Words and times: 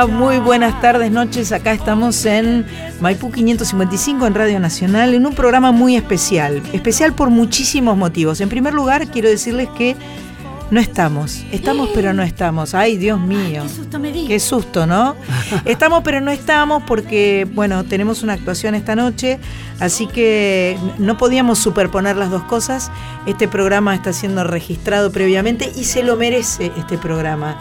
Hola, 0.00 0.06
muy 0.06 0.38
buenas 0.38 0.80
tardes, 0.80 1.10
noches. 1.10 1.50
Acá 1.50 1.72
estamos 1.72 2.24
en 2.24 2.64
Maipú 3.00 3.32
555 3.32 4.28
en 4.28 4.34
Radio 4.36 4.60
Nacional 4.60 5.12
en 5.12 5.26
un 5.26 5.34
programa 5.34 5.72
muy 5.72 5.96
especial. 5.96 6.62
Especial 6.72 7.14
por 7.14 7.30
muchísimos 7.30 7.96
motivos. 7.96 8.40
En 8.40 8.48
primer 8.48 8.74
lugar, 8.74 9.08
quiero 9.08 9.28
decirles 9.28 9.68
que 9.76 9.96
no 10.70 10.78
estamos. 10.78 11.44
Estamos, 11.50 11.88
pero 11.94 12.12
no 12.12 12.22
estamos. 12.22 12.74
Ay, 12.74 12.96
Dios 12.96 13.18
mío. 13.18 13.64
Qué 13.64 13.68
susto 13.68 13.98
me 13.98 14.12
di. 14.12 14.26
Qué 14.28 14.38
susto, 14.38 14.86
¿no? 14.86 15.16
Estamos, 15.64 16.02
pero 16.04 16.20
no 16.20 16.30
estamos 16.30 16.84
porque, 16.84 17.48
bueno, 17.54 17.84
tenemos 17.84 18.22
una 18.22 18.34
actuación 18.34 18.76
esta 18.76 18.94
noche, 18.94 19.40
así 19.80 20.06
que 20.06 20.78
no 20.98 21.16
podíamos 21.18 21.58
superponer 21.58 22.16
las 22.16 22.30
dos 22.30 22.44
cosas. 22.44 22.92
Este 23.26 23.48
programa 23.48 23.96
está 23.96 24.12
siendo 24.12 24.44
registrado 24.44 25.10
previamente 25.10 25.72
y 25.74 25.84
se 25.84 26.04
lo 26.04 26.16
merece 26.16 26.70
este 26.76 26.98
programa, 26.98 27.58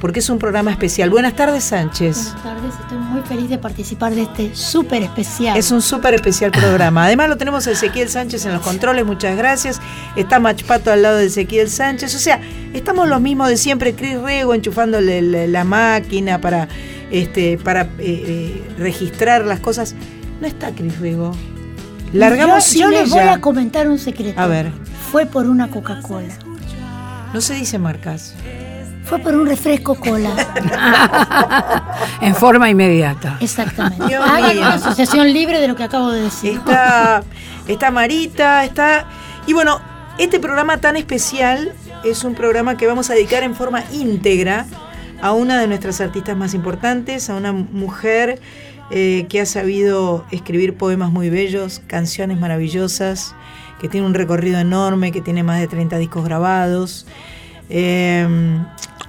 porque 0.00 0.20
es 0.20 0.30
un 0.30 0.38
programa 0.38 0.70
especial. 0.70 1.10
Buenas 1.10 1.34
tardes, 1.34 1.64
Sánchez. 1.64 2.32
Buenas 2.34 2.42
tardes, 2.42 2.74
estoy 2.80 2.98
muy 2.98 3.20
feliz 3.22 3.50
de 3.50 3.58
participar 3.58 4.14
de 4.14 4.22
este 4.22 4.54
súper 4.54 5.02
especial. 5.02 5.56
Es 5.56 5.70
un 5.70 5.82
súper 5.82 6.14
especial 6.14 6.50
programa. 6.50 7.04
Además 7.04 7.28
lo 7.28 7.36
tenemos 7.36 7.66
a 7.66 7.72
Ezequiel 7.72 8.08
Sánchez 8.08 8.44
en 8.46 8.52
los 8.52 8.62
controles, 8.62 9.04
muchas 9.04 9.36
gracias. 9.36 9.80
Está 10.16 10.38
Machpato 10.38 10.90
al 10.90 11.02
lado 11.02 11.16
de 11.16 11.26
Ezequiel 11.26 11.70
Sánchez. 11.70 12.14
O 12.14 12.18
sea, 12.18 12.40
estamos 12.72 13.08
los 13.08 13.20
mismos 13.20 13.48
de 13.48 13.56
siempre. 13.56 13.94
Cris 13.94 14.18
Rego 14.20 14.54
enchufándole 14.54 15.22
la, 15.22 15.46
la 15.46 15.64
máquina 15.64 16.40
para, 16.40 16.68
este, 17.10 17.58
para 17.58 17.82
eh, 17.82 17.88
eh, 17.98 18.62
registrar 18.78 19.44
las 19.44 19.60
cosas. 19.60 19.94
No 20.40 20.46
está 20.46 20.70
Cris 20.70 20.98
Rego. 20.98 21.32
Largamos 22.12 22.72
yo, 22.72 22.80
yo 22.80 22.90
les 22.90 23.10
voy 23.10 23.20
a 23.20 23.40
comentar 23.40 23.88
un 23.88 23.98
secreto. 23.98 24.40
A 24.40 24.46
ver. 24.46 24.72
Fue 25.10 25.26
por 25.26 25.46
una 25.46 25.68
Coca-Cola. 25.68 26.34
No 27.32 27.40
se 27.40 27.54
dice 27.54 27.78
marcas. 27.78 28.34
Fue 29.08 29.18
por 29.18 29.34
un 29.34 29.46
refresco 29.46 29.94
cola. 29.94 30.30
en 32.20 32.34
forma 32.34 32.68
inmediata. 32.68 33.38
Exactamente. 33.40 34.14
Hagan 34.14 34.58
una 34.58 34.74
asociación 34.74 35.32
libre 35.32 35.60
de 35.60 35.68
lo 35.68 35.76
que 35.76 35.84
acabo 35.84 36.10
de 36.10 36.22
decir. 36.22 36.58
Está, 36.58 37.22
está 37.66 37.90
Marita, 37.90 38.64
está... 38.64 39.06
Y 39.46 39.54
bueno, 39.54 39.80
este 40.18 40.38
programa 40.40 40.76
tan 40.78 40.96
especial 40.96 41.72
es 42.04 42.22
un 42.22 42.34
programa 42.34 42.76
que 42.76 42.86
vamos 42.86 43.08
a 43.08 43.14
dedicar 43.14 43.42
en 43.44 43.54
forma 43.54 43.82
íntegra 43.92 44.66
a 45.22 45.32
una 45.32 45.58
de 45.58 45.68
nuestras 45.68 46.00
artistas 46.02 46.36
más 46.36 46.52
importantes, 46.52 47.30
a 47.30 47.34
una 47.34 47.52
mujer 47.52 48.40
eh, 48.90 49.26
que 49.28 49.40
ha 49.40 49.46
sabido 49.46 50.26
escribir 50.30 50.76
poemas 50.76 51.10
muy 51.10 51.30
bellos, 51.30 51.80
canciones 51.86 52.38
maravillosas, 52.38 53.34
que 53.80 53.88
tiene 53.88 54.06
un 54.06 54.14
recorrido 54.14 54.58
enorme, 54.58 55.12
que 55.12 55.22
tiene 55.22 55.42
más 55.42 55.60
de 55.60 55.66
30 55.66 55.96
discos 55.96 56.24
grabados. 56.24 57.06
Eh, 57.70 58.58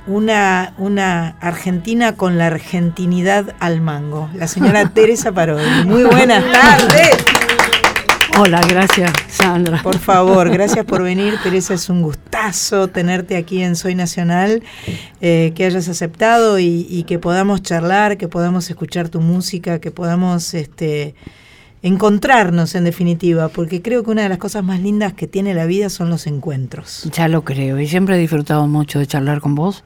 una, 0.10 0.74
una 0.78 1.38
argentina 1.40 2.16
con 2.16 2.38
la 2.38 2.48
argentinidad 2.48 3.56
al 3.60 3.80
mango, 3.80 4.30
la 4.34 4.48
señora 4.48 4.90
Teresa 4.94 5.32
Parodi. 5.32 5.86
Muy 5.86 6.04
buenas 6.04 6.44
tardes. 6.52 7.12
Hola, 8.40 8.62
gracias, 8.68 9.12
Sandra. 9.28 9.82
Por 9.84 10.00
favor, 10.00 10.50
gracias 10.50 10.86
por 10.86 11.04
venir, 11.04 11.36
Teresa. 11.44 11.76
Es 11.76 11.90
un 11.90 12.02
gustazo 12.02 12.88
tenerte 12.88 13.38
aquí 13.38 13.62
en 13.62 13.76
Soy 13.76 13.96
Nacional, 13.96 14.64
eh, 15.22 15.52
que 15.56 15.66
hayas 15.66 15.88
aceptado 15.90 16.58
y, 16.58 16.88
y 16.90 17.04
que 17.04 17.20
podamos 17.20 17.62
charlar, 17.62 18.18
que 18.18 18.28
podamos 18.28 18.70
escuchar 18.70 19.10
tu 19.10 19.22
música, 19.22 19.80
que 19.80 19.92
podamos 19.92 20.54
este, 20.54 21.16
encontrarnos 21.82 22.76
en 22.76 22.84
definitiva, 22.84 23.50
porque 23.50 23.82
creo 23.82 24.04
que 24.04 24.12
una 24.12 24.24
de 24.24 24.30
las 24.30 24.38
cosas 24.38 24.64
más 24.64 24.82
lindas 24.82 25.14
que 25.14 25.28
tiene 25.28 25.54
la 25.54 25.66
vida 25.66 25.90
son 25.90 26.10
los 26.10 26.28
encuentros. 26.28 27.10
Ya 27.14 27.28
lo 27.28 27.44
creo, 27.44 27.80
y 27.80 27.88
siempre 27.88 28.16
he 28.16 28.20
disfrutado 28.20 28.68
mucho 28.68 29.00
de 29.00 29.08
charlar 29.08 29.40
con 29.40 29.56
vos. 29.56 29.84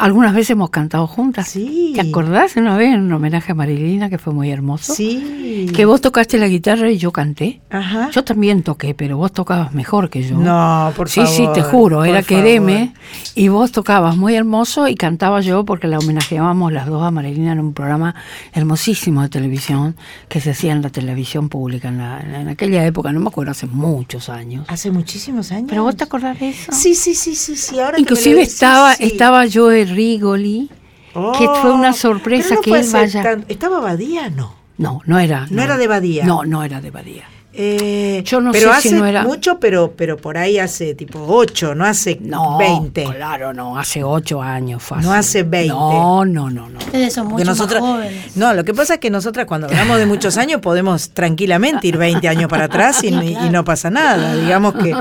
Algunas 0.00 0.34
veces 0.34 0.50
hemos 0.50 0.70
cantado 0.70 1.06
juntas. 1.06 1.48
Sí. 1.48 1.92
¿Te 1.94 2.00
acordás 2.00 2.56
una 2.56 2.76
vez 2.76 2.94
en 2.94 3.00
un 3.02 3.12
homenaje 3.12 3.52
a 3.52 3.54
Marilina 3.54 4.08
que 4.10 4.18
fue 4.18 4.32
muy 4.32 4.50
hermoso? 4.50 4.94
Sí. 4.94 5.66
Que 5.74 5.84
vos 5.84 6.00
tocaste 6.00 6.38
la 6.38 6.48
guitarra 6.48 6.90
y 6.90 6.98
yo 6.98 7.12
canté. 7.12 7.60
Ajá. 7.70 8.10
Yo 8.12 8.24
también 8.24 8.62
toqué, 8.62 8.94
pero 8.94 9.16
vos 9.16 9.32
tocabas 9.32 9.72
mejor 9.74 10.08
que 10.10 10.22
yo. 10.22 10.36
No, 10.38 10.92
por 10.96 11.08
sí, 11.08 11.20
favor. 11.20 11.34
Sí, 11.36 11.48
te 11.54 11.62
juro, 11.62 12.04
era 12.04 12.22
favor. 12.22 12.26
quereme 12.44 12.94
y 13.34 13.48
vos 13.48 13.72
tocabas 13.72 14.16
muy 14.16 14.34
hermoso 14.34 14.88
y 14.88 14.94
cantaba 14.94 15.40
yo 15.40 15.64
porque 15.64 15.86
la 15.86 15.98
homenajeábamos 15.98 16.72
las 16.72 16.86
dos 16.86 17.02
a 17.02 17.10
Marilina 17.10 17.52
en 17.52 17.60
un 17.60 17.72
programa 17.74 18.14
hermosísimo 18.52 19.22
de 19.22 19.28
televisión 19.28 19.96
que 20.28 20.40
se 20.40 20.50
hacía 20.50 20.72
en 20.72 20.82
la 20.82 20.90
televisión 20.90 21.48
pública 21.48 21.88
en, 21.88 21.98
la- 21.98 22.20
en 22.40 22.48
aquella 22.48 22.84
época, 22.86 23.12
no 23.12 23.20
me 23.20 23.28
acuerdo, 23.28 23.50
hace 23.52 23.66
muchos 23.66 24.28
años. 24.28 24.64
Hace 24.68 24.90
muchísimos 24.90 25.52
años. 25.52 25.66
¿Pero 25.68 25.82
vos 25.82 25.96
te 25.96 26.04
acordás 26.04 26.38
de 26.40 26.50
eso? 26.50 26.72
Sí, 26.72 26.94
sí, 26.94 27.14
sí, 27.14 27.34
sí, 27.34 27.56
sí. 27.56 27.78
Ahora 27.78 27.92
que 27.92 27.92
me 27.92 27.98
lo 27.98 28.00
Inclusive 28.02 28.36
decís, 28.40 28.54
estaba, 28.54 28.94
sí. 28.94 29.04
estaba 29.04 29.44
Joe 29.52 29.84
Rigoli, 29.90 30.70
que 31.38 31.46
fue 31.60 31.72
una 31.72 31.92
sorpresa 31.92 32.54
no 32.56 32.60
que 32.60 32.70
él 32.78 32.86
vaya. 32.92 33.22
tan- 33.22 33.44
¿Estaba 33.48 33.80
Badía? 33.80 34.30
No. 34.30 34.54
No, 34.78 35.02
no 35.04 35.18
era. 35.18 35.46
No 35.50 35.62
era 35.62 35.76
de 35.76 35.86
Badía. 35.86 36.24
No, 36.24 36.44
no 36.44 36.62
era 36.64 36.80
de 36.80 36.90
Badía. 36.90 37.24
Eh, 37.52 38.22
Yo 38.24 38.40
no 38.40 38.52
pero 38.52 38.70
sé 38.72 38.78
hace 38.78 38.88
si 38.90 38.94
no 38.94 39.04
era- 39.06 39.24
mucho, 39.24 39.58
pero, 39.58 39.92
pero 39.96 40.16
por 40.16 40.38
ahí 40.38 40.58
hace 40.58 40.94
tipo 40.94 41.18
8, 41.26 41.74
no 41.74 41.84
hace 41.84 42.16
No, 42.20 42.58
20. 42.58 43.04
Claro, 43.04 43.52
no, 43.52 43.76
hace 43.76 44.04
ocho 44.04 44.40
años 44.40 44.82
fácil. 44.82 45.06
No 45.06 45.12
hace 45.12 45.42
20. 45.42 45.68
No, 45.74 46.24
no, 46.24 46.48
no, 46.48 46.68
no. 46.70 46.78
Ustedes 46.78 47.12
son 47.12 47.26
mucho 47.28 47.44
nosotras- 47.44 47.82
más 47.82 47.90
jóvenes. 47.92 48.36
No, 48.36 48.54
lo 48.54 48.64
que 48.64 48.72
pasa 48.72 48.94
es 48.94 49.00
que 49.00 49.10
nosotras 49.10 49.46
cuando 49.46 49.66
hablamos 49.66 49.98
de 49.98 50.06
muchos 50.06 50.36
años 50.36 50.60
podemos 50.60 51.10
tranquilamente 51.10 51.88
ir 51.88 51.96
20 51.96 52.28
años 52.28 52.48
para 52.48 52.64
atrás 52.66 53.02
y, 53.02 53.08
y 53.08 53.50
no 53.50 53.64
pasa 53.64 53.90
nada. 53.90 54.36
Digamos 54.36 54.74
que 54.74 54.94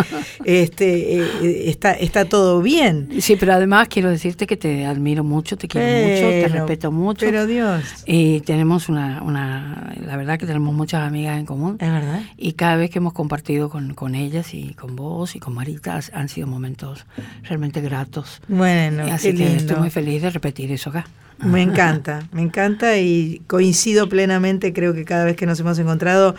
este, 0.43 1.19
eh, 1.19 1.69
está, 1.69 1.91
está 1.93 2.25
todo 2.25 2.61
bien. 2.61 3.09
Sí, 3.21 3.35
pero 3.39 3.53
además 3.53 3.87
quiero 3.89 4.09
decirte 4.09 4.47
que 4.47 4.57
te 4.57 4.85
admiro 4.85 5.23
mucho, 5.23 5.57
te 5.57 5.67
quiero 5.67 5.85
mucho, 5.87 6.29
te 6.29 6.47
respeto 6.47 6.91
mucho. 6.91 7.25
Pero 7.25 7.45
Dios, 7.45 7.83
Y 8.05 8.41
tenemos 8.41 8.89
una, 8.89 9.21
una, 9.21 9.93
la 10.05 10.17
verdad 10.17 10.39
que 10.39 10.45
tenemos 10.45 10.73
muchas 10.73 11.03
amigas 11.07 11.37
en 11.37 11.45
común. 11.45 11.77
es 11.79 11.91
verdad. 11.91 12.21
Y 12.41 12.53
cada 12.53 12.77
vez 12.77 12.89
que 12.89 12.99
hemos 12.99 13.11
compartido 13.11 13.69
con, 13.69 13.93
con 13.93 14.15
ellas 14.15 14.53
y 14.53 14.73
con 14.75 14.95
vos 14.95 15.35
y 15.35 15.39
con 15.39 15.53
Marita 15.53 15.99
han 16.13 16.29
sido 16.29 16.47
momentos 16.47 17.05
realmente 17.43 17.81
gratos. 17.81 18.41
Bueno, 18.47 19.03
Así 19.11 19.31
que 19.33 19.39
lindo. 19.43 19.55
estoy 19.57 19.75
muy 19.75 19.89
feliz 19.89 20.21
de 20.21 20.29
repetir 20.29 20.71
eso 20.71 20.89
acá. 20.89 21.05
Me 21.39 21.61
encanta, 21.61 22.27
me 22.31 22.41
encanta 22.41 22.97
y 22.97 23.41
coincido 23.47 24.07
plenamente, 24.09 24.71
creo 24.73 24.93
que 24.93 25.03
cada 25.05 25.25
vez 25.25 25.35
que 25.35 25.45
nos 25.45 25.59
hemos 25.59 25.77
encontrado 25.79 26.35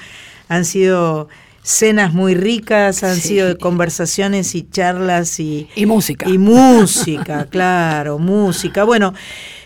han 0.49 0.65
sido 0.65 1.29
cenas 1.63 2.15
muy 2.15 2.35
ricas, 2.35 3.03
han 3.05 3.17
Sí. 3.17 3.29
sido 3.29 3.59
conversaciones 3.59 4.55
y 4.55 4.63
charlas 4.71 5.39
y, 5.41 5.69
Y 5.77 5.85
música. 5.85 6.29
y 6.29 6.39
música, 6.39 7.45
claro, 7.51 8.19
música. 8.19 8.85
Bueno, 8.85 9.13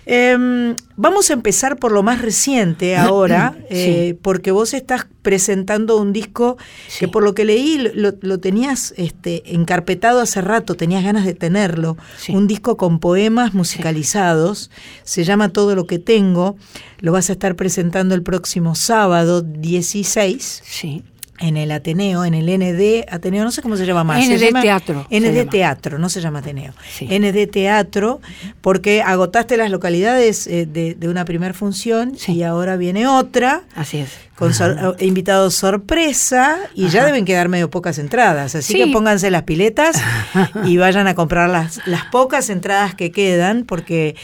em, 0.07 0.77
vamos 0.97 1.31
a 1.31 1.33
empezar 1.33 1.77
por 1.79 1.93
lo 1.93 2.03
más 2.03 2.21
reciente 2.23 2.97
ahora, 2.97 3.55
Sí. 3.61 3.65
eh, 3.71 4.19
porque 4.23 4.51
vos 4.51 4.75
estás 4.75 5.07
presentando 5.23 5.97
un 5.97 6.13
disco 6.13 6.57
que 6.99 7.09
por 7.09 7.23
lo 7.23 7.35
que 7.35 7.45
leí 7.47 7.79
lo, 7.95 8.13
lo 8.21 8.39
tenías 8.39 8.93
este, 8.99 9.55
encarpetado 9.55 10.21
hace 10.21 10.41
rato, 10.43 10.75
tenías 10.75 11.03
ganas 11.05 11.25
de 11.25 11.35
tenerlo. 11.35 11.97
Sí. 12.19 12.35
Un 12.35 12.47
disco 12.47 12.77
con 12.77 12.99
poemas 12.99 13.55
musicalizados, 13.55 14.71
se 15.03 15.25
llama 15.25 15.49
Todo 15.51 15.75
lo 15.75 15.87
que 15.87 15.99
tengo, 15.99 16.57
lo 17.01 17.13
vas 17.13 17.31
a 17.31 17.33
estar 17.33 17.57
presentando 17.57 18.15
el 18.15 18.23
próximo 18.23 18.75
sábado 18.75 19.41
16 19.43 20.63
Sí. 20.65 21.03
En 21.41 21.57
el 21.57 21.73
Ateneo, 21.73 22.25
en 22.25 22.35
el 22.35 22.47
ND 22.47 23.05
Ateneo, 23.13 23.43
no 23.45 23.51
sé 23.51 23.61
cómo 23.63 23.77
se 23.77 23.85
llama 23.87 24.05
más. 24.05 24.25
ND 24.27 24.37
llama 24.39 24.63
Teatro, 24.63 25.07
ND. 25.11 25.49
Teatro, 25.51 25.99
no 25.99 26.09
se 26.09 26.21
llama 26.21 26.39
Ateneo. 26.39 26.73
Sí. 26.93 27.07
ND 27.07 27.47
Teatro, 27.51 28.21
porque 28.61 29.03
agotaste 29.03 29.57
las 29.57 29.71
localidades 29.71 30.47
eh, 30.47 30.67
de, 30.67 30.95
de 30.95 31.09
una 31.09 31.25
primera 31.25 31.53
función 31.55 32.17
Sí. 32.17 32.33
y 32.33 32.43
ahora 32.45 32.77
viene 32.77 33.07
otra 33.07 33.63
Así 33.75 33.99
es. 33.99 34.11
Con 34.37 34.53
sor- 34.53 34.97
eh, 34.99 35.05
invitados 35.07 35.55
sorpresa 35.55 36.59
y 36.75 36.89
ya 36.89 37.05
deben 37.05 37.25
quedar 37.25 37.49
medio 37.49 37.71
pocas 37.71 37.99
entradas, 37.99 38.55
así 38.55 38.73
Sí. 38.73 38.79
que 38.85 38.87
pónganse 38.93 39.31
las 39.31 39.45
piletas 39.45 39.97
y 40.65 40.77
vayan 40.77 41.07
a 41.07 41.15
comprar 41.15 41.49
las, 41.51 41.81
las 41.87 42.05
pocas 42.07 42.51
entradas 42.51 42.95
que 42.95 43.13
quedan 43.13 43.65
porque 43.65 44.17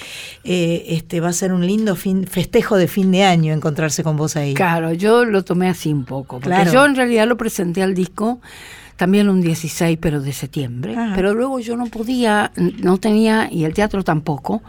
eh, 0.45 0.85
este 0.89 1.21
va 1.21 1.29
a 1.29 1.33
ser 1.33 1.53
un 1.53 1.65
lindo 1.67 1.95
fin, 1.97 2.27
festejo 2.27 2.77
de 2.77 2.89
fin 2.89 3.13
de 3.13 3.25
año 3.25 3.53
encontrarse 3.53 4.03
con 4.03 4.17
vos 4.17 4.37
ahí. 4.37 4.55
Claro, 4.55 4.93
yo 4.93 5.25
lo 5.25 5.45
tomé 5.45 5.69
así 5.69 5.93
un 5.93 6.05
poco. 6.05 6.41
Porque 6.41 6.49
Claro. 6.57 6.73
yo 6.73 6.85
en 6.87 6.97
realidad 6.97 7.29
lo 7.29 7.37
presenté 7.37 7.83
al 7.83 7.95
disco 7.95 8.41
también 9.01 9.31
un 9.31 9.41
16, 9.41 9.97
pero 9.99 10.21
de 10.21 10.31
septiembre. 10.35 10.95
Ajá. 10.95 11.15
Pero 11.17 11.33
luego 11.33 11.59
yo 11.59 11.75
no 11.75 11.87
podía, 11.87 12.53
no 12.83 12.99
tenía, 12.99 13.49
y 13.51 13.65
el 13.65 13.73
teatro 13.73 14.05
tampoco, 14.05 14.63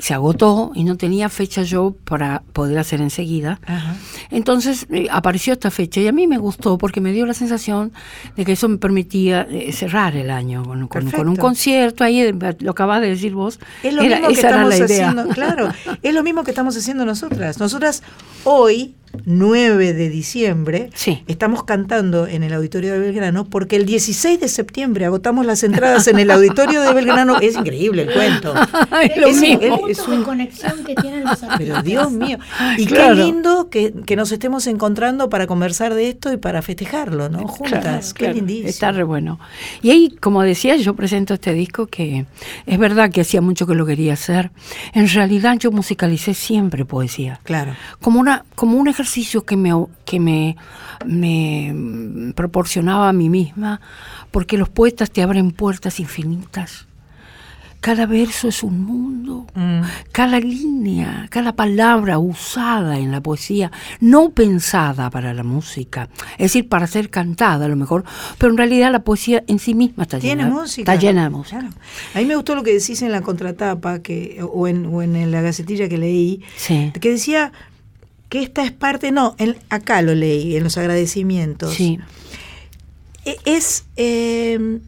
se 0.00 0.14
agotó 0.14 0.72
y 0.74 0.82
no 0.82 0.96
tenía 0.96 1.28
fecha 1.28 1.62
yo 1.62 1.94
para 2.04 2.42
poder 2.52 2.76
hacer 2.78 3.00
enseguida. 3.00 3.60
Ajá. 3.66 3.94
Entonces 4.30 4.88
eh, 4.90 5.06
apareció 5.12 5.52
esta 5.52 5.70
fecha 5.70 6.00
y 6.00 6.08
a 6.08 6.12
mí 6.12 6.26
me 6.26 6.38
gustó 6.38 6.76
porque 6.76 7.00
me 7.00 7.12
dio 7.12 7.24
la 7.24 7.34
sensación 7.34 7.92
de 8.36 8.44
que 8.44 8.50
eso 8.52 8.68
me 8.68 8.78
permitía 8.78 9.42
eh, 9.48 9.72
cerrar 9.72 10.16
el 10.16 10.30
año 10.30 10.64
con, 10.64 10.88
con- 10.88 11.10
con 11.12 11.28
un 11.28 11.36
concierto, 11.36 12.02
ahí 12.02 12.32
lo 12.58 12.70
acabas 12.72 13.00
de 13.00 13.10
decir 13.10 13.32
vos. 13.32 13.60
Es 13.84 13.94
lo 13.94 14.02
Era- 14.02 14.16
mismo 14.16 14.28
que 14.28 14.34
estamos 14.40 14.80
haciendo, 14.80 15.28
claro, 15.28 15.68
es 16.02 16.14
lo 16.14 16.24
mismo 16.24 16.42
que 16.42 16.50
estamos 16.50 16.76
haciendo 16.76 17.04
nosotras. 17.04 17.60
Nosotras 17.60 18.02
hoy, 18.42 18.96
9 19.24 19.92
de 19.94 20.08
diciembre, 20.08 20.90
Sí. 20.94 21.22
estamos 21.26 21.64
cantando 21.64 22.26
en 22.26 22.42
el 22.42 22.52
auditorio 22.52 22.92
de 22.92 22.98
Belgrano 22.98 23.44
porque 23.44 23.76
el 23.76 23.86
16 23.86 24.40
de 24.40 24.48
septiembre 24.48 25.04
agotamos 25.04 25.44
las 25.46 25.62
entradas 25.62 26.06
en 26.08 26.18
el 26.18 26.30
auditorio 26.30 26.80
de 26.82 26.92
Belgrano. 26.92 27.38
Es 27.40 27.56
increíble 27.56 28.02
el 28.02 28.12
cuento. 28.12 28.54
Ay, 28.90 29.10
lo 29.16 29.28
Es- 29.28 29.40
mismo. 29.40 29.86
es- 29.88 29.98
es 29.98 30.06
de 30.06 30.12
un- 30.16 30.22
conexión 30.24 30.84
que 30.84 30.94
tienen 31.00 31.20
los 31.24 31.42
artistas. 31.42 31.58
Pero 31.58 31.82
Dios 31.82 32.10
mío. 32.12 32.38
Y 32.76 32.86
Claro. 32.86 33.14
qué 33.16 33.22
lindo 33.24 33.68
que, 33.70 33.92
que 34.06 34.16
nos 34.16 34.30
estemos 34.32 34.66
encontrando 34.66 35.28
para 35.28 35.46
conversar 35.46 35.94
de 35.94 36.08
esto 36.10 36.32
y 36.32 36.36
para 36.36 36.62
festejarlo, 36.62 37.28
¿no? 37.28 37.46
Juntas. 37.48 37.80
Claro, 37.82 38.00
qué 38.08 38.12
claro, 38.14 38.34
lindísimo. 38.34 38.68
Está 38.68 38.92
re 38.92 39.02
bueno. 39.04 39.38
Y 39.82 39.90
ahí, 39.90 40.10
como 40.20 40.42
decía, 40.42 40.76
yo 40.76 40.94
presento 40.94 41.34
este 41.34 41.52
disco 41.52 41.86
que 41.86 42.26
es 42.66 42.78
verdad 42.78 43.10
que 43.10 43.20
hacía 43.22 43.40
mucho 43.40 43.66
que 43.66 43.74
lo 43.74 43.86
quería 43.86 44.12
hacer. 44.14 44.50
En 44.92 45.08
realidad 45.08 45.56
yo 45.58 45.70
musicalicé 45.70 46.34
siempre 46.34 46.84
poesía. 46.84 47.40
Claro. 47.44 47.74
Como, 48.00 48.20
una, 48.20 48.44
como 48.54 48.76
un 48.78 48.88
ejercicio 48.88 49.07
que 49.46 49.56
me, 49.56 49.72
que 50.04 50.20
me, 50.20 50.56
me 51.06 52.32
proporcionaba 52.34 53.08
a 53.08 53.12
mí 53.12 53.28
misma, 53.28 53.80
porque 54.30 54.58
los 54.58 54.68
poetas 54.68 55.10
te 55.10 55.22
abren 55.22 55.50
puertas 55.50 56.00
infinitas. 56.00 56.86
Cada 57.80 58.06
verso 58.06 58.48
es 58.48 58.64
un 58.64 58.82
mundo, 58.84 59.46
Mm. 59.54 59.82
cada 60.10 60.40
línea, 60.40 61.26
cada 61.30 61.52
palabra 61.54 62.18
usada 62.18 62.98
en 62.98 63.12
la 63.12 63.20
poesía, 63.20 63.70
no 64.00 64.30
pensada 64.30 65.10
para 65.10 65.32
la 65.32 65.44
música, 65.44 66.08
es 66.32 66.38
decir, 66.52 66.68
para 66.68 66.88
ser 66.88 67.08
cantada 67.08 67.66
a 67.66 67.68
lo 67.68 67.76
mejor, 67.76 68.04
pero 68.36 68.50
en 68.50 68.58
realidad 68.58 68.90
la 68.90 69.04
poesía 69.04 69.44
en 69.46 69.60
sí 69.60 69.74
misma 69.74 70.02
está 70.02 70.18
Tiene 70.18 70.42
llena, 70.42 70.54
música. 70.54 70.92
está 70.92 71.00
llena 71.00 71.22
de 71.22 71.30
música. 71.30 71.60
Claro. 71.60 71.74
A 72.14 72.18
mí 72.18 72.24
me 72.24 72.34
gustó 72.34 72.56
lo 72.56 72.64
que 72.64 72.72
decís 72.74 73.00
en 73.02 73.12
la 73.12 73.20
contratapa 73.20 74.00
que, 74.00 74.40
o, 74.42 74.66
en, 74.66 74.86
o 74.86 75.00
en 75.00 75.30
la 75.30 75.40
gacetilla 75.40 75.88
que 75.88 75.98
leí, 75.98 76.42
Sí, 76.56 76.90
que 77.00 77.10
decía 77.12 77.52
que 78.28 78.42
esta 78.42 78.64
es 78.64 78.72
parte, 78.72 79.10
no, 79.12 79.34
en- 79.38 79.56
acá 79.70 80.02
lo 80.02 80.14
leí, 80.14 80.56
en 80.56 80.64
los 80.64 80.76
agradecimientos. 80.76 81.74
sí, 81.74 81.98
E- 83.24 83.36
Es, 83.44 83.84
eh, 83.96 84.78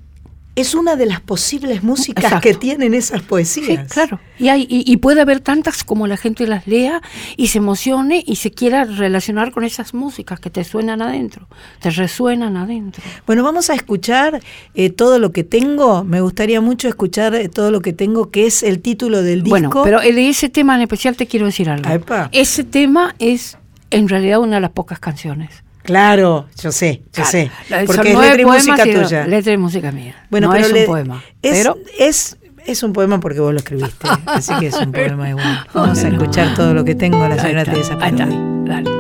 es 0.61 0.75
una 0.75 0.97
de 0.97 1.07
las 1.07 1.21
posibles 1.21 1.83
músicas 1.83 2.25
Exacto. 2.25 2.49
que 2.49 2.55
tienen 2.55 2.95
esas 2.95 3.21
sí, 3.21 3.27
poesías. 3.29 3.93
claro. 3.93 4.21
Y, 4.39 4.49
hay, 4.49 4.63
y, 4.63 4.91
y 4.91 4.97
puede 4.99 5.21
haber 5.21 5.41
tantas 5.41 5.85
como 5.85 6.07
la 6.07 6.17
gente 6.17 6.47
las 6.47 6.67
lea 6.67 7.03
y 7.37 7.49
se 7.49 7.59
emocione 7.59 8.23
y 8.27 8.37
se 8.37 8.51
quiera 8.51 8.85
relacionar 8.85 9.53
con 9.53 9.65
esas 9.65 9.95
músicas 9.95 10.41
que 10.41 10.51
te 10.51 10.65
suenan 10.65 11.03
adentro, 11.03 11.47
te 11.81 11.91
resuenan 11.91 12.57
adentro. 12.57 13.03
Bueno, 13.27 13.43
vamos 13.43 13.71
a 13.71 13.75
escuchar 13.75 14.41
eh, 14.75 14.91
todo 14.91 15.19
lo 15.19 15.33
que 15.33 15.45
tengo. 15.45 16.05
Me 16.05 16.21
gustaría 16.21 16.61
mucho 16.61 16.89
escuchar 16.89 17.35
eh, 17.35 17.49
todo 17.49 17.71
lo 17.71 17.81
que 17.81 17.93
tengo, 17.93 18.31
que 18.31 18.47
es 18.47 18.63
el 18.63 18.81
título 18.81 19.23
del 19.23 19.43
disco. 19.43 19.51
Bueno, 19.51 19.71
pero 19.85 20.01
de 20.01 20.29
ese 20.29 20.49
tema 20.49 20.75
en 20.75 20.83
especial 20.83 21.17
te 21.17 21.27
quiero 21.27 21.47
decir 21.47 21.69
algo. 21.69 21.91
Epa. 21.91 22.29
Ese 22.33 22.65
tema 22.65 23.15
es 23.19 23.59
en 23.91 24.09
realidad 24.09 24.41
una 24.41 24.57
de 24.57 24.61
las 24.61 24.71
pocas 24.71 24.99
canciones. 24.99 25.51
Claro, 25.83 26.47
yo 26.63 26.73
sé, 26.73 27.03
yo 27.13 27.25
sé. 27.25 27.51
Son 27.69 27.87
Porque 27.87 28.13
es 28.13 28.19
letra 28.19 28.41
y 28.43 28.45
música 28.45 28.87
y 28.87 28.95
tuya. 28.95 29.27
Letra 29.27 29.53
y 29.53 29.57
música 29.57 29.91
mía. 29.93 30.15
Bueno, 30.31 30.49
no 30.49 30.53
pero 30.55 30.67
es 30.67 30.73
le- 30.73 30.81
un 30.81 30.87
poema. 30.87 31.25
Es, 31.43 31.57
pero 31.59 31.79
es, 31.99 32.37
es 32.67 32.83
un 32.83 32.93
poema 32.93 33.19
porque 33.21 33.41
vos 33.41 33.53
lo 33.53 33.59
escribiste. 33.59 34.07
así 34.27 34.53
que 34.61 34.67
es 34.69 34.75
un 34.77 34.93
poema 34.93 35.31
igual. 35.31 35.67
Vamos 35.75 35.99
a 36.05 36.09
escuchar 36.09 36.55
todo 36.55 36.75
lo 36.75 36.85
que 36.85 36.95
tengo, 36.95 37.27
la 37.29 37.39
señora 37.41 37.65
Teresa 37.65 37.97
ahí 38.01 38.11
está, 38.13 38.27
Parodi. 38.27 38.65
dale. 38.69 39.00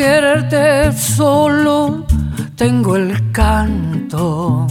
Quererte 0.00 0.92
solo 0.92 2.06
tengo 2.56 2.96
el 2.96 3.32
canto. 3.32 4.66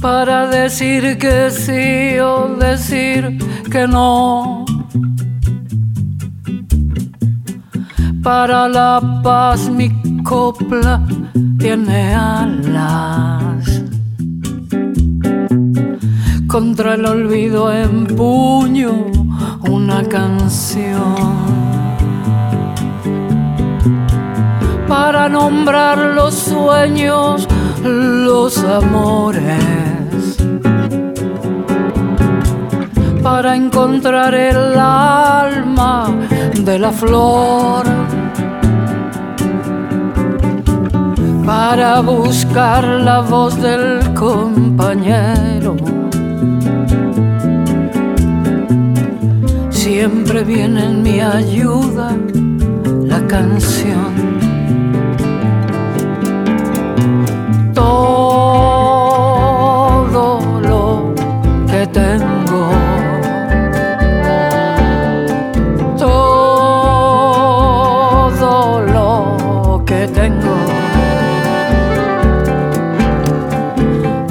Para 0.00 0.46
decir 0.46 1.18
que 1.18 1.50
sí 1.50 2.18
o 2.20 2.56
decir 2.56 3.36
que 3.70 3.86
no. 3.86 4.64
Para 8.22 8.68
la 8.68 9.20
paz 9.22 9.68
mi 9.68 9.88
copla 10.22 11.02
tiene 11.58 12.14
alas. 12.14 13.82
Contra 16.46 16.94
el 16.94 17.04
olvido 17.04 17.70
empuño 17.70 18.92
una 19.68 20.02
canción. 20.04 21.73
Para 24.88 25.28
nombrar 25.28 25.98
los 25.98 26.34
sueños, 26.34 27.48
los 27.82 28.62
amores. 28.64 30.36
Para 33.22 33.56
encontrar 33.56 34.34
el 34.34 34.78
alma 34.78 36.10
de 36.60 36.78
la 36.78 36.92
flor. 36.92 37.84
Para 41.46 42.00
buscar 42.00 42.84
la 42.84 43.20
voz 43.20 43.60
del 43.60 44.14
compañero. 44.14 45.76
Siempre 49.70 50.44
viene 50.44 50.84
en 50.86 51.02
mi 51.02 51.20
ayuda 51.20 52.16
la 53.06 53.26
canción. 53.26 54.33
Todo 60.14 60.38
lo 60.68 60.84
que 61.70 61.82
tengo. 61.86 62.62
Todo 65.98 67.20
lo 68.80 69.84
que 69.84 70.08
tengo. 70.08 70.56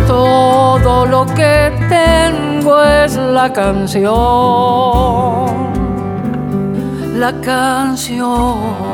Todo 0.07 1.05
lo 1.05 1.25
que 1.27 1.71
tengo 1.89 2.83
es 2.83 3.15
la 3.15 3.53
canción. 3.53 4.11
La 7.23 7.31
canción. 7.41 8.92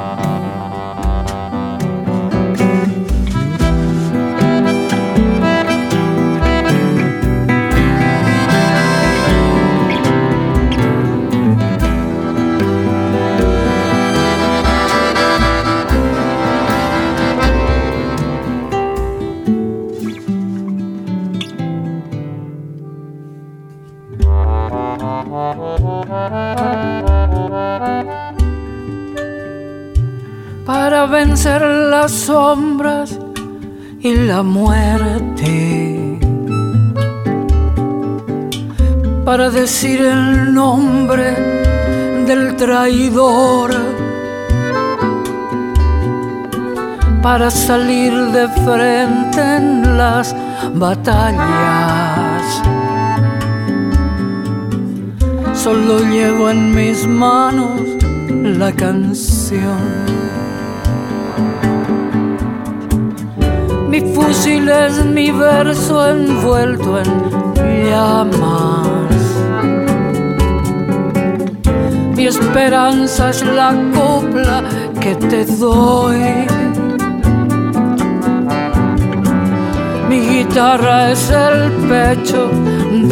Para 30.99 31.11
vencer 31.11 31.61
las 31.61 32.11
sombras 32.11 33.17
y 34.01 34.15
la 34.15 34.43
muerte. 34.43 36.19
Para 39.23 39.49
decir 39.49 40.01
el 40.01 40.53
nombre 40.53 41.31
del 42.27 42.57
traidor. 42.57 43.71
Para 47.21 47.49
salir 47.49 48.13
de 48.37 48.49
frente 48.65 49.41
en 49.55 49.97
las 49.97 50.35
batallas. 50.73 52.43
solo 55.53 55.99
llevo 55.99 56.49
en 56.49 56.75
mis 56.75 57.07
manos 57.07 57.79
la 58.59 58.71
canción. 58.73 60.18
Fusil 64.29 64.69
es 64.69 65.03
mi 65.05 65.31
verso 65.31 66.07
envuelto 66.07 66.99
en 66.99 67.09
llamas. 67.89 69.21
Mi 72.15 72.27
esperanza 72.27 73.31
es 73.31 73.43
la 73.43 73.73
copla 73.95 74.63
que 75.01 75.15
te 75.15 75.45
doy. 75.45 76.45
Mi 80.09 80.19
guitarra 80.33 81.11
es 81.11 81.31
el 81.31 81.71
pecho 81.89 82.51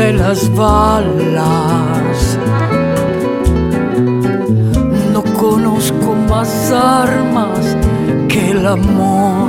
de 0.02 0.14
las 0.14 0.40
balas. 0.56 2.38
No 5.14 5.24
conozco 5.34 6.14
más 6.30 6.72
armas 6.72 7.76
que 8.30 8.52
el 8.52 8.68
amor. 8.68 9.47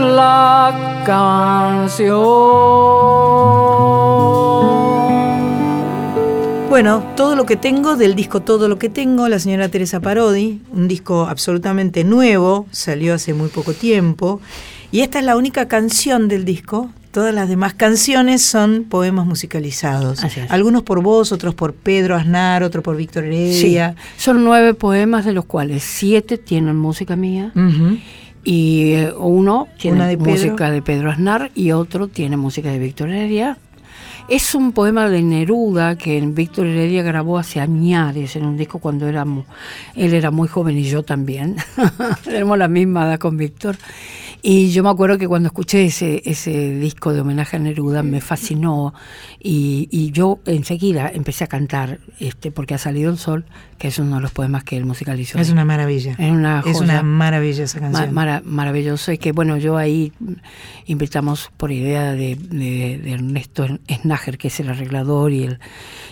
La 0.00 1.02
canción. 1.06 2.20
Bueno, 6.68 7.02
todo 7.16 7.34
lo 7.34 7.46
que 7.46 7.56
tengo 7.56 7.96
del 7.96 8.14
disco 8.14 8.40
Todo 8.40 8.68
lo 8.68 8.78
que 8.78 8.88
tengo, 8.88 9.28
la 9.28 9.38
señora 9.40 9.68
Teresa 9.68 10.00
Parodi, 10.00 10.60
un 10.72 10.86
disco 10.88 11.26
absolutamente 11.28 12.04
nuevo, 12.04 12.66
salió 12.70 13.14
hace 13.14 13.34
muy 13.34 13.48
poco 13.48 13.72
tiempo, 13.72 14.40
y 14.92 15.00
esta 15.00 15.18
es 15.18 15.24
la 15.24 15.36
única 15.36 15.66
canción 15.68 16.28
del 16.28 16.44
disco. 16.44 16.90
Todas 17.10 17.34
las 17.34 17.48
demás 17.48 17.74
canciones 17.74 18.40
son 18.42 18.84
poemas 18.88 19.26
musicalizados. 19.26 20.20
Algunos 20.48 20.84
por 20.84 21.02
vos, 21.02 21.32
otros 21.32 21.56
por 21.56 21.74
Pedro 21.74 22.14
Aznar, 22.14 22.62
otro 22.62 22.84
por 22.84 22.96
Víctor 22.96 23.24
Sí, 23.24 23.28
Heredia. 23.28 23.96
son 24.16 24.44
nueve 24.44 24.74
poemas 24.74 25.24
de 25.24 25.32
los 25.32 25.44
cuales 25.44 25.82
siete 25.82 26.38
tienen 26.38 26.76
música 26.76 27.16
mía. 27.16 27.52
Y 28.44 28.92
eh, 28.92 29.12
uno 29.16 29.68
tiene 29.78 29.98
Una 29.98 30.06
de 30.08 30.16
Pedro. 30.16 30.30
música 30.30 30.70
de 30.70 30.82
Pedro 30.82 31.10
Aznar 31.10 31.50
y 31.54 31.72
otro 31.72 32.08
tiene 32.08 32.36
música 32.36 32.70
de 32.70 32.78
Víctor 32.78 33.10
Heredia. 33.10 33.58
Es 34.28 34.54
un 34.54 34.72
poema 34.72 35.08
de 35.08 35.22
Neruda 35.22 35.96
que 35.96 36.20
Víctor 36.20 36.66
Heredia 36.66 37.02
grabó 37.02 37.36
hace 37.36 37.58
años 37.60 38.36
en 38.36 38.46
un 38.46 38.56
disco 38.56 38.78
cuando 38.78 39.08
éramos, 39.08 39.44
él 39.96 40.14
era 40.14 40.30
muy 40.30 40.46
joven 40.46 40.78
y 40.78 40.84
yo 40.84 41.02
también. 41.02 41.56
Tenemos 42.24 42.56
la 42.56 42.68
misma 42.68 43.06
edad 43.06 43.18
con 43.18 43.36
Víctor. 43.36 43.76
Y 44.42 44.70
yo 44.70 44.82
me 44.82 44.88
acuerdo 44.88 45.18
que 45.18 45.28
cuando 45.28 45.48
escuché 45.48 45.84
ese, 45.84 46.22
ese 46.24 46.74
disco 46.78 47.12
de 47.12 47.20
homenaje 47.20 47.56
a 47.56 47.58
Neruda 47.58 48.02
me 48.02 48.20
fascinó 48.20 48.94
y, 49.38 49.88
y 49.90 50.12
yo 50.12 50.38
enseguida 50.46 51.10
empecé 51.12 51.44
a 51.44 51.46
cantar, 51.46 52.00
este, 52.20 52.50
porque 52.50 52.74
ha 52.74 52.78
salido 52.78 53.10
el 53.10 53.18
sol, 53.18 53.44
que 53.78 53.88
es 53.88 53.98
uno 53.98 54.16
de 54.16 54.22
los 54.22 54.30
poemas 54.32 54.64
que 54.64 54.76
él 54.76 54.84
musicalizó. 54.86 55.38
Es 55.38 55.50
una 55.50 55.64
maravilla. 55.64 56.12
Es 56.18 56.30
una 56.32 56.62
Es 56.66 56.80
una 56.80 57.02
maravilla 57.02 57.64
esa 57.64 57.80
canción. 57.80 58.14
mara- 58.14 58.42
maravilloso. 58.44 59.12
Y 59.12 59.18
que 59.18 59.32
bueno, 59.32 59.56
yo 59.58 59.76
ahí 59.76 60.12
invitamos 60.86 61.50
por 61.56 61.70
idea 61.72 62.12
de, 62.12 62.36
de- 62.36 62.98
de 62.98 63.12
Ernesto 63.12 63.66
Snager, 63.90 64.38
que 64.38 64.48
es 64.48 64.60
el 64.60 64.68
arreglador 64.70 65.32
y 65.32 65.44
el, 65.44 65.58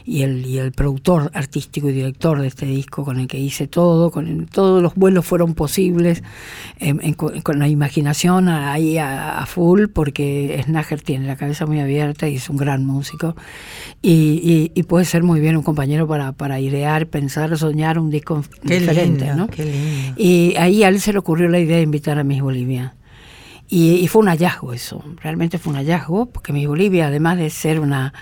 y 0.05 0.23
el 0.23 0.47
y 0.47 0.59
el 0.59 0.73
productor 0.73 1.31
artístico 1.35 1.89
y 1.89 1.93
director 1.93 2.41
de 2.41 2.47
este 2.49 2.67
disco, 2.67 3.05
con 3.05 3.21
el 3.21 3.27
que 3.27 3.39
hice 3.39 3.67
todo, 3.69 4.11
con 4.11 4.27
el- 4.29 4.47
todos 4.47 4.83
los 4.83 4.95
vuelos 4.95 5.25
fueron 5.27 5.55
posibles, 5.55 6.23
em, 6.79 6.99
en- 7.03 7.15
con 7.15 7.59
la 7.59 7.69
imaginación 7.69 8.18
ahí 8.73 8.99
a, 8.99 9.39
a 9.39 9.47
full, 9.47 9.87
porque 9.93 10.61
Snager 10.65 11.01
tiene 11.03 11.27
la 11.27 11.37
cabeza 11.37 11.67
muy 11.67 11.81
abierta 11.81 12.29
y 12.29 12.37
es 12.37 12.49
un 12.51 12.57
gran 12.57 12.85
músico. 12.85 13.37
Y, 14.03 14.11
y- 14.43 14.73
y 14.75 14.83
puede 14.85 15.05
ser 15.05 15.23
muy 15.23 15.41
bien 15.41 15.57
un 15.57 15.63
compañero 15.63 16.07
para, 16.09 16.33
para 16.33 16.61
idear, 16.61 17.07
pensar, 17.07 17.57
soñar 17.59 17.99
un 17.99 18.11
disco 18.11 18.43
Qué 18.67 18.81
diferente, 18.81 19.25
lindo, 19.27 19.37
¿no? 19.37 19.47
qué 19.49 19.65
lindo. 19.65 20.15
Y 20.17 20.55
ahí 20.57 20.83
a 20.83 20.89
él 20.89 21.01
se 21.01 21.13
le 21.13 21.19
ocurrió 21.19 21.49
la 21.49 21.61
idea 21.61 21.77
de 21.77 21.83
invitar 21.83 22.19
a 22.19 22.25
Miss 22.25 22.43
Bolivia. 22.43 22.95
Y, 23.69 23.97
y 23.97 24.09
fue 24.09 24.23
un 24.23 24.29
hallazgo 24.29 24.73
eso, 24.73 25.05
realmente 25.23 25.59
fue 25.59 25.73
un 25.73 25.77
hallazgo, 25.79 26.27
porque 26.27 26.53
Miss 26.53 26.67
Bolivia, 26.67 27.09
además 27.09 27.37
de 27.39 27.51
ser 27.51 27.81
una 27.81 28.15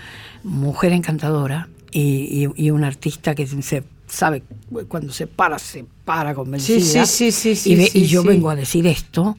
mujer 0.43 0.91
encantadora 0.91 1.69
y, 1.91 2.45
y, 2.55 2.65
y 2.65 2.71
una 2.71 2.87
artista 2.87 3.33
que 3.33 3.47
se 3.47 3.83
sabe 4.07 4.43
cuando 4.87 5.11
se 5.13 5.27
para, 5.27 5.59
se 5.59 5.85
para 6.05 6.33
convencida. 6.33 7.05
Sí, 7.05 7.31
sí, 7.31 7.31
sí, 7.31 7.55
sí, 7.55 7.77
sí, 7.77 7.89
y, 7.93 8.03
y 8.03 8.05
yo 8.07 8.23
vengo 8.23 8.49
a 8.49 8.55
decir 8.55 8.87
esto 8.87 9.37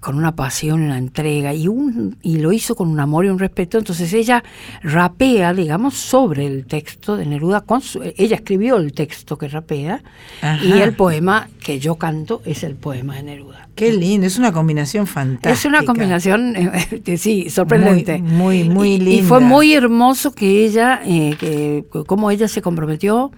con 0.00 0.16
una 0.16 0.36
pasión, 0.36 0.82
una 0.82 0.98
entrega, 0.98 1.54
y, 1.54 1.66
un, 1.68 2.18
y 2.22 2.38
lo 2.38 2.52
hizo 2.52 2.74
con 2.74 2.88
un 2.88 3.00
amor 3.00 3.24
y 3.24 3.28
un 3.30 3.38
respeto. 3.38 3.78
Entonces 3.78 4.12
ella 4.12 4.44
rapea, 4.82 5.54
digamos, 5.54 5.94
sobre 5.96 6.46
el 6.46 6.66
texto 6.66 7.16
de 7.16 7.24
Neruda. 7.24 7.62
Con 7.62 7.80
su- 7.80 8.02
ella 8.16 8.36
escribió 8.36 8.76
el 8.76 8.92
texto 8.92 9.38
que 9.38 9.48
rapea, 9.48 10.02
Ajá. 10.42 10.62
y 10.64 10.72
el 10.82 10.94
poema 10.94 11.48
que 11.64 11.78
yo 11.78 11.94
canto 11.96 12.42
es 12.44 12.62
el 12.64 12.74
poema 12.74 13.16
de 13.16 13.22
Neruda. 13.22 13.68
Qué 13.74 13.92
lindo, 13.94 14.26
es 14.26 14.38
una 14.38 14.52
combinación 14.52 15.06
fantástica. 15.06 15.50
Es 15.52 15.64
una 15.64 15.82
combinación, 15.84 16.54
eh, 16.56 17.00
que 17.02 17.16
sí, 17.16 17.48
sorprendente. 17.48 18.18
Muy, 18.18 18.64
muy, 18.64 18.68
muy 18.68 18.88
y, 18.90 18.94
y 18.94 18.98
linda. 18.98 19.28
fue 19.28 19.40
muy 19.40 19.72
hermoso 19.72 20.32
que 20.32 20.66
ella, 20.66 21.00
eh, 21.06 21.34
que 21.40 21.84
como 22.06 22.30
ella 22.30 22.46
se 22.48 22.60
comprometió. 22.60 23.32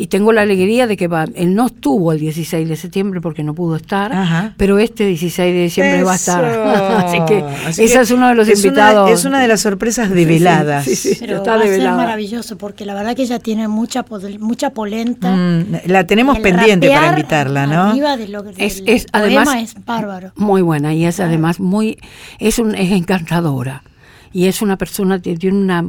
Y 0.00 0.06
tengo 0.06 0.32
la 0.32 0.40
alegría 0.40 0.86
de 0.86 0.96
que 0.96 1.08
va, 1.08 1.26
él 1.34 1.54
no 1.54 1.66
estuvo 1.66 2.10
el 2.12 2.18
16 2.20 2.66
de 2.66 2.74
septiembre 2.76 3.20
porque 3.20 3.42
no 3.42 3.54
pudo 3.54 3.76
estar, 3.76 4.10
Ajá. 4.14 4.54
pero 4.56 4.78
este 4.78 5.04
16 5.04 5.52
de 5.54 5.62
diciembre 5.64 6.02
va 6.04 6.12
a 6.12 6.16
estar. 6.16 6.42
Así 7.04 7.18
que 7.28 7.44
Así 7.66 7.84
ese 7.84 7.94
que 7.96 8.00
es 8.00 8.10
uno 8.10 8.28
de 8.28 8.34
los 8.34 8.48
es 8.48 8.60
una- 8.60 8.68
invitados. 8.68 9.10
es 9.10 9.24
una 9.26 9.40
de 9.42 9.48
las 9.48 9.60
sorpresas 9.60 10.08
develadas. 10.08 10.84
Sí, 10.86 10.96
sí, 10.96 11.10
sí. 11.14 11.16
Pero 11.20 11.36
está 11.36 11.56
va 11.56 11.62
a 11.64 11.66
ser 11.66 11.82
maravilloso 11.90 12.56
porque 12.56 12.86
la 12.86 12.94
verdad 12.94 13.14
que 13.14 13.24
ella 13.24 13.40
tiene 13.40 13.68
mucha 13.68 14.02
mucha 14.38 14.70
polenta. 14.70 15.36
Mm, 15.36 15.66
la 15.84 16.06
tenemos 16.06 16.36
El 16.38 16.42
pendiente 16.44 16.88
para 16.88 17.08
invitarla, 17.08 17.66
¿no? 17.66 17.82
arriba 17.90 18.16
de 18.16 18.28
lo, 18.28 18.42
del 18.42 18.54
Es- 18.56 18.82
es, 18.86 19.06
además- 19.12 19.54
es 19.54 19.84
bárbaro. 19.84 20.32
Muy 20.36 20.62
buena 20.62 20.94
y 20.94 21.04
es 21.04 21.20
además 21.20 21.60
muy, 21.60 21.98
es 22.38 22.58
un, 22.58 22.74
es 22.74 22.90
encantadora. 22.90 23.82
Y 24.32 24.46
es 24.46 24.62
una 24.62 24.76
persona 24.76 25.20
que 25.20 25.36
tiene 25.36 25.58
una 25.58 25.84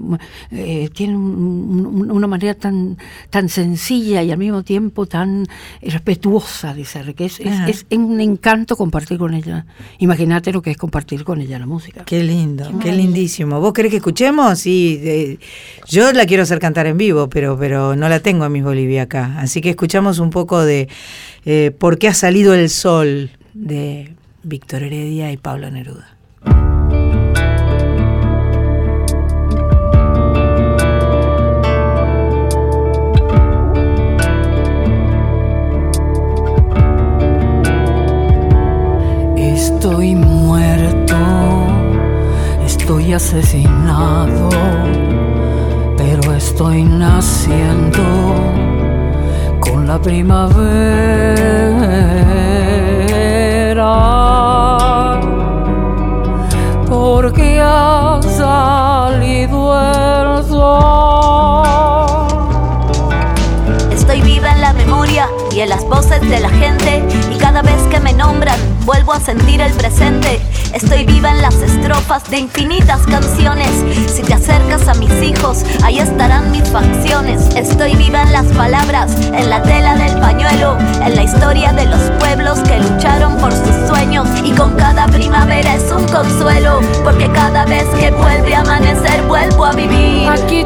eh, 0.51 0.89
tiene 0.93 1.15
un- 1.15 1.85
un- 1.85 2.11
una 2.11 2.27
manera 2.27 2.53
tan 2.55 2.97
tan 3.29 3.49
sencilla 3.49 4.23
y 4.23 4.31
al 4.31 4.37
mismo 4.37 4.63
tiempo 4.63 5.05
tan 5.05 5.45
respetuosa 5.81 6.73
de 6.73 6.85
ser 6.85 7.13
que 7.15 7.25
es, 7.25 7.39
es, 7.39 7.85
es 7.89 7.97
un 7.97 8.19
encanto 8.19 8.75
compartir 8.75 9.17
con 9.17 9.33
ella 9.33 9.65
imagínate 9.99 10.51
lo 10.51 10.61
que 10.61 10.71
es 10.71 10.77
compartir 10.77 11.23
con 11.23 11.41
ella 11.41 11.59
la 11.59 11.65
música 11.65 12.03
Qué 12.05 12.23
lindo, 12.23 12.71
qué, 12.81 12.91
lindísimo. 12.91 13.59
¿Vos 13.59 13.73
querés 13.73 13.91
que 13.91 13.97
escuchemos? 13.97 14.59
Sí, 14.59 14.99
eh, 15.01 15.37
yo 15.87 16.11
la 16.13 16.25
quiero 16.25 16.43
hacer 16.43 16.59
cantar 16.59 16.87
en 16.87 16.97
vivo, 16.97 17.29
pero, 17.29 17.57
pero 17.57 17.95
no 17.95 18.09
la 18.09 18.19
tengo 18.19 18.43
a 18.43 18.49
Miss 18.49 18.63
Bolivia 18.63 19.03
acá. 19.03 19.35
Así 19.39 19.61
que 19.61 19.69
escuchamos 19.71 20.19
un 20.19 20.29
poco 20.29 20.61
de 20.63 20.87
eh, 21.45 21.71
¿Por 21.77 21.97
qué 21.97 22.07
ha 22.07 22.13
salido 22.13 22.53
el 22.53 22.69
sol? 22.69 23.29
de 23.53 24.13
Víctor 24.43 24.83
Heredia 24.83 25.31
y 25.31 25.37
Pablo 25.37 25.69
Neruda. 25.69 26.17
Estoy 40.01 40.15
muerto, 40.15 41.15
estoy 42.65 43.13
asesinado, 43.13 44.49
pero 45.95 46.33
estoy 46.33 46.85
naciendo 46.85 48.01
con 49.59 49.85
la 49.85 50.01
primavera. 50.01 50.71
Porque 56.89 57.61
ha 57.63 58.19
salido 58.23 59.79
el 59.79 60.43
sol. 60.45 62.27
Estoy 63.93 64.21
viva 64.21 64.51
en 64.51 64.61
la 64.61 64.73
memoria 64.73 65.27
y 65.51 65.59
en 65.59 65.69
las 65.69 65.87
voces 65.87 66.27
de 66.27 66.39
la 66.39 66.49
gente 66.49 67.03
y 67.31 67.37
cada 67.37 67.61
vez 67.61 67.83
que 67.91 67.99
me 67.99 68.13
nombran 68.13 68.70
vuelvo 68.85 69.13
a 69.13 69.19
sentir 69.19 69.61
el 69.61 69.73
presente. 69.73 70.41
Estoy 70.73 71.05
viva 71.05 71.31
en 71.31 71.41
las 71.41 71.55
estrofas 71.55 72.29
de 72.29 72.39
infinitas 72.39 73.01
canciones. 73.07 73.69
Si 74.07 74.21
te 74.21 74.33
acercas 74.33 74.87
a 74.87 74.93
mis 74.95 75.11
hijos, 75.21 75.63
ahí 75.83 75.99
estarán 75.99 76.51
mis 76.51 76.67
facciones. 76.69 77.47
Estoy 77.55 77.95
viva 77.95 78.21
en 78.21 78.31
las 78.31 78.45
palabras, 78.47 79.15
en 79.33 79.49
la 79.49 79.61
tela 79.63 79.95
del 79.95 80.17
pañuelo, 80.19 80.77
en 81.03 81.15
la 81.15 81.23
historia 81.23 81.73
de 81.73 81.85
los 81.85 81.99
pueblos 82.19 82.59
que 82.59 82.77
lucharon 82.77 83.37
por 83.37 83.51
sus 83.51 83.87
sueños 83.87 84.27
y 84.43 84.51
con 84.51 84.75
cada 84.75 85.07
primavera 85.07 85.75
es 85.75 85.91
un 85.91 86.05
consuelo, 86.07 86.79
porque 87.03 87.29
cada 87.31 87.65
vez 87.65 87.85
que 87.99 88.11
vuelve 88.11 88.55
a 88.55 88.61
amanecer 88.61 89.21
vuelvo 89.27 89.65
a 89.65 89.73
vivir. 89.73 90.29
Aquí 90.29 90.60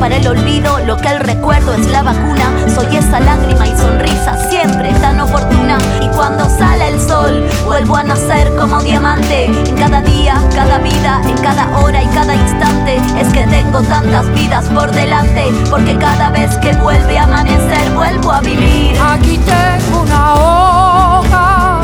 para 0.00 0.16
el 0.16 0.26
olvido 0.26 0.78
lo 0.86 0.96
que 0.96 1.08
el 1.08 1.20
recuerdo 1.20 1.74
es 1.74 1.86
la 1.88 2.02
vacuna. 2.02 2.50
Soy 2.74 2.96
esa 2.96 3.20
lágrima 3.20 3.68
y 3.68 3.76
sonrisa 3.76 4.34
siempre 4.48 4.90
tan 4.94 5.20
oportuna. 5.20 5.76
Y 6.02 6.08
cuando 6.16 6.48
sale 6.48 6.88
el 6.88 7.00
sol, 7.00 7.46
vuelvo 7.66 7.96
a 7.96 8.02
nacer 8.02 8.50
como 8.56 8.80
diamante. 8.80 9.44
En 9.44 9.76
cada 9.76 10.00
día, 10.00 10.42
cada 10.54 10.78
vida, 10.78 11.20
en 11.28 11.36
cada 11.42 11.78
hora 11.78 12.02
y 12.02 12.06
cada 12.08 12.34
instante. 12.34 12.96
Es 13.20 13.28
que 13.28 13.46
tengo 13.46 13.82
tantas 13.82 14.32
vidas 14.32 14.64
por 14.70 14.90
delante, 14.90 15.52
porque 15.68 15.96
cada 15.98 16.30
vez 16.30 16.56
que 16.56 16.72
vuelve 16.76 17.18
a 17.18 17.24
amanecer, 17.24 17.92
vuelvo 17.94 18.32
a 18.32 18.40
vivir. 18.40 18.98
Aquí 19.02 19.38
tengo 19.38 20.02
una 20.02 20.34
hoja, 20.34 21.80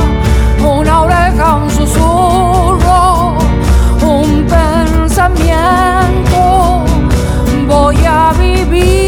una 0.66 1.02
oreja, 1.02 1.54
un 1.56 1.70
susurro, 1.70 3.36
un 4.00 4.46
pensamiento. 4.46 5.95
Voy 8.76 8.84
a 8.84 9.05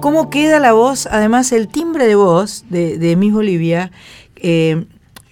¿Cómo 0.00 0.28
queda 0.30 0.58
la 0.58 0.72
voz? 0.72 1.06
Además, 1.06 1.52
el 1.52 1.68
timbre 1.68 2.06
de 2.06 2.14
voz 2.14 2.64
de, 2.68 2.98
de 2.98 3.16
Miss 3.16 3.32
Bolivia, 3.32 3.90
eh, 4.36 4.84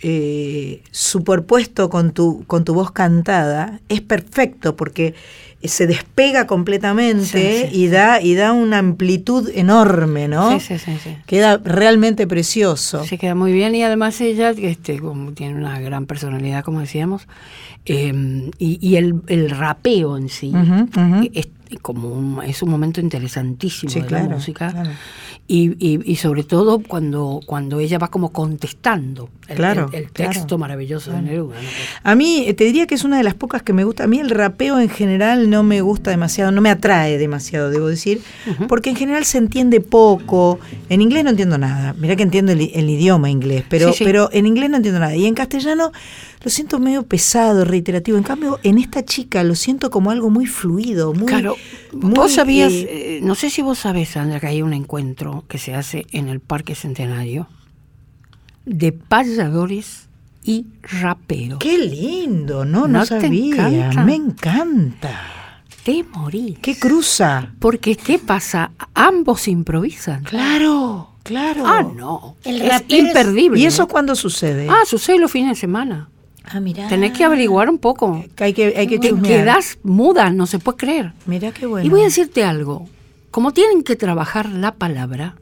eh, 0.02 0.82
superpuesto 0.90 1.90
con 1.90 2.12
tu, 2.12 2.44
con 2.46 2.64
tu 2.64 2.72
voz 2.72 2.90
cantada, 2.90 3.80
es 3.88 4.00
perfecto 4.00 4.74
porque 4.76 5.14
se 5.62 5.88
despega 5.88 6.46
completamente 6.46 7.24
Sí, 7.64 7.68
sí, 7.68 7.82
y, 7.82 7.88
Da, 7.88 8.22
y 8.22 8.34
da 8.34 8.52
una 8.52 8.78
amplitud 8.78 9.50
enorme, 9.54 10.28
¿no? 10.28 10.58
Sí, 10.60 10.60
sí, 10.60 10.78
sí, 10.78 10.98
sí. 11.02 11.16
Queda 11.26 11.58
realmente 11.58 12.26
precioso. 12.26 13.04
Se 13.04 13.18
queda 13.18 13.34
muy 13.34 13.52
bien 13.52 13.74
y 13.74 13.82
además 13.82 14.20
ella 14.20 14.50
este, 14.50 15.00
como 15.00 15.32
tiene 15.32 15.56
una 15.56 15.80
gran 15.80 16.06
personalidad, 16.06 16.62
como 16.64 16.80
decíamos, 16.80 17.26
eh, 17.84 18.50
y, 18.58 18.78
y 18.80 18.96
el, 18.96 19.20
el 19.26 19.50
rapeo 19.50 20.16
en 20.16 20.28
sí 20.28 20.52
es 21.34 21.48
como 21.76 22.08
un, 22.08 22.42
es 22.44 22.62
un 22.62 22.70
momento 22.70 23.00
interesantísimo 23.00 23.90
Sí, 23.92 24.00
de 24.00 24.06
claro, 24.06 24.28
la 24.28 24.34
música 24.36 24.70
claro. 24.72 24.90
y, 25.46 25.70
y, 25.78 26.00
y 26.10 26.16
sobre 26.16 26.42
todo 26.44 26.80
cuando 26.80 27.40
cuando 27.46 27.78
ella 27.80 27.98
va 27.98 28.08
como 28.08 28.32
contestando 28.32 29.28
el, 29.48 29.56
Claro, 29.56 29.90
el- 29.92 30.10
texto 30.10 30.58
maravilloso 30.58 31.12
de 31.12 31.22
Neruda. 31.22 31.54
¿no? 31.56 31.68
A 32.02 32.14
mí 32.14 32.44
eh, 32.46 32.54
te 32.54 32.64
diría 32.64 32.86
que 32.86 32.94
es 32.94 33.04
una 33.04 33.16
de 33.18 33.22
las 33.24 33.34
pocas 33.34 33.62
que 33.62 33.72
me 33.72 33.84
gusta. 33.84 34.04
A 34.04 34.06
mí 34.06 34.18
el 34.18 34.30
rapeo 34.30 34.78
en 34.80 34.88
general 34.88 35.48
no 35.50 35.62
me 35.62 35.80
gusta 35.80 36.10
demasiado, 36.10 36.50
no 36.52 36.60
me 36.60 36.70
atrae 36.70 37.18
demasiado, 37.18 37.70
debo 37.70 37.86
decir, 37.88 38.20
porque 38.68 38.90
en 38.90 38.96
general 38.96 39.24
se 39.24 39.38
entiende 39.38 39.80
poco. 39.80 40.58
En 40.88 41.00
inglés 41.00 41.24
no 41.24 41.30
entiendo 41.30 41.58
nada. 41.58 41.94
Mirá 41.98 42.16
que 42.16 42.22
entiendo 42.22 42.52
el, 42.52 42.60
el 42.74 42.90
idioma 42.90 43.30
inglés, 43.30 43.64
pero, 43.68 43.92
Sí, 43.92 43.98
sí. 43.98 44.04
pero 44.04 44.28
en 44.32 44.46
inglés 44.46 44.70
no 44.70 44.76
entiendo 44.76 45.00
nada. 45.00 45.14
Y 45.16 45.26
en 45.26 45.34
castellano 45.34 45.92
lo 46.42 46.50
siento 46.50 46.78
medio 46.78 47.02
pesado, 47.04 47.64
reiterativo. 47.64 48.16
En 48.16 48.22
cambio, 48.24 48.60
en 48.62 48.78
esta 48.78 49.04
chica 49.04 49.42
lo 49.44 49.54
siento 49.54 49.90
como 49.90 50.10
algo 50.10 50.30
muy 50.30 50.46
fluido, 50.46 51.12
muy. 51.12 51.26
Claro, 51.26 51.56
muy, 51.92 52.12
vos 52.14 52.32
sabías, 52.32 52.72
eh, 52.72 53.16
eh, 53.18 53.20
no 53.22 53.34
sé 53.34 53.50
si 53.50 53.60
vos 53.62 53.78
sabés, 53.80 54.10
Sandra, 54.10 54.38
que 54.40 54.46
hay 54.46 54.62
un 54.62 54.72
encuentro 54.72 55.44
que 55.48 55.58
se 55.58 55.74
hace 55.74 56.06
en 56.12 56.28
el 56.28 56.40
Parque 56.40 56.74
Centenario 56.74 57.48
de 58.64 58.92
payadores 58.92 60.08
y 60.44 60.66
raperos. 60.82 61.58
Qué 61.58 61.78
lindo, 61.78 62.64
no, 62.64 62.82
no, 62.82 62.98
¿No 62.98 63.06
te 63.06 63.20
sabía. 63.20 63.68
encanta? 63.78 64.04
Me 64.04 64.14
encanta. 64.14 65.20
Te 65.84 66.04
morís. 66.04 66.58
¿Qué 66.60 66.78
cruza? 66.78 67.52
Porque, 67.58 67.96
¿qué 67.96 68.18
pasa? 68.18 68.72
Ambos 68.94 69.48
improvisan. 69.48 70.22
Claro, 70.24 71.14
claro. 71.22 71.64
Ah, 71.66 71.82
no. 71.82 72.36
El 72.44 72.60
es 72.62 72.68
rapero 72.68 72.94
es- 73.02 73.08
imperdible. 73.08 73.58
¿Y 73.60 73.64
eso 73.66 73.88
cuándo 73.88 74.14
sucede? 74.14 74.68
Ah, 74.68 74.82
sucede 74.86 75.18
los 75.18 75.30
fines 75.30 75.50
de 75.50 75.54
semana. 75.56 76.10
Ah. 76.50 76.88
Tenés 76.88 77.12
que 77.12 77.24
averiguar 77.24 77.68
un 77.70 77.78
poco. 77.78 78.24
Que 78.36 78.44
hay 78.44 78.52
que, 78.54 78.74
hay 78.76 78.86
que 78.86 78.98
Te 78.98 79.10
chusmear. 79.10 79.40
quedás 79.42 79.78
muda, 79.82 80.30
no 80.30 80.46
se 80.46 80.58
puede 80.58 80.78
creer. 80.78 81.12
Mirá 81.26 81.52
qué 81.52 81.66
bueno. 81.66 81.86
Y 81.86 81.90
voy 81.90 82.00
a 82.00 82.04
decirte 82.04 82.44
algo. 82.44 82.88
como 83.30 83.52
tienen 83.52 83.82
que 83.82 83.94
trabajar 83.96 84.48
la 84.50 84.74
palabra, 84.74 85.36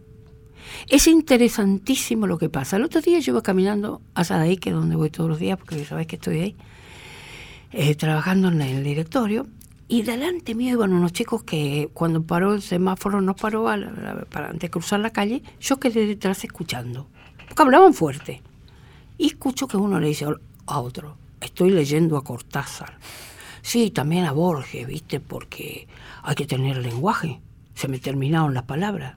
es 0.88 1.06
interesantísimo 1.06 2.26
lo 2.26 2.36
que 2.38 2.48
pasa. 2.48 2.76
El 2.76 2.84
otro 2.84 3.00
día 3.00 3.18
yo 3.20 3.32
iba 3.32 3.42
caminando 3.42 4.00
hacia 4.14 4.40
ahí, 4.40 4.56
que 4.56 4.70
es 4.70 4.74
donde 4.74 4.96
voy 4.96 5.10
todos 5.10 5.30
los 5.30 5.38
días, 5.38 5.56
porque 5.58 5.84
sabéis 5.84 6.08
que 6.08 6.16
estoy 6.16 6.40
ahí, 6.40 6.56
eh, 7.72 7.94
trabajando 7.94 8.48
en 8.48 8.60
el 8.60 8.82
directorio, 8.84 9.46
y 9.88 10.02
delante 10.02 10.54
mío 10.54 10.72
iban 10.74 10.92
unos 10.92 11.12
chicos 11.12 11.44
que 11.44 11.88
cuando 11.94 12.22
paró 12.24 12.54
el 12.54 12.62
semáforo 12.62 13.20
no 13.20 13.36
paró 13.36 13.68
a 13.68 13.76
la- 13.76 14.26
para 14.30 14.46
antes 14.48 14.62
de 14.62 14.70
cruzar 14.70 15.00
la 15.00 15.10
calle, 15.10 15.42
yo 15.60 15.78
quedé 15.78 16.06
detrás 16.06 16.42
escuchando, 16.44 17.06
porque 17.46 17.62
hablaban 17.62 17.94
fuerte. 17.94 18.42
Y 19.18 19.28
escucho 19.28 19.66
que 19.68 19.76
uno 19.76 19.98
le 20.00 20.08
dice 20.08 20.26
a 20.66 20.80
otro, 20.80 21.16
estoy 21.40 21.70
leyendo 21.70 22.16
a 22.16 22.24
Cortázar. 22.24 22.98
Sí, 23.62 23.90
también 23.90 24.24
a 24.24 24.32
Borges, 24.32 24.86
¿viste? 24.86 25.20
Porque 25.20 25.88
hay 26.22 26.34
que 26.34 26.46
tener 26.46 26.76
lenguaje. 26.78 27.40
Se 27.74 27.88
me 27.88 27.98
terminaron 27.98 28.54
las 28.54 28.62
palabras. 28.62 29.16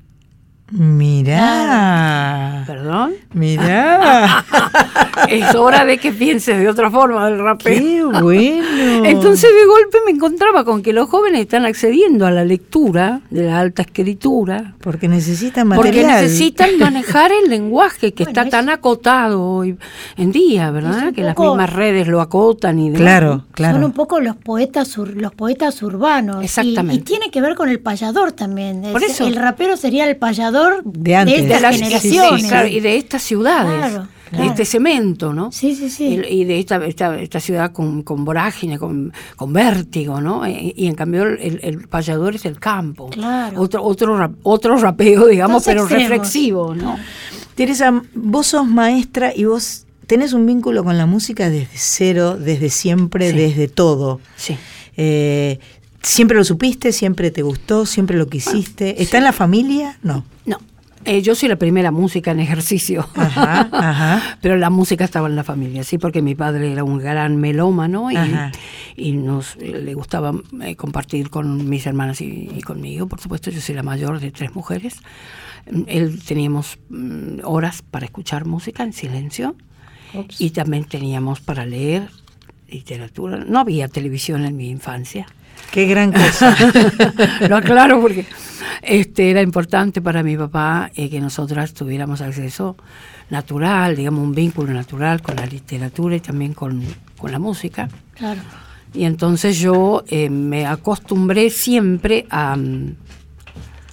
Mirá. 0.72 2.64
¿Perdón? 2.68 3.14
Mirá. 3.34 4.46
es 5.30 5.56
hora 5.56 5.86
de 5.86 5.98
que 5.98 6.12
pienses 6.12 6.58
de 6.60 6.67
otra 6.69 6.89
forma 6.91 7.30
del 7.30 7.39
rapeo. 7.39 8.12
Qué 8.12 8.22
bueno. 8.22 9.06
Entonces 9.06 9.50
de 9.54 9.65
golpe 9.65 9.98
me 10.06 10.12
encontraba 10.12 10.63
con 10.63 10.82
que 10.82 10.93
los 10.93 11.10
jóvenes 11.10 11.41
están 11.41 11.65
accediendo 11.65 12.26
a 12.26 12.32
la 12.32 12.43
lectura 12.45 13.22
de 13.30 13.43
la 13.43 13.60
alta 13.60 13.82
escritura 13.84 14.76
Porque 14.82 15.08
necesitan 15.08 15.69
porque 15.69 15.91
material. 15.91 16.22
necesitan 16.24 16.78
manejar 16.80 17.32
el 17.32 17.50
lenguaje 17.50 18.13
que 18.13 18.24
Bueno, 18.26 18.32
está 18.32 18.43
es- 18.43 18.50
tan 18.52 18.69
acotado 18.69 19.41
hoy 19.43 19.78
en 20.17 20.32
día, 20.32 20.72
¿verdad? 20.72 21.13
Que 21.13 21.24
las 21.24 21.38
mismas 21.38 21.72
redes 21.74 22.08
lo 22.08 22.22
acotan 22.22 22.80
y 22.80 22.89
demás. 22.89 23.02
Claro, 23.02 23.45
claro. 23.52 23.76
Son 23.76 23.84
un 23.84 23.91
poco 23.93 24.19
los 24.19 24.36
poetas 24.36 24.98
ur- 24.98 25.13
los 25.15 25.34
poetas 25.34 25.82
urbanos. 25.84 26.41
Y- 26.41 26.45
Exactamente. 26.45 26.95
Y, 26.95 27.00
tiene 27.00 27.32
que 27.32 27.41
ver 27.41 27.56
con 27.56 27.69
el 27.69 27.80
payador 27.80 28.32
también. 28.32 28.82
Por 28.91 29.04
Es- 29.04 29.12
eso. 29.12 29.28
El 29.28 29.36
rapero 29.36 29.78
sería 29.78 30.08
el 30.10 30.17
payador 30.17 30.82
De 30.84 31.15
antes. 31.15 31.36
de 31.38 31.41
estas 31.43 31.58
de 31.58 31.62
las 31.67 31.76
generaciones. 31.78 32.41
sí, 32.41 32.48
claro, 32.48 32.67
y 32.67 32.80
de 32.80 32.98
estas 32.98 33.22
ciudades, 33.24 33.78
Claro, 33.78 34.08
de 34.32 34.38
claro. 34.38 34.52
este 34.52 34.65
cemento, 34.65 35.34
¿no? 35.34 35.52
Sí, 35.52 35.76
sí, 35.76 35.89
sí. 35.89 36.22
Y, 36.30 36.42
y 36.42 36.46
de 36.46 36.60
esta, 36.60 36.86
esta, 36.86 37.20
esta 37.20 37.39
ciudad 37.39 37.72
con, 37.72 38.04
con 38.04 38.26
vorágine, 38.26 38.78
con, 38.78 39.12
con 39.36 39.54
vértigo, 39.54 40.22
¿no? 40.22 40.48
Y, 40.48 40.74
y 40.78 40.88
en 40.88 40.96
cambio 40.96 41.24
el, 41.24 41.60
el 41.63 41.88
payador 41.88 42.36
es 42.36 42.46
el 42.46 42.60
campo. 42.60 43.10
Claro. 43.10 43.62
Otro, 43.62 43.84
otro, 43.84 44.18
rap- 44.18 44.36
otro 44.44 44.78
rapeo, 44.78 45.28
digamos, 45.28 45.63
Dos 45.63 45.65
pero 45.65 45.82
extremos. 45.82 46.10
reflexivo, 46.10 46.76
¿no? 46.76 46.98
Teresa, 47.56 48.02
vos 48.15 48.48
sos 48.48 48.68
maestra 48.68 49.34
y 49.36 49.46
vos 49.46 49.86
tenés 50.08 50.34
un 50.34 50.46
vínculo 50.46 50.84
con 50.84 50.98
la 50.98 51.06
música 51.06 51.50
desde 51.50 51.70
cero, 51.76 52.38
desde 52.38 52.70
siempre, 52.70 53.32
Sí. 53.32 53.38
desde 53.38 53.68
todo. 53.68 54.20
Sí. 54.36 54.58
Eh, 54.98 55.60
¿Siempre 56.02 56.38
lo 56.38 56.46
supiste? 56.46 56.94
¿Siempre 56.94 57.30
te 57.30 57.42
gustó? 57.42 57.86
¿Siempre 57.86 58.18
lo 58.18 58.28
quisiste? 58.28 59.02
¿Está 59.04 59.18
en 59.18 59.26
la 59.26 59.34
familia? 59.34 60.00
No. 60.02 60.24
Eh, 61.06 61.22
yo 61.22 61.34
soy 61.34 61.50
la 61.50 61.56
primera 61.56 61.92
música 61.92 62.32
en 62.32 62.40
ejercicio. 62.40 63.08
Ajá, 63.16 63.70
ajá. 63.72 64.38
Pero 64.42 64.58
la 64.58 64.70
música 64.70 65.06
estaba 65.06 65.28
en 65.28 65.36
la 65.36 65.44
familia, 65.44 65.84
sí, 65.84 65.98
porque 65.98 66.22
mi 66.22 66.36
padre 66.36 66.72
era 66.72 66.84
un 66.84 67.00
gran 67.00 67.38
melómano 67.38 68.10
y, 68.96 69.12
nos 69.14 69.56
le 69.56 69.94
gustaba 69.94 70.34
eh, 70.62 70.76
compartir 70.76 71.30
con 71.30 71.70
mis 71.70 71.86
hermanas 71.88 72.22
y, 72.22 72.50
y 72.54 72.62
conmigo. 72.62 73.08
Por 73.08 73.20
supuesto, 73.22 73.50
yo 73.50 73.62
soy 73.62 73.76
la 73.76 73.84
mayor 73.84 74.20
de 74.20 74.32
tres 74.32 74.54
mujeres. 74.54 74.98
Mm, 75.72 75.82
Él 75.88 76.20
teníamos 76.24 76.78
mm, 76.90 77.40
horas 77.44 77.82
para 77.82 78.06
escuchar 78.06 78.46
música 78.46 78.84
en 78.84 78.94
silencio 78.94 79.56
y 80.38 80.50
también 80.52 80.86
teníamos 80.86 81.40
para 81.40 81.66
leer 81.66 82.10
literatura. 82.68 83.38
No 83.38 83.60
había 83.60 83.88
televisión 83.88 84.46
en 84.46 84.58
mi 84.58 84.70
infancia. 84.70 85.28
Qué 85.72 85.86
gran 85.86 86.12
cosa. 86.12 86.56
Lo 87.50 87.58
aclaro 87.58 88.02
porque 88.02 88.26
este 88.82 89.30
era 89.32 89.41
importante 89.41 90.02
para 90.02 90.24
mi 90.24 90.36
papá 90.36 90.89
eh, 90.95 91.10
que 91.10 91.19
nosotras 91.19 91.74
tuviéramos 91.74 92.22
acceso 92.22 92.76
natural, 93.30 93.95
digamos, 93.95 94.24
un 94.24 94.34
vínculo 94.34 94.74
natural 94.74 95.22
con 95.22 95.36
la 95.36 95.45
literatura 95.45 96.15
y 96.15 96.19
también 96.19 96.54
con, 96.54 96.82
con 97.17 97.32
la 97.32 97.38
música. 97.39 97.88
Claro. 98.15 98.41
Y 98.93 99.04
entonces 99.04 99.60
yo 99.60 100.04
eh, 100.08 100.32
me 100.32 100.65
acostumbré 100.65 101.52
siempre 101.52 102.26
a, 102.32 102.58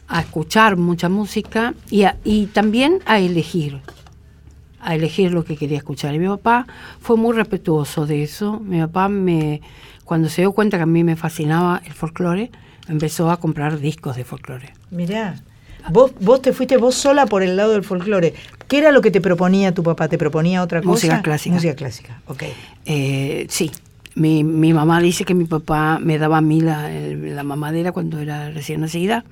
a 0.09 0.20
escuchar 0.20 0.76
mucha 0.79 1.11
música 1.11 1.74
y, 1.90 2.05
a- 2.05 2.16
y 2.24 2.46
también 2.46 3.00
a 3.05 3.18
elegir, 3.18 3.81
a 4.81 4.94
elegir 4.94 5.33
lo 5.33 5.44
que 5.44 5.57
quería 5.57 5.76
escuchar. 5.76 6.14
Y 6.14 6.18
mi 6.18 6.29
papá 6.29 6.66
fue 7.00 7.18
muy 7.18 7.35
respetuoso 7.37 8.07
de 8.07 8.22
eso. 8.22 8.59
Mi 8.61 8.81
papá, 8.81 9.09
me, 9.11 9.61
cuando 10.07 10.31
se 10.31 10.40
dio 10.42 10.53
cuenta 10.53 10.79
que 10.79 10.85
a 10.85 10.87
mí 10.87 11.05
me 11.05 11.16
fascinaba 11.16 11.83
el 11.85 11.92
folclore, 11.92 12.51
empezó 12.88 13.31
a 13.31 13.38
comprar 13.38 13.79
discos 13.81 14.16
de 14.16 14.25
folclore. 14.25 14.73
Mirá, 14.90 15.35
vos, 15.90 16.12
vos 16.21 16.40
te 16.40 16.53
fuiste 16.53 16.77
vos 16.79 16.95
sola 16.95 17.27
por 17.27 17.42
el 17.42 17.57
lado 17.57 17.73
del 17.73 17.85
folclore. 17.85 18.33
¿Qué 18.69 18.79
era 18.79 18.92
lo 18.92 19.03
que 19.03 19.11
te 19.11 19.21
proponía 19.21 19.75
tu 19.75 19.83
papá? 19.83 20.09
¿Te 20.09 20.16
proponía 20.16 20.62
otra 20.62 20.81
cosa? 20.81 20.90
Música 20.90 21.23
clásica. 21.23 21.55
Música 21.57 21.75
clásica, 21.75 22.21
ok. 22.29 22.45
Eh, 22.87 23.47
sí, 23.51 23.71
mi, 24.14 24.45
mi 24.45 24.73
mamá 24.73 25.01
dice 25.01 25.25
que 25.25 25.35
mi 25.35 25.45
papá 25.45 25.99
me 26.01 26.19
daba 26.19 26.38
a 26.38 26.40
mí 26.40 26.61
la, 26.61 26.88
la 26.88 27.42
mamadera 27.42 27.92
cuando 27.92 28.21
era 28.21 28.51
recién 28.51 28.81
nacida, 28.81 29.25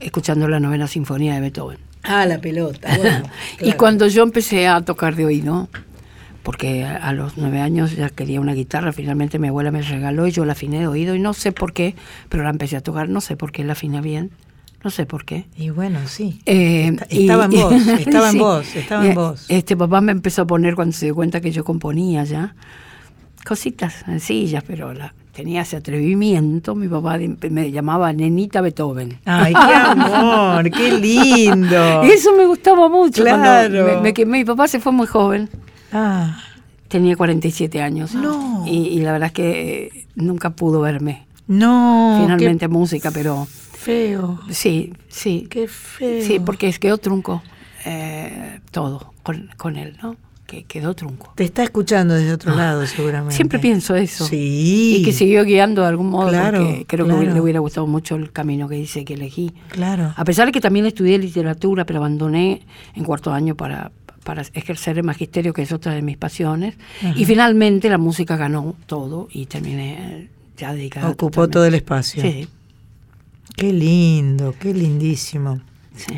escuchando 0.00 0.46
la 0.48 0.60
novena 0.60 0.86
sinfonía 0.86 1.34
de 1.34 1.40
Beethoven. 1.40 1.78
Ah, 2.02 2.24
la 2.26 2.38
pelota. 2.38 2.96
Bueno, 2.96 3.22
Y 3.54 3.64
claro. 3.64 3.76
cuando 3.78 4.06
yo 4.06 4.22
empecé 4.22 4.68
a 4.68 4.80
tocar 4.82 5.16
de 5.16 5.26
oído, 5.26 5.68
porque 6.42 6.84
a, 6.84 7.12
los 7.12 7.36
nueve 7.36 7.60
años 7.60 7.94
ya 7.96 8.08
quería 8.08 8.40
una 8.40 8.54
guitarra, 8.54 8.92
finalmente 8.92 9.38
mi 9.38 9.48
abuela 9.48 9.70
me 9.70 9.82
regaló 9.82 10.26
y 10.26 10.30
yo 10.32 10.44
la 10.44 10.52
afiné 10.52 10.78
de 10.80 10.86
oído 10.86 11.14
y 11.14 11.18
no 11.20 11.34
sé 11.34 11.52
por 11.52 11.72
qué, 11.72 11.94
pero 12.28 12.42
la 12.44 12.50
empecé 12.50 12.76
a 12.76 12.80
tocar, 12.80 13.08
no 13.08 13.20
sé 13.20 13.36
por 13.36 13.52
qué 13.52 13.62
la 13.64 13.72
afiné 13.72 14.00
bien, 14.00 14.30
no 14.82 14.90
sé 14.90 15.04
por 15.04 15.24
qué. 15.26 15.44
Y 15.56 15.68
bueno, 15.70 15.98
sí. 16.06 16.40
Eh, 16.46 16.88
Esta- 16.88 17.04
estaba 17.10 17.44
en 17.44 17.50
vos, 17.60 17.72
estaba 17.86 18.30
en 18.30 18.38
vos, 18.38 18.76
estaba 18.76 19.06
en 19.06 19.14
vos. 19.14 19.44
Este 19.48 19.76
papá 19.76 20.00
me 20.00 20.12
empezó 20.12 20.42
a 20.42 20.46
poner 20.46 20.74
cuando 20.74 20.92
se 20.96 21.06
dio 21.06 21.14
cuenta 21.14 21.40
que 21.42 21.50
yo 21.52 21.62
componía 21.64 22.24
ya 22.24 22.54
cositas 23.44 23.94
sencillas, 24.04 24.62
pero 24.66 24.92
la, 24.92 25.14
tenía 25.32 25.62
ese 25.62 25.76
atrevimiento. 25.76 26.74
Mi 26.74 26.88
papá 26.88 27.18
me 27.50 27.70
llamaba 27.70 28.12
Nenita 28.12 28.60
Beethoven. 28.60 29.18
Ay, 29.24 29.54
qué 29.54 29.74
amor, 29.74 30.70
qué 30.70 30.92
lindo. 30.98 32.02
Eso 32.04 32.34
me 32.36 32.46
gustaba 32.46 32.88
mucho. 32.88 33.22
Claro. 33.22 33.84
me- 33.86 34.00
me- 34.00 34.14
que 34.14 34.26
mi 34.26 34.44
papá 34.44 34.68
se 34.68 34.78
fue 34.80 34.92
muy 34.92 35.06
joven, 35.06 35.48
Ah, 35.92 36.38
tenía 36.88 37.16
47 37.16 37.80
años. 37.82 38.14
No. 38.14 38.64
Y, 38.66 38.88
y 38.88 39.00
la 39.00 39.12
verdad 39.12 39.26
es 39.28 39.32
que 39.32 39.82
eh, 39.86 40.06
nunca 40.14 40.50
pudo 40.50 40.80
verme. 40.80 41.26
no. 41.46 42.18
Finalmente 42.22 42.68
música, 42.68 43.10
pero 43.10 43.46
feo. 43.46 44.40
sí, 44.50 44.92
sí. 45.08 45.46
Qué 45.50 45.66
feo. 45.68 46.24
Sí, 46.24 46.38
porque 46.40 46.68
es 46.68 46.78
quedó 46.78 46.98
trunco 46.98 47.42
eh, 47.84 48.60
todo 48.70 49.12
con, 49.22 49.48
con 49.56 49.76
él, 49.76 49.96
¿no? 50.02 50.16
Que 50.46 50.64
quedó 50.64 50.94
trunco. 50.94 51.32
Te 51.36 51.44
está 51.44 51.62
escuchando 51.62 52.12
desde 52.14 52.32
otro 52.32 52.54
lado, 52.56 52.84
seguramente. 52.84 53.36
Siempre 53.36 53.60
pienso 53.60 53.94
eso. 53.94 54.26
Sí. 54.26 54.96
Y 54.98 55.04
que 55.04 55.12
siguió 55.12 55.44
guiando 55.44 55.82
de 55.82 55.86
algún 55.88 56.08
modo, 56.10 56.28
Claro, 56.30 56.58
porque 56.64 56.86
creo 56.88 57.06
claro. 57.06 57.20
que 57.20 57.26
le 57.30 57.40
hubiera 57.40 57.60
gustado 57.60 57.86
mucho 57.86 58.16
el 58.16 58.32
camino 58.32 58.68
que 58.68 58.74
dice 58.74 59.04
que 59.04 59.14
elegí. 59.14 59.52
Claro. 59.68 60.12
A 60.16 60.24
pesar 60.24 60.46
de 60.46 60.52
que 60.52 60.60
también 60.60 60.86
estudié 60.86 61.18
literatura, 61.18 61.84
pero 61.86 62.00
abandoné 62.00 62.62
en 62.96 63.04
cuarto 63.04 63.32
año 63.32 63.54
para, 63.54 63.92
para 64.24 64.42
ejercer 64.54 64.98
el 64.98 65.04
magisterio, 65.04 65.52
que 65.52 65.62
es 65.62 65.72
otra 65.72 65.92
de 65.94 66.02
mis 66.02 66.16
pasiones. 66.16 66.74
Y 67.16 67.24
finalmente 67.24 67.88
la 67.88 67.98
música 67.98 68.36
ganó 68.36 68.76
todo 68.86 69.28
y 69.32 69.46
terminé 69.46 69.98
eh, 69.98 70.28
ya 70.56 70.72
dedicada. 70.74 71.08
Ocupó 71.08 71.48
todo 71.48 71.64
el 71.64 71.74
espacio. 71.74 72.22
Sí, 72.22 72.48
Qué 73.56 73.72
lindo, 73.72 74.54
qué 74.60 74.72
lindísimo. 74.72 75.60
sí. 75.96 76.14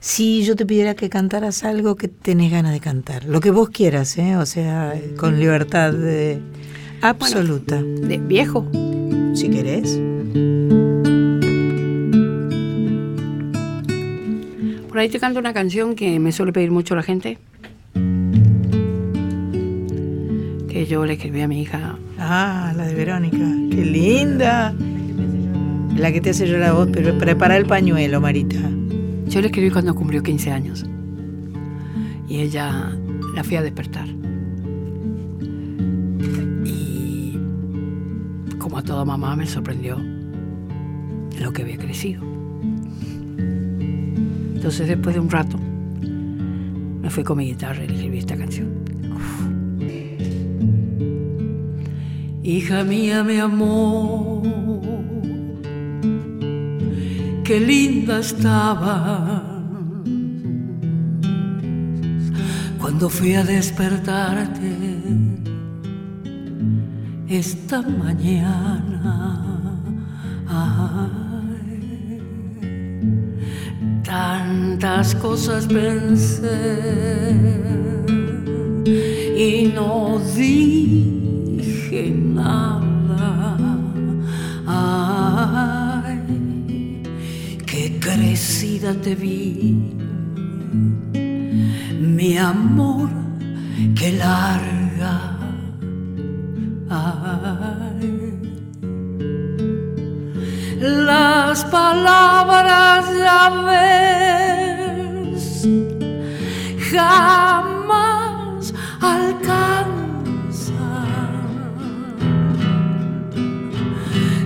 Si 0.00 0.44
yo 0.44 0.54
te 0.54 0.66
pidiera 0.66 0.94
que 0.94 1.08
cantaras 1.08 1.64
algo 1.64 1.96
que 1.96 2.08
tenés 2.08 2.52
ganas 2.52 2.72
de 2.72 2.80
cantar, 2.80 3.24
lo 3.24 3.40
que 3.40 3.50
vos 3.50 3.70
quieras, 3.70 4.16
¿eh? 4.18 4.36
o 4.36 4.44
sea, 4.46 4.94
con 5.16 5.40
libertad 5.40 5.92
de- 5.92 6.40
absoluta, 7.00 7.82
De 7.82 8.18
viejo. 8.18 8.68
si 9.34 9.48
querés. 9.48 9.98
Por 14.94 15.00
ahí 15.00 15.08
te 15.08 15.18
canto 15.18 15.40
una 15.40 15.52
canción 15.52 15.96
que 15.96 16.20
me 16.20 16.30
suele 16.30 16.52
pedir 16.52 16.70
mucho 16.70 16.94
la 16.94 17.02
gente. 17.02 17.36
Que 20.68 20.86
yo 20.86 21.04
le 21.04 21.14
escribí 21.14 21.40
a 21.40 21.48
mi 21.48 21.62
hija. 21.62 21.98
Ah, 22.16 22.72
la 22.76 22.86
de 22.86 22.94
Verónica, 22.94 23.44
qué 23.72 23.84
linda. 23.84 24.72
La 25.96 26.12
que 26.12 26.20
te 26.20 26.30
hace 26.30 26.46
llorar 26.46 26.70
a 26.70 26.72
vos, 26.74 26.88
pero 26.92 27.18
prepara 27.18 27.56
el 27.56 27.66
pañuelo, 27.66 28.20
Marita. 28.20 28.60
Yo 29.26 29.40
le 29.40 29.48
escribí 29.48 29.72
cuando 29.72 29.96
cumplió 29.96 30.22
15 30.22 30.52
años. 30.52 30.86
Y 32.28 32.42
ella 32.42 32.92
la 33.34 33.42
fui 33.42 33.56
a 33.56 33.62
despertar. 33.62 34.06
Y 36.64 37.36
como 38.60 38.78
a 38.78 38.82
toda 38.84 39.04
mamá 39.04 39.34
me 39.34 39.48
sorprendió 39.48 40.00
lo 41.40 41.52
que 41.52 41.62
había 41.62 41.78
crecido. 41.78 42.33
Entonces 44.64 44.88
después 44.88 45.14
de 45.14 45.20
un 45.20 45.28
rato 45.28 45.58
me 45.58 47.10
fui 47.10 47.22
con 47.22 47.36
mi 47.36 47.48
guitarra 47.48 47.84
y 47.84 47.92
escribí 47.92 48.16
esta 48.16 48.34
canción. 48.34 48.70
Hija 52.42 52.82
mía, 52.82 53.22
mi 53.22 53.36
amor, 53.36 54.40
qué 57.44 57.60
linda 57.60 58.20
estaba. 58.20 59.42
Cuando 62.80 63.10
fui 63.10 63.34
a 63.34 63.44
despertarte 63.44 64.72
esta 67.28 67.82
mañana. 67.82 69.34
Tantas 74.14 75.14
cosas 75.16 75.66
pensé 75.66 76.60
y 79.36 79.72
no 79.74 80.20
dije 80.36 82.02
nada. 82.10 83.58
Ay, 84.66 86.18
qué 87.66 87.98
crecida 87.98 88.94
te 89.04 89.14
vi, 89.16 89.96
mi 92.16 92.38
amor, 92.38 93.08
qué 93.98 94.12
larga. 94.12 94.74
las 100.80 101.64
palabras 101.64 102.33
ya 103.44 103.50
ves 103.66 105.44
jamás 106.90 108.64
alcanzan 109.00 110.54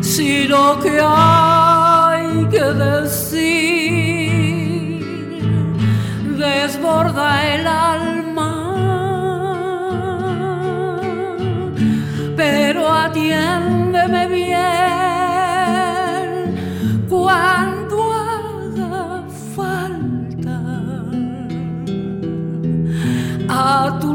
si 0.00 0.48
lo 0.48 0.80
que 0.80 1.00
hay 1.00 2.46
que 2.50 2.64
decir 2.86 3.44
desborda 6.38 7.54
el 7.54 7.66
alma 7.66 8.52
pero 12.36 12.82
atiéndeme 12.92 14.26
bien 14.28 14.68
cuando 17.08 17.67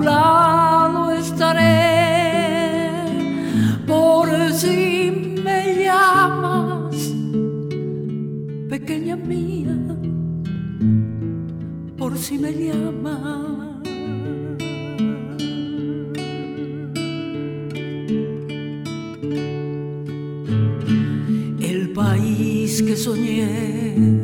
lado 0.03 1.11
estaré 1.11 1.81
por 3.87 4.29
si 4.53 5.11
me 5.43 5.83
llamas, 5.83 6.95
pequeña 8.69 9.15
mía, 9.15 9.77
por 11.97 12.17
si 12.17 12.37
me 12.37 12.51
llamas. 12.53 13.53
que 22.81 22.95
soñé 22.97 24.22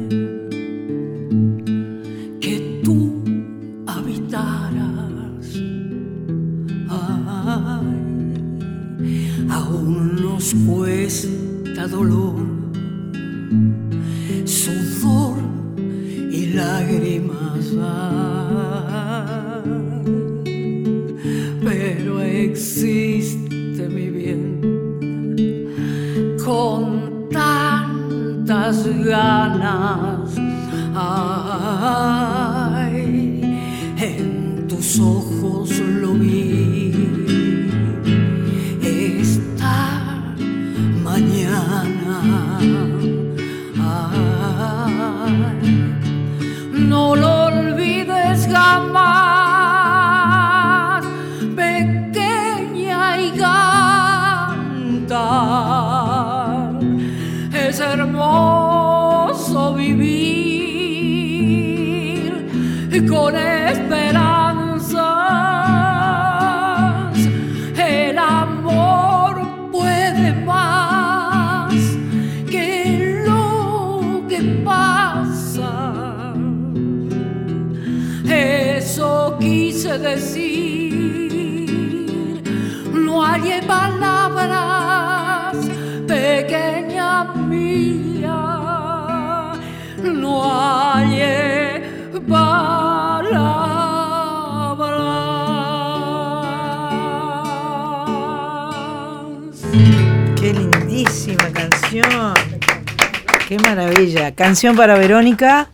Canción 104.50 104.76
para 104.76 104.98
Verónica. 104.98 105.70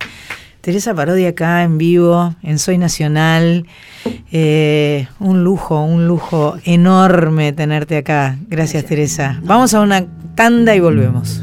Teresa 0.60 0.94
Parodia 0.94 1.30
acá 1.30 1.64
en 1.64 1.78
vivo, 1.78 2.36
en 2.44 2.60
Soy 2.60 2.78
Nacional. 2.78 3.66
Eh, 4.34 5.08
un 5.18 5.46
lujo, 5.46 5.82
un 5.82 6.10
lujo 6.10 6.58
enorme 6.66 7.54
tenerte 7.54 7.96
acá. 7.96 8.38
Gracias, 8.50 8.84
Teresa. 8.84 9.40
Vamos 9.44 9.74
a 9.74 9.80
una 9.80 10.06
tanda 10.36 10.76
y 10.76 10.82
volvemos. 10.82 11.42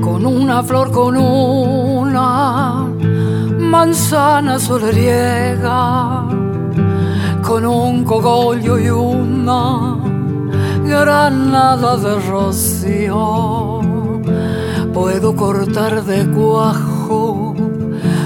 Con 0.00 0.26
una 0.26 0.64
flor, 0.64 0.90
con 0.90 1.16
una 1.16 2.88
manzana 3.60 4.58
solariega, 4.58 6.24
con 7.54 7.66
un 7.66 8.02
cogollo 8.02 8.80
y 8.80 8.90
una 8.90 9.96
granada 10.84 11.96
de 11.96 12.18
rocío, 12.28 13.80
puedo 14.92 15.36
cortar 15.36 16.02
de 16.04 16.26
cuajo 16.32 17.54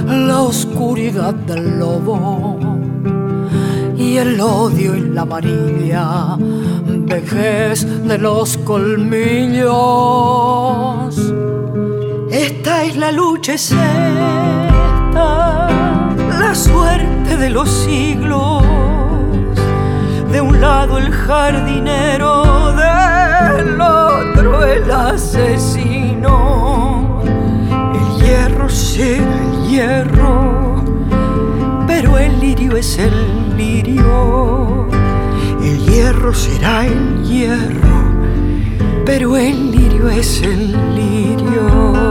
la 0.06 0.40
oscuridad 0.40 1.34
del 1.34 1.78
lobo 1.78 2.58
y 3.98 4.16
el 4.16 4.40
odio 4.40 4.96
y 4.96 5.00
la 5.10 5.20
amarilla 5.22 6.38
vejez 6.86 7.86
de 8.08 8.16
los 8.16 8.56
colmillos. 8.56 9.68
Esta 12.30 12.84
es 12.84 12.96
la 12.96 13.12
lucha, 13.12 13.56
la 15.12 16.54
suerte 16.54 17.36
de 17.36 17.50
los 17.50 17.68
siglos. 17.68 18.67
De 20.30 20.40
un 20.40 20.60
lado 20.60 20.98
el 20.98 21.10
jardinero, 21.10 22.72
del 22.74 23.80
otro 23.80 24.64
el 24.64 24.90
asesino. 24.90 26.38
El 27.94 28.22
hierro 28.22 28.68
será 28.68 29.24
el 29.24 29.68
hierro, 29.68 30.84
pero 31.86 32.18
el 32.18 32.38
lirio 32.40 32.76
es 32.76 32.98
el 32.98 33.56
lirio. 33.56 34.88
El 35.62 35.78
hierro 35.86 36.34
será 36.34 36.84
el 36.86 37.24
hierro, 37.24 38.12
pero 39.04 39.36
el 39.36 39.70
lirio 39.70 40.08
es 40.08 40.42
el 40.42 40.72
lirio. 40.94 42.08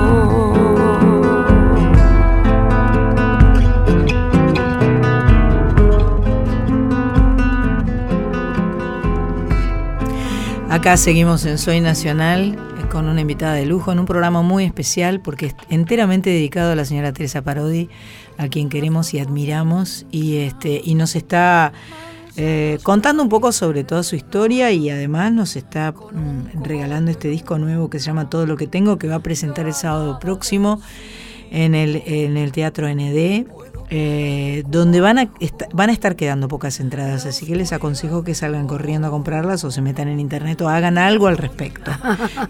Acá 10.77 10.95
seguimos 10.95 11.43
en 11.47 11.57
Soy 11.57 11.81
Nacional 11.81 12.53
eh, 12.53 12.87
con 12.91 13.09
una 13.09 13.19
invitada 13.19 13.55
de 13.55 13.65
lujo 13.65 13.91
en 13.91 13.97
un 13.97 14.05
programa 14.05 14.43
muy 14.43 14.63
especial 14.63 15.21
porque 15.21 15.47
es 15.47 15.55
enteramente 15.69 16.29
dedicado 16.29 16.71
a 16.71 16.75
la 16.75 16.85
señora 16.85 17.11
Teresa 17.13 17.41
Parodi, 17.41 17.89
a 18.37 18.47
quien 18.47 18.69
queremos 18.69 19.11
y 19.15 19.19
admiramos 19.19 20.05
y 20.11 20.37
este 20.37 20.79
y 20.83 20.93
nos 20.93 21.15
está 21.15 21.73
eh, 22.35 22.77
contando 22.83 23.23
un 23.23 23.29
poco 23.29 23.51
sobre 23.51 23.85
toda 23.85 24.03
su 24.03 24.15
historia 24.15 24.71
y 24.71 24.91
además 24.91 25.31
nos 25.31 25.55
está 25.55 25.93
mm, 25.93 26.63
regalando 26.63 27.09
este 27.09 27.27
disco 27.27 27.57
nuevo 27.57 27.89
que 27.89 27.99
se 27.99 28.05
llama 28.05 28.29
Todo 28.29 28.45
lo 28.45 28.55
que 28.55 28.67
tengo 28.67 28.99
que 28.99 29.07
va 29.07 29.15
a 29.15 29.23
presentar 29.23 29.65
el 29.65 29.73
sábado 29.73 30.19
próximo 30.19 30.79
en 31.49 31.73
el, 31.73 32.03
en 32.05 32.37
el 32.37 32.51
Teatro 32.51 32.87
ND 32.87 33.47
eh, 33.89 34.63
donde 34.67 34.99
van 34.99 35.17
a, 35.17 35.29
van 35.73 35.89
a 35.89 35.93
estar 35.93 36.15
quedando 36.15 36.47
pocas 36.47 36.79
entradas, 36.79 37.25
así 37.25 37.45
que 37.45 37.55
les 37.55 37.71
aconsejo 37.71 38.23
que 38.23 38.35
salgan 38.35 38.67
corriendo 38.67 39.07
a 39.07 39.11
comprarlas 39.11 39.63
o 39.63 39.71
se 39.71 39.81
metan 39.81 40.07
en 40.09 40.19
internet 40.19 40.61
o 40.61 40.69
hagan 40.69 40.97
algo 40.97 41.27
al 41.27 41.37
respecto, 41.37 41.91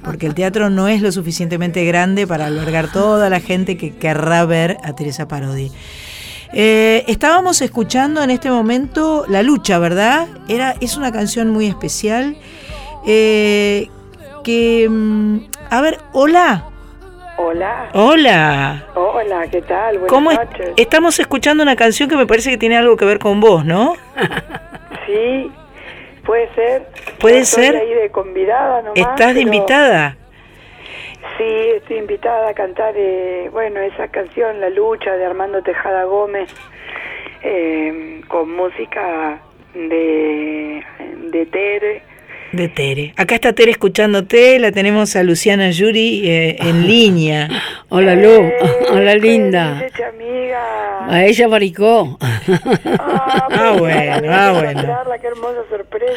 porque 0.04 0.26
el 0.26 0.34
teatro 0.34 0.70
no 0.70 0.88
es 0.88 1.02
lo 1.02 1.12
suficientemente 1.12 1.86
grande 1.86 2.26
para 2.26 2.48
albergar 2.48 2.92
toda 2.92 3.30
la 3.30 3.40
gente 3.40 3.78
que 3.78 3.96
querrá 3.96 4.46
ver 4.46 4.78
a 4.84 4.94
Teresa 4.94 5.28
Parodi. 5.28 5.72
Eh, 6.54 7.04
estábamos 7.08 7.62
escuchando 7.62 8.24
en 8.24 8.32
este 8.32 8.50
momento 8.50 9.26
La 9.28 9.44
Lucha, 9.44 9.80
¿verdad? 9.80 10.28
Era, 10.48 10.76
es 10.80 10.98
una 10.98 11.12
canción 11.12 11.50
muy 11.50 11.68
especial. 11.68 12.38
Eh, 13.06 13.90
que, 14.44 14.88
mm, 14.90 15.38
a 15.70 15.82
ver, 15.82 16.00
hola. 16.14 16.70
Hola. 17.40 17.90
Hola. 17.94 18.84
Hola, 18.96 19.48
¿qué 19.50 19.62
tal? 19.62 20.00
Buenas 20.00 20.12
¿Cómo 20.12 20.34
noches. 20.34 20.74
Estamos 20.76 21.20
escuchando 21.20 21.62
una 21.62 21.76
canción 21.76 22.10
que 22.10 22.18
me 22.18 22.26
parece 22.26 22.50
que 22.50 22.58
tiene 22.58 22.78
algo 22.78 22.98
que 22.98 23.06
ver 23.06 23.20
con 23.20 23.40
vos, 23.40 23.64
¿no? 23.66 23.96
Sí, 25.06 25.50
puede 26.26 26.54
ser. 26.54 26.86
Puede 27.18 27.40
estoy 27.40 27.64
ser. 27.64 27.78
ahí 27.78 27.94
de 27.94 28.10
convidada 28.10 28.82
nomás. 28.82 28.98
¿Estás 28.98 29.34
de 29.36 29.40
invitada? 29.42 30.18
Sí, 31.38 31.46
estoy 31.78 31.98
invitada 32.00 32.50
a 32.50 32.54
cantar, 32.54 32.94
eh, 32.98 33.48
bueno, 33.54 33.80
esa 33.80 34.10
canción, 34.10 34.60
La 34.60 34.70
Lucha, 34.70 35.14
de 35.14 35.26
Armando 35.26 35.62
Tejada 35.62 36.04
Gómez, 36.04 36.54
eh, 37.42 38.20
con 38.28 38.54
música 38.54 39.40
de, 39.74 40.84
de 41.32 41.46
Tere. 41.46 42.02
De 42.54 42.70
Tere. 42.70 43.14
Acá 43.18 43.36
está 43.36 43.54
Tere 43.54 43.72
escuchándote, 43.72 44.58
la 44.60 44.72
tenemos 44.72 45.16
a 45.16 45.24
Luciana 45.24 45.70
Yuri 45.70 46.22
eh, 46.30 46.56
en 46.60 46.88
línea. 46.88 47.50
Hola 47.90 48.16
Lu, 48.16 48.30
Eh, 48.30 48.54
hola 48.92 49.16
linda. 49.16 49.80
amiga. 49.80 51.08
A 51.10 51.26
ella 51.26 51.48
maricó. 51.48 52.18
Ah, 52.22 52.42
Ah, 53.50 53.76
bueno, 53.78 54.28
ah, 54.32 54.52
bueno. 54.54 54.82
Qué 55.22 55.28
hermosa 55.28 55.60
sorpresa. 55.70 56.14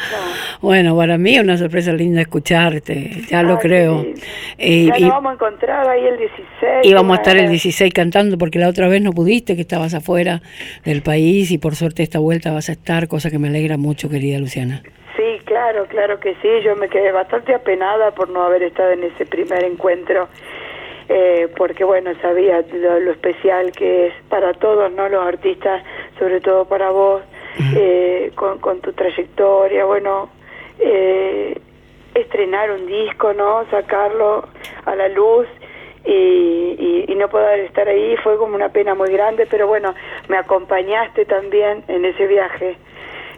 Bueno, 0.60 0.96
para 0.96 1.16
mí 1.16 1.36
es 1.36 1.42
una 1.42 1.56
sorpresa 1.56 1.92
linda 1.92 2.20
escucharte, 2.20 3.22
ya 3.30 3.42
lo 3.42 3.58
creo. 3.58 4.02
lindo. 4.02 4.20
Y, 4.58 4.86
ya 4.86 4.98
y- 4.98 5.02
nos 5.02 5.10
vamos 5.10 5.30
a 5.30 5.34
encontrar 5.34 5.88
ahí 5.88 6.04
el 6.06 6.18
16. 6.18 6.40
y 6.84 6.92
vamos 6.92 7.16
a 7.16 7.20
estar 7.20 7.34
el 7.36 7.42
bueno. 7.44 7.50
16 7.52 7.92
cantando 7.94 8.36
porque 8.38 8.58
la 8.58 8.68
otra 8.68 8.88
vez 8.88 9.00
no 9.02 9.12
pudiste, 9.12 9.54
que 9.56 9.62
estabas 9.62 9.94
afuera 9.94 10.42
del 10.84 11.02
país 11.02 11.50
y 11.50 11.58
por 11.58 11.76
suerte 11.76 12.02
esta 12.02 12.18
vuelta 12.18 12.52
vas 12.52 12.68
a 12.68 12.72
estar, 12.72 13.08
cosa 13.08 13.30
que 13.30 13.38
me 13.38 13.48
alegra 13.48 13.76
mucho, 13.78 14.08
querida 14.10 14.38
Luciana. 14.38 14.82
Claro, 15.50 15.86
claro 15.86 16.20
que 16.20 16.36
sí. 16.36 16.48
Yo 16.62 16.76
me 16.76 16.88
quedé 16.88 17.10
bastante 17.10 17.52
apenada 17.52 18.12
por 18.12 18.28
no 18.28 18.44
haber 18.44 18.62
estado 18.62 18.92
en 18.92 19.02
ese 19.02 19.26
primer 19.26 19.64
encuentro, 19.64 20.28
eh, 21.08 21.48
porque 21.56 21.82
bueno, 21.82 22.12
sabía 22.22 22.62
lo, 22.72 23.00
lo 23.00 23.10
especial 23.10 23.72
que 23.72 24.06
es 24.06 24.14
para 24.28 24.52
todos, 24.54 24.92
¿no? 24.92 25.08
Los 25.08 25.26
artistas, 25.26 25.82
sobre 26.20 26.40
todo 26.40 26.66
para 26.66 26.90
vos, 26.90 27.22
eh, 27.74 28.30
con, 28.36 28.60
con 28.60 28.80
tu 28.80 28.92
trayectoria, 28.92 29.84
bueno, 29.86 30.30
eh, 30.78 31.58
estrenar 32.14 32.70
un 32.70 32.86
disco, 32.86 33.32
¿no? 33.32 33.68
Sacarlo 33.72 34.44
a 34.86 34.94
la 34.94 35.08
luz. 35.08 35.48
Y, 36.04 36.12
y, 36.78 37.04
y 37.08 37.14
no 37.16 37.28
poder 37.28 37.58
estar 37.60 37.88
ahí 37.88 38.16
fue 38.22 38.38
como 38.38 38.54
una 38.54 38.68
pena 38.68 38.94
muy 38.94 39.10
grande, 39.12 39.46
pero 39.50 39.66
bueno, 39.66 39.94
me 40.28 40.36
acompañaste 40.38 41.24
también 41.24 41.82
en 41.88 42.04
ese 42.04 42.28
viaje. 42.28 42.76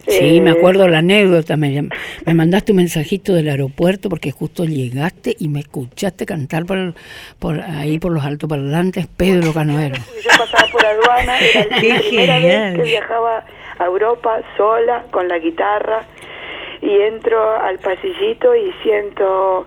Sí, 0.07 0.37
Eh, 0.37 0.41
me 0.41 0.51
acuerdo 0.51 0.87
la 0.87 0.97
anécdota, 0.99 1.55
me, 1.55 1.89
me 2.25 2.33
mandaste 2.33 2.73
un 2.73 2.77
mensajito 2.77 3.33
del 3.33 3.47
aeropuerto 3.49 4.09
porque 4.09 4.31
justo 4.31 4.65
llegaste 4.65 5.35
y 5.39 5.47
me 5.47 5.61
escuchaste 5.61 6.25
cantar 6.25 6.65
por, 6.65 6.93
por 7.39 7.61
ahí 7.61 7.99
por 7.99 8.11
los 8.11 8.23
altoparlantes 8.25 9.07
Pedro 9.07 9.53
Canoero. 9.53 9.95
Yo 10.23 10.29
pasaba 10.37 10.67
por 10.71 10.85
aduana, 10.85 11.39
era 11.53 11.65
la 11.69 11.79
Qué 11.81 11.93
primera 11.99 12.39
genial. 12.39 12.73
vez 12.73 12.83
que 12.83 12.89
viajaba 12.89 13.45
a 13.79 13.85
Europa 13.85 14.41
sola 14.57 15.03
con 15.11 15.27
la 15.27 15.39
guitarra 15.39 16.03
y 16.81 16.89
entro 17.07 17.55
al 17.61 17.79
pasillito 17.79 18.53
y 18.55 18.73
siento 18.83 19.65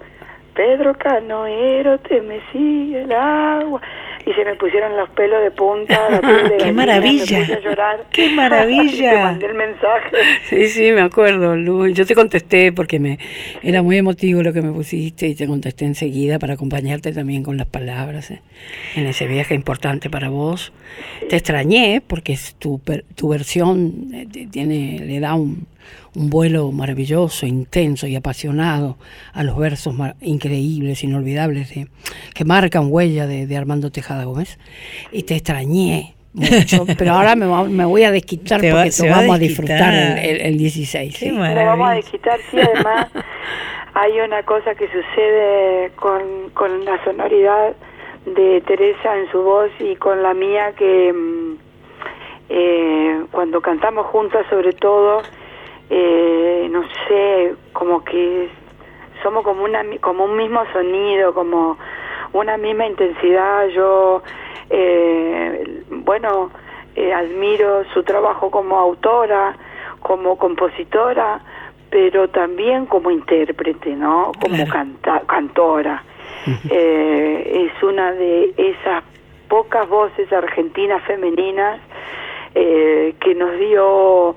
Pedro 0.54 0.94
Canoero, 0.98 1.98
te 2.00 2.20
me 2.20 2.40
sigue 2.52 3.02
el 3.02 3.12
agua 3.12 3.80
y 4.26 4.32
se 4.32 4.44
me 4.44 4.56
pusieron 4.56 4.96
los 4.96 5.08
pelos 5.10 5.40
de 5.40 5.52
punta, 5.52 6.10
la 6.10 6.20
piel 6.20 6.36
de 6.36 6.42
¡Qué 6.58 6.64
gallina, 6.64 6.72
maravilla! 6.72 7.38
me 7.38 7.44
puse 7.44 7.54
a 7.54 7.60
llorar. 7.60 8.04
¡Qué 8.10 8.28
maravilla! 8.34 9.10
Te 9.10 9.18
mandé 9.18 9.46
el 9.46 9.54
mensaje. 9.54 10.10
Sí, 10.48 10.66
sí, 10.66 10.90
me 10.90 11.02
acuerdo, 11.02 11.54
Lu. 11.54 11.86
Yo 11.86 12.04
te 12.04 12.16
contesté 12.16 12.72
porque 12.72 12.98
me 12.98 13.20
era 13.62 13.82
muy 13.82 13.98
emotivo 13.98 14.42
lo 14.42 14.52
que 14.52 14.62
me 14.62 14.72
pusiste 14.72 15.28
y 15.28 15.36
te 15.36 15.46
contesté 15.46 15.84
enseguida 15.84 16.40
para 16.40 16.54
acompañarte 16.54 17.12
también 17.12 17.44
con 17.44 17.56
las 17.56 17.68
palabras 17.68 18.32
eh, 18.32 18.42
en 18.96 19.06
ese 19.06 19.28
viaje 19.28 19.54
importante 19.54 20.10
para 20.10 20.28
vos. 20.28 20.72
Te 21.28 21.36
extrañé 21.36 22.02
porque 22.04 22.32
es 22.32 22.56
tu, 22.56 22.80
tu 23.14 23.28
versión 23.28 24.08
eh, 24.12 24.48
tiene 24.50 24.98
le 25.06 25.20
da 25.20 25.34
un, 25.34 25.68
un 26.16 26.30
vuelo 26.30 26.72
maravilloso, 26.72 27.44
intenso 27.46 28.06
y 28.06 28.16
apasionado 28.16 28.96
a 29.34 29.42
los 29.44 29.56
versos 29.58 29.94
increíbles, 30.22 31.04
inolvidables 31.04 31.74
de, 31.74 31.88
que 32.34 32.44
marcan 32.44 32.88
huella 32.90 33.26
de, 33.26 33.46
de 33.46 33.56
Armando 33.56 33.92
Tejada 33.92 34.24
Gómez. 34.24 34.58
Y 35.12 35.24
te 35.24 35.34
extrañé. 35.34 36.14
Mucho, 36.32 36.84
pero 36.98 37.12
ahora 37.12 37.34
me, 37.36 37.46
va- 37.46 37.64
me 37.64 37.84
voy 37.84 38.04
a 38.04 38.10
desquitar 38.10 38.60
Te 38.60 38.70
porque 38.70 38.90
va 39.08 39.16
a 39.16 39.20
vamos 39.20 39.36
a 39.36 39.38
desquitar. 39.38 39.90
disfrutar 39.90 39.94
el, 39.94 40.18
el- 40.18 40.40
el 40.42 40.58
16. 40.58 41.18
Qué 41.18 41.26
¿sí? 41.26 41.30
Lo 41.32 41.40
vamos 41.40 41.88
a 41.88 41.92
desquitar, 41.92 42.38
sí, 42.50 42.58
además 42.60 43.08
hay 43.94 44.12
una 44.20 44.42
cosa 44.42 44.74
que 44.74 44.86
sucede 44.86 45.90
con, 45.96 46.50
con 46.54 46.84
la 46.84 47.02
sonoridad 47.04 47.74
de 48.26 48.60
Teresa 48.66 49.16
en 49.18 49.30
su 49.30 49.42
voz 49.42 49.70
y 49.80 49.96
con 49.96 50.22
la 50.22 50.34
mía 50.34 50.72
que 50.78 51.12
mm, 51.12 51.56
eh, 52.48 53.20
cuando 53.30 53.60
cantamos 53.60 54.06
juntas 54.06 54.44
sobre 54.50 54.72
todo, 54.72 55.22
eh, 55.90 56.68
no 56.70 56.82
sé, 57.08 57.54
como 57.72 58.04
que 58.04 58.48
somos 59.22 59.44
como, 59.44 59.64
una, 59.64 59.82
como 60.00 60.24
un 60.24 60.36
mismo 60.36 60.62
sonido, 60.72 61.32
como 61.34 61.76
una 62.32 62.56
misma 62.56 62.86
intensidad. 62.86 63.68
Yo, 63.68 64.22
eh, 64.70 65.82
bueno, 65.90 66.50
eh, 66.94 67.12
admiro 67.12 67.84
su 67.94 68.02
trabajo 68.02 68.50
como 68.50 68.78
autora, 68.78 69.56
como 70.00 70.36
compositora, 70.36 71.40
pero 71.90 72.28
también 72.28 72.86
como 72.86 73.10
intérprete, 73.10 73.90
¿no? 73.96 74.32
Como 74.40 74.54
Claro. 74.56 74.72
canta- 74.72 75.22
cantora. 75.26 76.02
Eh, 76.70 77.68
es 77.74 77.82
una 77.82 78.12
de 78.12 78.52
esas 78.56 79.02
pocas 79.48 79.88
voces 79.88 80.32
argentinas 80.32 81.02
femeninas 81.04 81.80
eh, 82.54 83.14
que 83.20 83.34
nos 83.34 83.58
dio 83.58 84.36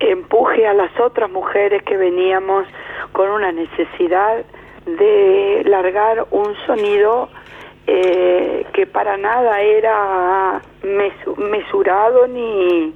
empuje 0.00 0.66
a 0.66 0.72
las 0.74 0.98
otras 1.00 1.30
mujeres 1.30 1.82
que 1.84 1.96
veníamos 1.96 2.66
con 3.12 3.30
una 3.30 3.52
necesidad 3.52 4.44
de 4.86 5.62
largar 5.66 6.26
un 6.30 6.54
sonido 6.66 7.28
eh, 7.86 8.64
que 8.72 8.86
para 8.86 9.16
nada 9.16 9.60
era 9.60 10.60
mesu- 10.82 11.36
mesurado 11.36 12.26
ni 12.26 12.94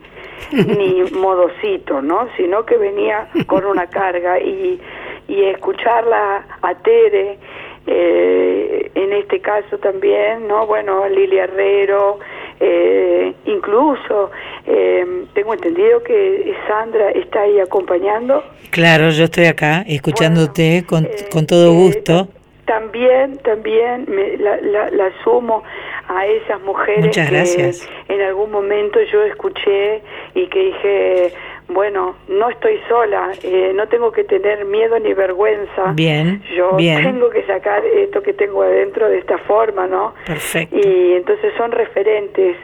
ni 0.53 1.03
modosito, 1.13 2.03
¿no? 2.03 2.29
Sino 2.37 2.65
que 2.67 2.77
venía 2.77 3.29
con 3.47 3.65
una 3.65 3.87
carga 3.89 4.39
y, 4.41 4.81
y 5.29 5.45
escucharla 5.45 6.45
a 6.61 6.75
Tere, 6.77 7.39
eh, 7.87 8.91
en 8.95 9.13
este 9.13 9.41
caso 9.41 9.79
también, 9.79 10.49
¿no? 10.49 10.67
Bueno, 10.67 11.09
Lili 11.09 11.39
Herrero, 11.39 12.19
eh, 12.61 13.33
incluso 13.47 14.31
eh, 14.67 15.25
tengo 15.35 15.55
entendido 15.55 16.03
que 16.03 16.55
Sandra 16.69 17.11
está 17.11 17.43
ahí 17.43 17.59
acompañando. 17.61 18.43
Claro, 18.71 19.11
yo 19.11 19.25
estoy 19.25 19.47
acá 19.47 19.85
escuchándote 19.87 20.85
con, 20.87 21.05
Eh, 21.05 21.11
con 21.31 21.47
todo 21.47 21.67
eh, 21.73 21.75
gusto. 21.75 22.29
También, 22.67 23.37
también 23.45 24.07
me, 24.09 24.39
la, 24.39 24.57
la, 24.63 24.91
la 24.91 25.11
sumo 25.23 25.63
a 26.09 26.27
esas 26.27 26.61
mujeres 26.63 27.05
Muchas 27.07 27.29
que 27.29 27.35
gracias. 27.35 27.89
en 28.09 28.21
algún 28.23 28.51
momento 28.51 28.99
yo 29.13 29.23
escuché 29.25 30.03
y 30.35 30.47
que 30.49 30.59
dije, 30.59 31.33
bueno, 31.69 32.15
no 32.29 32.51
estoy 32.51 32.79
sola, 32.89 33.33
eh, 33.43 33.73
no 33.75 33.89
tengo 33.89 34.13
que 34.13 34.25
tener 34.25 34.65
miedo 34.65 34.99
ni 34.99 35.15
vergüenza. 35.15 35.93
Bien, 35.95 36.43
Yo 36.55 36.77
bien. 36.77 37.03
tengo 37.03 37.31
que 37.31 37.43
sacar 37.45 37.85
esto 37.85 38.23
que 38.23 38.33
tengo 38.35 38.63
adentro 38.63 39.09
de 39.09 39.19
esta 39.19 39.39
forma, 39.39 39.87
¿no? 39.87 40.15
Perfecto. 40.27 40.77
Y 40.77 41.13
entonces 41.15 41.53
son 41.57 41.73
referentes 41.73 42.57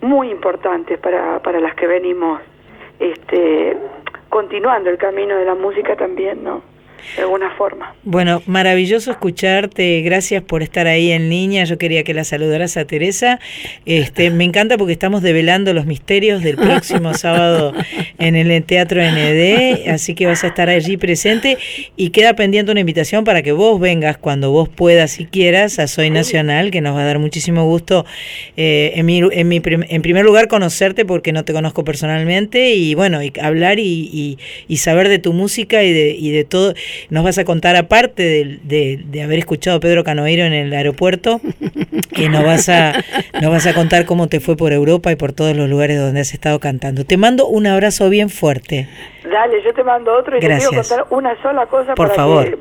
muy 0.00 0.30
importantes 0.30 0.98
para, 0.98 1.40
para 1.40 1.60
las 1.60 1.74
que 1.74 1.86
venimos 1.86 2.40
este, 3.00 3.76
continuando 4.28 4.90
el 4.90 4.98
camino 4.98 5.36
de 5.36 5.44
la 5.44 5.54
música 5.54 5.96
también, 5.96 6.44
¿no? 6.44 6.62
De 7.16 7.22
alguna 7.22 7.50
forma. 7.56 7.94
Bueno, 8.02 8.42
maravilloso 8.46 9.10
escucharte. 9.10 10.02
Gracias 10.02 10.42
por 10.42 10.62
estar 10.62 10.86
ahí 10.86 11.10
en 11.10 11.28
línea. 11.28 11.64
Yo 11.64 11.78
quería 11.78 12.04
que 12.04 12.14
la 12.14 12.24
saludaras 12.24 12.76
a 12.76 12.84
Teresa. 12.84 13.40
Este, 13.86 14.30
me 14.30 14.44
encanta 14.44 14.76
porque 14.76 14.92
estamos 14.92 15.22
develando 15.22 15.72
los 15.72 15.86
misterios 15.86 16.42
del 16.42 16.56
próximo 16.56 17.14
sábado 17.14 17.72
en 18.18 18.36
el 18.36 18.64
Teatro 18.64 19.00
ND, 19.02 19.88
así 19.88 20.14
que 20.14 20.26
vas 20.26 20.44
a 20.44 20.48
estar 20.48 20.68
allí 20.68 20.96
presente 20.96 21.58
y 21.96 22.10
queda 22.10 22.34
pendiente 22.34 22.70
una 22.70 22.80
invitación 22.80 23.24
para 23.24 23.42
que 23.42 23.52
vos 23.52 23.80
vengas 23.80 24.16
cuando 24.16 24.50
vos 24.50 24.68
puedas 24.68 25.20
y 25.20 25.26
quieras 25.26 25.78
a 25.78 25.86
Soy 25.86 26.10
Nacional, 26.10 26.70
que 26.70 26.80
nos 26.80 26.96
va 26.96 27.02
a 27.02 27.04
dar 27.04 27.18
muchísimo 27.18 27.64
gusto 27.64 28.04
eh, 28.56 28.92
en, 28.96 29.06
mi, 29.06 29.20
en, 29.32 29.48
mi 29.48 29.60
en 29.64 30.02
primer 30.02 30.24
lugar 30.24 30.48
conocerte 30.48 31.04
porque 31.04 31.32
no 31.32 31.44
te 31.44 31.52
conozco 31.52 31.84
personalmente 31.84 32.74
y 32.74 32.94
bueno, 32.94 33.22
y 33.22 33.32
hablar 33.40 33.78
y, 33.78 34.38
y, 34.68 34.76
saber 34.76 35.08
de 35.08 35.18
tu 35.18 35.32
música 35.32 35.82
y 35.82 35.92
de, 35.92 36.10
y 36.10 36.30
de 36.30 36.44
todo. 36.44 36.74
Nos 37.10 37.24
vas 37.24 37.38
a 37.38 37.44
contar 37.44 37.76
aparte 37.76 38.22
de, 38.62 38.98
de, 39.04 39.22
haber 39.22 39.38
escuchado 39.38 39.78
a 39.78 39.80
Pedro 39.80 40.04
Canoeiro 40.04 40.44
en 40.44 40.52
el 40.52 40.72
aeropuerto, 40.72 41.40
que 42.14 42.28
nos 42.28 42.44
vas, 42.44 42.68
a, 42.68 42.92
nos 43.40 43.50
vas 43.50 43.66
a 43.66 43.74
contar 43.74 44.04
cómo 44.04 44.28
te 44.28 44.40
fue 44.40 44.56
por 44.56 44.72
Europa 44.72 45.12
y 45.12 45.16
por 45.16 45.32
todos 45.32 45.56
los 45.56 45.68
lugares 45.68 45.98
donde 45.98 46.20
has 46.20 46.32
estado 46.32 46.58
cantando. 46.60 47.04
Te 47.04 47.16
mando 47.16 47.46
un 47.46 47.66
abrazo 47.66 48.08
bien 48.08 48.30
fuerte. 48.30 48.88
Dale, 49.30 49.62
yo 49.62 49.72
te 49.72 49.82
mando 49.82 50.14
otro 50.14 50.36
y 50.36 50.40
Gracias. 50.40 50.70
te 50.70 50.76
quiero 50.76 51.04
contar 51.04 51.18
una 51.18 51.42
sola 51.42 51.66
cosa 51.66 51.94
por 51.94 52.08
para 52.08 52.14
favor. 52.14 52.50
que... 52.50 52.58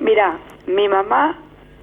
Mira, 0.00 0.38
mi 0.66 0.88
mamá 0.88 1.38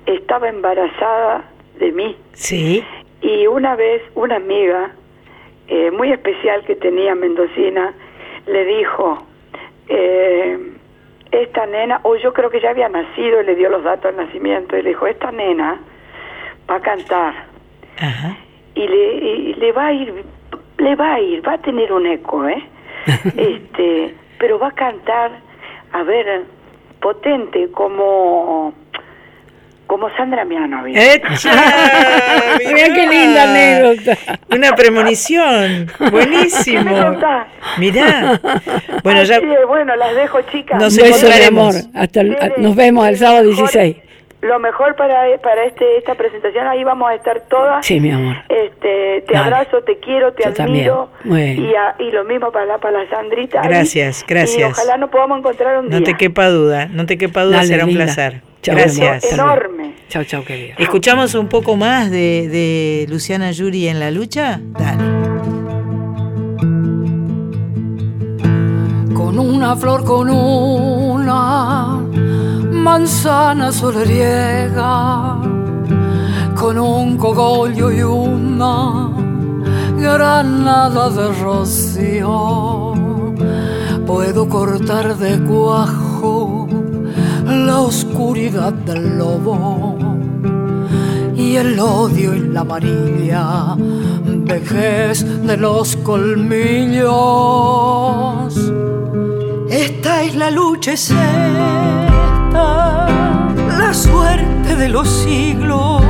estaba 0.06 0.50
embarazada 0.50 1.44
de 1.80 1.92
mí. 1.92 2.16
Sí. 2.34 2.84
Y 3.22 3.48
una 3.48 3.76
vez 3.76 4.02
una 4.16 4.36
amiga 4.36 4.92
eh, 5.68 5.92
muy 5.92 6.12
especial 6.12 6.64
que 6.66 6.76
tenía 6.76 7.16
mendocina 7.16 7.94
le 8.46 8.66
dijo, 8.66 9.26
eh, 9.88 10.73
esta 11.34 11.66
nena, 11.66 12.00
o 12.04 12.16
yo 12.16 12.32
creo 12.34 12.50
que 12.50 12.62
ya 12.62 12.70
había 12.70 12.90
nacido 12.90 13.42
y 13.42 13.46
le 13.46 13.56
dio 13.56 13.70
los 13.70 13.84
datos 13.84 14.16
del 14.16 14.26
nacimiento, 14.26 14.78
y 14.78 14.84
le 14.84 14.90
dijo, 14.90 15.08
esta 15.08 15.32
nena 15.32 15.80
va 16.70 16.76
a 16.76 16.80
cantar 16.80 17.34
Ajá. 18.00 18.38
y 18.76 18.88
le, 18.88 19.14
y 19.16 19.54
le 19.56 19.72
va 19.72 19.88
a 19.88 19.94
ir, 19.94 20.24
le 20.78 20.96
va 20.96 21.14
a 21.14 21.20
ir, 21.20 21.48
va 21.48 21.54
a 21.54 21.58
tener 21.58 21.92
un 21.92 22.06
eco, 22.06 22.48
¿eh? 22.48 22.64
este, 23.38 24.16
pero 24.38 24.60
va 24.60 24.70
a 24.70 24.72
cantar, 24.72 25.32
a 25.92 26.04
ver, 26.04 26.44
potente 27.02 27.70
como 27.72 28.74
como 29.94 30.10
Sandra 30.18 30.44
Mianovich. 30.44 30.96
¡Echa! 30.98 31.52
Mira 32.74 32.94
qué 32.96 33.08
linda 33.08 33.44
anécdota. 33.44 34.18
Una 34.50 34.76
premonición. 34.76 35.86
¿Qué 35.98 36.04
me 36.06 36.10
Buenísimo. 36.10 37.20
Mirá. 37.78 38.42
Bueno, 39.04 39.20
Así 39.22 39.30
ya 39.30 39.36
es, 39.38 39.68
bueno, 39.68 39.96
las 39.96 40.16
dejo 40.16 40.42
chicas. 40.52 40.80
Nos 40.82 40.98
encontraremos. 40.98 41.76
amor. 41.76 41.90
Hasta 41.94 42.22
el- 42.22 42.38
nos 42.58 42.76
vemos 42.76 43.08
el 43.08 43.18
sábado 43.18 43.44
lo 43.44 43.50
mejor- 43.52 43.70
16. 43.72 43.98
Lo 44.42 44.60
mejor 44.60 44.96
para, 44.98 45.22
para 45.42 45.64
este 45.64 45.98
esta 46.00 46.16
presentación, 46.16 46.68
ahí 46.68 46.84
vamos 46.84 47.10
a 47.10 47.14
estar 47.16 47.40
todas. 47.50 47.86
Sí, 47.86 48.00
mi 48.02 48.10
amor. 48.12 48.36
Este, 48.50 49.24
te 49.28 49.34
Dale. 49.34 49.46
abrazo, 49.56 49.84
te 49.84 50.00
quiero, 50.00 50.34
te 50.34 50.44
Yo 50.44 50.54
también. 50.54 50.90
admiro. 50.90 51.12
Bueno. 51.24 51.62
Y, 51.62 51.76
a- 51.76 51.96
y 52.00 52.12
lo 52.12 52.24
mismo 52.26 52.52
para 52.52 52.66
la, 52.66 52.78
para 52.80 53.04
la 53.04 53.10
Sandrita. 53.12 53.62
ahí. 53.62 53.70
Gracias, 53.70 54.26
gracias. 54.28 54.60
Y 54.60 54.64
ojalá 54.64 54.98
nos 54.98 55.12
podamos 55.12 55.38
encontrar 55.40 55.78
un 55.80 55.90
no 55.90 55.98
día. 55.98 56.06
te 56.06 56.18
quepa 56.18 56.48
duda, 56.50 56.88
no 56.92 57.06
te 57.06 57.18
quepa 57.20 57.44
duda, 57.44 57.58
Dale, 57.58 57.68
será 57.68 57.84
un 57.84 57.90
linda. 57.92 58.06
placer. 58.06 58.42
Chao, 58.64 58.76
Gracias. 58.76 59.32
Enorme. 59.32 59.94
Chao, 60.10 60.24
chao, 60.24 60.44
querida. 60.44 60.76
¿Escuchamos 60.80 61.36
un 61.36 61.48
poco 61.48 61.76
más 61.76 62.10
de, 62.10 62.50
de 62.50 63.06
Luciana 63.10 63.52
Yuri 63.52 63.88
en 63.88 64.00
la 64.00 64.10
lucha? 64.10 64.60
Dale. 64.64 65.24
con 69.34 69.48
una 69.48 69.76
flor, 69.76 70.04
con 70.04 70.30
una 70.30 72.00
manzana 72.72 73.72
solariega, 73.72 75.40
con 76.56 76.78
un 76.78 77.18
cogollo 77.18 77.92
y 77.92 78.04
una 78.04 79.10
granada 79.98 81.10
de 81.10 81.34
rocío. 81.42 82.94
Puedo 84.06 84.48
cortar 84.48 85.16
de 85.18 85.44
cuajo 85.46 86.68
la 87.54 87.80
oscuridad 87.80 88.74
del 88.74 89.18
lobo 89.18 89.98
y 91.36 91.56
el 91.56 91.80
odio 91.80 92.34
y 92.34 92.40
la 92.40 92.62
amarilla 92.62 93.76
vejez 94.26 95.26
de 95.46 95.58
los 95.58 95.96
colmillos. 95.98 97.12
Esta 99.70 100.24
es 100.24 100.36
la 100.36 100.50
lucha, 100.52 100.94
es 100.94 101.12
la 102.52 103.94
suerte 103.94 104.76
de 104.76 104.90
los 104.90 105.08
siglos. 105.08 106.02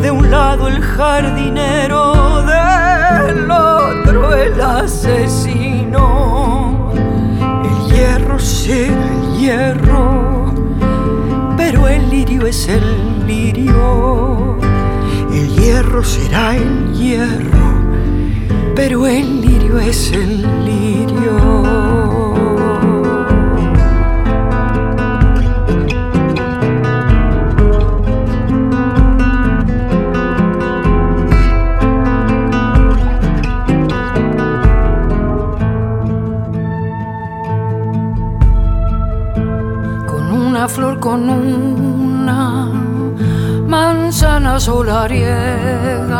De 0.00 0.10
un 0.10 0.30
lado 0.30 0.68
el 0.68 0.80
jardinero, 0.82 2.42
del 2.42 3.50
otro 3.50 4.34
el 4.34 4.60
asesino. 4.60 6.04
El 7.64 7.76
hierro 7.92 8.38
será 8.38 9.33
pero 11.56 11.86
el 11.88 12.08
lirio 12.08 12.46
es 12.46 12.66
el 12.66 13.26
lirio. 13.26 14.56
El 15.32 15.48
hierro 15.56 16.02
será 16.02 16.56
el 16.56 16.94
hierro, 16.94 17.82
pero 18.74 19.06
el 19.06 19.42
lirio 19.42 19.78
es 19.80 20.12
el 20.12 20.42
lirio. 20.64 21.93
Flor, 40.68 40.98
con 40.98 41.28
una 41.28 42.70
manzana 43.66 44.58
solariega, 44.60 46.16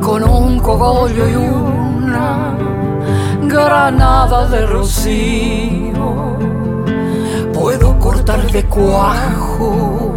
con 0.00 0.24
un 0.24 0.58
cogollo 0.58 1.28
y 1.28 1.34
una 1.34 2.54
granada 3.42 4.46
de 4.46 4.66
rocío. 4.66 6.38
Puedo 7.52 7.98
cortar 7.98 8.50
de 8.50 8.64
cuajo 8.64 10.16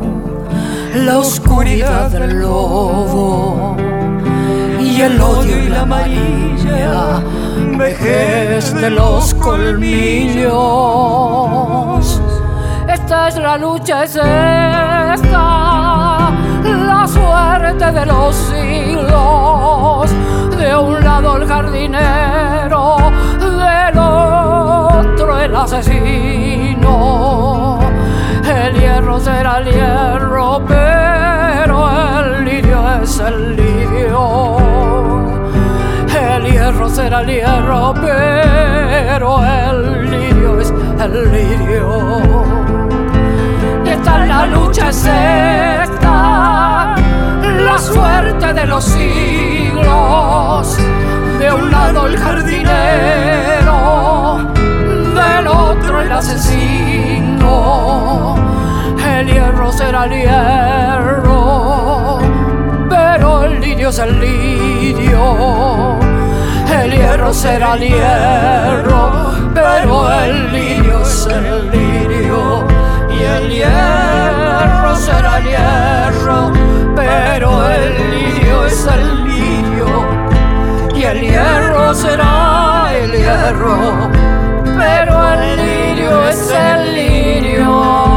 la 0.96 1.18
oscuridad 1.18 2.10
del 2.12 2.40
lobo 2.40 3.76
y 4.80 5.02
el 5.02 5.20
odio 5.20 5.58
y 5.58 5.70
la 5.70 5.82
amarilla 5.82 7.24
vejez 7.78 8.74
de 8.74 8.90
los 8.90 9.34
colmillos. 9.34 10.54
Esta 12.94 13.28
es 13.28 13.38
la 13.38 13.58
lucha, 13.58 14.04
es 14.04 14.16
esta 14.16 15.14
la 16.64 17.08
suerte 17.08 17.92
de 17.92 18.06
los 18.06 18.36
siglos. 18.36 20.12
De 20.56 20.76
un 20.78 21.04
lado 21.04 21.38
el 21.38 21.48
jardinero, 21.48 22.98
del 23.40 23.98
otro 23.98 25.40
el 25.40 25.56
asesino. 25.56 26.94
El 28.46 28.80
hierro 28.80 29.20
será 29.20 29.58
el 29.58 29.74
hierro, 29.74 30.62
pero 30.68 31.90
el 32.20 32.46
lirio 32.46 33.02
es 33.02 33.20
el 33.20 33.56
lirio. 33.56 34.58
El 36.16 36.46
hierro 36.46 36.88
será 36.90 37.22
el 37.22 37.28
hierro, 37.28 37.96
pero 38.00 39.44
el 39.44 40.12
lirio 40.12 40.60
es 40.62 40.72
el 41.00 41.32
lirio. 41.32 42.73
La 44.06 44.46
lucha, 44.48 44.90
es 44.90 45.06
esta, 45.06 46.96
la 47.66 47.78
suerte 47.78 48.54
de 48.54 48.66
los 48.66 48.84
siglos. 48.84 50.78
De 51.40 51.50
un 51.52 51.72
lado 51.72 52.08
el 52.08 52.18
jardinero, 52.18 54.40
del 55.16 55.48
otro 55.48 56.02
el 56.02 56.12
asesino. 56.12 57.54
El 59.06 59.28
hierro 59.28 59.72
será 59.72 60.06
el 60.06 60.12
hierro, 60.12 62.20
pero 62.90 63.46
el 63.46 63.62
lirio 63.62 63.90
es 63.90 64.00
el 64.00 64.20
lirio. 64.20 66.00
El 66.72 66.92
hierro 66.92 67.32
será 67.34 67.76
el 67.76 67.82
hierro, 67.82 69.32
pero 69.54 70.12
el 70.12 70.52
lirio 70.52 71.02
es 71.02 71.28
el 71.28 71.70
lirio. 71.72 72.73
Y 73.34 73.36
el 73.36 73.50
hierro 73.50 74.96
será 74.96 75.40
el 75.40 75.46
hierro, 75.46 76.52
pero 76.96 77.68
el 77.68 78.12
lirio 78.12 78.66
es 78.68 78.86
el 78.86 79.28
lirio. 79.28 79.88
el 81.04 81.20
hierro 81.20 81.94
será 81.96 82.92
el 82.94 83.12
hierro, 83.12 84.12
pero 84.78 85.34
el 85.34 85.58
lirio 85.58 86.30
es 86.30 86.52
el 86.52 86.96
lirio. 86.96 88.13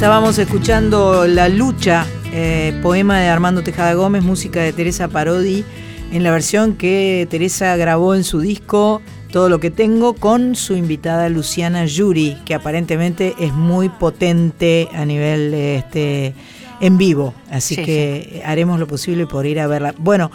Estábamos 0.00 0.38
escuchando 0.38 1.26
La 1.26 1.50
Lucha, 1.50 2.06
eh, 2.32 2.72
poema 2.82 3.20
de 3.20 3.28
Armando 3.28 3.62
Tejada 3.62 3.92
Gómez, 3.92 4.22
música 4.22 4.62
de 4.62 4.72
Teresa 4.72 5.08
Parodi, 5.08 5.62
en 6.10 6.22
la 6.22 6.30
versión 6.30 6.76
que 6.76 7.28
Teresa 7.28 7.76
grabó 7.76 8.14
en 8.14 8.24
su 8.24 8.40
disco 8.40 9.02
Todo 9.30 9.50
lo 9.50 9.60
que 9.60 9.70
tengo 9.70 10.14
con 10.14 10.56
su 10.56 10.74
invitada 10.74 11.28
Luciana 11.28 11.84
Yuri, 11.84 12.38
que 12.46 12.54
aparentemente 12.54 13.34
es 13.38 13.52
muy 13.52 13.90
potente 13.90 14.88
a 14.94 15.04
nivel 15.04 15.52
este, 15.52 16.32
en 16.80 16.96
vivo. 16.96 17.34
Así 17.50 17.74
Sí, 17.74 17.84
que 17.84 18.42
haremos 18.46 18.80
lo 18.80 18.86
posible 18.86 19.26
por 19.26 19.44
ir 19.44 19.60
a 19.60 19.66
verla. 19.66 19.94
Bueno, 19.98 20.30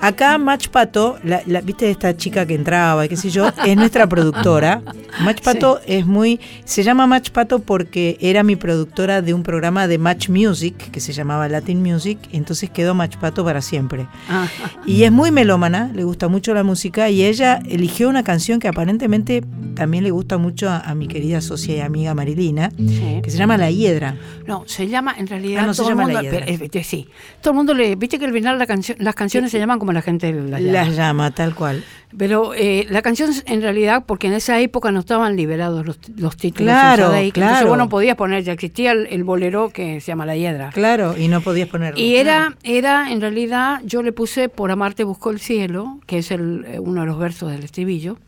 acá 0.00 0.38
Match 0.38 0.68
Pato, 0.68 1.18
la, 1.24 1.42
la- 1.46 1.60
viste 1.60 1.90
esta 1.90 2.16
chica 2.16 2.46
que 2.46 2.54
entraba 2.54 3.06
qué 3.08 3.16
sé 3.16 3.30
yo, 3.30 3.48
es 3.64 3.76
nuestra 3.76 4.06
productora. 4.08 4.82
Match 5.22 5.42
Pato 5.42 5.80
es 5.86 6.06
muy. 6.06 6.40
Se 6.64 6.82
llama 6.82 7.06
Match 7.06 7.30
Pato 7.30 7.58
porque 7.60 8.16
era 8.20 8.42
mi 8.42 8.56
productora 8.56 9.22
de 9.22 9.34
un 9.34 9.42
programa 9.42 9.86
de 9.88 9.98
Match 9.98 10.28
Music 10.28 10.90
que 10.90 11.00
se 11.00 11.12
llamaba 11.12 11.48
Latin 11.48 11.82
Music. 11.82 12.18
Entonces 12.32 12.70
quedó 12.70 12.94
Match 12.94 13.16
Pato 13.16 13.44
para 13.44 13.60
siempre. 13.62 14.06
Ah, 14.28 14.46
Y 14.86 15.02
es 15.04 15.12
muy 15.12 15.30
melómana, 15.30 15.90
le 15.94 16.04
gusta 16.04 16.28
mucho 16.28 16.54
la 16.54 16.62
música 16.64 17.10
y 17.10 17.24
ella 17.24 17.60
eligió 17.68 18.08
una 18.08 18.22
canción 18.22 18.60
que 18.60 18.68
aparentemente 18.68 19.42
también 19.74 20.04
le 20.04 20.10
gusta 20.10 20.38
mucho 20.38 20.68
a, 20.68 20.78
a 20.78 20.94
mi 20.94 21.08
querida 21.08 21.40
socia 21.40 21.76
y 21.76 21.80
amiga 21.80 22.14
Marilina, 22.14 22.70
sí. 22.76 23.20
que 23.22 23.30
se 23.30 23.38
llama 23.38 23.56
La 23.56 23.70
Hiedra. 23.70 24.16
No, 24.46 24.64
se 24.66 24.88
llama, 24.88 25.14
en 25.18 25.26
realidad, 25.26 25.62
Ah, 25.64 25.66
no, 25.66 25.74
se 25.74 25.82
el 25.82 25.88
llama 25.88 26.06
La 26.10 26.22
Hiedra. 26.22 26.44
pero, 26.46 26.64
eh, 26.64 26.70
eh, 26.72 26.84
sí, 26.84 27.08
todo 27.40 27.52
el 27.52 27.56
mundo 27.56 27.74
le, 27.74 27.94
viste 27.96 28.18
que 28.18 28.24
al 28.24 28.32
final 28.32 28.58
la 28.58 28.66
canción, 28.66 28.98
las 29.00 29.14
canciones 29.14 29.50
se 29.50 29.58
llaman 29.58 29.78
como 29.78 29.87
la 29.94 30.02
gente 30.02 30.32
las 30.32 30.60
llama. 30.60 30.72
Las 30.72 30.96
llama, 30.96 31.30
tal 31.32 31.54
cual. 31.54 31.84
Pero 32.16 32.54
eh, 32.54 32.86
la 32.88 33.02
canción 33.02 33.30
en 33.44 33.60
realidad, 33.60 34.04
porque 34.06 34.28
en 34.28 34.32
esa 34.32 34.58
época 34.60 34.90
no 34.90 35.00
estaban 35.00 35.36
liberados 35.36 35.84
los, 35.84 35.98
los 36.16 36.36
títulos. 36.36 36.72
Claro, 36.72 37.04
en 37.04 37.08
Sadaic, 37.10 37.36
Entonces, 37.36 37.52
claro. 37.52 37.68
bueno, 37.68 37.88
podías 37.88 38.16
poner, 38.16 38.44
ya 38.44 38.52
existía 38.52 38.92
el, 38.92 39.06
el 39.08 39.24
bolero 39.24 39.68
que 39.70 40.00
se 40.00 40.06
llama 40.06 40.24
La 40.24 40.36
Hiedra. 40.36 40.70
Claro, 40.70 41.16
y 41.18 41.28
no 41.28 41.40
podías 41.42 41.68
ponerlo. 41.68 42.00
Y 42.00 42.16
era, 42.16 42.56
era, 42.62 43.12
en 43.12 43.20
realidad, 43.20 43.80
yo 43.84 44.02
le 44.02 44.12
puse 44.12 44.48
Por 44.48 44.70
amarte 44.70 45.04
buscó 45.04 45.30
el 45.30 45.38
cielo, 45.38 46.00
que 46.06 46.18
es 46.18 46.30
el, 46.30 46.64
eh, 46.66 46.78
uno 46.78 47.02
de 47.02 47.06
los 47.06 47.18
versos 47.18 47.50
del 47.50 47.62
estribillo. 47.62 48.18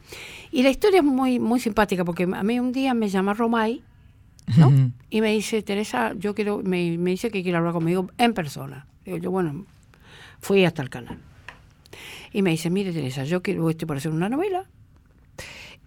Y 0.52 0.62
la 0.62 0.70
historia 0.70 0.98
es 0.98 1.04
muy, 1.04 1.38
muy 1.38 1.60
simpática, 1.60 2.04
porque 2.04 2.24
a 2.24 2.42
mí 2.42 2.60
un 2.60 2.72
día 2.72 2.92
me 2.92 3.08
llama 3.08 3.34
Romay, 3.34 3.82
¿no? 4.56 4.72
Y 5.08 5.20
me 5.20 5.32
dice, 5.32 5.62
Teresa, 5.62 6.12
yo 6.18 6.34
quiero, 6.34 6.60
me, 6.64 6.98
me 6.98 7.12
dice 7.12 7.30
que 7.30 7.42
quiere 7.42 7.56
hablar 7.56 7.72
conmigo 7.72 8.10
en 8.18 8.34
persona. 8.34 8.86
Digo 9.04 9.16
yo, 9.16 9.30
bueno, 9.30 9.64
fui 10.40 10.64
hasta 10.64 10.82
el 10.82 10.90
canal. 10.90 11.18
Y 12.32 12.42
me 12.42 12.50
dice, 12.50 12.70
mire 12.70 12.92
Teresa, 12.92 13.24
yo 13.24 13.42
quiero 13.42 13.68
estoy 13.70 13.86
por 13.86 13.96
hacer 13.96 14.12
una 14.12 14.28
novela, 14.28 14.64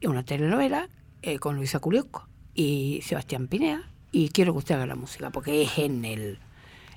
una 0.03 0.23
telenovela 0.23 0.89
eh, 1.21 1.39
con 1.39 1.55
Luisa 1.55 1.79
Culiosco 1.79 2.27
y 2.53 3.01
Sebastián 3.03 3.47
Pinea, 3.47 3.81
y 4.11 4.29
quiero 4.29 4.51
que 4.53 4.59
usted 4.59 4.75
haga 4.75 4.85
la 4.85 4.95
música, 4.95 5.29
porque 5.29 5.63
es 5.63 5.77
en 5.77 6.03
el, 6.05 6.37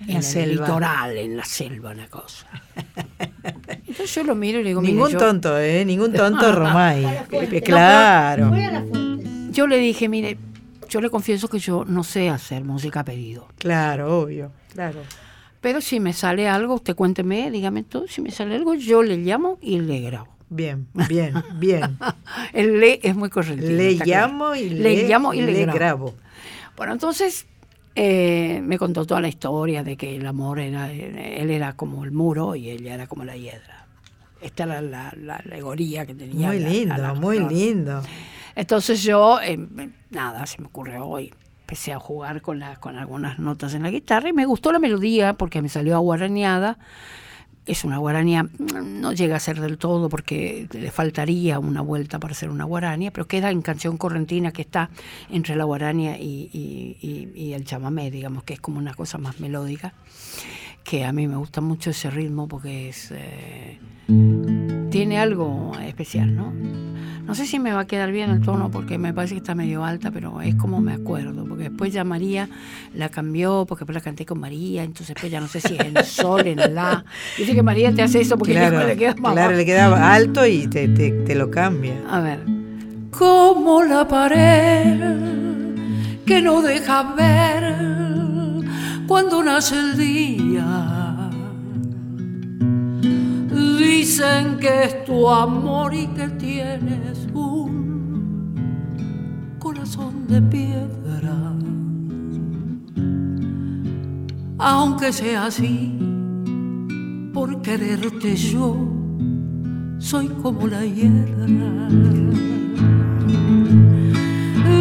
En 0.08 0.16
el 0.16 0.22
selva. 0.22 0.66
litoral, 0.66 1.16
en 1.16 1.36
la 1.36 1.44
selva, 1.44 1.92
una 1.92 2.08
cosa. 2.08 2.46
Entonces 3.68 4.12
yo 4.14 4.24
lo 4.24 4.34
miro 4.34 4.58
y 4.58 4.64
le 4.64 4.70
digo, 4.70 4.80
mire, 4.80 4.94
Ningún 4.94 5.10
yo- 5.12 5.18
tonto, 5.18 5.58
¿eh? 5.58 5.84
Ningún 5.84 6.12
tonto, 6.12 6.50
Romay. 6.54 7.06
Claro. 7.64 8.52
Yo 9.52 9.66
le 9.66 9.78
dije, 9.78 10.08
mire, 10.08 10.36
yo 10.88 11.00
le 11.00 11.08
confieso 11.08 11.48
que 11.48 11.58
yo 11.60 11.84
no 11.86 12.02
sé 12.04 12.28
hacer 12.28 12.64
música 12.64 13.00
a 13.00 13.04
pedido. 13.04 13.48
Claro, 13.58 14.18
obvio. 14.20 14.52
Claro. 14.72 15.00
Pero 15.66 15.80
si 15.80 15.98
me 15.98 16.12
sale 16.12 16.46
algo, 16.48 16.74
usted 16.74 16.94
cuénteme, 16.94 17.50
dígame 17.50 17.82
todo. 17.82 18.06
Si 18.06 18.20
me 18.20 18.30
sale 18.30 18.54
algo, 18.54 18.74
yo 18.74 19.02
le 19.02 19.16
llamo 19.16 19.58
y 19.60 19.80
le 19.80 19.98
grabo. 20.00 20.28
Bien, 20.48 20.86
bien, 21.08 21.34
bien. 21.58 21.98
El 22.52 22.78
le 22.78 23.00
es 23.02 23.16
muy 23.16 23.30
correcto. 23.30 23.66
Le 23.66 23.94
llamo 23.94 24.54
y 24.54 24.68
le, 24.70 25.08
llamo 25.08 25.34
y 25.34 25.40
le, 25.40 25.46
le 25.52 25.62
grabo. 25.62 25.74
grabo. 25.76 26.14
Bueno, 26.76 26.92
entonces 26.92 27.46
eh, 27.96 28.60
me 28.62 28.78
contó 28.78 29.04
toda 29.06 29.20
la 29.20 29.26
historia 29.26 29.82
de 29.82 29.96
que 29.96 30.14
el 30.14 30.24
amor 30.28 30.60
era, 30.60 30.92
él 30.92 31.50
era 31.50 31.72
como 31.72 32.04
el 32.04 32.12
muro 32.12 32.54
y 32.54 32.70
ella 32.70 32.94
era 32.94 33.08
como 33.08 33.24
la 33.24 33.36
hiedra. 33.36 33.88
Esta 34.40 34.62
era 34.62 34.80
la, 34.80 35.12
la 35.20 35.34
alegoría 35.38 36.06
que 36.06 36.14
tenía. 36.14 36.46
Muy 36.46 36.60
la- 36.60 36.68
lindo, 36.68 36.94
la- 36.96 37.02
la- 37.08 37.14
muy 37.14 37.40
la- 37.40 37.48
lindo. 37.48 38.02
Entonces 38.54 39.02
yo, 39.02 39.40
eh, 39.42 39.58
nada, 40.10 40.46
se 40.46 40.60
me 40.60 40.68
ocurrió 40.68 41.06
hoy. 41.06 41.34
Empecé 41.66 41.92
a 41.92 41.98
jugar 41.98 42.42
con, 42.42 42.60
la, 42.60 42.76
con 42.76 42.96
algunas 42.96 43.40
notas 43.40 43.74
en 43.74 43.82
la 43.82 43.90
guitarra 43.90 44.28
y 44.28 44.32
me 44.32 44.46
gustó 44.46 44.70
la 44.70 44.78
melodía 44.78 45.32
porque 45.32 45.60
me 45.62 45.68
salió 45.68 45.96
aguaraneada. 45.96 46.78
Es 47.66 47.82
una 47.82 47.98
guaranía, 47.98 48.44
mm, 48.44 49.00
no 49.00 49.12
llega 49.12 49.34
a 49.34 49.40
ser 49.40 49.60
del 49.60 49.76
todo 49.76 50.08
porque 50.08 50.68
le 50.70 50.92
faltaría 50.92 51.58
una 51.58 51.80
vuelta 51.80 52.20
para 52.20 52.30
hacer 52.34 52.50
una 52.50 52.62
guarania, 52.62 53.10
pero 53.10 53.26
queda 53.26 53.50
en 53.50 53.62
canción 53.62 53.96
correntina 53.96 54.52
que 54.52 54.62
está 54.62 54.90
entre 55.28 55.56
la 55.56 55.64
guarania 55.64 56.16
y, 56.20 56.48
y- 56.52 56.98
y- 57.02 57.32
y 57.34 57.52
el 57.54 57.64
chamamé, 57.64 58.12
digamos, 58.12 58.44
que 58.44 58.54
es 58.54 58.60
como 58.60 58.78
una 58.78 58.94
cosa 58.94 59.18
más 59.18 59.40
melódica, 59.40 59.92
que 60.84 61.04
a 61.04 61.10
mí 61.10 61.26
me 61.26 61.34
gusta 61.36 61.60
mucho 61.60 61.90
ese 61.90 62.10
ritmo 62.10 62.46
porque 62.46 62.90
es... 62.90 63.10
eh, 63.10 63.80
tiene 64.96 65.18
algo 65.18 65.72
especial, 65.84 66.34
¿no? 66.34 66.52
No 67.26 67.34
sé 67.34 67.44
si 67.44 67.58
me 67.58 67.72
va 67.72 67.80
a 67.80 67.86
quedar 67.86 68.12
bien 68.12 68.30
el 68.30 68.40
tono 68.40 68.70
porque 68.70 68.96
me 68.96 69.12
parece 69.12 69.34
que 69.34 69.38
está 69.38 69.54
medio 69.54 69.84
alta, 69.84 70.10
pero 70.10 70.40
es 70.40 70.54
como 70.54 70.80
me 70.80 70.94
acuerdo, 70.94 71.44
porque 71.44 71.64
después 71.64 71.92
ya 71.92 72.02
María 72.02 72.48
la 72.94 73.10
cambió, 73.10 73.66
porque 73.68 73.82
después 73.82 73.94
la 73.94 74.00
canté 74.00 74.24
con 74.24 74.40
María, 74.40 74.84
entonces 74.84 75.08
después 75.08 75.30
ya 75.30 75.40
no 75.40 75.48
sé 75.48 75.60
si 75.60 75.74
es 75.74 75.80
en 75.80 76.02
sol, 76.04 76.46
en 76.46 76.74
la. 76.74 77.04
Dice 77.36 77.54
que 77.54 77.62
María 77.62 77.92
te 77.92 78.02
hace 78.02 78.20
eso 78.20 78.38
porque 78.38 78.54
Claro, 78.54 78.86
le 78.86 78.96
queda 78.96 79.14
más 79.16 79.32
claro, 79.34 79.54
le 79.54 79.66
quedaba 79.66 80.14
alto 80.14 80.46
y 80.46 80.66
te, 80.68 80.88
te, 80.88 81.10
te 81.10 81.34
lo 81.34 81.50
cambia. 81.50 81.94
A 82.08 82.20
ver. 82.20 82.40
Como 83.10 83.82
la 83.82 84.08
pared 84.08 84.96
que 86.24 86.40
no 86.40 86.62
deja 86.62 87.14
ver 87.14 87.74
cuando 89.06 89.42
nace 89.42 89.78
el 89.78 89.96
día. 89.98 91.05
Dicen 94.16 94.56
que 94.58 94.84
es 94.84 95.04
tu 95.04 95.28
amor 95.28 95.92
y 95.92 96.06
que 96.06 96.26
tienes 96.28 97.28
un 97.34 98.54
corazón 99.58 100.26
de 100.26 100.40
piedra. 100.40 101.52
Aunque 104.58 105.12
sea 105.12 105.44
así, 105.44 105.98
por 107.34 107.60
quererte 107.60 108.34
yo 108.36 108.74
soy 109.98 110.28
como 110.42 110.66
la 110.66 110.82
hiedra. 110.82 111.46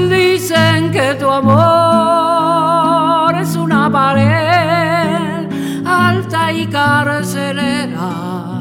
Dicen 0.09 0.91
que 0.91 1.13
tu 1.19 1.29
amor 1.29 3.35
es 3.35 3.53
una 3.57 3.91
pared 3.91 5.49
alta 5.85 6.53
y 6.53 6.67
carcelera. 6.67 8.54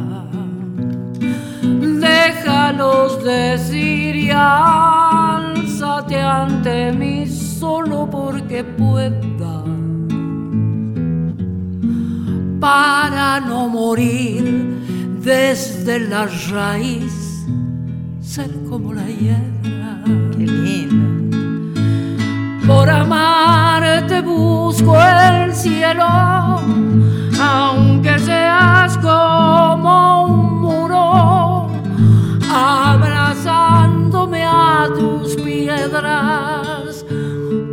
Y 3.77 4.31
alzate 4.31 6.21
ante 6.21 6.93
mí 6.93 7.27
solo 7.27 8.09
porque 8.11 8.65
pueda. 8.65 9.65
Para 12.61 13.41
no 13.41 13.69
morir 13.69 15.21
desde 15.23 16.01
la 16.09 16.27
raíz, 16.51 17.47
ser 18.21 18.51
como 18.69 18.93
la 18.93 19.07
hiedra. 19.07 20.03
Qué 20.37 20.47
lindo. 20.47 21.37
Por 22.67 22.89
amarte 22.89 24.21
busco 24.21 24.97
el 24.97 25.53
cielo, 25.55 26.07
aunque 27.41 28.19
seas 28.19 28.97
como 28.99 30.25
un 30.25 30.63
muro, 30.63 31.34
abrazándome 32.55 34.45
a 34.45 34.87
tus 34.97 35.35
piedras. 35.37 37.05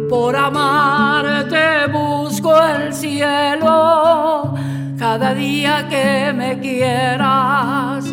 Por 0.09 0.35
amarte 0.35 1.87
busco 1.91 2.51
el 2.65 2.91
cielo, 2.93 4.55
cada 4.97 5.33
día 5.33 5.87
que 5.87 6.33
me 6.33 6.59
quieras, 6.59 8.05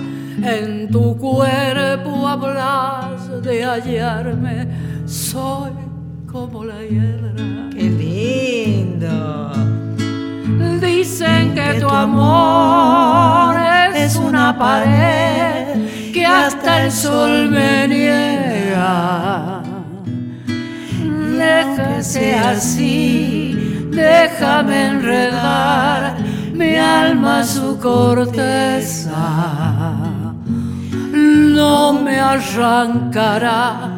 en 0.43 0.91
tu 0.91 1.17
cuerpo 1.17 2.29
habrás 2.29 3.43
de 3.43 3.65
hallarme, 3.65 4.69
soy 5.07 5.73
como 6.31 6.65
la 6.65 6.83
hiedra. 6.83 7.71
Qué 7.73 7.91
lindo. 7.91 9.53
Dicen 10.81 11.55
que 11.55 11.81
tu 11.81 11.89
amor 11.89 13.57
es 13.95 14.17
una 14.17 14.57
pared 14.57 15.98
que 16.19 16.27
hasta 16.27 16.85
el 16.85 16.91
sol 16.91 17.49
me 17.49 17.87
niega. 17.87 19.63
sea 22.03 22.51
así, 22.51 23.55
déjame 23.91 24.87
enredar 24.87 26.17
mi 26.53 26.75
alma 26.77 27.45
su 27.45 27.79
corteza. 27.79 29.15
No 31.61 31.93
me 32.05 32.19
arrancará 32.19 33.91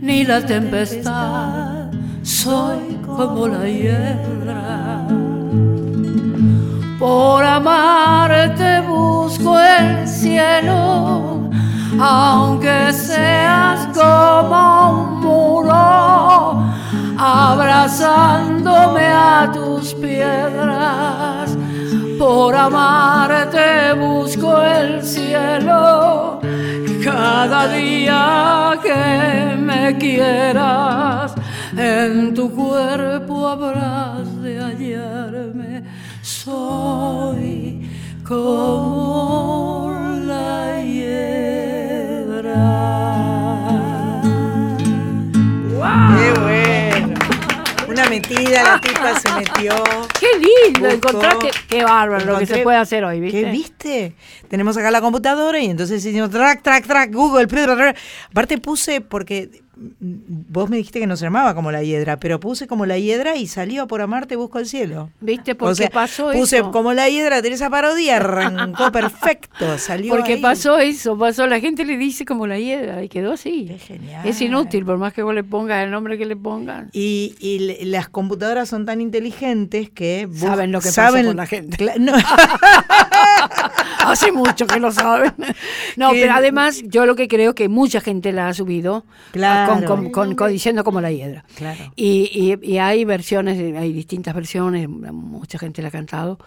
ni 0.00 0.24
la 0.24 0.40
tempestad, 0.44 1.90
soy 2.22 2.98
como 3.04 3.48
la 3.48 3.68
hiedra. 3.68 5.29
Por 7.00 7.42
amarte 7.42 8.82
busco 8.82 9.58
el 9.58 10.06
cielo, 10.06 11.48
aunque 11.98 12.92
seas 12.92 13.88
como 13.96 14.90
un 15.00 15.20
muro, 15.20 16.62
abrazándome 17.16 19.06
a 19.06 19.50
tus 19.50 19.94
piedras. 19.94 21.56
Por 22.18 22.54
amarte 22.54 23.94
busco 23.94 24.60
el 24.60 25.02
cielo, 25.02 26.38
cada 27.02 27.66
día 27.68 28.78
que 28.82 29.56
me 29.56 29.96
quieras, 29.96 31.34
en 31.74 32.34
tu 32.34 32.54
cuerpo 32.54 33.48
habrás 33.48 34.42
de 34.42 34.60
hallarme 34.60 35.79
soy 36.44 37.86
como 38.26 39.92
la 40.24 40.80
hiedra. 40.82 41.42
¡Qué 46.16 46.40
bueno! 46.40 47.14
Una 47.88 48.08
metida, 48.08 48.62
la 48.62 48.80
tipa 48.80 49.18
se 49.20 49.30
metió. 49.32 49.74
Qué 50.18 50.28
lindo 50.38 50.88
Buscó. 50.88 51.38
que, 51.40 51.50
qué 51.68 51.84
bárbaro 51.84 52.24
lo 52.24 52.38
que 52.38 52.44
Encontré- 52.44 52.56
se 52.58 52.62
puede 52.62 52.78
hacer 52.78 53.04
hoy, 53.04 53.20
¿viste? 53.20 53.42
¿Qué 53.42 53.50
viste? 53.50 54.14
Tenemos 54.48 54.76
acá 54.78 54.90
la 54.90 55.02
computadora 55.02 55.58
y 55.60 55.66
entonces 55.66 56.02
hicimos 56.04 56.30
track, 56.30 56.62
track, 56.62 56.86
track, 56.86 57.12
Google. 57.12 57.46
Aparte 58.30 58.56
puse, 58.58 59.02
porque 59.02 59.50
vos 59.98 60.68
me 60.68 60.76
dijiste 60.76 61.00
que 61.00 61.06
no 61.06 61.16
se 61.16 61.24
llamaba 61.24 61.54
como 61.54 61.72
la 61.72 61.82
hiedra, 61.82 62.18
pero 62.20 62.38
puse 62.38 62.66
como 62.66 62.84
la 62.84 62.98
hiedra 62.98 63.36
y 63.36 63.46
salió 63.46 63.86
por 63.86 64.02
amarte 64.02 64.36
busco 64.36 64.58
el 64.58 64.66
cielo. 64.66 65.10
¿Viste 65.20 65.54
por 65.54 65.70
O 65.70 65.74
sea, 65.74 65.88
pasó 65.88 66.30
puse 66.32 66.58
eso? 66.58 66.70
como 66.70 66.92
la 66.92 67.08
hiedra, 67.08 67.40
Teresa 67.40 67.70
Parodia, 67.70 68.16
arrancó 68.16 68.92
perfecto, 68.92 69.78
salió 69.78 70.14
Porque 70.14 70.34
ahí. 70.34 70.40
pasó 70.42 70.78
eso, 70.78 71.16
pasó, 71.16 71.46
la 71.46 71.60
gente 71.60 71.84
le 71.86 71.96
dice 71.96 72.24
como 72.26 72.46
la 72.46 72.58
hiedra 72.58 73.02
y 73.02 73.08
quedó 73.08 73.32
así. 73.32 73.66
Qué 73.68 73.78
genial. 73.78 74.26
Es 74.26 74.40
inútil, 74.42 74.84
por 74.84 74.98
más 74.98 75.12
que 75.14 75.22
vos 75.22 75.34
le 75.34 75.44
pongas 75.44 75.82
el 75.84 75.90
nombre 75.90 76.18
que 76.18 76.26
le 76.26 76.36
pongas. 76.36 76.86
Y, 76.92 77.78
las 77.84 78.08
computadoras 78.08 78.68
son 78.68 78.84
tan 78.84 79.00
inteligentes 79.00 79.88
que 79.90 80.28
Saben 80.34 80.72
lo 80.72 80.80
que 80.80 80.88
pasa 80.88 81.08
saben- 81.10 81.26
con 81.26 81.36
la 81.36 81.46
gente. 81.46 81.94
No. 81.98 82.12
Hace 84.04 84.32
mucho 84.32 84.66
que 84.66 84.78
lo 84.80 84.90
saben. 84.92 85.32
No, 85.96 86.12
Que- 86.12 86.20
pero 86.22 86.34
además 86.34 86.82
yo 86.84 87.04
lo 87.04 87.16
que 87.16 87.26
creo 87.28 87.54
que 87.54 87.68
mucha 87.68 88.00
gente 88.00 88.32
la 88.32 88.48
ha 88.48 88.54
subido 88.54 89.04
Claro. 89.32 89.69
Con, 89.78 89.84
con- 90.04 90.10
con- 90.10 90.34
con- 90.34 90.50
diciendo 90.52 90.84
como 90.84 91.00
la 91.00 91.10
hiedra. 91.12 91.44
Claro. 91.56 91.92
Y, 91.96 92.30
y- 92.62 92.72
y 92.72 92.78
hay 92.78 93.04
versiones, 93.04 93.58
hay 93.76 93.92
distintas 93.92 94.34
versiones, 94.34 94.88
mucha 94.88 95.58
gente 95.58 95.82
la 95.82 95.88
ha 95.88 95.92
cantado. 95.92 96.38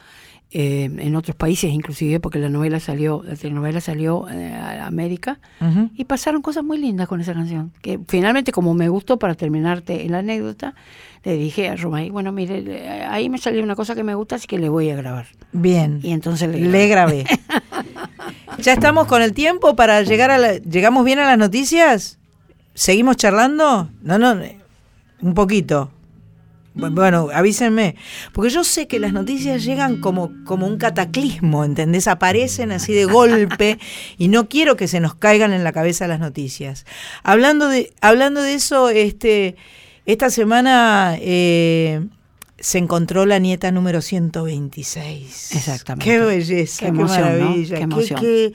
eh, 0.56 0.84
en 1.00 1.16
otros 1.16 1.36
países 1.36 1.72
inclusive, 1.74 2.20
porque 2.20 2.38
la 2.38 2.48
novela 2.48 2.80
salió, 2.80 3.24
la 3.26 3.36
telenovela 3.36 3.82
salió 3.82 4.30
eh, 4.30 4.54
a 4.54 4.86
América, 4.86 5.40
y 5.96 6.06
pasaron 6.06 6.44
cosas 6.44 6.64
muy 6.64 6.78
lindas 6.78 7.08
con 7.08 7.20
esa 7.20 7.34
canción. 7.34 7.72
Que 7.82 8.00
finalmente, 8.08 8.52
como 8.52 8.76
me 8.76 8.88
gustó, 8.88 9.18
para 9.18 9.34
terminarte 9.34 10.06
en 10.06 10.12
la 10.12 10.20
anécdota, 10.20 10.76
le 11.24 11.38
dije 11.38 11.70
a 11.70 11.76
Romay, 11.76 12.12
bueno, 12.12 12.32
mire, 12.32 12.62
le- 12.62 12.88
ahí 13.06 13.30
me 13.30 13.40
salió 13.40 13.64
una 13.64 13.76
cosa 13.76 13.96
que 13.96 14.04
me 14.04 14.14
gusta, 14.14 14.36
así 14.36 14.46
que 14.46 14.60
le 14.60 14.70
voy 14.70 14.92
a 14.92 14.96
grabar. 14.96 15.26
Bien. 15.54 16.00
Y 16.04 16.12
entonces 16.12 16.48
le, 16.48 16.60
Le 16.60 16.88
grabé. 16.88 17.24
ya 18.60 18.74
estamos 18.74 19.08
con 19.08 19.24
el 19.24 19.34
tiempo 19.34 19.76
para 19.76 20.04
llegar 20.04 20.30
a 20.32 20.38
la... 20.38 20.54
¿Llegamos 20.58 21.04
bien 21.06 21.18
a 21.18 21.26
las 21.26 21.38
noticias? 21.40 22.20
¿Seguimos 22.74 23.18
charlando? 23.18 23.90
No, 24.02 24.18
no, 24.18 24.40
un 25.22 25.34
poquito. 25.34 25.92
Bu- 26.76 26.92
Bueno, 26.94 27.30
avísenme. 27.32 27.96
Porque 28.34 28.50
yo 28.50 28.64
sé 28.64 28.88
que 28.88 28.98
las 29.00 29.14
noticias 29.14 29.64
llegan 29.64 30.02
como, 30.02 30.32
como 30.44 30.66
un 30.66 30.78
cataclismo, 30.78 31.64
¿entendés? 31.66 32.08
Aparecen 32.08 32.72
así 32.72 32.94
de 32.94 33.06
golpe 33.06 33.78
y 34.18 34.28
no 34.28 34.50
quiero 34.50 34.76
que 34.76 34.88
se 34.88 35.00
nos 35.00 35.14
caigan 35.14 35.54
en 35.54 35.64
la 35.64 35.72
cabeza 35.72 36.08
las 36.08 36.20
noticias. 36.20 36.86
Hablando 37.22 37.68
de, 37.70 37.94
hablando 38.02 38.42
de 38.42 38.56
eso, 38.56 38.90
este, 38.90 39.56
esta 40.08 40.32
semana 40.32 41.16
eh, 41.20 42.08
se 42.58 42.80
encontró 42.80 43.28
la 43.28 43.38
nieta 43.38 43.72
número 43.72 44.02
126. 44.02 45.52
Exactamente. 45.56 46.06
Qué 46.10 46.20
belleza, 46.20 46.80
Qué 46.80 46.86
qué, 46.86 46.90
emoción, 46.90 47.22
¿no? 47.22 47.26
maravilla. 47.46 47.70
Qué 47.70 47.76
Qué, 47.78 47.84
emoción. 47.84 48.20
qué- 48.20 48.54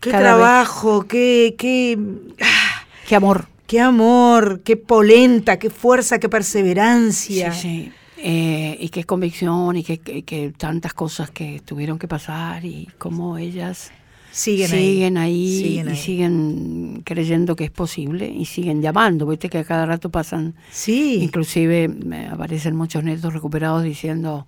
qué 0.00 0.10
trabajo, 0.10 1.06
qué, 1.06 1.54
qué, 1.58 1.98
ah, 2.40 2.79
Qué 3.10 3.16
amor. 3.16 3.48
qué 3.66 3.80
amor, 3.80 4.60
qué 4.64 4.76
polenta, 4.76 5.58
qué 5.58 5.68
fuerza, 5.68 6.20
qué 6.20 6.28
Sí, 6.28 6.30
perseverancia. 6.30 7.52
sí. 7.52 7.90
Eh, 8.18 8.76
y 8.78 8.88
qué 8.90 9.02
convicción 9.02 9.76
y 9.76 9.82
qué, 9.82 9.98
qué- 9.98 10.22
qué 10.22 10.52
tantas 10.56 10.94
cosas 10.94 11.28
que 11.32 11.60
tuvieron 11.64 11.98
que 11.98 12.06
pasar 12.06 12.64
y 12.64 12.86
cómo 12.98 13.36
ellas 13.36 13.90
Siguen, 14.30 14.68
siguen 14.68 15.16
ahí, 15.18 15.58
Siguen 15.60 15.86
y 15.88 15.90
ahí. 15.90 15.96
siguen 15.96 17.02
creyendo 17.04 17.56
que 17.56 17.64
es 17.64 17.70
posible 17.72 18.28
y 18.28 18.44
siguen 18.44 18.80
llamando. 18.80 19.26
Viste 19.26 19.48
que 19.48 19.58
a 19.58 19.64
cada 19.64 19.86
rato 19.86 20.08
pasan, 20.10 20.54
Sí. 20.70 21.18
inclusive 21.20 21.88
me 21.88 22.28
aparecen 22.28 22.76
muchos 22.76 23.02
netos 23.02 23.32
recuperados 23.34 23.82
diciendo, 23.82 24.46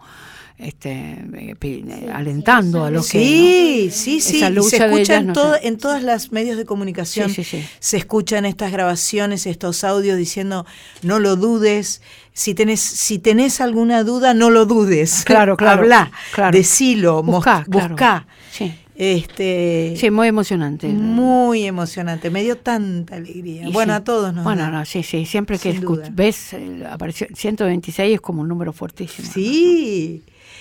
este, 0.62 0.90
eh, 0.92 1.54
eh, 1.60 2.10
alentando 2.12 2.84
a 2.84 2.90
los 2.90 3.08
que... 3.10 3.18
Sí, 3.18 3.90
sí, 3.92 4.20
sí. 4.20 4.36
Esa 4.38 4.50
lucha 4.50 4.76
se 4.76 4.84
escucha 4.86 5.16
en, 5.16 5.26
no 5.28 5.32
todo- 5.32 5.56
en 5.60 5.76
todas 5.78 6.02
las 6.02 6.32
medios 6.32 6.56
de 6.56 6.64
comunicación. 6.64 7.28
Sí, 7.30 7.42
sí, 7.44 7.58
sí. 7.58 7.66
Se 7.80 7.96
escuchan 7.96 8.44
estas 8.46 8.72
grabaciones, 8.72 9.46
estos 9.46 9.84
audios 9.84 10.16
diciendo, 10.16 10.64
no 11.02 11.18
lo 11.18 11.36
dudes. 11.36 12.00
Si 12.32 12.54
tenés, 12.54 12.80
si 12.80 13.18
tenés 13.18 13.60
alguna 13.60 14.04
duda, 14.04 14.34
no 14.34 14.50
lo 14.50 14.64
dudes. 14.66 15.22
Claro, 15.24 15.56
claro, 15.56 15.82
Habla, 15.82 16.10
claro. 16.32 16.56
decilo, 16.56 17.22
claro. 17.42 17.64
buscá. 17.68 18.26
Sí. 18.50 18.72
Este, 18.94 19.94
Sí, 19.96 20.10
muy 20.10 20.28
emocionante. 20.28 20.86
Muy 20.88 21.64
emocionante, 21.64 22.30
me 22.30 22.42
dio 22.42 22.56
tanta 22.58 23.16
alegría. 23.16 23.66
Y 23.68 23.72
bueno, 23.72 23.94
sí. 23.94 23.96
a 23.96 24.04
todos 24.04 24.32
nos 24.34 24.44
Bueno, 24.44 24.62
da. 24.62 24.70
no, 24.70 24.84
sí, 24.84 25.02
sí, 25.02 25.24
siempre 25.26 25.58
que 25.58 25.80
ves, 26.12 26.52
eh, 26.52 26.84
apareció 26.88 27.26
126 27.34 28.14
es 28.14 28.20
como 28.20 28.42
un 28.42 28.48
número 28.48 28.72
fuertísimo. 28.72 29.26
¿no? 29.26 29.32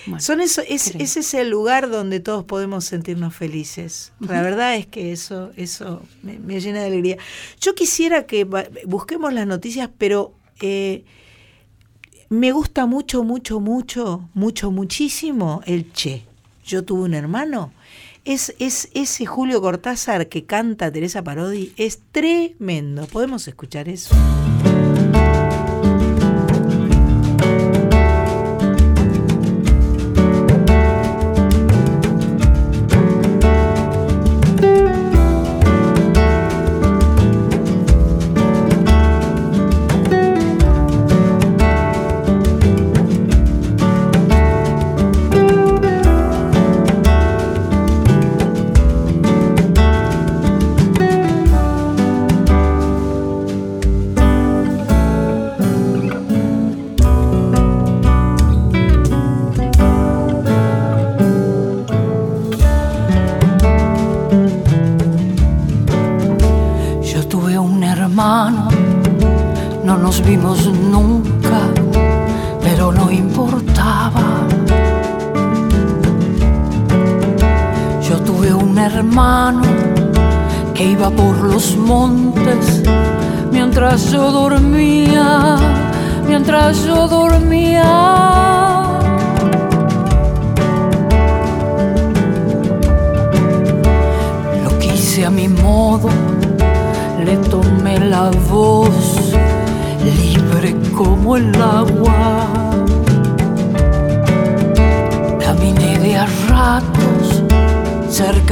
Bueno, 0.06 0.20
Son 0.20 0.40
eso, 0.40 0.62
es, 0.66 0.94
ese 0.96 1.20
es 1.20 1.34
el 1.34 1.50
lugar 1.50 1.90
donde 1.90 2.20
todos 2.20 2.44
podemos 2.44 2.84
sentirnos 2.84 3.34
felices. 3.34 4.12
La 4.20 4.42
verdad 4.42 4.76
es 4.76 4.86
que 4.86 5.12
eso, 5.12 5.50
eso 5.56 6.02
me, 6.22 6.38
me 6.38 6.60
llena 6.60 6.80
de 6.80 6.86
alegría. 6.86 7.18
Yo 7.60 7.74
quisiera 7.74 8.26
que 8.26 8.44
busquemos 8.84 9.32
las 9.32 9.46
noticias, 9.46 9.88
pero 9.96 10.34
eh, 10.60 11.04
me 12.28 12.50
gusta 12.52 12.86
mucho, 12.86 13.24
mucho, 13.24 13.60
mucho, 13.60 14.28
mucho, 14.32 14.70
muchísimo 14.70 15.60
el 15.66 15.92
Che. 15.92 16.24
Yo 16.64 16.84
tuve 16.84 17.02
un 17.02 17.14
hermano. 17.14 17.72
Es, 18.24 18.54
es 18.58 18.88
ese 18.94 19.26
Julio 19.26 19.60
Cortázar 19.60 20.28
que 20.28 20.44
canta 20.44 20.92
Teresa 20.92 21.22
Parodi, 21.22 21.72
es 21.76 22.00
tremendo. 22.12 23.06
¿Podemos 23.06 23.48
escuchar 23.48 23.88
eso? 23.88 24.14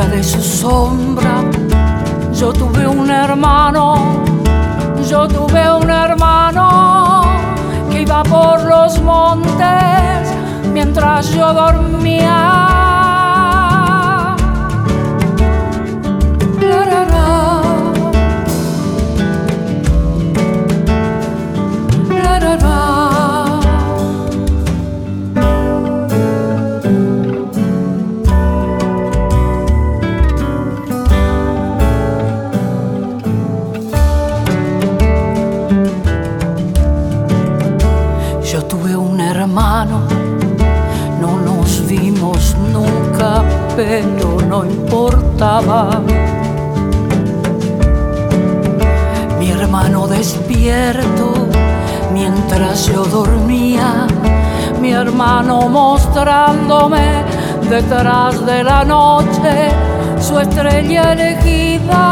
De 0.09 0.23
su 0.23 0.41
sombra. 0.41 1.43
Yo 2.33 2.53
tuve 2.53 2.87
un 2.87 3.11
hermano, 3.11 4.23
yo 5.09 5.29
tuve 5.29 5.73
un 5.73 5.91
hermano 5.91 7.23
que 7.91 8.03
iba 8.03 8.23
por 8.23 8.63
los 8.63 9.01
montes 9.03 10.33
mientras 10.73 11.31
yo 11.35 11.53
dormía. 11.53 12.70
Pero 43.83 44.37
no 44.47 44.63
importaba. 44.67 46.03
Mi 49.39 49.51
hermano 49.51 50.07
despierto 50.07 51.49
mientras 52.13 52.87
yo 52.89 53.05
dormía, 53.07 54.07
mi 54.83 54.93
hermano 54.93 55.67
mostrándome 55.71 57.25
detrás 57.71 58.45
de 58.45 58.63
la 58.65 58.85
noche 58.85 59.71
su 60.21 60.39
estrella 60.39 61.15
elegida. 61.15 62.05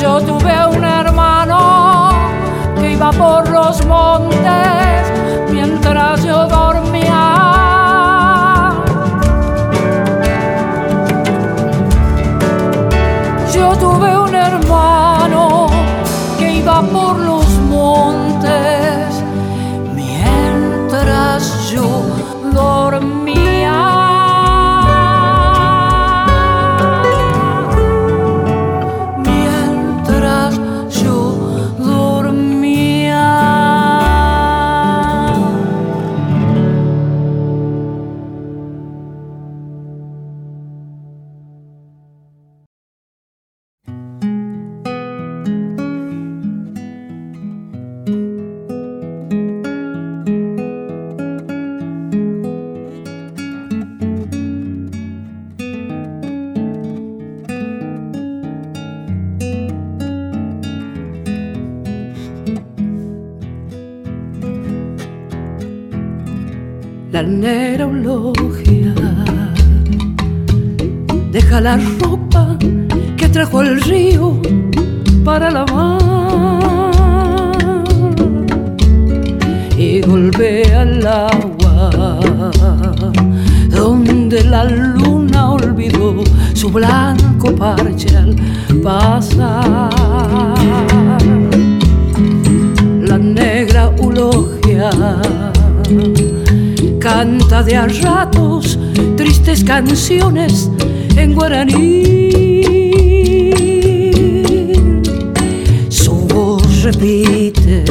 Yo 0.00 0.18
tuve 0.22 0.66
un 0.66 0.82
hermano 0.82 2.08
que 2.80 2.92
iba 2.92 3.10
por 3.12 3.46
los 3.50 3.84
montes 3.84 4.85
mientras 5.86 6.24
yo 6.24 6.46
dormía. 6.48 7.12
Yo 13.54 13.76
tuve 13.76 14.18
un 14.18 14.34
hermano 14.34 15.68
que 16.38 16.54
iba 16.54 16.82
por 16.82 17.18
los 17.18 17.45
La 67.12 67.22
negra 67.22 67.84
eulogia 67.84 68.92
deja 71.30 71.60
la 71.60 71.78
ropa 72.00 72.58
que 73.16 73.28
trajo 73.28 73.62
el 73.62 73.80
río 73.82 74.40
para 75.24 75.50
lavar 75.50 76.02
y 79.78 80.00
golpea 80.00 80.82
el 80.82 81.06
agua 81.06 81.90
donde 83.70 84.42
la 84.44 84.64
luna 84.64 85.52
olvidó 85.52 86.24
su 86.54 86.70
blanco 86.70 87.54
parche 87.54 88.16
al 88.16 88.34
pasar. 88.82 89.90
La 93.00 93.16
negra 93.16 93.92
eulogia 93.96 94.90
canta 97.06 97.62
de 97.62 97.76
a 97.76 97.86
ratos 97.86 98.76
tristes 99.16 99.62
canciones 99.62 100.68
en 101.16 101.34
guaraní. 101.34 102.62
Su 105.88 106.14
voz 106.26 106.82
repite 106.82 107.84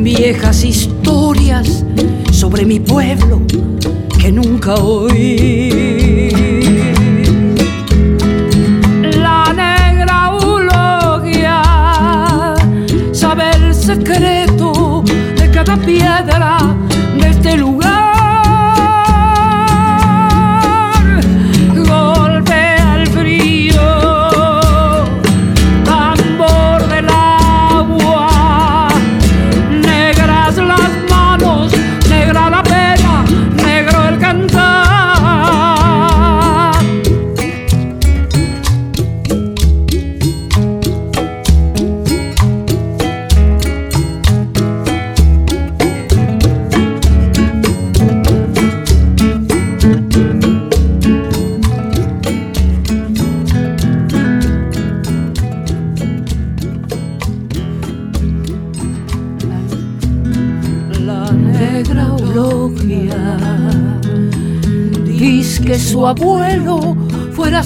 viejas 0.00 0.62
historias 0.64 1.84
sobre 2.30 2.64
mi 2.64 2.78
pueblo 2.78 3.42
que 4.20 4.30
nunca 4.30 4.76
oí. 4.76 5.87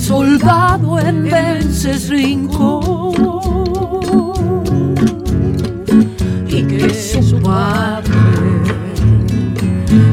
Soldado 0.02 0.98
en 0.98 1.22
Vences 1.24 2.08
Rincón. 2.08 3.12
Y 6.48 6.62
que 6.64 6.90
su 6.92 7.40
padre 7.40 8.12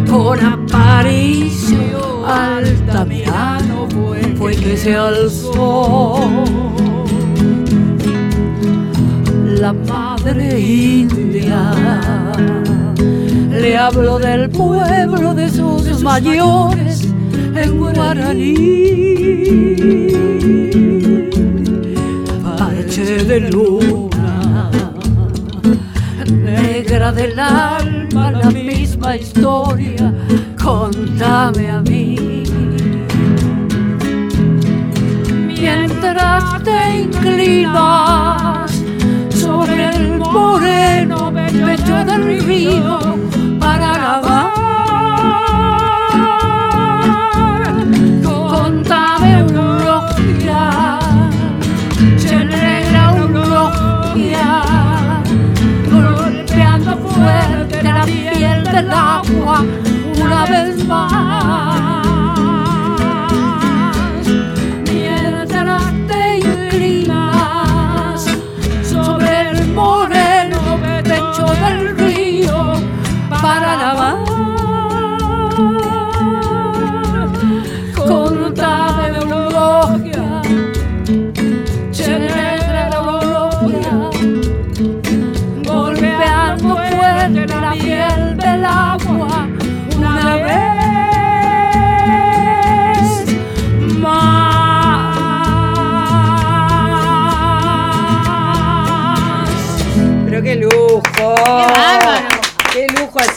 con 0.10 0.40
Aparicio 0.46 2.26
Altamirano 2.26 3.88
fue 4.38 4.56
que 4.56 4.78
se 4.78 4.96
alzó. 4.96 6.30
La 9.60 9.74
madre 9.74 10.60
india 10.60 11.74
le 13.52 13.78
habló 13.78 14.20
del 14.20 14.50
pueblo 14.50 15.34
de 15.34 15.50
sus 15.50 16.02
mayores 16.02 17.10
en 17.56 17.78
guaraní 17.78 18.99
alma, 27.40 28.32
la 28.32 28.50
misma 28.52 29.16
historia, 29.16 30.14
contame 30.62 31.70
a 31.70 31.82
mí. 31.82 32.44
Mientras 35.48 36.64
te 36.64 37.00
inclinas 37.02 38.72
sobre 39.30 39.96
el 39.96 40.18
moreno 40.20 41.32
pecho 41.34 42.06
del 42.06 42.44
río 42.46 42.99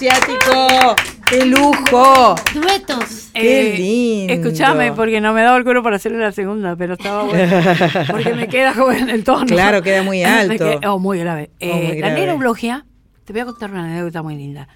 asiático! 0.09 0.95
¡Qué 1.29 1.47
lujo! 1.47 2.35
Duetos. 2.55 3.31
Qué 3.35 3.75
Eh, 3.75 3.79
lindo. 3.79 4.33
Escúchame, 4.35 4.93
porque 4.93 5.21
no 5.21 5.33
me 5.33 5.43
daba 5.43 5.57
el 5.57 5.65
cuero 5.65 5.83
para 5.83 5.97
hacerle 5.97 6.19
la 6.19 6.33
segunda, 6.33 6.77
pero 6.77 6.95
estaba 6.95 7.25
bueno. 7.25 7.51
Porque 8.11 8.35
me 8.35 8.49
queda 8.49 8.75
como 8.75 8.93
en 8.93 9.09
el 9.09 9.25
tono. 9.25 9.47
Claro, 9.47 9.83
queda 9.83 10.03
muy 10.03 10.23
alto. 10.25 10.55
queda- 10.79 10.93
oh, 10.93 10.99
muy 10.99 11.19
grave. 11.19 11.51
Eh, 11.61 11.73
muy 11.73 12.01
La 12.01 12.09
grave. 12.11 12.25
eulogia, 12.31 12.85
te 13.25 13.33
voy 13.33 13.41
a 13.43 13.45
contar 13.47 13.71
una 13.71 13.85
anécdota 13.85 14.23
muy 14.23 14.37
linda. 14.37 14.69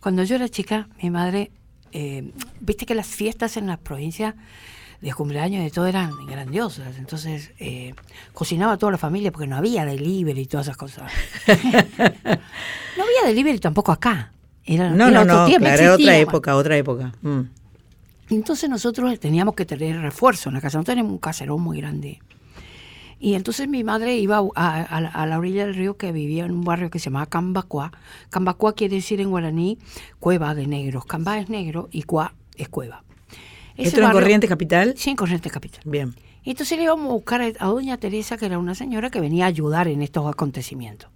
Cuando 0.00 0.22
yo 0.22 0.36
era 0.36 0.48
chica, 0.48 0.88
mi 1.02 1.10
madre, 1.10 1.50
eh, 1.92 2.30
viste 2.60 2.86
que 2.86 2.94
las 2.94 3.06
fiestas 3.08 3.56
en 3.56 3.66
las 3.66 3.78
provincias 3.78 4.34
de 5.00 5.12
cumpleaños 5.12 5.60
y 5.60 5.64
de 5.64 5.70
todo 5.70 5.86
eran 5.86 6.12
grandiosas. 6.26 6.96
Entonces, 6.98 7.52
eh, 7.58 7.94
cocinaba 8.32 8.74
a 8.74 8.78
toda 8.78 8.92
la 8.92 8.98
familia 8.98 9.32
porque 9.32 9.46
no 9.48 9.56
había 9.56 9.84
delivery 9.84 10.42
y 10.42 10.46
todas 10.46 10.66
esas 10.66 10.76
cosas. 10.76 11.10
no 11.48 13.02
había 13.04 13.26
delivery 13.26 13.58
tampoco 13.58 13.90
acá. 13.92 14.30
Era, 14.66 14.90
No, 14.90 15.08
era 15.08 15.10
no, 15.10 15.20
otro 15.22 15.34
no, 15.36 15.46
tiempo, 15.46 15.64
claro, 15.66 15.82
era 15.82 15.94
otra 15.94 16.18
época, 16.18 16.56
otra 16.56 16.76
época. 16.76 17.12
Mm. 17.22 17.40
Entonces 18.30 18.70
nosotros 18.70 19.18
teníamos 19.20 19.54
que 19.54 19.66
tener 19.66 20.00
refuerzo 20.00 20.48
en 20.48 20.54
la 20.54 20.60
casa, 20.60 20.78
no 20.78 20.84
teníamos 20.84 21.12
un 21.12 21.18
caserón 21.18 21.60
muy 21.60 21.78
grande. 21.80 22.20
Y 23.20 23.34
entonces 23.34 23.68
mi 23.68 23.84
madre 23.84 24.16
iba 24.18 24.38
a, 24.54 24.80
a 24.82 25.00
la- 25.00 25.08
a 25.08 25.26
la 25.26 25.38
orilla 25.38 25.66
del 25.66 25.74
río 25.74 25.96
que 25.96 26.12
vivía 26.12 26.44
en 26.44 26.50
un 26.52 26.64
barrio 26.64 26.90
que 26.90 26.98
se 26.98 27.06
llamaba 27.06 27.26
Cambacuá. 27.26 27.92
Cambacuá 28.30 28.74
quiere 28.74 28.96
decir 28.96 29.20
en 29.20 29.30
guaraní 29.30 29.78
cueva 30.18 30.54
de 30.54 30.66
negros. 30.66 31.04
Cambá 31.06 31.38
es 31.38 31.48
negro 31.48 31.88
y 31.92 32.02
cuá 32.02 32.34
es 32.56 32.68
cueva. 32.68 33.02
Ese 33.76 33.88
¿Esto 33.88 34.00
era 34.00 34.08
en 34.08 34.12
Corrientes 34.12 34.48
Capital? 34.50 34.94
Sí, 34.96 35.10
en 35.10 35.16
Corrientes 35.16 35.50
Capital. 35.52 35.80
Bien. 35.84 36.14
Entonces 36.44 36.76
le 36.76 36.84
íbamos 36.84 37.06
a 37.06 37.12
buscar 37.14 37.40
a, 37.40 37.46
a 37.58 37.66
doña 37.68 37.96
Teresa, 37.96 38.36
que 38.36 38.46
era 38.46 38.58
una 38.58 38.74
señora 38.74 39.10
que 39.10 39.20
venía 39.20 39.44
a 39.44 39.48
ayudar 39.48 39.88
en 39.88 40.02
estos 40.02 40.26
acontecimientos. 40.30 41.08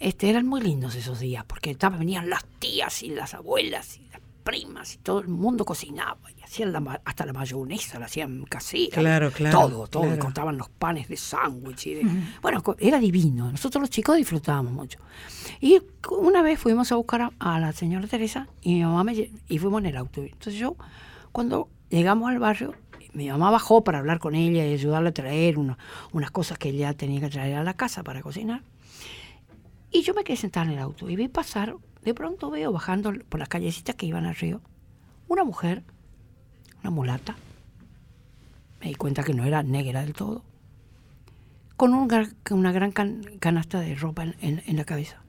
Este, 0.00 0.30
eran 0.30 0.46
muy 0.46 0.60
lindos 0.62 0.94
esos 0.96 1.20
días, 1.20 1.44
porque 1.46 1.70
estaban, 1.72 1.98
venían 2.00 2.28
las 2.30 2.44
tías 2.58 3.02
y 3.02 3.10
las 3.10 3.34
abuelas 3.34 3.98
y 3.98 4.08
las 4.10 4.20
primas 4.42 4.94
y 4.94 4.98
todo 4.98 5.20
el 5.20 5.28
mundo 5.28 5.66
cocinaba 5.66 6.18
y 6.36 6.42
hacían 6.42 6.72
la 6.72 7.00
hasta 7.04 7.26
la 7.26 7.34
mayonesa, 7.34 7.98
la 7.98 8.06
hacían 8.06 8.44
casera. 8.44 8.98
Claro, 8.98 9.30
claro, 9.30 9.58
Todo, 9.68 9.86
todo, 9.86 10.04
y 10.04 10.06
claro. 10.06 10.22
cortaban 10.22 10.56
los 10.56 10.70
panes 10.70 11.06
de 11.08 11.16
sándwich 11.18 11.86
y 11.88 11.94
de... 11.94 12.06
Bueno, 12.40 12.62
co- 12.62 12.76
era 12.78 12.98
divino, 12.98 13.50
nosotros 13.52 13.82
los 13.82 13.90
chicos 13.90 14.16
disfrutábamos 14.16 14.72
mucho. 14.72 14.98
Y 15.60 15.80
una 16.10 16.40
vez 16.40 16.58
fuimos 16.58 16.90
a 16.90 16.96
buscar 16.96 17.20
a, 17.20 17.32
a 17.38 17.60
la 17.60 17.72
señora 17.72 18.06
Teresa 18.08 18.48
y 18.62 18.76
mi 18.76 18.82
mamá 18.82 19.04
me 19.04 19.30
y 19.48 19.58
fuimos 19.58 19.80
en 19.82 19.86
el 19.86 19.96
auto. 19.98 20.22
Entonces 20.22 20.54
yo, 20.54 20.76
cuando 21.30 21.68
llegamos 21.90 22.30
al 22.30 22.38
barrio, 22.38 22.74
mi 23.12 23.28
mamá 23.28 23.50
bajó 23.50 23.84
para 23.84 23.98
hablar 23.98 24.18
con 24.18 24.34
ella 24.34 24.64
y 24.66 24.72
ayudarle 24.72 25.10
a 25.10 25.12
traer 25.12 25.58
uno- 25.58 25.76
unas 26.12 26.30
cosas 26.30 26.56
que 26.56 26.70
ella 26.70 26.94
tenía 26.94 27.20
que 27.20 27.28
traer 27.28 27.56
a 27.56 27.64
la 27.64 27.74
casa 27.74 28.02
para 28.02 28.22
cocinar. 28.22 28.62
Y 29.90 30.02
yo 30.02 30.14
me 30.14 30.24
quedé 30.24 30.36
sentada 30.36 30.66
en 30.66 30.72
el 30.72 30.78
auto 30.78 31.08
y 31.10 31.16
vi 31.16 31.28
pasar, 31.28 31.76
de 32.02 32.14
pronto 32.14 32.50
veo 32.50 32.72
bajando 32.72 33.12
por 33.28 33.40
las 33.40 33.48
callecitas 33.48 33.96
que 33.96 34.06
iban 34.06 34.24
al 34.26 34.36
río, 34.36 34.60
una 35.28 35.44
mujer, 35.44 35.82
una 36.80 36.90
mulata. 36.90 37.36
Me 38.80 38.88
di 38.88 38.94
cuenta 38.94 39.22
que 39.22 39.34
no 39.34 39.44
era 39.44 39.62
negra 39.62 40.02
del 40.02 40.14
todo, 40.14 40.44
con 41.76 41.92
un 41.94 42.08
una 42.50 42.72
gran 42.72 42.92
can- 42.92 43.24
canasta 43.40 43.80
de 43.80 43.94
ropa 43.94 44.24
en, 44.40 44.76
la 44.76 44.84
cabeza. 44.84 45.22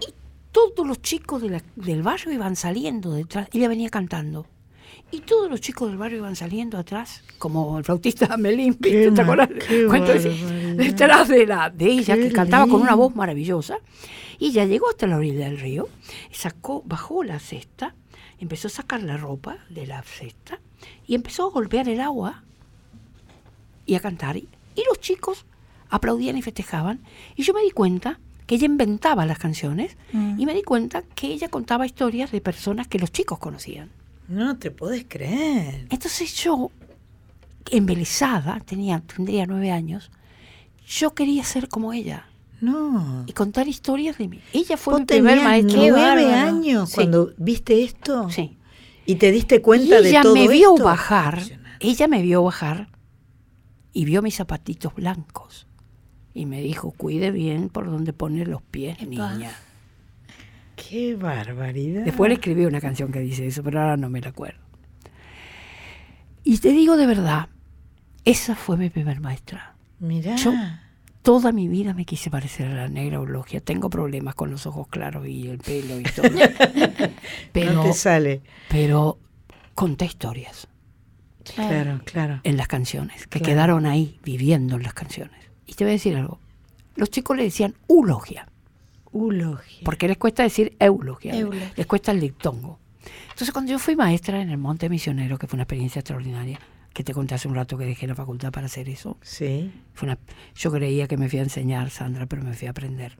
Y 0.00 0.12
todos 0.52 0.86
los 0.86 1.02
chicos 1.02 1.42
del 1.42 2.02
barrio 2.02 2.32
iban 2.32 2.56
saliendo 2.56 3.12
detrás, 3.12 3.48
ella 3.52 3.68
venía 3.68 3.90
cantando. 3.90 4.46
Y 5.10 5.20
todos 5.20 5.48
los 5.48 5.60
chicos 5.60 5.88
del 5.88 5.98
barrio 5.98 6.18
iban 6.18 6.36
saliendo 6.36 6.78
atrás, 6.78 7.22
como 7.38 7.78
el 7.78 7.84
flautista 7.84 8.36
Melín, 8.38 8.74
¿te 8.74 9.08
acuerdas? 9.08 9.48
detrás 10.76 11.28
de, 11.28 11.46
la, 11.46 11.70
de 11.70 11.86
ella, 11.86 12.16
Qué 12.16 12.22
que 12.28 12.32
cantaba 12.32 12.66
con 12.66 12.82
una 12.82 12.94
voz 12.94 13.14
maravillosa. 13.14 13.78
Y 14.38 14.50
ya 14.52 14.64
llegó 14.64 14.90
hasta 14.90 15.06
la 15.06 15.16
orilla 15.16 15.46
del 15.46 15.58
río, 15.58 15.88
sacó, 16.30 16.82
bajó 16.84 17.24
la 17.24 17.38
cesta, 17.38 17.94
empezó 18.38 18.68
a 18.68 18.70
sacar 18.70 19.02
la 19.02 19.16
ropa 19.16 19.58
de 19.70 19.86
la 19.86 20.02
cesta 20.02 20.60
y 21.06 21.14
empezó 21.14 21.46
a 21.46 21.50
golpear 21.50 21.88
el 21.88 22.00
agua 22.00 22.42
y 23.86 23.94
a 23.94 24.00
cantar. 24.00 24.36
Y, 24.36 24.48
y 24.74 24.82
los 24.88 25.00
chicos 25.00 25.46
aplaudían 25.88 26.36
y 26.36 26.42
festejaban. 26.42 27.00
Y 27.34 27.44
yo 27.44 27.54
me 27.54 27.62
di 27.62 27.70
cuenta 27.70 28.18
que 28.46 28.56
ella 28.56 28.66
inventaba 28.66 29.26
las 29.26 29.38
canciones 29.38 29.96
y 30.12 30.46
me 30.46 30.54
di 30.54 30.62
cuenta 30.62 31.02
que 31.02 31.28
ella 31.28 31.48
contaba 31.48 31.86
historias 31.86 32.30
de 32.30 32.40
personas 32.40 32.86
que 32.86 32.98
los 32.98 33.10
chicos 33.10 33.38
conocían. 33.38 33.90
No 34.28 34.56
te 34.58 34.70
podés 34.70 35.04
creer. 35.08 35.86
Entonces 35.90 36.34
yo, 36.34 36.70
embelesada, 37.70 38.60
tenía, 38.64 39.00
tendría 39.00 39.46
nueve 39.46 39.70
años, 39.70 40.10
yo 40.86 41.14
quería 41.14 41.44
ser 41.44 41.68
como 41.68 41.92
ella 41.92 42.26
No. 42.60 43.24
y 43.26 43.32
contar 43.32 43.68
historias 43.68 44.18
de 44.18 44.28
mí. 44.28 44.40
Ella 44.52 44.76
fue 44.76 44.92
¿Vos 44.94 45.00
mi 45.00 45.06
primer 45.06 45.42
maestro. 45.42 45.76
nueve 45.76 46.00
bárbaro. 46.00 46.48
años 46.48 46.88
Sí. 46.90 46.94
cuando 46.96 47.32
viste 47.36 47.82
esto? 47.84 48.30
Sí. 48.30 48.56
¿Y 49.04 49.16
te 49.16 49.30
diste 49.30 49.56
Y 49.56 49.60
cuenta 49.60 50.00
de 50.00 50.08
ella 50.08 50.22
todo 50.22 50.34
me 50.34 50.48
vio 50.48 50.72
esto? 50.74 50.84
bajar, 50.84 51.40
ella 51.80 52.08
me 52.08 52.22
vio 52.22 52.42
bajar 52.42 52.88
y 53.92 54.04
vio 54.04 54.22
mis 54.22 54.36
zapatitos 54.36 54.94
blancos. 54.94 55.66
Y 56.34 56.44
me 56.46 56.60
dijo, 56.60 56.90
cuide 56.90 57.30
bien 57.30 57.68
por 57.70 57.86
donde 57.86 58.12
pone 58.12 58.44
los 58.44 58.60
pies, 58.62 59.00
niña. 59.06 59.52
Qué 60.76 61.16
barbaridad. 61.16 62.04
Después 62.04 62.28
le 62.28 62.34
escribí 62.34 62.64
una 62.66 62.80
canción 62.80 63.10
que 63.10 63.20
dice 63.20 63.46
eso, 63.46 63.62
pero 63.62 63.80
ahora 63.80 63.96
no 63.96 64.08
me 64.10 64.20
la 64.20 64.28
acuerdo. 64.28 64.60
Y 66.44 66.58
te 66.58 66.68
digo 66.70 66.96
de 66.96 67.06
verdad, 67.06 67.48
esa 68.24 68.54
fue 68.54 68.76
mi 68.76 68.90
primer 68.90 69.20
maestra. 69.20 69.74
Mirá. 69.98 70.36
Yo 70.36 70.52
toda 71.22 71.50
mi 71.50 71.66
vida 71.66 71.92
me 71.94 72.04
quise 72.04 72.30
parecer 72.30 72.68
a 72.68 72.74
la 72.74 72.88
negra 72.88 73.16
eulogia. 73.16 73.60
Tengo 73.60 73.90
problemas 73.90 74.34
con 74.36 74.50
los 74.50 74.66
ojos 74.66 74.86
claros 74.88 75.26
y 75.26 75.48
el 75.48 75.58
pelo 75.58 75.98
y 75.98 76.04
todo. 76.04 76.28
pero, 77.52 77.72
no 77.74 77.82
te 77.82 77.92
sale. 77.94 78.42
pero 78.68 79.18
conté 79.74 80.04
historias 80.04 80.68
Claro, 81.54 82.00
claro. 82.04 82.40
en 82.42 82.56
las 82.56 82.66
canciones, 82.68 83.26
que 83.28 83.38
Claro. 83.38 83.44
quedaron 83.52 83.86
ahí 83.86 84.18
viviendo 84.24 84.76
en 84.76 84.82
las 84.82 84.94
canciones. 84.94 85.40
Y 85.66 85.74
te 85.74 85.84
voy 85.84 85.92
a 85.92 85.94
decir 85.94 86.16
algo. 86.16 86.38
Los 86.96 87.10
chicos 87.10 87.36
le 87.36 87.44
decían 87.44 87.74
eulogia, 87.88 88.48
Eulogia. 89.12 89.80
porque 89.84 90.08
les 90.08 90.16
cuesta 90.18 90.42
decir 90.42 90.76
eulogia, 90.78 91.34
Eulogia. 91.34 91.72
les 91.76 91.86
cuesta 91.86 92.12
el 92.12 92.20
diptongo. 92.20 92.78
Entonces 93.30 93.52
cuando 93.52 93.70
yo 93.72 93.78
fui 93.78 93.96
maestra 93.96 94.40
en 94.40 94.50
el 94.50 94.58
Monte 94.58 94.88
Misionero, 94.88 95.38
que 95.38 95.46
fue 95.46 95.56
una 95.56 95.62
experiencia 95.64 96.00
extraordinaria, 96.00 96.58
que 96.92 97.04
te 97.04 97.12
conté 97.12 97.34
hace 97.34 97.46
un 97.48 97.54
rato 97.54 97.76
que 97.76 97.84
dejé 97.84 98.06
la 98.06 98.14
facultad 98.14 98.50
para 98.50 98.66
hacer 98.66 98.88
eso, 98.88 99.18
Sí. 99.20 99.70
Fue 99.94 100.06
una- 100.08 100.18
yo 100.54 100.72
creía 100.72 101.06
que 101.06 101.16
me 101.18 101.28
fui 101.28 101.38
a 101.38 101.42
enseñar, 101.42 101.90
Sandra, 101.90 102.26
pero 102.26 102.42
me 102.42 102.54
fui 102.54 102.66
a 102.68 102.70
aprender. 102.70 103.16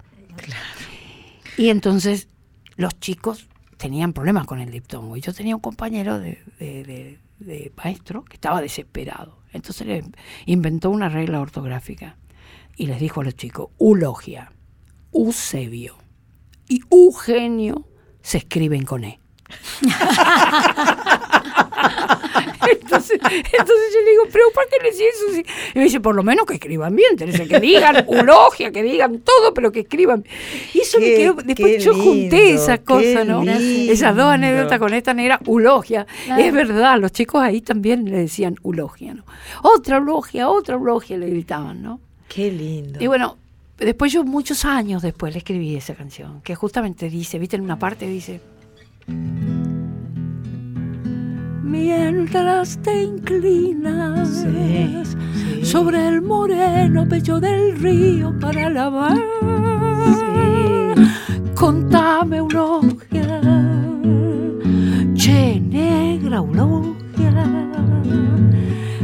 Y 1.57 1.69
entonces 1.69 2.29
los 2.77 2.99
chicos 3.01 3.49
tenían 3.77 4.13
problemas 4.13 4.47
con 4.47 4.61
el 4.61 4.71
diptongo. 4.71 5.17
Y 5.17 5.21
yo 5.21 5.33
tenía 5.33 5.55
un 5.55 5.61
compañero 5.61 6.19
de, 6.19 6.43
de- 6.59 6.85
de- 6.85 7.19
de 7.39 7.73
maestro 7.77 8.25
que 8.25 8.35
estaba 8.35 8.63
desesperado. 8.63 9.39
Entonces 9.53 9.87
le 9.87 10.03
inventó 10.47 10.89
una 10.91 11.09
regla 11.11 11.41
ortográfica 11.41 12.17
y 12.77 12.87
les 12.87 12.99
dijo 13.01 13.21
a 13.21 13.25
los 13.25 13.37
chicos, 13.37 13.69
Eulogia, 13.79 14.53
Eusebio 15.17 15.97
y 16.69 16.81
Eugenio 16.91 17.87
se 18.23 18.39
escriben 18.39 18.85
con 18.85 19.05
E. 19.05 19.19
entonces, 22.71 23.21
entonces 23.23 23.87
yo 23.95 24.01
le 24.05 24.11
digo, 24.11 24.23
pero 24.33 24.45
¿para 24.55 24.67
qué 24.69 24.77
le 24.83 24.91
decís 24.91 25.05
eso? 25.15 25.33
si-?" 25.35 25.45
Y 25.75 25.79
me 25.79 25.85
dice, 25.85 26.01
por 26.01 26.15
lo 26.15 26.23
menos 26.23 26.47
que 26.47 26.55
escriban 26.55 26.95
bien, 26.97 27.17
Teresa, 27.17 27.45
que 27.45 27.61
digan 27.61 27.97
eulogia, 28.09 28.71
que 28.73 28.83
digan 28.83 29.21
todo, 29.21 29.55
pero 29.55 29.71
que 29.73 29.81
escriban. 29.81 30.25
Y 30.75 30.81
eso 30.81 30.99
me 30.99 31.07
Qué- 31.07 31.17
quedó, 31.17 31.37
qué 31.37 31.43
después 31.45 31.85
yo 31.85 31.95
junté 31.95 32.51
esas 32.55 32.81
cosas, 32.81 33.27
¿no? 33.27 33.45
lindo. 33.45 33.93
Esas 33.93 34.17
dos 34.17 34.27
anécdotas 34.27 34.79
con 34.79 34.93
esta 34.95 35.15
negra, 35.15 35.41
eulogia. 35.47 36.07
Claro. 36.25 36.43
Es 36.43 36.53
verdad, 36.53 36.99
los 36.99 37.13
chicos 37.13 37.41
ahí 37.43 37.61
también 37.61 38.11
le 38.11 38.19
decían 38.19 38.57
eulogia, 38.65 39.15
¿no? 39.15 39.25
Otra 39.63 39.99
eulogia, 39.99 40.49
otra 40.49 40.75
eulogia 40.75 41.17
le 41.19 41.29
gritaban, 41.31 41.83
¿no? 41.83 42.01
Qué 42.29 42.51
lindo. 42.51 42.99
Y 43.03 43.07
bueno, 43.07 43.37
después 43.79 44.13
yo 44.13 44.25
muchos 44.25 44.65
años 44.65 45.03
después 45.03 45.33
le 45.33 45.39
escribí 45.39 45.77
esa 45.77 45.95
canción, 45.95 46.41
que 46.43 46.55
justamente 46.55 47.11
dice, 47.11 47.39
viste, 47.39 47.57
en 47.57 47.63
una 47.63 47.79
parte 47.79 48.07
dice... 48.07 48.41
Mientras 51.63 52.79
te 52.83 53.03
inclinas 53.03 54.29
Sí, 54.29 55.03
sí. 55.05 55.65
sobre 55.65 56.09
el 56.09 56.23
moreno 56.23 57.07
pecho 57.09 57.39
del 57.39 57.77
río 57.79 58.33
para 58.41 58.71
lavar, 58.71 59.19
contame 61.55 62.39
eulogia, 62.39 63.41
che 65.15 65.61
negra 65.61 66.37
eulogia, 66.37 67.33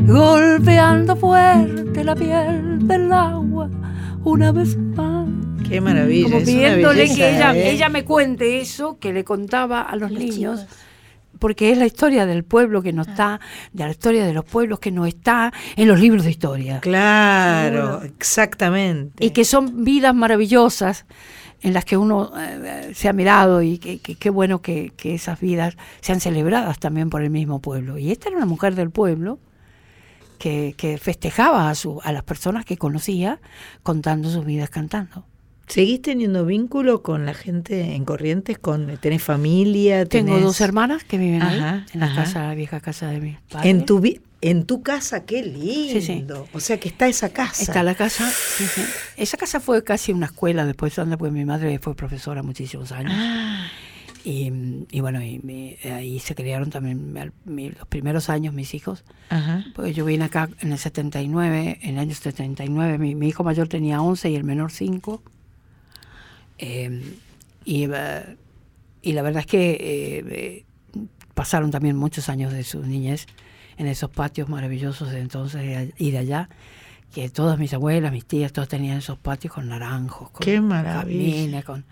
golpeando 0.06 1.16
fuerte 1.16 2.04
la 2.04 2.14
piel 2.14 2.86
del 2.86 3.12
agua 3.12 3.68
una 4.24 4.52
vez 4.52 4.76
más. 4.76 5.28
Qué 5.68 5.80
maravilla. 5.80 6.30
Como 6.30 6.44
pidiéndole 6.44 6.98
belleza, 7.02 7.16
que 7.16 7.36
ella, 7.36 7.54
¿eh? 7.56 7.70
ella 7.72 7.88
me 7.88 8.04
cuente 8.04 8.60
eso 8.60 8.98
que 8.98 9.12
le 9.12 9.24
contaba 9.24 9.82
a 9.82 9.96
los, 9.96 10.10
Los 10.10 10.18
niños. 10.20 10.60
chicos. 10.60 10.76
Porque 11.38 11.72
es 11.72 11.78
la 11.78 11.86
historia 11.86 12.24
del 12.24 12.44
pueblo 12.44 12.82
que 12.82 12.92
no 12.92 13.02
está, 13.02 13.40
de 13.72 13.84
la 13.84 13.90
historia 13.90 14.24
de 14.24 14.32
los 14.32 14.44
pueblos 14.44 14.78
que 14.78 14.92
no 14.92 15.06
está 15.06 15.52
en 15.74 15.88
los 15.88 15.98
libros 15.98 16.24
de 16.24 16.30
historia. 16.30 16.78
Claro, 16.80 18.02
exactamente. 18.04 19.24
Y 19.24 19.30
que 19.30 19.44
son 19.44 19.82
vidas 19.82 20.14
maravillosas 20.14 21.04
en 21.62 21.72
las 21.72 21.84
que 21.84 21.96
uno 21.96 22.30
eh, 22.38 22.92
se 22.94 23.08
ha 23.08 23.12
mirado 23.12 23.60
y 23.62 23.78
que 23.78 23.98
que- 23.98 24.14
qué 24.14 24.30
bueno 24.30 24.62
que, 24.62 24.92
que 24.96 25.14
esas 25.14 25.40
vidas 25.40 25.76
sean 26.00 26.20
celebradas 26.20 26.78
también 26.78 27.10
por 27.10 27.22
el 27.22 27.30
mismo 27.30 27.60
pueblo. 27.60 27.98
Y 27.98 28.12
esta 28.12 28.28
era 28.28 28.36
una 28.36 28.46
mujer 28.46 28.76
del 28.76 28.90
pueblo 28.90 29.40
que, 30.43 30.74
que 30.76 30.99
festejaba 30.99 31.70
a, 31.70 31.74
su, 31.76 32.01
a 32.03 32.11
las 32.11 32.24
personas 32.24 32.64
que 32.64 32.76
conocía 32.76 33.40
contando 33.84 34.28
sus 34.28 34.45
vidas 34.45 34.70
cantando. 34.70 35.24
¿Seguís 35.68 36.03
teniendo 36.03 36.45
vínculo 36.45 37.01
con 37.01 37.24
la 37.26 37.32
gente 37.32 37.95
en 37.95 38.05
Corrientes? 38.05 38.59
Con, 38.59 38.99
¿Tenés 38.99 39.22
familia? 39.22 40.05
Tengo 40.05 40.40
dos 40.40 40.61
hermanas 40.61 41.05
que 41.05 41.16
viven 41.16 41.43
ahí, 41.43 41.61
Ajá, 41.61 41.86
en 41.95 42.01
la 42.01 42.12
casa, 42.12 42.49
la 42.49 42.55
vieja 42.57 42.80
casa 42.80 43.07
de 43.07 43.20
mis 43.20 43.38
padres. 43.43 43.70
En 43.70 43.84
tu, 43.84 44.03
en 44.40 44.66
tu 44.66 44.82
casa, 44.82 45.24
qué 45.24 45.45
lindo. 45.45 46.01
Sí, 46.01 46.03
sí. 46.03 46.26
O 46.53 46.59
sea 46.59 46.80
que 46.80 46.88
está 46.88 47.07
esa 47.07 47.28
casa. 47.28 47.62
Está 47.62 47.84
la 47.84 47.95
casa. 47.95 48.28
sí. 48.28 48.64
Esa 49.16 49.36
casa 49.36 49.61
fue 49.61 49.84
casi 49.84 50.11
una 50.11 50.26
escuela 50.26 50.66
después, 50.66 50.97
donde 50.97 51.16
pues 51.16 51.30
mi 51.30 51.45
madre 51.45 51.78
fue 51.78 51.95
profesora 51.95 52.43
muchísimos 52.43 52.90
años. 52.90 53.12
Ah, 53.14 53.68
Y, 54.24 54.86
y 54.90 55.00
bueno, 55.00 55.20
y 55.22 55.78
ahí 55.84 56.18
se 56.20 56.34
criaron 56.34 56.70
también 56.70 57.12
los 57.44 57.86
primeros 57.88 58.28
años 58.30 58.54
mis 58.54 58.72
hijos. 58.74 59.04
ajá. 59.30 59.64
Porque 59.74 59.92
yo 59.92 60.04
vine 60.04 60.24
acá 60.24 60.48
en 60.60 60.72
el 60.72 60.78
79, 60.78 61.78
en 61.82 61.90
el 61.94 61.98
año 61.98 62.14
79, 62.14 62.98
mi, 62.98 63.14
mi 63.14 63.28
hijo 63.28 63.42
mayor 63.42 63.68
tenía 63.68 64.00
11 64.00 64.30
y 64.30 64.36
el 64.36 64.44
menor 64.44 64.70
5. 64.70 65.22
Eh, 66.58 67.16
y, 67.64 67.84
eh, 67.92 68.36
y 69.02 69.12
la 69.12 69.22
verdad 69.22 69.40
es 69.40 69.46
que 69.46 69.70
eh, 69.72 70.24
eh, 70.28 70.64
pasaron 71.34 71.70
también 71.70 71.96
muchos 71.96 72.28
años 72.28 72.52
de 72.52 72.62
su 72.62 72.82
niñez 72.84 73.26
en 73.76 73.86
esos 73.88 74.10
patios 74.10 74.48
maravillosos 74.48 75.10
de 75.10 75.20
entonces 75.20 75.92
y 75.98 76.10
de 76.12 76.18
allá, 76.18 76.48
que 77.12 77.28
todas 77.28 77.58
mis 77.58 77.72
abuelas, 77.74 78.12
mis 78.12 78.24
tías, 78.24 78.52
todos 78.52 78.68
tenían 78.68 78.98
esos 78.98 79.18
patios 79.18 79.52
con 79.54 79.68
naranjos, 79.68 80.30
con 80.30 80.44
Qué 80.44 80.60
maravilla. 80.60 81.30
jazmines, 81.30 81.64
con... 81.64 81.84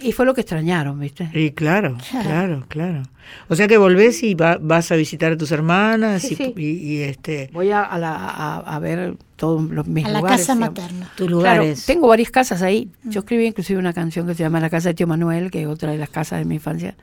Y 0.00 0.12
fue 0.12 0.24
lo 0.26 0.34
que 0.34 0.40
extrañaron, 0.40 0.98
¿viste? 0.98 1.28
Y 1.34 1.50
claro, 1.52 1.96
claro, 2.10 2.64
claro. 2.68 3.02
O 3.48 3.54
sea 3.56 3.68
que 3.68 3.78
volvés 3.78 4.22
y 4.22 4.34
va- 4.34 4.58
vas 4.60 4.90
a 4.90 4.96
visitar 4.96 5.32
a 5.32 5.36
tus 5.36 5.52
hermanas 5.52 6.22
Sí, 6.22 6.34
y, 6.34 6.36
sí. 6.36 6.54
y- 6.56 6.92
y, 6.94 7.02
este 7.02 7.50
Voy 7.52 7.70
a, 7.70 7.82
a, 7.82 7.98
la- 7.98 8.14
a- 8.16 8.58
a 8.58 8.78
ver 8.80 9.16
todos 9.36 9.62
los, 9.70 9.86
mis 9.86 10.04
A 10.04 10.08
la 10.08 10.18
lugares. 10.20 10.40
casa 10.46 10.54
digamos. 10.54 10.78
materna. 10.80 11.10
tus 11.16 11.26
Claro, 11.28 11.62
lugares. 11.62 11.86
tengo 11.86 12.08
varias 12.08 12.30
casas 12.30 12.62
ahí. 12.62 12.90
Yo 13.04 13.20
escribí 13.20 13.46
inclusive 13.46 13.78
una 13.78 13.92
canción 13.92 14.26
que 14.26 14.34
se 14.34 14.42
llama 14.42 14.60
La 14.60 14.70
casa 14.70 14.88
de 14.88 14.94
tío 14.94 15.06
Manuel, 15.06 15.50
que 15.50 15.62
es 15.62 15.68
otra 15.68 15.92
de 15.92 15.98
las 15.98 16.08
casas 16.10 16.38
de 16.40 16.44
mi 16.46 16.56
infancia, 16.56 16.96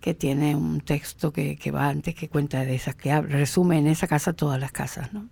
que 0.00 0.14
tiene 0.14 0.56
un 0.56 0.80
texto 0.80 1.32
que, 1.32 1.56
que 1.56 1.70
va 1.70 1.88
antes, 1.88 2.14
que 2.14 2.28
cuenta 2.28 2.64
de 2.64 2.74
esas, 2.74 2.94
que 2.94 3.12
habla- 3.12 3.36
resume 3.36 3.78
en 3.78 3.86
esa 3.86 4.06
casa 4.08 4.32
todas 4.32 4.60
las 4.60 4.72
casas, 4.72 5.12
¿no? 5.12 5.28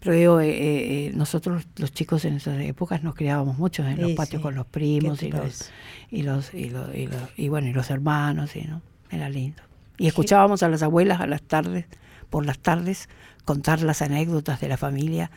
Pero 0.00 0.14
digo, 0.14 0.40
eh, 0.40 0.48
eh, 0.50 1.06
eh, 1.08 1.12
nosotros 1.14 1.66
los 1.76 1.92
chicos 1.92 2.24
en 2.24 2.34
esas 2.34 2.60
épocas 2.60 3.02
nos 3.02 3.14
criábamos 3.16 3.58
mucho 3.58 3.84
en 3.86 4.00
los 4.00 4.12
patios 4.12 4.40
sí. 4.40 4.42
con 4.42 4.54
los 4.54 4.66
¿Qué 4.66 4.70
primos 4.72 5.22
y 5.22 5.30
los, 5.30 5.70
y 6.10 6.22
los 6.22 6.54
y 6.54 6.70
los 6.70 6.94
y 6.94 7.06
los 7.08 7.20
y 7.36 7.48
bueno 7.48 7.68
y 7.68 7.72
los 7.72 7.90
hermanos, 7.90 8.54
y, 8.54 8.62
¿no? 8.62 8.80
Era 9.10 9.28
lindo. 9.28 9.62
Y 9.96 10.06
escuchábamos 10.06 10.62
a 10.62 10.68
las 10.68 10.82
abuelas 10.84 11.20
a 11.20 11.26
las 11.26 11.42
tardes, 11.42 11.86
por 12.30 12.46
las 12.46 12.58
tardes, 12.60 13.08
contar 13.44 13.82
las 13.82 14.00
anécdotas 14.00 14.60
de 14.60 14.68
la 14.68 14.76
familia, 14.76 15.32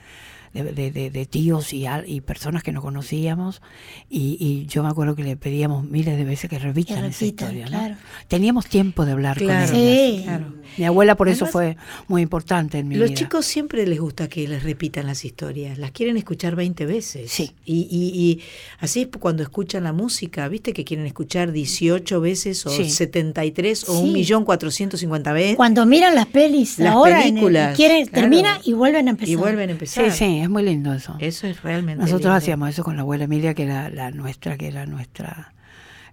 de, 0.53 0.63
de- 0.65 0.91
de- 0.91 1.09
de 1.09 1.25
tíos 1.25 1.73
y, 1.73 1.87
al- 1.87 2.07
y 2.07 2.21
personas 2.21 2.61
que 2.61 2.71
no 2.71 2.81
conocíamos. 2.83 3.61
Y, 4.09 4.37
y 4.39 4.67
yo 4.67 4.83
me 4.83 4.89
acuerdo 4.89 5.15
que 5.15 5.23
le 5.23 5.37
pedíamos 5.37 5.85
miles 5.85 6.15
de 6.17 6.23
veces 6.25 6.49
que 6.49 6.59
repitan 6.59 7.01
Que 7.01 7.07
esa 7.07 7.25
historia. 7.25 7.63
¿no? 7.65 7.69
claro. 7.71 7.95
Teníamos 8.27 8.67
tiempo 8.67 9.05
de 9.05 9.13
hablar 9.13 9.37
Claro. 9.37 9.71
con 9.71 9.75
ellas. 9.79 10.15
Sí. 10.17 10.21
Claro. 10.25 10.53
Mi 10.77 10.85
abuela 10.85 11.15
por 11.15 11.27
eso 11.29 11.45
Además, 11.45 11.51
fue 11.51 11.77
muy 12.07 12.21
importante 12.21 12.79
en 12.79 12.87
mi 12.87 12.95
Los 12.95 13.09
vida. 13.09 13.19
chicos 13.19 13.45
siempre 13.45 13.85
les 13.85 13.99
gusta 13.99 14.27
que 14.29 14.47
les 14.47 14.63
repitan 14.63 15.05
las 15.05 15.25
historias, 15.25 15.77
las 15.77 15.91
quieren 15.91 16.17
escuchar 16.17 16.55
20 16.55 16.85
veces. 16.85 17.31
Sí. 17.31 17.51
Y, 17.65 17.87
y, 17.91 18.19
y 18.19 18.41
así 18.79 19.01
es 19.01 19.07
cuando 19.19 19.43
escuchan 19.43 19.83
la 19.83 19.93
música, 19.93 20.47
¿viste? 20.47 20.73
Que 20.73 20.83
quieren 20.85 21.05
escuchar 21.05 21.51
18 21.51 22.21
veces 22.21 22.65
o 22.65 22.69
Sí. 22.69 22.89
73 22.89 23.89
o 23.89 24.01
Sí. 24.01 24.13
1.450.000 24.33 25.33
veces. 25.33 25.55
Cuando 25.55 25.85
miran 25.85 26.15
las 26.15 26.25
pelis 26.27 26.79
Las 26.79 26.93
ahora, 26.93 27.21
en 27.21 27.27
el- 27.27 27.33
películas, 27.33 27.75
quieren, 27.75 28.05
claro. 28.07 28.21
termina 28.29 28.59
y 28.63 28.73
vuelven 28.73 29.07
a 29.07 29.11
empezar. 29.11 29.29
Y 29.31 29.35
vuelven 29.35 29.69
a 29.69 29.71
empezar. 29.73 30.11
Sí, 30.11 30.17
sí, 30.17 30.39
es 30.39 30.49
muy 30.49 30.63
lindo 30.63 30.93
eso. 30.93 31.15
Eso 31.19 31.47
es 31.47 31.61
realmente 31.63 32.01
Nosotros 32.01 32.21
lindo. 32.25 32.35
hacíamos 32.35 32.69
eso 32.69 32.83
con 32.83 32.95
la 32.95 33.01
abuela 33.01 33.25
Emilia, 33.25 33.53
que 33.53 33.63
era 33.63 33.89
la 33.89 34.11
nuestra, 34.11 34.57
que 34.57 34.67
era 34.67 34.85
nuestra, 34.85 35.53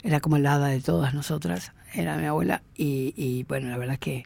era 0.03 0.21
como 0.21 0.39
la 0.39 0.55
hada 0.55 0.69
de 0.69 0.81
todas 0.81 1.15
nosotras, 1.15 1.73
era 1.95 2.17
mi 2.17 2.27
abuela, 2.27 2.63
y, 2.77 3.15
y 3.17 3.45
bueno, 3.45 3.69
la 3.69 3.77
verdad 3.79 3.95
es 3.95 4.01
que 4.01 4.25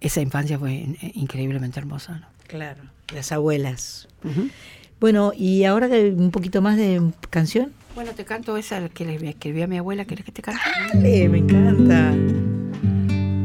esa 0.00 0.20
infancia 0.20 0.58
fue 0.58 0.72
in- 0.74 0.96
increíblemente 1.14 1.78
hermosa. 1.80 2.18
¿no? 2.20 2.26
Claro, 2.46 2.82
las 3.14 3.32
abuelas. 3.32 4.08
Bueno, 5.00 5.32
y 5.36 5.64
ahora 5.64 5.88
un 5.88 6.30
poquito 6.30 6.60
más 6.62 6.76
de 6.76 7.00
canción. 7.30 7.72
Bueno, 7.94 8.12
te 8.12 8.24
canto 8.24 8.56
esa 8.56 8.88
que 8.88 9.04
le 9.04 9.28
escribí 9.28 9.62
a 9.62 9.66
mi 9.66 9.76
abuela, 9.78 10.04
¿quieres 10.04 10.24
que 10.24 10.32
te 10.32 10.42
cante? 10.42 10.60
Dale, 10.94 11.28
me 11.28 11.38
encanta. 11.38 12.14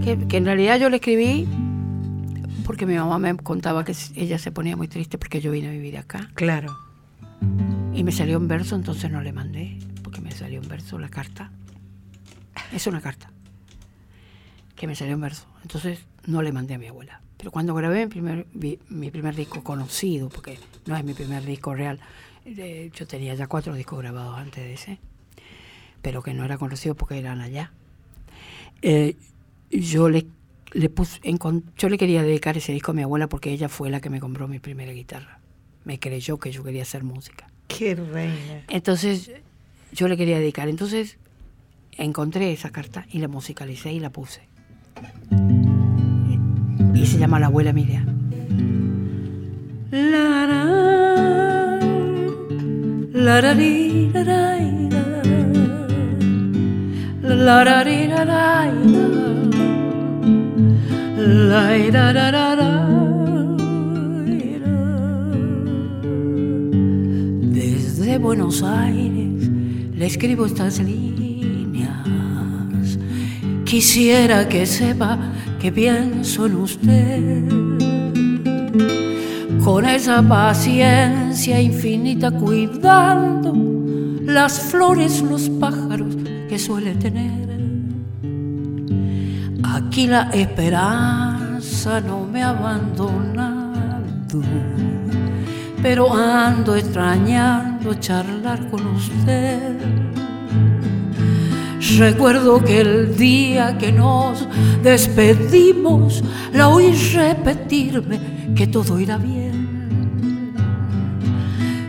Que, 0.03 0.27
que 0.27 0.37
en 0.37 0.45
realidad 0.45 0.79
yo 0.79 0.89
le 0.89 0.97
escribí 0.97 1.47
porque 2.65 2.85
mi 2.85 2.95
mamá 2.95 3.19
me 3.19 3.35
contaba 3.37 3.83
que 3.83 3.95
ella 4.15 4.37
se 4.37 4.51
ponía 4.51 4.75
muy 4.75 4.87
triste 4.87 5.17
porque 5.17 5.41
yo 5.41 5.51
vine 5.51 5.69
a 5.69 5.71
vivir 5.71 5.97
acá. 5.97 6.29
Claro. 6.33 6.77
Y 7.93 8.03
me 8.03 8.11
salió 8.11 8.37
en 8.37 8.47
verso, 8.47 8.75
entonces 8.75 9.11
no 9.11 9.21
le 9.21 9.31
mandé, 9.33 9.77
porque 10.03 10.21
me 10.21 10.31
salió 10.31 10.61
en 10.61 10.67
verso 10.67 10.97
la 10.97 11.09
carta. 11.09 11.51
Es 12.73 12.87
una 12.87 13.01
carta 13.01 13.31
que 14.75 14.87
me 14.87 14.95
salió 14.95 15.13
en 15.13 15.21
verso. 15.21 15.45
Entonces 15.61 15.99
no 16.25 16.41
le 16.41 16.51
mandé 16.51 16.73
a 16.75 16.77
mi 16.77 16.87
abuela. 16.87 17.21
Pero 17.37 17.51
cuando 17.51 17.73
grabé 17.75 18.05
mi 18.05 18.09
primer, 18.09 18.47
vi- 18.53 18.79
mi 18.89 19.11
primer 19.11 19.35
disco 19.35 19.63
conocido, 19.63 20.29
porque 20.29 20.57
no 20.85 20.95
es 20.95 21.03
mi 21.03 21.13
primer 21.13 21.43
disco 21.45 21.73
real, 21.75 21.99
eh, 22.45 22.89
yo 22.95 23.05
tenía 23.07 23.33
ya 23.35 23.47
cuatro 23.47 23.73
discos 23.73 23.99
grabados 23.99 24.37
antes 24.37 24.63
de 24.63 24.73
ese, 24.73 24.99
pero 26.01 26.21
que 26.21 26.33
no 26.33 26.45
era 26.45 26.57
conocido 26.57 26.95
porque 26.95 27.17
eran 27.19 27.41
allá. 27.41 27.71
Eh, 28.81 29.15
yo 29.69 30.09
le, 30.09 30.25
le 30.73 30.89
puse, 30.89 31.19
yo 31.77 31.89
le 31.89 31.97
quería 31.97 32.21
dedicar 32.23 32.57
ese 32.57 32.71
disco 32.73 32.91
a 32.91 32.93
mi 32.93 33.01
abuela 33.01 33.27
porque 33.27 33.51
ella 33.51 33.69
fue 33.69 33.89
la 33.89 33.99
que 34.01 34.09
me 34.09 34.19
compró 34.19 34.47
mi 34.47 34.59
primera 34.59 34.91
guitarra. 34.93 35.39
Me 35.85 35.99
creyó 35.99 36.37
que 36.39 36.51
yo 36.51 36.63
quería 36.63 36.83
hacer 36.83 37.03
música. 37.03 37.49
Qué 37.67 37.95
reina. 37.95 38.63
Entonces, 38.69 39.31
yo 39.91 40.07
le 40.07 40.15
quería 40.15 40.39
dedicar. 40.39 40.69
Entonces, 40.69 41.17
encontré 41.97 42.51
esa 42.53 42.71
carta 42.71 43.05
y 43.11 43.19
la 43.19 43.27
musicalicé 43.27 43.91
y 43.91 43.99
la 43.99 44.09
puse 44.11 44.41
y 46.93 47.05
se 47.05 47.17
llama 47.17 47.39
La 47.39 47.47
abuela 47.47 47.71
Emilia. 47.71 48.05
Desde 67.51 68.17
Buenos 68.17 68.63
Aires 68.63 69.49
le 69.95 70.05
escribo 70.05 70.45
estas 70.45 70.79
líneas. 70.79 71.89
Quisiera 73.65 74.47
que 74.47 74.65
sepa 74.65 75.17
que 75.63 75.71
pienso 75.71 76.45
en 76.45 76.55
usted. 76.57 77.43
Con 79.63 79.85
esa 79.85 80.21
paciencia 80.21 81.61
infinita 81.61 82.31
cuidando 82.31 83.53
las 84.25 84.59
flores, 84.59 85.21
los 85.21 85.49
pájaros 85.49 86.17
que 86.49 86.59
suele 86.59 86.95
tener. 86.95 87.47
Aquí 89.63 90.05
la 90.05 90.23
esperanza 90.31 92.01
no 92.01 92.25
me 92.25 92.43
ha 92.43 92.49
abandonado, 92.49 94.41
pero 95.81 96.13
ando 96.13 96.75
extrañando 96.75 97.93
charlar 97.93 98.69
con 98.69 98.85
usted. 98.85 100.12
Recuerdo 101.97 102.63
que 102.63 102.79
el 102.79 103.17
día 103.17 103.77
que 103.77 103.91
nos 103.91 104.47
despedimos, 104.81 106.23
la 106.53 106.69
oí 106.69 106.93
repetirme 107.13 108.53
que 108.55 108.67
todo 108.67 108.99
irá 108.99 109.17
bien. 109.17 110.53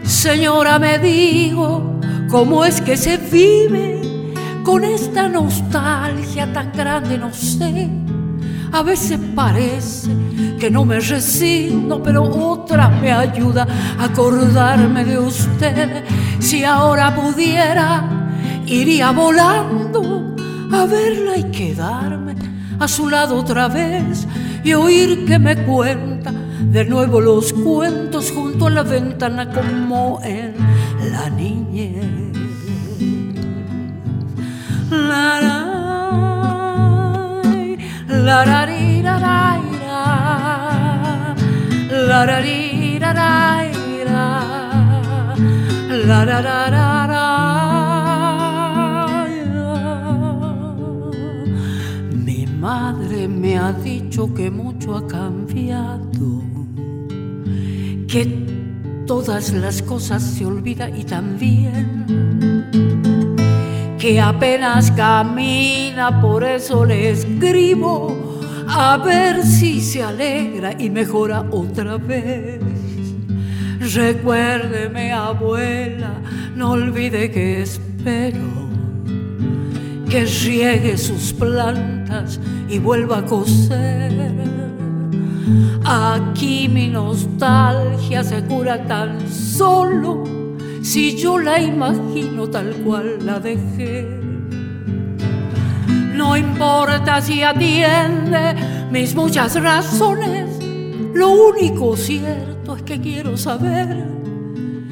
Señora, 0.02 0.78
me 0.78 0.98
digo, 0.98 2.00
¿cómo 2.28 2.64
es 2.64 2.80
que 2.80 2.96
se 2.96 3.18
vive 3.18 4.00
con 4.64 4.82
esta 4.82 5.28
nostalgia 5.28 6.52
tan 6.52 6.72
grande? 6.72 7.16
No 7.16 7.32
sé. 7.32 7.88
A 8.72 8.82
veces 8.82 9.20
parece 9.36 10.10
que 10.58 10.70
no 10.70 10.84
me 10.84 10.98
resigno, 10.98 12.02
pero 12.02 12.24
otra 12.24 12.88
me 12.88 13.12
ayuda 13.12 13.66
a 13.98 14.04
acordarme 14.06 15.04
de 15.04 15.18
usted. 15.18 16.04
Si 16.40 16.64
ahora 16.64 17.14
pudiera, 17.14 18.23
iría 18.74 19.12
volando 19.12 20.34
a 20.72 20.86
verla 20.86 21.36
y 21.36 21.44
quedarme 21.44 22.34
a 22.78 22.88
su 22.88 23.08
lado 23.08 23.36
otra 23.36 23.68
vez 23.68 24.26
y 24.64 24.74
oír 24.74 25.24
que 25.24 25.38
me 25.38 25.56
cuenta 25.64 26.32
de 26.32 26.84
nuevo 26.84 27.20
los 27.20 27.52
cuentos 27.52 28.32
junto 28.32 28.66
a 28.66 28.70
la 28.70 28.82
ventana 28.82 29.48
como 29.50 30.20
en 30.24 30.54
la 31.12 31.30
niñez. 31.30 32.04
La 34.90 35.40
la 35.40 35.70
la 38.08 38.46
la 38.46 38.66
ri, 38.66 38.94
ra, 46.62 46.93
ha 53.64 53.72
dicho 53.72 54.32
que 54.34 54.50
mucho 54.50 54.94
ha 54.94 55.06
cambiado, 55.06 56.42
que 58.06 58.26
todas 59.06 59.54
las 59.54 59.80
cosas 59.80 60.22
se 60.22 60.44
olvidan 60.44 60.94
y 60.94 61.04
también 61.04 62.04
que 63.98 64.20
apenas 64.20 64.90
camina, 64.90 66.20
por 66.20 66.44
eso 66.44 66.84
le 66.84 67.08
escribo 67.08 68.38
a 68.68 68.98
ver 68.98 69.42
si 69.42 69.80
se 69.80 70.02
alegra 70.02 70.74
y 70.78 70.90
mejora 70.90 71.46
otra 71.50 71.96
vez. 71.96 72.60
Recuérdeme, 73.94 75.10
abuela, 75.10 76.20
no 76.54 76.72
olvide 76.72 77.30
que 77.30 77.62
espero 77.62 78.64
que 80.10 80.26
riegue 80.26 80.98
sus 80.98 81.32
plantas 81.32 82.38
y 82.74 82.78
vuelva 82.80 83.18
a 83.18 83.24
coser. 83.24 84.12
Aquí 85.84 86.68
mi 86.68 86.88
nostalgia 86.88 88.24
se 88.24 88.42
cura 88.44 88.84
tan 88.84 89.20
solo 89.30 90.24
si 90.82 91.16
yo 91.16 91.38
la 91.38 91.60
imagino 91.60 92.48
tal 92.48 92.72
cual 92.84 93.24
la 93.24 93.38
dejé. 93.38 94.08
No 96.14 96.36
importa 96.36 97.20
si 97.20 97.42
atiende 97.42 98.56
mis 98.90 99.14
muchas 99.14 99.60
razones, 99.60 100.58
lo 101.14 101.30
único 101.30 101.96
cierto 101.96 102.76
es 102.76 102.82
que 102.82 103.00
quiero 103.00 103.36
saber 103.36 104.04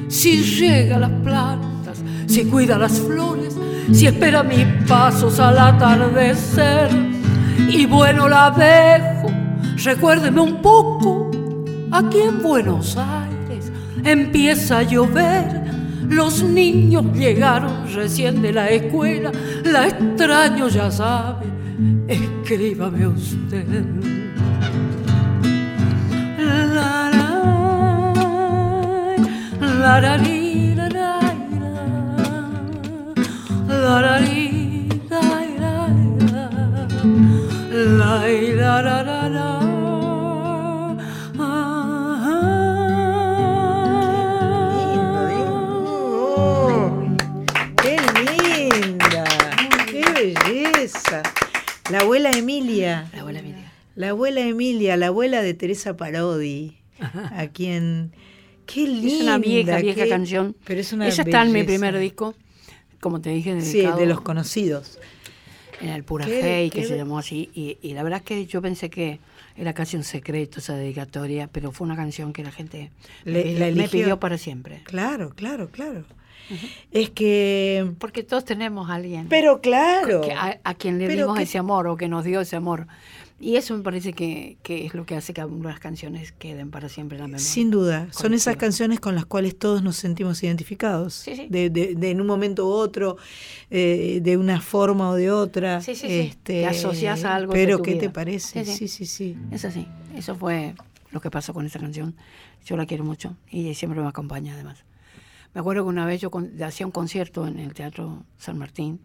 si 0.07 0.41
llega 0.41 0.97
a 0.97 0.99
las 0.99 1.21
plantas, 1.21 2.01
si 2.27 2.45
cuida 2.45 2.77
las 2.77 2.99
flores, 2.99 3.57
si 3.91 4.07
espera 4.07 4.41
mis 4.41 4.65
pasos 4.87 5.39
al 5.39 5.57
atardecer. 5.57 7.12
Y 7.57 7.85
bueno, 7.85 8.27
la 8.27 8.51
dejo, 8.51 9.31
recuérdeme 9.83 10.41
un 10.41 10.61
poco, 10.61 11.31
aquí 11.91 12.21
en 12.21 12.41
Buenos 12.41 12.97
Aires 12.97 13.71
empieza 14.03 14.79
a 14.79 14.83
llover 14.83 15.63
los 16.09 16.43
niños 16.43 17.05
llegaron 17.13 17.87
recién 17.93 18.41
de 18.41 18.51
la 18.53 18.69
escuela, 18.69 19.31
la 19.63 19.87
extraño 19.87 20.67
ya 20.67 20.91
sabe, 20.91 21.45
escríbame 22.07 23.07
usted. 23.07 23.85
La, 26.37 26.67
la, 26.69 27.09
la, 29.59 29.99
la, 29.99 30.19
la, 33.67 34.01
la, 34.01 34.42
la, 38.21 38.81
la, 38.81 39.03
la, 39.03 39.03
la, 39.03 39.29
la. 39.29 40.63
¡Qué 47.81 47.97
linda! 47.97 49.23
¡Qué 49.89 50.03
belleza! 50.13 51.23
La 51.91 51.99
abuela 51.99 52.31
Emilia. 52.31 53.09
La 53.13 53.21
abuela 53.21 53.39
Emilia. 53.39 53.71
La 53.95 54.09
abuela 54.09 54.39
Emilia, 54.41 54.97
la 54.97 55.07
abuela 55.07 55.41
de 55.41 55.53
Teresa 55.53 55.95
Parodi, 55.97 56.77
a 56.99 57.47
quien... 57.47 58.11
¡Qué 58.65 58.87
linda! 58.87 59.07
Es 59.15 59.21
una 59.21 59.37
vieja, 59.37 59.77
vieja 59.79 60.03
qué- 60.03 60.09
canción. 60.09 60.55
Pero 60.65 60.79
es 60.81 60.93
una 60.93 61.07
Ella 61.07 61.23
está 61.23 61.41
en 61.41 61.47
mi 61.49 61.53
belleza. 61.61 61.67
primer 61.73 61.99
disco, 61.99 62.33
como 63.01 63.19
te 63.21 63.29
dije, 63.31 63.59
Sí, 63.61 63.77
dedicado 63.79 63.99
de 63.99 64.05
los 64.05 64.21
conocidos. 64.21 64.99
En 65.81 65.89
el 65.89 66.03
Pura 66.03 66.25
Fe, 66.25 66.69
qué 66.71 66.81
que 66.81 66.85
se 66.85 66.97
llamó 66.97 67.17
así. 67.19 67.49
Y, 67.53 67.77
y 67.81 67.93
la 67.93 68.03
verdad 68.03 68.19
es 68.19 68.25
que 68.25 68.45
yo 68.45 68.61
pensé 68.61 68.89
que 68.89 69.19
era 69.55 69.73
casi 69.73 69.97
un 69.97 70.03
secreto 70.03 70.59
esa 70.59 70.75
dedicatoria, 70.75 71.47
pero 71.51 71.71
fue 71.71 71.85
una 71.85 71.95
canción 71.95 72.33
que 72.33 72.43
la 72.43 72.51
gente 72.51 72.91
Le- 73.23 73.43
pidió- 73.43 73.59
la 73.59 73.75
me 73.75 73.87
pidió 73.89 74.19
para 74.19 74.37
siempre. 74.37 74.81
Claro, 74.85 75.31
claro, 75.35 75.69
claro. 75.69 76.03
Es 76.91 77.09
que... 77.09 77.91
Porque 77.99 78.21
todos 78.23 78.43
tenemos 78.43 78.89
a 78.89 78.95
alguien 78.95 79.27
Pero 79.29 79.61
claro. 79.61 80.19
que 80.21 80.33
a, 80.33 80.59
a 80.63 80.73
quien 80.73 80.99
le 80.99 81.07
dimos 81.07 81.37
que- 81.37 81.43
ese 81.43 81.57
amor 81.57 81.87
o 81.87 81.95
que 81.95 82.07
nos 82.09 82.25
dio 82.25 82.41
ese 82.41 82.55
amor. 82.57 82.87
Y 83.39 83.57
eso 83.57 83.75
me 83.75 83.83
parece 83.83 84.13
que, 84.13 84.57
que 84.63 84.85
es 84.85 84.93
lo 84.93 85.05
que 85.05 85.15
hace 85.15 85.33
que 85.33 85.41
algunas 85.41 85.79
canciones 85.79 86.31
queden 86.31 86.71
para 86.71 86.87
siempre 86.87 87.17
en 87.17 87.21
la 87.23 87.27
memoria. 87.27 87.45
Sin 87.45 87.71
duda, 87.71 88.07
son 88.11 88.33
esas 88.33 88.45
colectiva. 88.53 88.55
canciones 88.59 88.99
con 89.01 89.15
las 89.15 89.25
cuales 89.25 89.57
todos 89.57 89.83
nos 89.83 89.97
sentimos 89.97 90.41
identificados, 90.43 91.13
Sí, 91.15 91.35
sí. 91.35 91.47
De, 91.49 91.69
de- 91.69 91.95
de 91.95 92.11
en 92.11 92.21
un 92.21 92.27
momento 92.27 92.65
u 92.67 92.71
otro, 92.71 93.17
eh, 93.69 94.19
de 94.21 94.37
una 94.37 94.61
forma 94.61 95.09
o 95.09 95.15
de 95.15 95.29
otra. 95.31 95.81
Sí, 95.81 95.93
sí, 95.95 96.07
sí. 96.07 96.33
Te 96.43 96.65
asocias 96.65 97.25
a 97.25 97.35
algo 97.35 97.53
de 97.53 97.59
Pero, 97.65 97.77
tu 97.77 97.83
¿qué 97.83 97.91
vida. 97.91 97.99
te 98.01 98.09
parece? 98.11 98.63
Sí, 98.63 98.71
Sí, 98.71 98.87
sí. 98.87 99.05
sí, 99.05 99.05
sí. 99.05 99.37
Es 99.51 99.65
así. 99.65 99.87
Eso 100.15 100.35
fue 100.35 100.73
lo 101.11 101.19
que 101.19 101.29
pasó 101.29 101.53
con 101.53 101.65
esta 101.65 101.79
canción. 101.79 102.15
Yo 102.65 102.77
la 102.77 102.85
quiero 102.85 103.03
mucho 103.03 103.35
y 103.51 103.73
siempre 103.73 103.99
me 104.01 104.07
acompaña 104.07 104.53
además. 104.53 104.85
Me 105.53 105.59
acuerdo 105.59 105.83
que 105.83 105.89
una 105.89 106.05
vez 106.05 106.21
yo 106.21 106.31
con- 106.31 106.51
hacía 106.63 106.85
un 106.85 106.91
concierto 106.93 107.45
en 107.45 107.59
el 107.59 107.73
Teatro 107.73 108.23
San 108.37 108.57
Martín, 108.57 108.99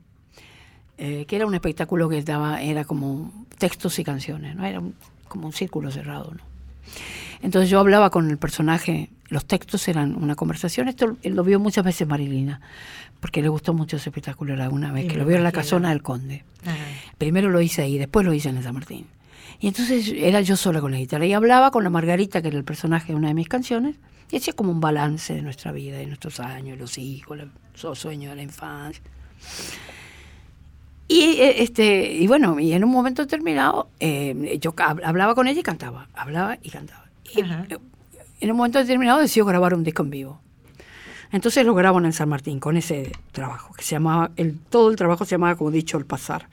eh, 0.98 1.24
que 1.26 1.36
era 1.36 1.46
un 1.46 1.54
espectáculo 1.54 2.08
que 2.08 2.22
daba, 2.22 2.60
era 2.62 2.84
como 2.84 3.32
textos 3.56 3.98
y 3.98 4.04
canciones, 4.04 4.54
¿no? 4.56 4.64
Era 4.66 4.80
un- 4.80 4.94
como 5.28 5.46
un 5.46 5.52
círculo 5.52 5.90
cerrado, 5.90 6.32
¿no? 6.36 6.42
Entonces 7.42 7.70
yo 7.70 7.78
hablaba 7.78 8.10
con 8.10 8.30
el 8.30 8.38
personaje, 8.38 9.10
los 9.28 9.44
textos 9.44 9.86
eran 9.88 10.16
una 10.16 10.34
conversación, 10.34 10.88
esto 10.88 11.16
lo 11.22 11.44
vio 11.44 11.60
muchas 11.60 11.84
veces 11.84 12.08
Marilina, 12.08 12.60
porque 13.20 13.42
le 13.42 13.48
gustó 13.48 13.74
mucho 13.74 13.96
ese 13.96 14.08
espectáculo 14.08 14.56
la 14.56 14.68
una 14.70 14.90
vez, 14.92 15.04
Y 15.04 15.08
que 15.08 15.16
lo 15.18 15.24
vio 15.24 15.36
en 15.36 15.44
la 15.44 15.52
casona 15.52 15.90
del 15.90 16.02
conde. 16.02 16.44
Ah, 16.66 16.74
Primero 17.18 17.48
lo 17.50 17.60
hice 17.60 17.82
ahí, 17.82 17.98
después 17.98 18.24
lo 18.26 18.32
hice 18.32 18.48
en 18.48 18.56
el 18.56 18.64
San 18.64 18.74
Martín. 18.74 19.06
Y 19.60 19.68
entonces 19.68 20.12
era 20.16 20.40
yo 20.40 20.56
sola 20.56 20.80
con 20.80 20.92
la 20.92 20.98
guitarra 20.98 21.26
y 21.26 21.32
hablaba 21.32 21.70
con 21.70 21.84
la 21.84 21.90
Margarita, 21.90 22.40
que 22.42 22.48
era 22.48 22.56
el 22.56 22.64
personaje 22.64 23.08
de 23.12 23.16
una 23.16 23.28
de 23.28 23.34
mis 23.34 23.48
canciones, 23.48 23.96
y 24.30 24.36
hacía 24.36 24.52
como 24.54 24.70
un 24.72 24.80
balance 24.80 25.34
de 25.34 25.42
nuestra 25.42 25.72
vida, 25.72 25.96
de 25.98 26.06
nuestros 26.06 26.40
años, 26.40 26.78
los 26.78 26.96
hijos, 26.98 27.38
los 27.82 27.98
sueños 27.98 28.30
de 28.30 28.36
la 28.36 28.42
infancia. 28.42 29.02
Y, 31.08 31.40
eh, 31.40 31.62
este, 31.62 32.12
y 32.12 32.26
bueno, 32.26 32.60
y 32.60 32.74
en 32.74 32.84
un 32.84 32.90
momento 32.90 33.22
determinado, 33.22 33.88
eh, 33.98 34.58
yo 34.60 34.74
hablaba 34.76 35.34
con 35.34 35.48
ella 35.48 35.60
y 35.60 35.62
cantaba, 35.62 36.06
hablaba 36.14 36.58
y 36.62 36.68
cantaba. 36.68 37.06
Y 37.34 37.40
Ajá. 37.40 37.66
Eh, 37.70 37.78
en 38.40 38.50
un 38.50 38.56
momento 38.58 38.78
determinado 38.78 39.18
decidió 39.18 39.46
grabar 39.46 39.72
un 39.72 39.84
disco 39.84 40.02
en 40.02 40.10
vivo. 40.10 40.40
Entonces 41.32 41.64
lo 41.64 41.74
grabo 41.74 41.98
en 41.98 42.06
el 42.06 42.12
San 42.12 42.28
Martín 42.28 42.60
con 42.60 42.76
ese 42.76 43.12
trabajo, 43.32 43.74
que 43.74 43.82
se 43.82 43.92
llamaba, 43.92 44.30
el, 44.36 44.58
todo 44.58 44.90
el 44.90 44.96
trabajo 44.96 45.24
se 45.24 45.32
llamaba, 45.32 45.56
como 45.56 45.70
dicho, 45.70 45.98
el 45.98 46.06
pasar. 46.06 46.46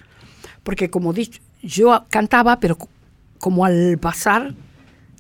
Porque 0.63 0.89
como 0.89 1.13
dicho, 1.13 1.41
yo 1.61 2.05
cantaba, 2.09 2.59
pero 2.59 2.77
como 3.37 3.65
al 3.65 3.97
pasar 3.99 4.53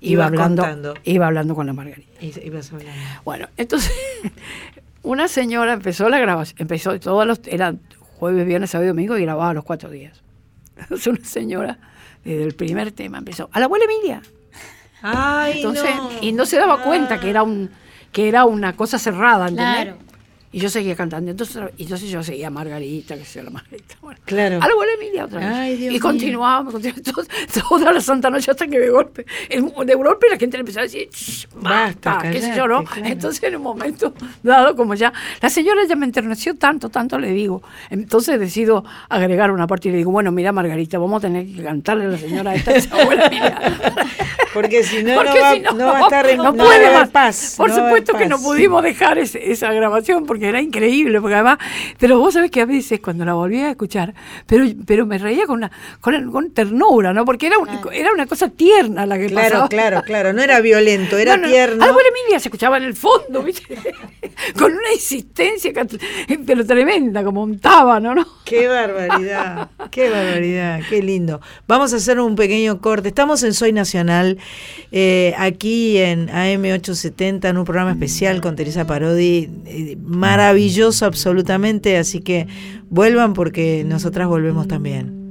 iba, 0.01 0.25
iba 0.25 0.25
hablando, 0.25 0.93
iba 1.03 1.27
hablando 1.27 1.55
con 1.55 1.67
la 1.67 1.73
Margarita. 1.73 2.09
Iba 2.21 2.59
bueno, 3.23 3.47
entonces 3.57 3.91
una 5.03 5.27
señora 5.27 5.73
empezó 5.73 6.09
la 6.09 6.19
grabación, 6.19 6.57
empezó 6.59 6.99
todos 6.99 7.27
los, 7.27 7.41
eran 7.45 7.79
jueves, 8.25 8.47
viernes, 8.47 8.71
sábado 8.71 8.85
y 8.85 8.87
domingo 8.87 9.17
y 9.17 9.21
grababa 9.21 9.53
los 9.53 9.63
cuatro 9.63 9.89
días. 9.89 10.23
Entonces 10.77 11.07
una 11.07 11.23
señora, 11.23 11.77
desde 12.23 12.43
el 12.43 12.55
primer 12.55 12.91
tema, 12.91 13.19
empezó, 13.19 13.49
a 13.51 13.59
la 13.59 13.65
abuela 13.65 13.85
Emilia. 13.85 14.21
Ay, 15.03 15.57
Entonces, 15.57 15.95
no. 15.95 16.09
y 16.21 16.31
no 16.31 16.47
se 16.47 16.57
daba 16.57 16.81
cuenta 16.81 17.19
que 17.19 17.29
era 17.29 17.43
un 17.43 17.69
que 18.11 18.29
era 18.29 18.45
una 18.45 18.75
cosa 18.75 18.97
cerrada, 18.97 19.49
¿entendés? 19.49 19.93
Claro. 19.93 19.97
Y 20.55 20.59
yo 20.61 20.69
seguía 20.69 20.95
cantando. 20.95 21.29
Entonces, 21.31 21.61
entonces 21.77 22.09
yo 22.09 22.23
seguía 22.23 22.49
Margarita, 22.49 23.17
que 23.17 23.25
sea 23.25 23.43
la 23.43 23.49
Margarita. 23.49 23.95
Bueno, 24.01 24.21
Claro. 24.23 24.55
A 24.61 24.65
la 24.65 24.71
abuela 24.73 24.93
Emilia 24.93 25.25
otra 25.25 25.39
vez. 25.41 25.49
Ay, 25.49 25.75
Dios 25.75 25.89
y 25.89 25.95
mío. 25.95 26.01
continuaba, 26.01 26.71
continuaba 26.71 27.01
toda 27.69 27.91
la 27.91 27.99
santa 27.99 28.29
noche 28.29 28.51
hasta 28.51 28.65
que 28.65 28.79
de 28.79 28.89
golpe, 28.89 29.25
de 29.49 29.95
golpe 29.95 30.27
la 30.31 30.37
gente 30.37 30.55
le 30.55 30.61
empezó 30.61 30.79
a 30.79 30.83
decir, 30.83 31.09
"Shh, 31.11 31.47
Basta, 31.55 32.13
basta, 32.13 32.31
qué 32.31 32.39
sé 32.39 32.53
yo, 32.55 32.69
¿no? 32.69 32.85
claro. 32.85 33.05
Entonces 33.05 33.43
en 33.43 33.57
un 33.57 33.63
momento 33.63 34.13
dado 34.43 34.77
como 34.77 34.93
ya, 34.95 35.11
la 35.41 35.49
señora 35.49 35.81
ya 35.89 35.97
me 35.97 36.05
enterneció 36.05 36.55
tanto, 36.55 36.87
tanto 36.87 37.19
le 37.19 37.31
digo. 37.33 37.61
Entonces 37.89 38.39
decido 38.39 38.85
agregar 39.09 39.51
una 39.51 39.67
parte 39.67 39.89
y 39.89 39.91
le 39.91 39.97
digo, 39.97 40.11
bueno, 40.11 40.31
mira 40.31 40.53
Margarita, 40.53 40.97
vamos 40.99 41.17
a 41.21 41.27
tener 41.27 41.45
que 41.53 41.63
cantarle 41.63 42.05
a 42.05 42.07
la 42.07 42.17
señora 42.17 42.55
esta, 42.55 42.71
esa 42.73 42.95
abuela 43.01 43.25
Emilia. 43.25 43.59
Porque 44.55 44.83
si 44.83 45.03
no, 45.03 45.13
no 45.15 45.21
Porque 45.23 45.39
va, 45.39 45.53
si 45.53 45.59
no 45.59 45.85
va 45.85 45.97
a 45.97 46.01
estar 46.01 46.27
en 46.29 46.37
no 46.37 46.43
no 46.45 46.53
puede 46.55 46.91
más. 46.93 47.09
paz. 47.09 47.53
Por 47.57 47.69
no 47.69 47.75
supuesto 47.75 48.17
que 48.17 48.25
no 48.25 48.37
paz. 48.37 48.45
pudimos 48.45 48.81
dejar 48.81 49.17
ese- 49.19 49.51
esa 49.51 49.71
grabación 49.71 50.25
porque 50.25 50.47
era 50.49 50.59
increíble, 50.61 51.21
porque 51.21 51.35
además, 51.35 51.57
pero 51.99 52.17
vos 52.17 52.33
sabés 52.33 52.49
que 52.49 52.61
a 52.61 52.65
veces 52.65 52.99
cuando 53.01 53.25
la 53.25 53.33
volví 53.33 53.59
a 53.59 53.69
escuchar, 53.71 54.13
pero, 54.47 54.65
pero 54.87 55.05
me 55.05 55.17
reía 55.19 55.45
con 55.45 55.57
una, 55.57 55.71
con, 56.01 56.31
con 56.31 56.51
ternura, 56.51 57.13
¿no? 57.13 57.25
Porque 57.25 57.47
era, 57.47 57.59
un- 57.59 57.67
era 57.93 58.11
una 58.11 58.25
cosa 58.25 58.47
tierna 58.49 59.05
la 59.05 59.17
que 59.19 59.27
Claro, 59.27 59.49
pasaba. 59.49 59.67
claro, 59.69 60.01
claro. 60.03 60.33
No 60.33 60.41
era 60.41 60.61
violento, 60.61 61.17
era 61.17 61.35
No, 61.37 61.43
no, 61.43 61.49
tierno. 61.49 61.83
Algo 61.83 61.97
de 61.99 62.05
Emilia 62.07 62.39
se 62.39 62.47
escuchaba 62.47 62.77
en 62.77 62.83
el 62.83 62.95
fondo, 62.95 63.43
¿viste? 63.43 63.77
con 64.57 64.71
una 64.71 64.93
insistencia, 64.93 65.73
que- 65.73 66.39
pero 66.45 66.65
tremenda, 66.65 67.23
como 67.23 67.43
un 67.43 67.59
tábano, 67.59 68.15
¿no? 68.15 68.25
Qué 68.45 68.67
barbaridad, 68.67 69.69
qué 69.91 70.09
barbaridad, 70.09 70.79
qué 70.89 71.01
lindo. 71.01 71.41
Vamos 71.67 71.93
a 71.93 71.97
hacer 71.97 72.19
un 72.19 72.35
pequeño 72.35 72.79
corte. 72.79 73.09
Estamos 73.09 73.43
en 73.43 73.53
Soy 73.53 73.73
Nacional, 73.73 74.37
eh, 74.91 75.33
aquí 75.37 75.97
en 75.97 76.27
AM870, 76.27 77.49
en 77.49 77.57
un 77.57 77.65
programa 77.65 77.91
especial 77.91 78.41
con 78.41 78.55
Teresa 78.55 78.87
Parodi, 78.87 79.49
eh, 79.65 79.97
maravilloso 80.01 81.05
absolutamente, 81.05 81.97
así 81.97 82.19
que 82.21 82.47
vuelvan 82.89 83.33
porque 83.33 83.83
nosotras 83.85 84.27
volvemos 84.27 84.67
también. 84.67 85.24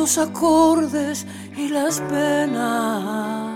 Los 0.00 0.16
acordes 0.16 1.26
y 1.54 1.68
las 1.68 2.00
penas. 2.00 3.54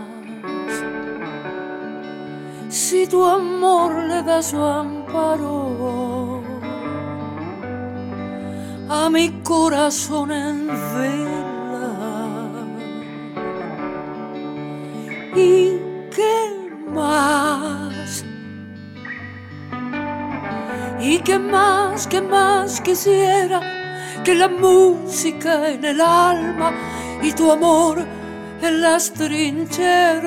Si 2.69 3.07
tu 3.07 3.25
amor 3.25 3.95
le 4.11 4.23
da 4.23 4.43
su 4.43 4.63
amparo 4.63 6.43
a 8.91 9.09
mi 9.09 9.31
corazón 9.43 10.33
en 10.33 10.67
vela. 10.95 11.95
¿Y 15.35 15.79
qué 16.15 16.37
más? 16.93 18.23
Y 21.01 21.19
que 21.21 21.39
más, 21.39 22.07
que 22.07 22.21
más 22.21 22.83
quisiera 22.83 23.84
que 24.25 24.35
la 24.35 24.49
música 24.49 25.71
en 25.71 25.85
el 25.85 26.01
alma 26.01 26.73
y 27.23 27.31
tu 27.33 27.53
amor 27.53 27.99
en 28.63 28.81
las 28.81 29.13
trincheras. 29.13 30.25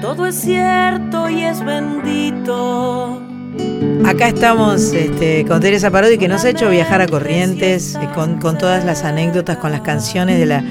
Todo 0.00 0.26
es 0.26 0.36
cierto 0.36 1.28
y 1.28 1.42
es 1.42 1.62
bendito. 1.62 3.22
Acá 4.06 4.28
estamos 4.28 4.92
este, 4.94 5.44
con 5.44 5.60
Teresa 5.60 5.90
Parodi 5.90 6.16
que 6.16 6.28
nos 6.28 6.44
ha 6.44 6.50
hecho 6.50 6.70
viajar 6.70 7.02
a 7.02 7.06
Corrientes 7.06 7.94
eh, 7.96 8.08
con, 8.14 8.38
con 8.38 8.56
todas 8.56 8.84
las 8.84 9.04
anécdotas, 9.04 9.58
con 9.58 9.72
las 9.72 9.82
canciones 9.82 10.38
de 10.38 10.46
la, 10.46 10.64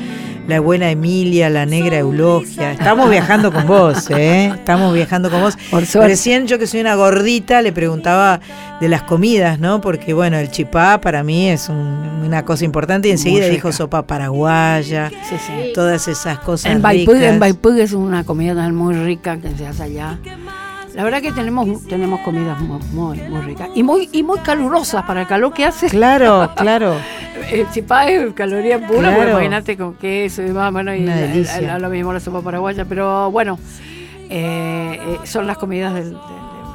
la 0.48 0.60
buena 0.60 0.92
Emilia, 0.92 1.50
la 1.50 1.66
negra 1.66 1.98
Eulogia. 1.98 2.72
Estamos 2.72 3.10
viajando 3.10 3.52
con 3.52 3.66
vos, 3.66 4.10
¿eh? 4.12 4.52
Estamos 4.54 4.94
viajando 4.94 5.32
con 5.32 5.42
vos. 5.42 5.58
Por 5.72 5.86
suerte. 5.86 6.10
Recién 6.10 6.46
yo 6.48 6.60
que 6.60 6.68
soy 6.68 6.82
una 6.82 6.96
gordita 6.96 7.62
le 7.62 7.72
preguntaba 7.72 8.40
de 8.80 8.88
las 8.90 9.02
comidas, 9.04 9.60
¿no? 9.60 9.82
Porque 9.82 10.14
bueno, 10.14 10.38
el 10.38 10.52
chipá 10.52 11.02
para 11.02 11.24
mí 11.24 11.50
es 11.50 11.70
un- 11.70 12.24
una 12.26 12.44
cosa 12.46 12.64
importante 12.66 13.08
y 13.08 13.12
enseguida 13.12 13.48
dijo 13.48 13.72
sopa 13.72 14.06
paraguaya, 14.06 15.10
Sí, 15.30 15.36
sí. 15.38 15.72
todas 15.74 16.08
esas 16.08 16.40
cosas 16.40 16.72
En 16.72 16.84
ricas. 16.84 17.16
en 17.22 17.40
Baipug 17.40 17.78
es 17.78 17.94
una 17.94 18.24
comida 18.24 18.68
muy 18.70 18.94
rica 18.96 19.38
que 19.38 19.50
se 19.58 19.66
hace 19.68 19.84
allá. 19.84 20.20
La 20.96 21.04
verdad 21.04 21.22
que 21.22 21.32
tenemos, 21.34 21.86
tenemos 21.88 22.22
comidas 22.22 22.60
muy, 22.62 23.20
muy, 23.20 23.42
ricas 23.42 23.70
y 23.76 23.84
muy, 23.84 24.10
y 24.14 24.24
muy 24.24 24.40
calurosas 24.40 25.04
para 25.04 25.22
el 25.22 25.28
calor 25.28 25.54
que 25.54 25.66
hace. 25.66 25.88
Claro, 25.90 26.50
claro. 26.58 26.96
El 27.52 27.70
chipá 27.70 28.08
es 28.10 28.34
caloría 28.34 28.80
pura, 28.80 29.00
Claro. 29.00 29.16
porque 29.18 29.32
imagínate 29.32 29.76
con 29.78 29.96
queso 29.96 30.42
y 30.42 30.46
demás, 30.46 30.72
bueno, 30.72 30.96
y 30.96 31.06
el- 31.08 31.48
lo 31.82 31.90
mismo 31.90 32.14
la 32.14 32.20
sopa 32.22 32.42
paraguaya, 32.42 32.86
pero 32.86 33.30
bueno, 33.30 33.60
eh, 34.30 35.00
eh, 35.02 35.20
son 35.26 35.46
las 35.48 35.58
comidas 35.58 35.94
del- 35.94 36.18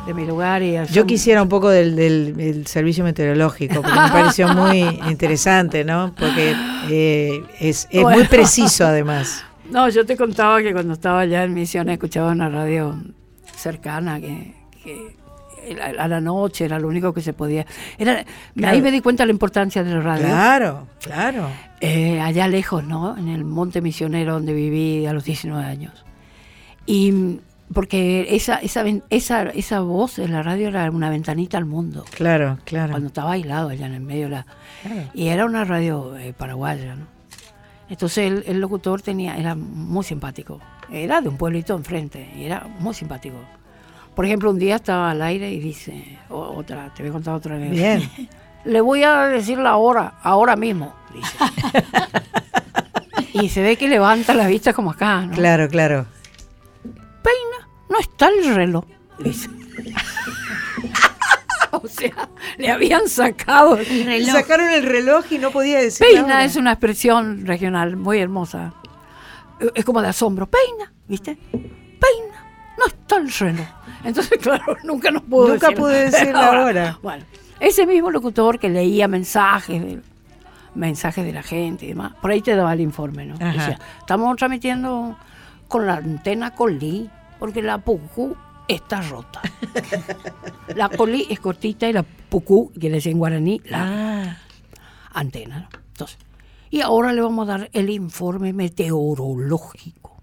de, 0.07 0.15
mi 0.15 0.27
lugar 0.27 0.63
y 0.63 0.77
Yo 0.93 1.07
quisiera 1.07 1.43
un 1.43 1.49
poco 1.49 1.69
del, 1.69 1.95
del- 1.97 2.37
del 2.37 2.67
servicio 2.67 3.05
meteorológico, 3.05 3.81
porque 3.83 3.99
me 4.01 4.09
pareció 4.11 4.49
muy 4.49 4.81
interesante, 5.09 5.85
¿no? 5.85 6.13
Porque 6.19 6.55
eh, 6.91 7.43
es, 7.61 7.87
es 7.91 8.03
muy 8.03 8.25
preciso 8.25 8.85
además. 8.87 9.45
No, 9.71 9.89
yo 9.89 10.05
te 10.05 10.17
contaba 10.17 10.61
que 10.63 10.73
cuando 10.73 10.95
estaba 10.95 11.21
allá 11.21 11.45
en 11.45 11.55
Misiones 11.55 11.93
escuchaba 11.93 12.33
una 12.33 12.49
radio 12.49 12.97
cercana 13.55 14.21
que, 14.21 14.55
a 15.81 16.09
la 16.09 16.21
noche 16.21 16.65
era 16.65 16.79
lo 16.79 16.89
único 16.89 17.13
que 17.13 17.21
se 17.21 17.33
podía. 17.33 17.67
Era, 17.99 18.25
Claro. 18.55 18.75
Ahí 18.75 18.83
me 18.83 18.91
di 18.91 19.01
cuenta 19.01 19.23
de 19.23 19.29
la 19.29 19.33
importancia 19.33 19.85
de 19.85 19.95
la 19.95 20.01
radio. 20.01 20.27
Claro, 20.27 20.87
claro. 21.03 21.49
Eh, 21.81 22.21
allá 22.21 22.49
lejos, 22.49 22.85
¿no? 22.85 23.17
En 23.17 23.29
el 23.29 23.45
Monte 23.45 23.81
Misionero 23.81 24.35
donde 24.35 24.53
viví 24.53 25.07
a 25.07 25.13
los 25.13 25.25
19 25.25 25.65
años. 25.65 26.05
Y 26.87 27.41
porque 27.73 28.35
esa, 28.35 28.57
esa, 28.57 28.85
esa, 29.11 29.43
esa 29.43 29.81
voz 29.81 30.19
en 30.19 30.33
la 30.33 30.43
radio 30.43 30.69
era 30.69 30.91
una 30.91 31.09
ventanita 31.09 31.57
al 31.57 31.67
mundo. 31.67 32.05
Claro, 32.11 32.59
claro. 32.65 32.91
Cuando 32.91 33.09
estaba 33.09 33.33
aislado 33.33 33.69
allá 33.69 33.87
en 33.87 33.95
el 33.95 34.01
medio 34.01 34.25
de 34.25 34.31
la... 34.31 34.47
Claro. 34.83 35.11
Y 35.15 35.29
era 35.29 35.45
una 35.45 35.65
radio 35.65 36.17
eh, 36.17 36.35
paraguaya, 36.37 36.97
¿no? 36.97 37.07
Entonces 37.89 38.31
el, 38.31 38.45
el 38.47 38.61
locutor 38.61 39.03
tenía, 39.03 39.37
era 39.37 39.55
muy 39.55 40.05
simpático. 40.05 40.61
Era 40.93 41.21
de 41.21 41.29
un 41.29 41.37
pueblito 41.37 41.75
enfrente, 41.75 42.31
y 42.37 42.45
era 42.45 42.67
muy 42.79 42.95
simpático. 42.95 43.37
Por 44.15 44.27
ejemplo, 44.27 44.51
un 44.51 44.59
día 44.59 44.77
estaba 44.77 45.13
al 45.13 45.23
aire 45.23 45.51
y 45.51 45.61
dice, 45.61 46.19
otra, 46.29 46.93
te 46.95 47.03
voy 47.03 47.11
a 47.11 47.13
contar 47.13 47.35
otra 47.35 47.57
vez. 47.57 47.71
Bien. 47.71 48.11
Le 48.65 48.81
voy 48.81 49.03
a 49.03 49.27
decir 49.27 49.59
la 49.59 49.77
hora, 49.77 50.15
ahora 50.23 50.55
mismo, 50.55 50.95
dice. 51.15 51.37
y 53.33 53.49
se 53.49 53.63
ve 53.63 53.77
que 53.77 53.89
levanta 53.89 54.35
la 54.35 54.47
vista 54.47 54.75
como 54.75 54.91
acá, 54.91 55.23
¿no? 55.23 55.33
Claro, 55.33 55.69
claro. 55.69 56.07
Peina, 56.83 57.69
no 57.89 57.99
está 57.99 58.29
el 58.29 58.55
reloj, 58.55 58.85
dice. 59.19 59.49
o 61.71 61.89
sea, 61.89 62.29
le 62.59 62.71
habían 62.71 63.09
sacado 63.09 63.79
el 63.79 64.05
reloj. 64.05 64.33
Sacaron 64.33 64.69
el 64.69 64.85
reloj 64.85 65.25
y 65.31 65.39
no 65.39 65.51
podía 65.51 65.79
decir. 65.79 66.07
Peina 66.07 66.45
es 66.45 66.57
una 66.57 66.73
expresión 66.73 67.47
regional 67.47 67.97
muy 67.97 68.19
hermosa. 68.19 68.75
Eh, 69.61 69.71
es 69.75 69.85
como 69.85 70.01
de 70.03 70.09
asombro. 70.09 70.47
Peina, 70.49 70.93
¿viste? 71.09 71.37
Peina, 71.53 72.45
no 72.79 72.87
está 72.87 73.17
el 73.17 73.31
reloj. 73.33 73.67
Entonces, 74.05 74.39
claro, 74.43 74.77
nunca 74.85 75.11
nos 75.11 75.23
pudo 75.23 75.49
Nunca 75.49 75.69
decir. 75.69 75.79
pude 75.79 76.05
decir 76.11 76.33
la 76.33 76.51
hora. 76.63 76.99
Bueno, 77.03 77.25
ese 77.61 77.87
mismo 77.87 78.11
locutor 78.11 78.59
que 78.59 78.69
leía 78.71 79.07
mensajes 79.09 79.81
de, 79.83 80.01
mensajes 80.75 81.25
de 81.25 81.33
la 81.33 81.43
gente 81.43 81.85
y 81.85 81.89
demás, 81.89 82.13
por 82.23 82.31
ahí 82.31 82.41
te 82.41 82.55
daba 82.57 82.73
el 82.73 82.81
informe, 82.81 83.27
¿no? 83.27 83.37
Decía, 83.37 83.79
estamos 83.99 84.37
transmitiendo 84.37 85.17
con 85.69 85.87
la 85.87 85.97
antena 85.97 86.55
Colí, 86.55 87.09
porque 87.39 87.63
la 87.63 87.79
Pucú 87.79 88.37
está 88.67 89.03
rota. 89.03 89.41
la 90.75 90.89
Colí 90.89 91.27
es 91.31 91.39
cortita 91.41 91.87
y 91.89 91.93
la 91.93 92.03
Pucú, 92.03 92.73
quiere 92.79 92.97
decir 92.97 93.13
en 93.13 93.19
guaraní, 93.19 93.61
la 93.67 93.83
Ah, 93.83 94.37
antena. 95.13 95.61
¿no? 95.61 95.69
Entonces, 95.93 96.19
y 96.71 96.81
ahora 96.81 97.13
le 97.13 97.21
vamos 97.21 97.49
a 97.49 97.59
dar 97.59 97.71
el 97.73 97.91
informe 97.91 98.53
meteorológico. 98.53 100.23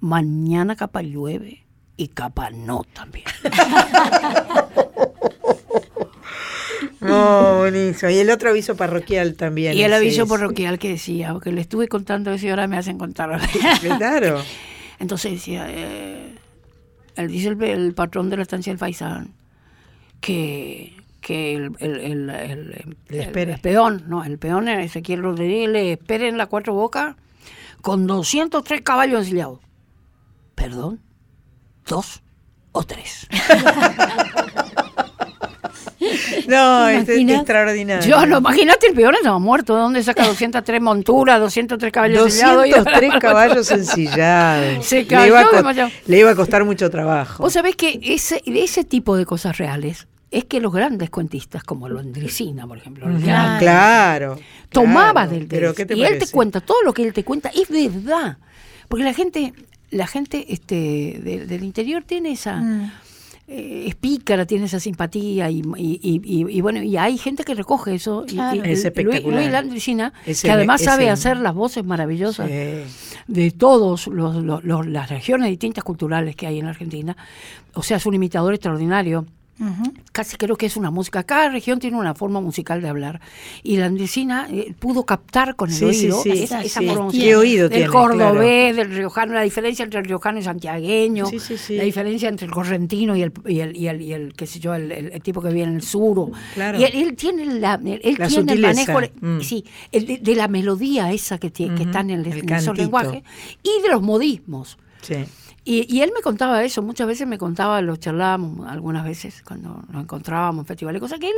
Mañana 0.00 0.76
capa 0.76 1.02
llueve 1.02 1.64
y 1.96 2.08
capa 2.08 2.50
no 2.50 2.84
también. 2.92 3.24
no, 7.00 7.58
buenísimo. 7.58 8.10
Y 8.10 8.18
el 8.18 8.30
otro 8.30 8.50
aviso 8.50 8.76
parroquial 8.76 9.34
también. 9.34 9.76
y 9.76 9.82
el 9.82 9.92
aviso 9.92 10.24
es. 10.24 10.28
parroquial 10.28 10.78
que 10.78 10.90
decía, 10.90 11.32
porque 11.32 11.52
le 11.52 11.60
estuve 11.60 11.88
contando 11.88 12.32
eso 12.32 12.46
y 12.46 12.50
ahora 12.50 12.66
me 12.66 12.76
hacen 12.76 12.98
contar. 12.98 13.40
Claro. 13.80 14.42
Entonces 14.98 15.32
decía, 15.32 15.66
eh, 15.68 16.34
él 17.16 17.28
dice 17.28 17.48
el, 17.48 17.62
el 17.62 17.94
patrón 17.94 18.30
de 18.30 18.36
la 18.36 18.42
estancia 18.42 18.72
del 18.72 18.78
Faisán 18.78 19.34
que, 20.24 20.96
que 21.24 21.54
el, 21.56 21.72
el, 21.80 22.00
el, 22.00 22.30
el- 22.30 22.96
Le 23.08 23.58
peón, 23.58 24.04
no, 24.06 24.22
el 24.24 24.38
peón 24.38 24.68
Ezequiel 24.68 25.22
Rodríguez, 25.22 25.68
le 25.70 25.92
espere 25.92 26.28
en 26.28 26.36
la 26.38 26.46
Cuatro 26.46 26.74
Bocas 26.74 27.16
con 27.80 28.06
203 28.06 28.82
caballos 28.82 29.20
ensillados. 29.20 29.60
Perdón, 30.54 31.00
dos 31.86 32.22
o 32.72 32.82
tres. 32.84 33.26
No, 36.46 36.86
¿Te 36.86 36.96
es, 36.98 37.08
es 37.08 37.30
extraordinario. 37.30 38.06
Yo 38.08 38.26
no, 38.26 38.38
imagínate, 38.38 38.88
el 38.88 38.94
peón 38.94 39.14
estaba 39.14 39.38
muerto. 39.38 39.74
¿De 39.74 39.80
dónde 39.80 40.02
saca 40.02 40.26
203 40.26 40.80
monturas, 40.82 41.40
203 41.40 41.90
caballos 41.92 42.26
ensillados? 42.26 42.56
203 42.68 43.12
caballos 43.20 43.70
ensillados. 43.70 44.84
Se 44.84 44.96
le, 44.96 45.06
cayó 45.06 45.26
iba 45.28 45.40
a 45.40 45.90
le 46.06 46.18
iba 46.18 46.30
a 46.30 46.34
costar 46.34 46.64
mucho 46.64 46.90
trabajo. 46.90 47.42
Vos 47.42 47.52
sabés 47.54 47.76
que 47.76 47.98
ese, 48.02 48.42
de 48.44 48.62
ese 48.64 48.84
tipo 48.84 49.16
de 49.16 49.24
cosas 49.24 49.56
reales 49.56 50.06
es 50.36 50.44
que 50.44 50.60
los 50.60 50.72
grandes 50.72 51.10
cuentistas, 51.10 51.62
como 51.64 51.88
Londricina, 51.88 52.66
por 52.66 52.78
ejemplo, 52.78 53.06
ya 53.18 53.56
claro. 53.58 54.38
tomaba 54.70 55.12
claro. 55.12 55.30
del 55.30 55.48
de 55.48 55.56
Pero 55.56 55.70
él. 55.70 55.74
¿qué 55.76 55.86
te 55.86 55.94
y 55.96 56.04
él 56.04 56.18
te 56.18 56.26
cuenta, 56.28 56.60
todo 56.60 56.82
lo 56.84 56.92
que 56.92 57.02
él 57.02 57.12
te 57.12 57.24
cuenta 57.24 57.50
es 57.54 57.68
verdad. 57.68 58.38
Porque 58.88 59.04
la 59.04 59.14
gente, 59.14 59.52
la 59.90 60.06
gente 60.06 60.52
este, 60.52 61.20
de- 61.22 61.46
del 61.46 61.64
interior 61.64 62.02
tiene 62.04 62.32
esa, 62.32 62.56
Mm. 62.60 62.92
eh, 63.48 63.84
es 63.88 63.94
pícara, 63.94 64.46
tiene 64.46 64.64
esa 64.66 64.80
simpatía 64.80 65.50
y, 65.50 65.62
y- 65.76 66.00
y- 66.02 66.20
y- 66.24 66.56
y 66.56 66.60
bueno, 66.60 66.82
y 66.82 66.96
hay 66.96 67.16
gente 67.18 67.44
que 67.44 67.54
recoge 67.54 67.94
eso. 67.94 68.24
Claro. 68.26 68.56
y- 68.56 68.70
Es 68.70 68.84
espectacular. 68.84 69.40
Luis 69.40 69.52
Landricina, 69.52 70.12
que 70.24 70.50
además 70.50 70.82
sabe 70.82 71.10
hacer 71.10 71.36
las 71.38 71.54
voces 71.54 71.84
maravillosas 71.84 72.48
Sí. 72.48 72.82
de 73.28 73.50
todos 73.52 74.06
los, 74.08 74.36
los- 74.36 74.64
los- 74.64 74.86
las 74.86 75.08
regiones 75.10 75.48
distintas 75.50 75.84
culturales 75.84 76.34
que 76.36 76.46
hay 76.46 76.58
en 76.58 76.64
la 76.64 76.70
Argentina. 76.72 77.16
O 77.74 77.82
sea, 77.82 77.98
es 77.98 78.06
un 78.06 78.14
imitador 78.14 78.54
extraordinario. 78.54 79.26
Casi 80.12 80.36
creo 80.36 80.56
que 80.56 80.66
es 80.66 80.76
una 80.76 80.90
música. 80.90 81.22
Cada 81.22 81.48
región 81.48 81.78
tiene 81.78 81.96
una 81.96 82.14
forma 82.14 82.40
musical 82.40 82.82
de 82.82 82.88
hablar. 82.88 83.20
Y 83.62 83.76
la 83.76 83.86
andesina 83.86 84.46
eh, 84.50 84.74
pudo 84.78 85.04
captar 85.04 85.54
con 85.56 85.70
el 85.70 85.76
Sí, 85.76 85.84
oído 85.84 86.22
sí, 86.22 86.30
esa, 86.30 86.62
esa 86.62 86.80
sí. 86.80 86.86
forma 86.86 87.10
¿Qué 87.10 87.18
musical. 87.18 87.34
oído 87.36 87.68
del 87.68 87.78
tiene? 87.78 87.92
cordobés, 87.92 88.76
del 88.76 88.90
riojano, 88.94 89.34
la 89.34 89.42
diferencia 89.42 89.84
entre 89.84 90.00
el 90.00 90.06
riojano 90.06 90.38
y 90.38 90.42
santiagueño, 90.42 91.26
Sí, 91.26 91.38
sí, 91.38 91.56
sí. 91.56 91.76
la 91.76 91.84
diferencia 91.84 92.28
entre 92.28 92.46
el 92.46 92.52
correntino 92.52 93.14
y 93.16 93.22
el, 93.22 93.32
y 93.46 93.60
el, 93.60 93.76
y 93.76 93.88
el, 93.88 94.02
y 94.02 94.12
el, 94.12 94.34
qué 94.34 94.46
sé 94.46 94.58
yo, 94.60 94.74
el, 94.74 94.90
el- 94.90 95.12
el 95.12 95.22
tipo 95.22 95.40
que 95.40 95.48
vive 95.48 95.62
en 95.62 95.76
el 95.76 95.82
sur. 95.82 96.30
Claro. 96.54 96.78
Y 96.78 96.84
él, 96.84 96.90
él 96.94 97.16
tiene, 97.16 97.44
la, 97.46 97.74
él 97.84 98.16
La 98.18 98.28
tiene 98.28 98.52
el 98.52 98.60
manejo 98.60 99.00
Mm. 99.20 99.40
sí, 99.40 99.64
el 99.92 100.06
de, 100.06 100.18
de 100.18 100.34
la 100.36 100.48
melodía 100.48 101.12
esa 101.12 101.38
que, 101.38 101.52
tie- 101.52 101.74
que 101.74 101.84
está 101.84 102.00
en 102.00 102.10
el, 102.10 102.26
el 102.26 102.38
en 102.50 102.74
lenguajes 102.74 103.22
y 103.62 103.82
de 103.82 103.88
los 103.88 104.02
modismos. 104.02 104.78
Sí. 105.02 105.16
Y, 105.66 105.86
y 105.88 106.02
él 106.02 106.12
me 106.14 106.20
contaba 106.20 106.62
eso, 106.62 106.82
muchas 106.82 107.06
veces 107.06 107.26
me 107.26 107.38
contaba, 107.38 107.80
lo 107.80 107.96
charlábamos 107.96 108.68
algunas 108.70 109.02
veces 109.02 109.42
cuando 109.42 109.82
nos 109.90 110.02
encontrábamos 110.02 110.64
en 110.64 110.66
festivales, 110.66 111.00
cosas 111.00 111.18
que 111.18 111.28
él 111.30 111.34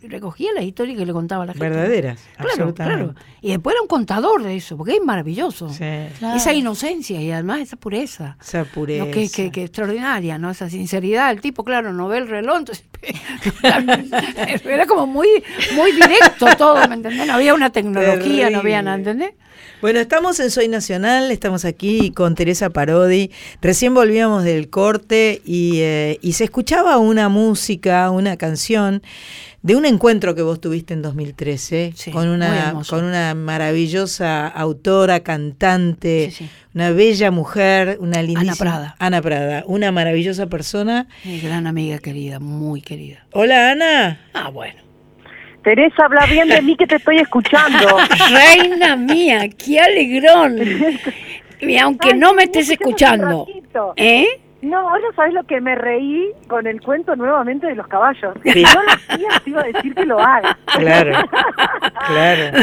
eh, 0.00 0.08
recogía 0.08 0.52
las 0.54 0.62
historias 0.62 0.96
que 0.96 1.04
le 1.04 1.12
contaba 1.12 1.42
a 1.42 1.46
la 1.46 1.52
gente. 1.54 1.68
Verdaderas, 1.68 2.20
Claro, 2.36 2.50
absolutamente. 2.50 3.04
claro. 3.14 3.28
Y 3.40 3.48
después 3.50 3.74
era 3.74 3.82
un 3.82 3.88
contador 3.88 4.44
de 4.44 4.54
eso, 4.54 4.76
porque 4.76 4.92
es 4.92 5.02
maravilloso. 5.04 5.70
Sí. 5.70 5.84
Claro. 6.20 6.36
Esa 6.36 6.52
inocencia 6.52 7.20
y 7.20 7.32
además 7.32 7.60
esa 7.62 7.76
pureza. 7.76 8.36
Esa 8.40 8.64
pureza. 8.64 9.06
Lo 9.06 9.10
que, 9.10 9.28
que, 9.28 9.50
que 9.50 9.64
extraordinaria, 9.64 10.38
¿no? 10.38 10.50
Esa 10.50 10.70
sinceridad. 10.70 11.32
El 11.32 11.40
tipo, 11.40 11.64
claro, 11.64 11.92
no 11.92 12.06
ve 12.06 12.18
el 12.18 12.28
reloj, 12.28 12.58
entonces 12.58 12.84
era 14.64 14.86
como 14.86 15.06
muy, 15.06 15.28
muy 15.74 15.92
directo 15.92 16.46
todo, 16.56 16.76
¿me 16.88 16.94
entendés? 16.94 17.26
No 17.26 17.34
había 17.34 17.54
una 17.54 17.70
tecnología, 17.70 18.50
no 18.50 18.58
había 18.60 18.82
nada, 18.82 18.96
Terrible. 18.98 19.24
¿entendés? 19.24 19.43
Bueno, 19.80 20.00
estamos 20.00 20.40
en 20.40 20.50
Soy 20.50 20.68
Nacional, 20.68 21.30
estamos 21.30 21.64
aquí 21.64 22.10
con 22.10 22.34
Teresa 22.34 22.70
Parodi. 22.70 23.30
Recién 23.60 23.92
volvíamos 23.94 24.44
del 24.44 24.70
corte 24.70 25.42
y, 25.44 25.80
eh, 25.80 26.18
y 26.22 26.32
se 26.32 26.44
escuchaba 26.44 26.98
una 26.98 27.28
música, 27.28 28.10
una 28.10 28.36
canción 28.36 29.02
de 29.62 29.76
un 29.76 29.86
encuentro 29.86 30.34
que 30.34 30.42
vos 30.42 30.60
tuviste 30.60 30.92
en 30.92 31.00
2013 31.00 31.94
Sí, 31.96 32.10
con, 32.10 32.28
una, 32.28 32.82
con 32.88 33.02
una 33.04 33.34
maravillosa 33.34 34.46
autora, 34.46 35.20
cantante, 35.20 36.30
Sí, 36.30 36.44
sí. 36.44 36.50
una 36.74 36.90
bella 36.90 37.30
mujer, 37.30 37.96
una 38.00 38.22
lindísima... 38.22 38.56
Prada. 38.56 38.96
Ana 38.98 39.22
Prada, 39.22 39.64
una 39.66 39.90
maravillosa 39.90 40.48
persona. 40.48 41.08
Mi 41.24 41.40
gran 41.40 41.66
amiga 41.66 41.98
querida, 41.98 42.40
muy 42.40 42.82
querida. 42.82 43.26
Hola, 43.32 43.70
Ana. 43.70 44.20
Ah, 44.34 44.50
bueno. 44.50 44.83
Teresa, 45.64 46.04
habla 46.04 46.26
bien 46.26 46.48
de 46.48 46.60
mí 46.62 46.76
que 46.76 46.86
te 46.86 46.96
estoy 46.96 47.18
escuchando. 47.18 47.96
Reina 48.30 48.96
mía, 48.96 49.48
qué 49.48 49.80
alegrón. 49.80 50.58
Y 51.60 51.78
aunque 51.78 52.10
Ay, 52.12 52.18
no 52.18 52.34
me 52.34 52.42
estés 52.42 52.68
escuchando. 52.68 53.46
¿eh? 53.96 54.26
No, 54.60 54.90
ahora 54.90 55.04
sabes 55.16 55.32
lo 55.32 55.44
que 55.44 55.62
me 55.62 55.74
reí 55.74 56.30
con 56.46 56.66
el 56.66 56.80
cuento 56.82 57.16
nuevamente 57.16 57.66
de 57.68 57.74
los 57.74 57.86
caballos. 57.86 58.34
Sí. 58.42 58.64
No 58.64 58.82
lo 58.82 58.92
hacías, 58.92 59.42
te 59.42 59.50
iba 59.50 59.60
a 59.62 59.64
decir 59.64 59.94
que 59.94 60.04
lo 60.04 60.18
hagas. 60.18 60.56
Claro, 60.76 61.12
claro. 62.06 62.58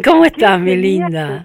¿Cómo 0.04 0.24
estás, 0.24 0.60
mi 0.60 0.76
linda? 0.76 1.44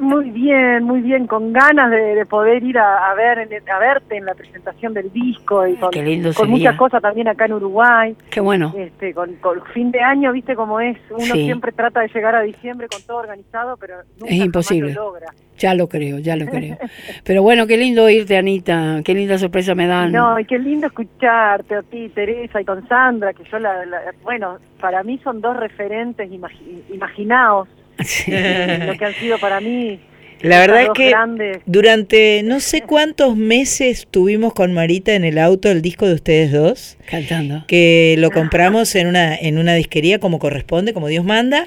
Muy 0.00 0.30
bien, 0.30 0.84
muy 0.84 1.00
bien, 1.00 1.26
con 1.26 1.52
ganas 1.52 1.90
de, 1.90 2.14
de 2.14 2.26
poder 2.26 2.62
ir 2.62 2.78
a, 2.78 3.10
a 3.10 3.14
ver 3.14 3.38
a 3.70 3.78
verte 3.78 4.16
en 4.16 4.24
la 4.24 4.34
presentación 4.34 4.94
del 4.94 5.12
disco 5.12 5.66
y 5.66 5.74
con, 5.76 5.90
con 6.34 6.50
muchas 6.50 6.76
cosas 6.76 7.02
también 7.02 7.28
acá 7.28 7.46
en 7.46 7.54
Uruguay. 7.54 8.16
Qué 8.30 8.40
bueno. 8.40 8.72
Este, 8.76 9.12
con, 9.12 9.34
con 9.36 9.62
fin 9.74 9.90
de 9.90 10.00
año, 10.00 10.32
viste 10.32 10.54
cómo 10.54 10.80
es, 10.80 10.96
uno 11.10 11.34
Sí. 11.34 11.44
siempre 11.44 11.72
trata 11.72 12.00
de 12.00 12.08
llegar 12.08 12.34
a 12.34 12.42
diciembre 12.42 12.86
con 12.88 13.02
todo 13.02 13.18
organizado, 13.18 13.76
pero 13.76 13.96
nunca 14.18 14.32
Es 14.34 14.40
imposible. 14.40 14.92
lo 14.94 15.04
logra. 15.06 15.26
Ya 15.58 15.74
lo 15.74 15.88
creo, 15.88 16.20
ya 16.20 16.36
lo 16.36 16.46
creo. 16.46 16.78
Pero 17.24 17.42
bueno, 17.42 17.66
qué 17.66 17.76
lindo 17.76 18.04
oírte, 18.04 18.36
Anita. 18.36 19.00
Qué 19.04 19.12
linda 19.12 19.38
sorpresa 19.38 19.74
me 19.74 19.88
dan. 19.88 20.12
No, 20.12 20.38
y 20.38 20.44
qué 20.44 20.56
lindo 20.56 20.86
escucharte 20.86 21.74
a 21.74 21.82
ti, 21.82 22.08
Teresa, 22.10 22.60
y 22.60 22.64
con 22.64 22.86
Sandra, 22.86 23.32
que 23.32 23.42
yo 23.42 23.58
la, 23.58 23.84
la- 23.84 24.00
bueno, 24.22 24.58
para 24.80 25.02
mí 25.02 25.18
son 25.24 25.40
dos 25.40 25.56
referentes 25.56 26.30
imagi- 26.30 26.84
imaginaos, 26.94 27.68
Sí. 28.04 28.30
lo 28.86 28.96
que 28.96 29.04
han 29.04 29.14
sido 29.14 29.38
para 29.38 29.60
mí. 29.60 29.98
La 30.40 30.60
verdad 30.60 30.82
es 30.84 30.88
que 30.94 31.10
grandes- 31.10 31.58
durante 31.66 32.42
no 32.44 32.60
sé 32.60 32.82
cuántos 32.82 33.36
meses 33.36 34.06
tuvimos 34.10 34.52
con 34.54 34.72
Marita 34.72 35.14
en 35.14 35.24
el 35.24 35.38
auto 35.38 35.70
el 35.70 35.82
disco 35.82 36.06
de 36.06 36.14
ustedes 36.14 36.52
dos, 36.52 36.96
Cantando. 37.06 37.64
que 37.66 38.14
lo 38.18 38.30
compramos 38.30 38.94
en 38.94 39.06
una 39.08 39.34
en 39.34 39.58
una 39.58 39.74
disquería 39.74 40.18
como 40.18 40.38
corresponde, 40.38 40.92
como 40.92 41.08
Dios 41.08 41.24
manda. 41.24 41.64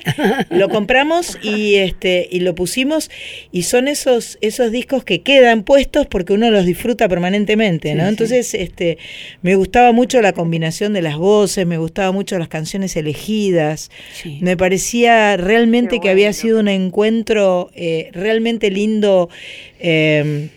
Lo 0.49 0.69
compramos 0.69 1.37
y 1.41 1.75
este 1.75 2.27
y 2.31 2.39
lo 2.41 2.55
pusimos 2.55 3.09
y 3.51 3.63
son 3.63 3.87
esos 3.87 4.37
esos 4.41 4.71
discos 4.71 5.03
que 5.03 5.21
quedan 5.21 5.63
puestos 5.63 6.07
porque 6.07 6.33
uno 6.33 6.49
los 6.51 6.65
disfruta 6.65 7.09
permanentemente, 7.09 7.93
¿no? 7.95 8.01
Sí, 8.03 8.05
sí. 8.05 8.09
Entonces, 8.09 8.53
este 8.53 8.97
me 9.41 9.55
gustaba 9.55 9.91
mucho 9.91 10.21
la 10.21 10.33
combinación 10.33 10.93
de 10.93 11.01
las 11.01 11.17
voces, 11.17 11.65
me 11.65 11.77
gustaba 11.77 12.11
mucho 12.11 12.37
las 12.39 12.47
canciones 12.47 12.95
elegidas. 12.95 13.89
Sí. 14.13 14.37
Me 14.41 14.55
parecía 14.57 15.35
realmente 15.37 15.99
que 15.99 16.09
había 16.09 16.31
sido 16.33 16.59
un 16.59 16.67
encuentro 16.67 17.71
eh, 17.75 18.09
realmente 18.13 18.60
lindo 18.69 19.29
eh, 19.79 20.49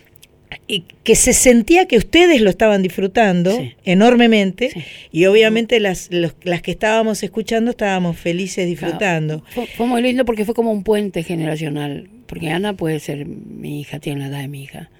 y 0.66 0.84
que 1.02 1.14
se 1.14 1.32
sentía 1.32 1.86
que 1.86 1.96
ustedes 1.96 2.40
lo 2.40 2.50
estaban 2.50 2.82
disfrutando 2.82 3.56
Sí. 3.56 3.72
enormemente 3.84 4.70
Sí. 4.70 4.82
y 5.12 5.24
obviamente 5.26 5.80
las, 5.80 6.08
los- 6.12 6.34
las 6.44 6.62
que 6.62 6.70
estábamos 6.70 7.22
escuchando 7.22 7.70
estábamos 7.72 8.16
felices 8.18 8.66
disfrutando. 8.66 9.42
Fue, 9.50 9.66
fue 9.66 9.86
muy 9.86 10.00
lindo 10.02 10.24
porque 10.24 10.44
fue 10.44 10.54
como 10.54 10.70
un 10.72 10.82
puente 10.84 11.22
generacional. 11.22 12.08
Porque 12.26 12.48
Ana 12.50 12.72
puede 12.74 13.00
ser 13.00 13.26
mi 13.26 13.80
hija, 13.80 13.98
tiene 14.00 14.20
la 14.20 14.28
edad 14.28 14.40
de 14.40 14.48
mi 14.48 14.62
hija. 14.64 14.90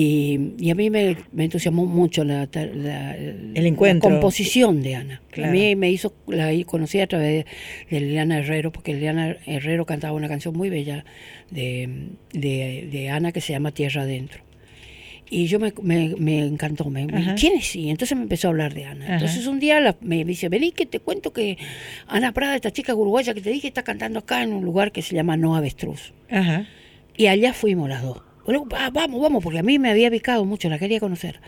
Y, 0.00 0.52
y 0.60 0.70
a 0.70 0.74
mí 0.76 0.90
me, 0.90 1.16
me 1.32 1.44
entusiasmó 1.44 1.84
mucho 1.84 2.22
la, 2.22 2.48
la- 2.52 3.16
El 3.16 3.66
encuentro. 3.66 4.08
la 4.10 4.14
composición 4.16 4.80
de 4.82 4.94
Ana. 4.94 5.22
Claro. 5.32 5.50
A 5.50 5.52
mí 5.52 5.74
me 5.74 5.90
hizo, 5.90 6.14
la 6.28 6.50
conocí 6.66 7.00
a 7.00 7.06
través 7.08 7.46
de 7.90 8.00
Liliana 8.00 8.38
Herrero, 8.38 8.70
porque 8.70 8.94
Liliana 8.94 9.36
Herrero 9.46 9.86
cantaba 9.86 10.12
una 10.12 10.28
canción 10.28 10.56
muy 10.56 10.70
bella 10.70 11.04
de, 11.50 12.10
de, 12.32 12.88
de 12.92 13.08
Ana 13.08 13.32
que 13.32 13.40
se 13.40 13.52
llama 13.52 13.72
Tierra 13.72 14.02
Adentro. 14.02 14.44
Y 15.30 15.46
yo 15.46 15.58
me, 15.58 15.72
me, 15.82 16.14
me 16.16 16.38
encantó. 16.40 16.88
Me, 16.90 17.04
me- 17.06 17.18
Ajá. 17.18 17.34
¿Quién 17.34 17.54
es? 17.56 17.74
Y 17.74 17.90
entonces 17.90 18.16
me 18.16 18.22
empezó 18.22 18.46
a 18.46 18.50
hablar 18.50 18.74
de 18.74 18.84
Ana. 18.84 19.04
Ajá. 19.04 19.14
Entonces 19.14 19.46
un 19.48 19.58
día 19.58 19.80
la- 19.80 19.96
me 20.00 20.24
dice, 20.24 20.48
vení 20.48 20.70
que 20.70 20.86
te 20.86 21.00
cuento 21.00 21.32
que 21.32 21.58
Ana 22.06 22.30
Prada, 22.32 22.54
esta 22.54 22.70
chica 22.70 22.94
uruguaya 22.94 23.34
que 23.34 23.40
te 23.40 23.50
dije, 23.50 23.66
está 23.66 23.82
cantando 23.82 24.20
acá 24.20 24.44
en 24.44 24.52
un 24.52 24.64
lugar 24.64 24.92
que 24.92 25.02
se 25.02 25.16
llama 25.16 25.36
No 25.36 25.56
Avestruz. 25.56 26.12
Ajá. 26.30 26.66
Y 27.16 27.26
allá 27.26 27.52
fuimos 27.52 27.88
las 27.88 28.02
dos. 28.02 28.22
Bueno, 28.48 28.66
va- 28.66 28.88
vamos, 28.88 29.20
vamos, 29.20 29.44
porque 29.44 29.58
a 29.58 29.62
mí 29.62 29.78
me 29.78 29.90
había 29.90 30.10
picado 30.10 30.42
mucho, 30.46 30.70
la 30.70 30.78
quería 30.78 31.00
conocer. 31.00 31.38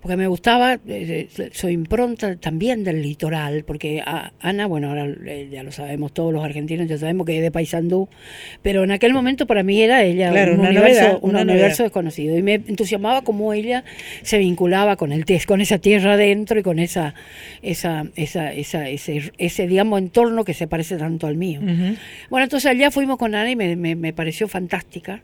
Porque 0.00 0.16
me 0.16 0.28
gustaba 0.28 0.74
eh, 0.74 0.78
eh, 0.86 1.50
su 1.52 1.68
impronta 1.68 2.36
también 2.36 2.84
del 2.84 3.02
litoral, 3.02 3.64
porque 3.64 4.00
a- 4.06 4.30
Ana, 4.40 4.66
bueno, 4.66 4.90
ahora 4.90 5.06
eh, 5.26 5.48
ya 5.50 5.64
lo 5.64 5.72
sabemos 5.72 6.12
todos 6.14 6.32
los 6.32 6.44
argentinos, 6.44 6.86
ya 6.86 6.98
sabemos 6.98 7.26
que 7.26 7.36
es 7.38 7.42
de 7.42 7.50
Paysandú, 7.50 8.08
pero 8.62 8.84
en 8.84 8.92
aquel 8.92 9.12
momento 9.12 9.46
para 9.48 9.64
mí 9.64 9.80
era 9.82 10.04
ella 10.04 10.30
Claro, 10.30 10.52
un 10.52 10.60
una 10.60 10.68
universo, 10.68 11.00
novedad, 11.00 11.18
un 11.22 11.30
una 11.30 11.42
universo 11.42 11.82
desconocido. 11.82 12.36
Y 12.38 12.42
me 12.42 12.54
entusiasmaba 12.54 13.22
cómo 13.22 13.52
ella 13.52 13.82
se 14.22 14.38
vinculaba 14.38 14.94
con 14.94 15.10
el 15.10 15.24
con 15.46 15.60
esa 15.60 15.78
tierra 15.78 16.12
adentro 16.12 16.60
y 16.60 16.62
con 16.62 16.78
esa, 16.78 17.14
esa, 17.62 18.06
esa, 18.14 18.52
esa, 18.52 18.88
ese, 18.88 19.32
ese, 19.38 19.66
digamos, 19.66 19.98
entorno 19.98 20.44
que 20.44 20.54
se 20.54 20.68
parece 20.68 20.96
tanto 20.98 21.26
al 21.26 21.36
mío. 21.36 21.58
Ujú. 21.60 21.96
Bueno, 22.30 22.44
entonces 22.44 22.70
allá 22.70 22.92
fuimos 22.92 23.16
con 23.16 23.34
Ana 23.34 23.50
y 23.50 23.56
me, 23.56 23.74
me- 23.74 23.96
me 23.96 24.12
pareció 24.12 24.46
fantástica. 24.46 25.22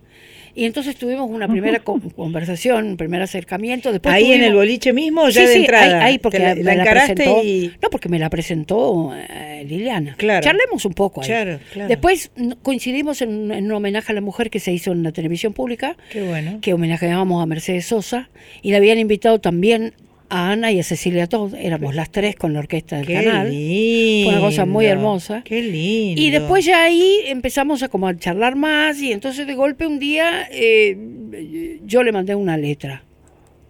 Y 0.54 0.66
entonces 0.66 0.96
tuvimos 0.96 1.30
una 1.30 1.48
primera 1.48 1.78
con- 1.84 2.00
conversación, 2.10 2.86
un 2.86 2.96
primer 2.96 3.22
acercamiento. 3.22 3.90
Después 3.92 4.14
¿Ahí 4.14 4.32
en 4.32 4.44
el 4.44 4.54
boliche 4.54 4.92
mismo 4.92 5.28
ya 5.28 5.40
Sí, 5.42 5.46
de 5.46 5.52
sí, 5.54 5.58
entrada? 5.60 5.98
ahí, 6.04 6.12
ahí, 6.12 6.18
porque 6.18 6.38
la, 6.38 6.54
me 6.54 6.62
la 6.62 6.74
la 6.76 6.90
presentó. 6.90 7.42
y... 7.42 7.72
No, 7.82 7.88
porque 7.90 8.08
me 8.08 8.18
la 8.18 8.28
presentó 8.30 9.14
eh, 9.16 9.64
Liliana. 9.66 10.14
Claro. 10.18 10.44
Charlemos 10.44 10.84
un 10.84 10.92
poco 10.92 11.22
ahí. 11.22 11.26
Claro, 11.28 11.58
claro. 11.72 11.88
Después 11.88 12.30
coincidimos 12.62 13.22
en, 13.22 13.50
en 13.50 13.64
un 13.66 13.72
homenaje 13.72 14.12
a 14.12 14.14
la 14.14 14.20
mujer 14.20 14.50
que 14.50 14.60
se 14.60 14.72
hizo 14.72 14.92
en 14.92 15.02
la 15.02 15.12
televisión 15.12 15.52
pública, 15.52 15.96
Qué 16.10 16.22
bueno. 16.22 16.58
que 16.60 16.74
homenajeábamos 16.74 17.42
a 17.42 17.46
Mercedes 17.46 17.86
Sosa, 17.86 18.28
y 18.60 18.70
le 18.72 18.76
habían 18.76 18.98
invitado 18.98 19.40
también 19.40 19.94
a 20.32 20.50
Ana 20.52 20.72
y 20.72 20.80
a 20.80 20.82
Cecilia 20.82 21.26
Todd. 21.26 21.54
Éramos 21.54 21.94
las 21.94 22.10
tres 22.10 22.36
con 22.36 22.52
la 22.54 22.60
orquesta 22.60 22.96
del 22.96 23.06
Qué 23.06 23.22
canal. 23.22 23.50
lindo. 23.50 24.30
Fue 24.30 24.38
una 24.38 24.46
cosa 24.48 24.64
muy 24.66 24.86
hermosa. 24.86 25.42
Qué 25.44 25.62
lindo. 25.62 26.20
Y 26.20 26.30
después 26.30 26.64
ya 26.64 26.84
ahí 26.84 27.18
empezamos 27.26 27.82
a 27.82 27.88
como 27.88 28.09
a 28.09 28.16
charlar 28.16 28.56
más 28.56 29.00
y 29.00 29.12
entonces 29.12 29.46
de 29.46 29.54
golpe 29.54 29.86
un 29.86 29.98
día 29.98 30.48
eh, 30.50 31.78
yo 31.84 32.02
le 32.02 32.12
mandé 32.12 32.34
una 32.34 32.56
letra 32.56 33.02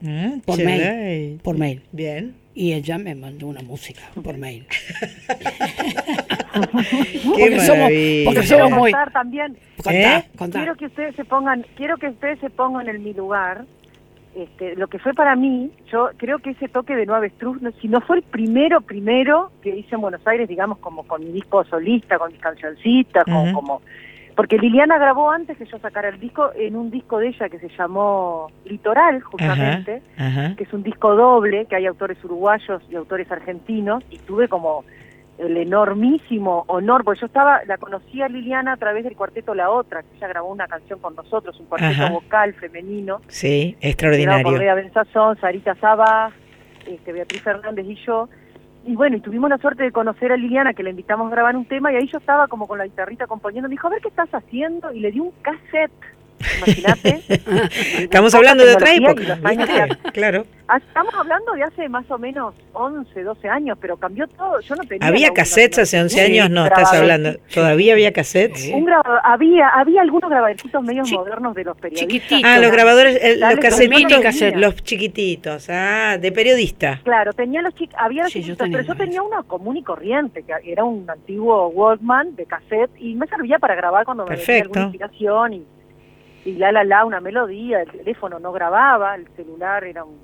Ah, 0.05 0.33
por 0.45 0.57
chelay. 0.57 0.79
mail, 0.79 1.41
por 1.43 1.57
mail 1.59 1.83
Bien. 1.93 2.35
y 2.55 2.73
ella 2.73 2.99
me 2.99 3.15
mandó 3.15 3.47
una 3.47 3.63
música 3.63 4.03
por 4.23 4.37
mail. 4.37 4.67
Qué 6.53 7.21
Porque 7.25 7.61
somos- 7.61 7.91
porque 8.25 8.43
somos 8.47 8.71
muy- 8.71 8.93
contar 8.93 9.13
también, 9.13 9.57
Contá, 9.77 10.19
¿Eh? 10.19 10.25
contá. 10.37 10.59
quiero 10.59 10.77
que 10.77 10.87
ustedes 10.87 11.15
se 11.17 11.25
pongan, 11.25 11.65
quiero 11.77 11.97
que 11.97 12.09
ustedes 12.09 12.39
se 12.41 12.51
pongan 12.51 12.89
en 12.89 13.03
mi 13.03 13.13
lugar. 13.15 13.65
Este, 14.35 14.77
lo 14.77 14.89
que 14.89 14.99
fue 14.99 15.13
para 15.13 15.37
mí, 15.37 15.71
yo 15.91 16.09
creo 16.17 16.39
que 16.39 16.51
ese 16.51 16.69
toque 16.69 16.97
de 16.97 17.05
No 17.05 17.15
Avestruz, 17.15 17.61
no- 17.61 17.71
si 17.73 17.89
no 17.89 18.01
fue 18.01 18.17
el 18.17 18.23
primero, 18.23 18.81
primero 18.81 19.51
que 19.63 19.77
hice 19.77 19.95
en 19.95 20.01
Buenos 20.01 20.27
Aires, 20.27 20.49
digamos, 20.49 20.79
como 20.79 21.03
con 21.05 21.21
mi 21.23 21.33
disco 21.33 21.65
solista, 21.65 22.19
con 22.19 22.33
mis 22.33 22.41
cancioncitas, 22.41 23.25
con- 23.25 23.53
como... 23.53 23.83
Porque 24.35 24.57
Liliana 24.57 24.97
grabó 24.97 25.31
antes 25.31 25.59
que 25.59 25.67
yo 25.67 25.79
sacara 25.79 26.09
el 26.09 26.19
disco 26.19 26.51
en 26.57 26.75
un 26.77 26.91
disco 26.91 27.19
de 27.19 27.29
ella 27.29 27.51
que 27.51 27.59
se 27.59 27.69
llamó 27.77 28.51
Litoral, 28.65 29.21
justamente, 29.21 30.03
que 30.57 30.65
es 30.65 30.73
un 30.73 30.83
disco 30.83 31.15
doble, 31.15 31.67
que 31.67 31.77
hay 31.77 31.85
autores 31.85 32.17
uruguayos 32.25 32.83
y 32.91 32.97
autores 32.97 33.31
argentinos, 33.31 34.03
y 34.09 34.17
tuve 34.21 34.49
como 34.49 34.85
el 35.47 35.57
enormísimo 35.57 36.65
honor, 36.69 37.05
porque 37.05 37.21
yo 37.21 37.27
estaba, 37.27 37.63
la 37.67 37.77
conocí 37.79 38.23
a 38.23 38.29
Liliana 38.29 38.73
a 38.73 38.77
través 38.77 39.05
del 39.05 39.17
cuarteto 39.17 39.55
La 39.55 39.71
Otra, 39.71 40.03
que 40.03 40.17
ella 40.17 40.29
grabó 40.29 40.51
una 40.51 40.67
canción 40.69 40.99
con 41.01 41.15
nosotros, 41.17 41.59
un 41.61 41.67
cuarteto 41.67 42.03
Ajá. 42.03 42.11
vocal 42.11 42.55
femenino, 42.55 43.21
Sí, 43.29 43.49
liderado 43.49 43.81
por 43.81 43.89
extraordinario. 43.89 44.59
Bea 44.59 44.75
Benzazón, 44.75 45.41
Sarita 45.41 45.75
Saba, 45.77 46.31
este, 46.87 47.13
Beatriz 47.13 47.43
Fernández 47.43 47.87
y 47.87 47.97
yo. 48.07 48.29
Y 48.85 48.97
bueno, 48.97 49.17
y 49.17 49.21
tuvimos 49.21 49.49
la 49.49 49.59
suerte 49.59 49.85
de 49.85 49.93
conocer 49.93 50.33
a 50.33 50.37
Liliana, 50.37 50.75
que 50.75 50.83
la 50.83 50.91
invitamos 50.91 51.29
a 51.29 51.31
grabar 51.31 51.57
un 51.57 51.67
tema, 51.67 51.93
y 51.93 51.97
ahí 51.97 52.09
yo 52.09 52.19
estaba 52.19 52.49
como 52.49 52.67
con 52.67 52.79
la 52.79 52.85
guitarrita 52.85 53.27
componiendo. 53.27 53.69
Me 53.69 53.75
dijo, 53.75 53.87
a 53.87 53.91
ver 53.91 54.01
qué 54.01 54.09
estás 54.09 54.31
haciendo, 54.31 54.93
y 54.93 55.01
le 55.01 55.13
di 55.13 55.21
un 55.21 55.33
cassette. 55.43 55.93
Imagínate. 56.59 57.23
Estamos 58.03 58.35
hablando 58.35 58.65
de 58.65 58.75
otra 58.75 58.93
época. 58.95 59.39
Claro. 60.13 60.47
Ah, 60.69 60.79
Estamos 60.79 61.15
hablando 61.15 61.53
de 61.53 61.65
hace 61.65 61.89
más 61.89 62.11
o 62.11 62.19
menos 62.19 62.55
11, 62.73 63.23
12 63.23 63.49
años, 63.49 63.77
pero 63.81 63.97
cambió 63.97 64.27
todo. 64.29 64.61
Yo 64.61 64.75
no 64.75 64.85
tenía. 64.85 65.07
Había 65.07 65.31
cassettes 65.33 65.79
hace 65.81 66.01
11 66.01 66.21
años, 66.21 66.51
no, 66.51 66.65
estás 66.67 66.93
hablando. 66.95 67.35
¿Todavía 67.53 67.93
había 67.93 68.13
cassettes? 68.13 68.71
Un 68.73 68.89
había, 69.25 69.69
había 69.69 70.01
algunos 70.03 70.31
medios 70.83 71.11
modernos 71.13 71.55
de 71.55 71.65
los 71.65 71.77
periodistas. 71.77 72.09
chiquititos. 72.09 72.51
Ah, 72.51 72.59
los 72.59 72.71
grabadores, 72.73 73.19
el- 73.23 73.41
los 73.41 73.57
casetitos, 73.57 74.21
los 74.57 74.75
chiquititos, 74.77 75.69
ah, 75.71 76.17
de 76.21 76.33
periodista. 76.33 77.01
Claro, 77.05 77.33
tenía 77.33 77.63
los 77.63 77.75
había 77.97 78.25
los 78.25 78.33
Sí, 78.33 78.43
yo 78.43 78.57
pero 78.57 78.81
yo 78.83 78.95
tenía 78.95 79.23
uno 79.23 79.43
común 79.45 79.77
y 79.77 79.83
corriente, 79.83 80.43
que 80.43 80.53
era 80.71 80.85
un 80.85 81.09
antiguo 81.09 81.69
Walkman 81.69 82.35
de 82.37 82.47
cassette 82.47 82.91
y 82.99 83.15
me 83.15 83.27
servía 83.27 83.59
para 83.59 83.75
grabar 83.75 84.05
cuando 84.05 84.25
me 84.25 84.37
venía 84.37 84.63
alguna 84.63 84.83
inspiración 84.85 85.53
y, 85.55 85.67
y 86.45 86.53
la 86.57 86.73
la 86.73 86.85
la, 86.85 87.05
una 87.05 87.21
melodía, 87.21 87.83
el 87.83 87.91
teléfono 87.91 88.39
no 88.39 88.53
grababa, 88.53 89.15
el 89.15 89.27
celular 89.37 89.85
era 89.85 90.05
un 90.05 90.17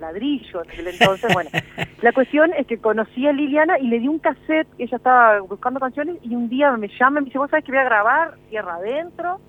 ladrillo 0.00 0.62
en 0.64 0.70
aquel 0.70 0.88
entonces, 0.88 1.32
bueno. 1.32 1.50
La 2.02 2.12
cuestión 2.12 2.52
es 2.58 2.66
que 2.66 2.78
conocí 2.78 3.26
a 3.26 3.32
Liliana 3.32 3.78
y 3.78 3.86
le 3.88 3.98
di 3.98 4.08
un 4.08 4.18
cassette, 4.18 4.68
ella 4.78 4.96
estaba 4.96 5.40
buscando 5.40 5.80
canciones 5.80 6.16
y 6.22 6.34
un 6.34 6.48
día 6.50 6.70
me 6.76 6.88
llama 6.88 7.20
y 7.20 7.22
me 7.22 7.26
dice, 7.26 7.38
vos 7.38 7.48
sabés 7.48 7.64
que 7.64 7.72
voy 7.72 7.80
a 7.80 7.84
grabar 7.84 8.34
Tierra 8.50 8.74
Adentro, 8.74 9.40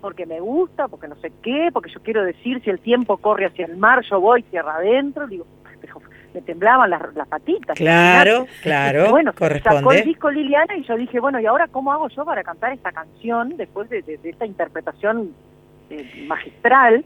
porque 0.00 0.26
me 0.26 0.38
gusta, 0.38 0.86
porque 0.88 1.08
no 1.08 1.16
sé 1.16 1.32
qué, 1.42 1.70
porque 1.72 1.90
yo 1.90 2.00
quiero 2.02 2.22
decir, 2.22 2.62
si 2.62 2.70
el 2.70 2.78
tiempo 2.78 3.16
corre 3.16 3.46
hacia 3.46 3.66
el 3.66 3.76
mar, 3.78 4.02
yo 4.08 4.20
voy 4.20 4.42
Tierra 4.44 4.76
Adentro, 4.76 5.26
digo, 5.26 5.46
pero 5.80 6.00
me 6.34 6.42
temblaban 6.42 6.90
las, 6.90 7.14
las 7.16 7.26
patitas. 7.26 7.76
Claro, 7.76 8.46
claro, 8.62 9.10
bueno, 9.10 9.32
sacó 9.32 9.46
el 9.46 9.60
corresponde. 9.62 10.02
disco 10.02 10.30
Liliana 10.30 10.76
y 10.76 10.84
yo 10.84 10.96
dije, 10.96 11.18
bueno, 11.18 11.40
¿y 11.40 11.46
ahora 11.46 11.66
cómo 11.68 11.90
hago 11.92 12.08
yo 12.10 12.24
para 12.24 12.44
cantar 12.44 12.72
esta 12.74 12.92
canción 12.92 13.56
después 13.56 13.88
de, 13.88 14.02
de- 14.02 14.18
de 14.18 14.30
esta 14.30 14.44
interpretación 14.46 15.30
eh, 15.90 16.24
magistral? 16.26 17.04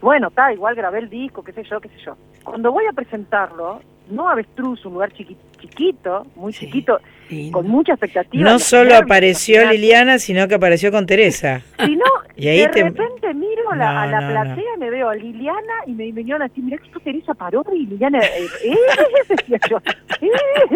Bueno, 0.00 0.28
está, 0.28 0.52
igual 0.52 0.74
grabé 0.74 1.00
el 1.00 1.10
disco, 1.10 1.42
qué 1.42 1.52
sé 1.52 1.64
yo, 1.64 1.80
qué 1.80 1.88
sé 1.88 1.96
yo. 2.04 2.16
Cuando 2.44 2.70
voy 2.72 2.84
a 2.86 2.92
presentarlo, 2.92 3.80
no 4.10 4.28
Avestruz, 4.28 4.84
un 4.86 4.94
lugar 4.94 5.10
chiqui- 5.12 5.36
chiquito, 5.60 6.26
muy 6.36 6.52
Sí. 6.52 6.66
chiquito, 6.66 7.00
Lindo. 7.28 7.58
con 7.58 7.68
mucha 7.68 7.92
expectativa. 7.92 8.48
No 8.48 8.58
solo 8.60 8.94
apareció. 8.96 9.68
Liliana, 9.70 10.18
sino 10.18 10.46
que 10.48 10.54
apareció 10.54 10.90
con 10.92 11.04
Teresa. 11.04 11.60
sino 11.84 12.04
Y 12.36 12.46
ahí 12.48 12.58
de 12.60 12.68
te- 12.68 12.82
repente 12.84 13.34
miro 13.34 13.70
a 13.72 13.76
la, 13.76 13.92
No, 13.92 14.00
a 14.00 14.06
la 14.06 14.20
no, 14.20 14.28
platea 14.28 14.64
y 14.76 14.78
me 14.78 14.88
veo 14.90 15.08
a 15.10 15.14
Liliana 15.16 15.74
y 15.86 15.92
me 15.92 16.12
vinieron 16.12 16.42
así, 16.42 16.62
mirá 16.62 16.78
que 16.78 16.86
esto 16.86 17.00
Teresa 17.00 17.34
Parodi 17.34 17.76
y 17.76 17.86
Liliana, 17.86 18.20
eh, 18.20 18.46
eh, 18.64 18.76
decía 19.28 19.58
yo, 19.68 19.78
eh, 20.20 20.30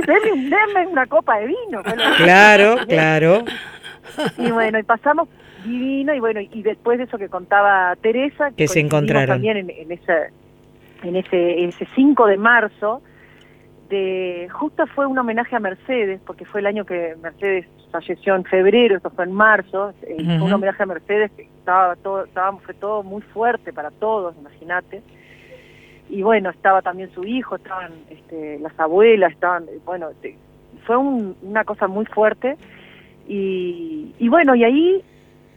deme, 0.04 0.32
un- 0.32 0.50
deme 0.50 0.86
una 0.88 1.06
copa 1.06 1.38
de 1.38 1.46
vino. 1.46 1.82
que- 1.84 1.94
Claro, 2.16 2.74
claro. 2.88 3.44
Y 4.36 4.50
bueno, 4.50 4.78
y 4.80 4.82
pasamos 4.82 5.28
divino 5.64 6.14
y 6.14 6.20
bueno, 6.20 6.40
y 6.40 6.62
después 6.62 6.98
de 6.98 7.04
eso 7.04 7.18
que 7.18 7.28
contaba 7.28 7.94
Teresa, 8.00 8.50
Que 8.56 8.68
se 8.68 8.80
encontraron. 8.80 9.34
también 9.36 9.56
en, 9.56 9.70
en 9.70 9.92
ese 9.92 10.30
en 11.02 11.16
ese 11.16 11.64
ese 11.64 11.86
5 11.94 12.26
de 12.26 12.36
marzo 12.36 13.02
de 13.88 14.48
justo 14.52 14.86
fue 14.86 15.06
un 15.06 15.18
homenaje 15.18 15.54
a 15.56 15.60
Mercedes, 15.60 16.20
porque 16.26 16.44
fue 16.44 16.60
el 16.60 16.66
año 16.66 16.84
que 16.86 17.14
Mercedes 17.22 17.66
falleció 17.90 18.34
en 18.34 18.44
febrero, 18.44 18.96
esto 18.96 19.10
fue 19.10 19.24
en 19.24 19.32
marzo, 19.32 19.92
eh, 20.02 20.16
fue 20.16 20.42
un 20.46 20.52
homenaje 20.52 20.82
a 20.82 20.86
Mercedes 20.86 21.30
que 21.32 21.42
estaba 21.42 21.94
todo 21.96 22.24
estaba, 22.24 22.56
fue 22.58 22.72
todo 22.74 23.02
muy 23.02 23.20
fuerte 23.20 23.72
para 23.72 23.90
todos, 23.90 24.34
imagínate. 24.40 25.02
Y 26.08 26.22
bueno, 26.22 26.50
estaba 26.50 26.80
también 26.82 27.10
su 27.14 27.24
hijo, 27.24 27.56
estaban 27.56 27.92
este, 28.10 28.58
las 28.60 28.78
abuelas, 28.80 29.32
estaban, 29.32 29.66
bueno, 29.84 30.08
te- 30.22 30.36
fue 30.86 30.96
un- 30.96 31.36
una 31.42 31.64
cosa 31.64 31.86
muy 31.86 32.06
fuerte. 32.06 32.56
Y, 33.28 34.14
y 34.18 34.28
bueno, 34.28 34.54
y 34.54 34.64
ahí 34.64 35.02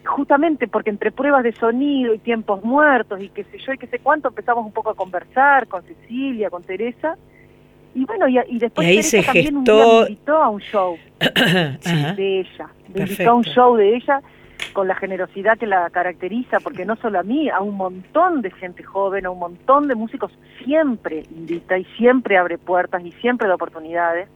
justamente 0.06 0.68
porque 0.68 0.90
entre 0.90 1.12
pruebas 1.12 1.44
de 1.44 1.54
sonido 1.54 2.14
y 2.14 2.20
tiempos 2.20 2.64
muertos 2.64 3.22
y 3.22 3.30
qué 3.30 3.44
sé 3.46 3.58
yo 3.58 3.74
y 3.74 3.78
qué 3.78 3.88
sé 3.88 4.00
cuánto 4.00 4.30
empezamos 4.30 4.66
un 4.66 4.72
poco 4.72 4.92
a 4.92 4.96
conversar 4.96 5.68
con 5.68 5.84
Cecilia, 5.84 6.50
con 6.50 6.64
Teresa. 6.64 7.18
Y 7.94 8.06
bueno, 8.06 8.28
y, 8.28 8.38
y 8.48 8.60
después 8.60 8.86
Y 8.86 8.90
ahí 8.90 8.96
Teresa 8.98 9.18
se 9.18 9.24
también 9.24 9.58
un 9.58 9.64
día 9.64 9.86
me 9.86 10.00
invitó 10.02 10.38
a 10.38 10.50
un 10.50 10.62
show 10.62 10.98
de 11.20 12.40
ella. 12.40 12.70
Me 12.94 13.02
invitó 13.02 13.30
a 13.30 13.34
un 13.34 13.44
show 13.44 13.76
de 13.76 13.96
ella 13.96 14.22
con 14.74 14.88
la 14.88 14.96
generosidad 14.96 15.58
que 15.58 15.68
la 15.68 15.90
caracteriza, 15.90 16.60
porque 16.60 16.86
no 16.86 16.96
solo 16.98 17.20
a 17.20 17.24
mí, 17.24 17.50
a 17.50 17.62
un 17.62 17.76
montón 17.76 18.42
de 18.42 18.52
gente 18.52 18.84
joven, 18.84 19.26
a 19.26 19.30
un 19.30 19.40
montón 19.40 19.88
de 19.88 19.96
músicos, 19.96 20.32
siempre 20.64 21.24
invita 21.32 21.78
y 21.78 21.86
siempre 21.98 22.38
abre 22.38 22.58
puertas 22.58 23.04
y 23.04 23.12
siempre 23.14 23.48
da 23.48 23.56
oportunidades. 23.56 24.28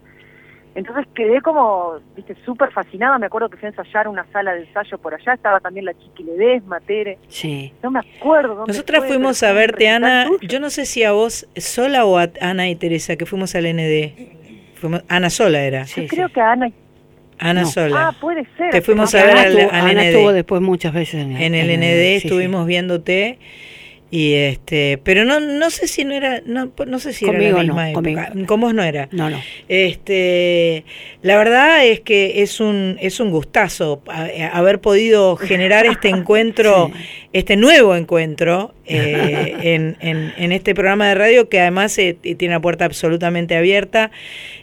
Entonces 0.76 1.06
quedé 1.16 1.41
como, 1.41 1.96
viste, 2.16 2.36
súper 2.46 2.72
fascinada. 2.72 3.18
Me 3.18 3.26
acuerdo 3.26 3.50
que 3.50 3.58
fui 3.58 3.66
a 3.66 3.70
ensayar 3.70 4.08
una 4.08 4.26
sala 4.32 4.54
de 4.54 4.62
ensayo 4.62 4.98
por 5.00 5.14
allá. 5.14 5.34
Estaba 5.34 5.60
también 5.60 5.86
la 5.86 5.94
Chiqui 5.94 6.24
Ledesma, 6.24 6.80
Tere. 6.80 7.18
Sí. 7.28 7.74
No 7.82 7.90
me 7.91 8.00
acuerdo 8.00 8.56
dónde 8.56 8.74
Nosotras 8.74 9.00
fue, 9.00 9.08
fuimos 9.10 9.41
a 9.44 9.52
verte, 9.54 9.90
Ana. 9.90 10.26
tuyo. 10.28 10.40
Yo 10.48 10.60
no 10.60 10.70
sé 10.70 10.86
si 10.86 11.04
a 11.04 11.12
vos 11.12 11.48
sola 11.58 12.06
o 12.06 12.18
a 12.20 12.30
Ana 12.40 12.70
y 12.70 12.76
Teresa, 12.76 13.16
que 13.16 13.26
fuimos 13.26 13.56
al 13.56 13.66
ND. 13.74 14.14
Fuimos, 14.76 15.04
Ana 15.10 15.30
sola 15.30 15.62
era. 15.64 15.86
Sí, 15.88 16.04
Yo 16.04 16.08
creo 16.08 16.30
que 16.30 16.40
a 16.41 16.52
Ana... 16.52 16.72
Ana 17.41 17.62
No. 17.62 17.68
sola. 17.68 18.08
Ah, 18.10 18.16
puede 18.20 18.46
ser. 18.58 18.70
Te 18.72 18.82
fuimos 18.82 19.16
a 19.16 19.24
ver 19.26 19.38
al- 19.38 19.60
al 19.60 19.70
Ana 19.72 19.94
ND. 19.94 20.00
estuvo 20.10 20.34
después 20.34 20.62
muchas 20.62 20.94
veces 20.94 21.16
en 21.26 21.32
el, 21.38 21.41
en 21.41 21.56
el 21.56 21.70
en 21.72 21.80
ND 21.80 21.84
sí, 22.16 22.20
sí. 22.22 22.28
estuvimos 22.28 22.68
viéndote 22.68 23.40
y 24.11 24.34
este 24.34 24.99
pero 25.03 25.23
no 25.23 25.40
no 25.40 25.69
sé 25.69 25.88
si 25.88 26.03
no 26.03 26.14
era 26.15 26.41
no, 26.45 26.72
no 26.88 26.99
sé 26.99 27.14
si 27.14 27.26
Conmigo 27.26 27.57
era 27.57 27.57
la 27.57 27.64
no, 27.64 27.76
misma 27.76 27.94
conmigo. 27.94 28.22
época 28.22 28.45
con 28.48 28.61
vos 28.61 28.73
no 28.73 28.84
era 28.84 29.07
No, 29.11 29.30
no. 29.30 29.40
este 29.68 30.84
la 31.22 31.38
verdad 31.38 31.86
es 31.86 31.99
que 31.99 32.41
es 32.41 32.60
un 32.60 32.98
es 33.02 33.19
un 33.19 33.30
gustazo 33.31 34.02
a- 34.07 34.27
haber 34.57 34.81
podido 34.81 35.36
generar 35.36 35.86
este 35.86 36.10
encuentro 36.18 36.91
este 37.34 37.56
nuevo 37.56 37.95
encuentro 37.95 38.73
eh, 38.90 39.56
en, 39.61 39.98
en, 40.02 40.34
en 40.38 40.52
este 40.52 40.74
programa 40.76 41.07
de 41.07 41.16
radio 41.16 41.48
que 41.49 41.60
además 41.61 41.98
eh, 41.98 42.14
tiene 42.38 42.56
la 42.56 42.60
puerta 42.60 42.86
absolutamente 42.86 43.56
abierta 43.56 44.11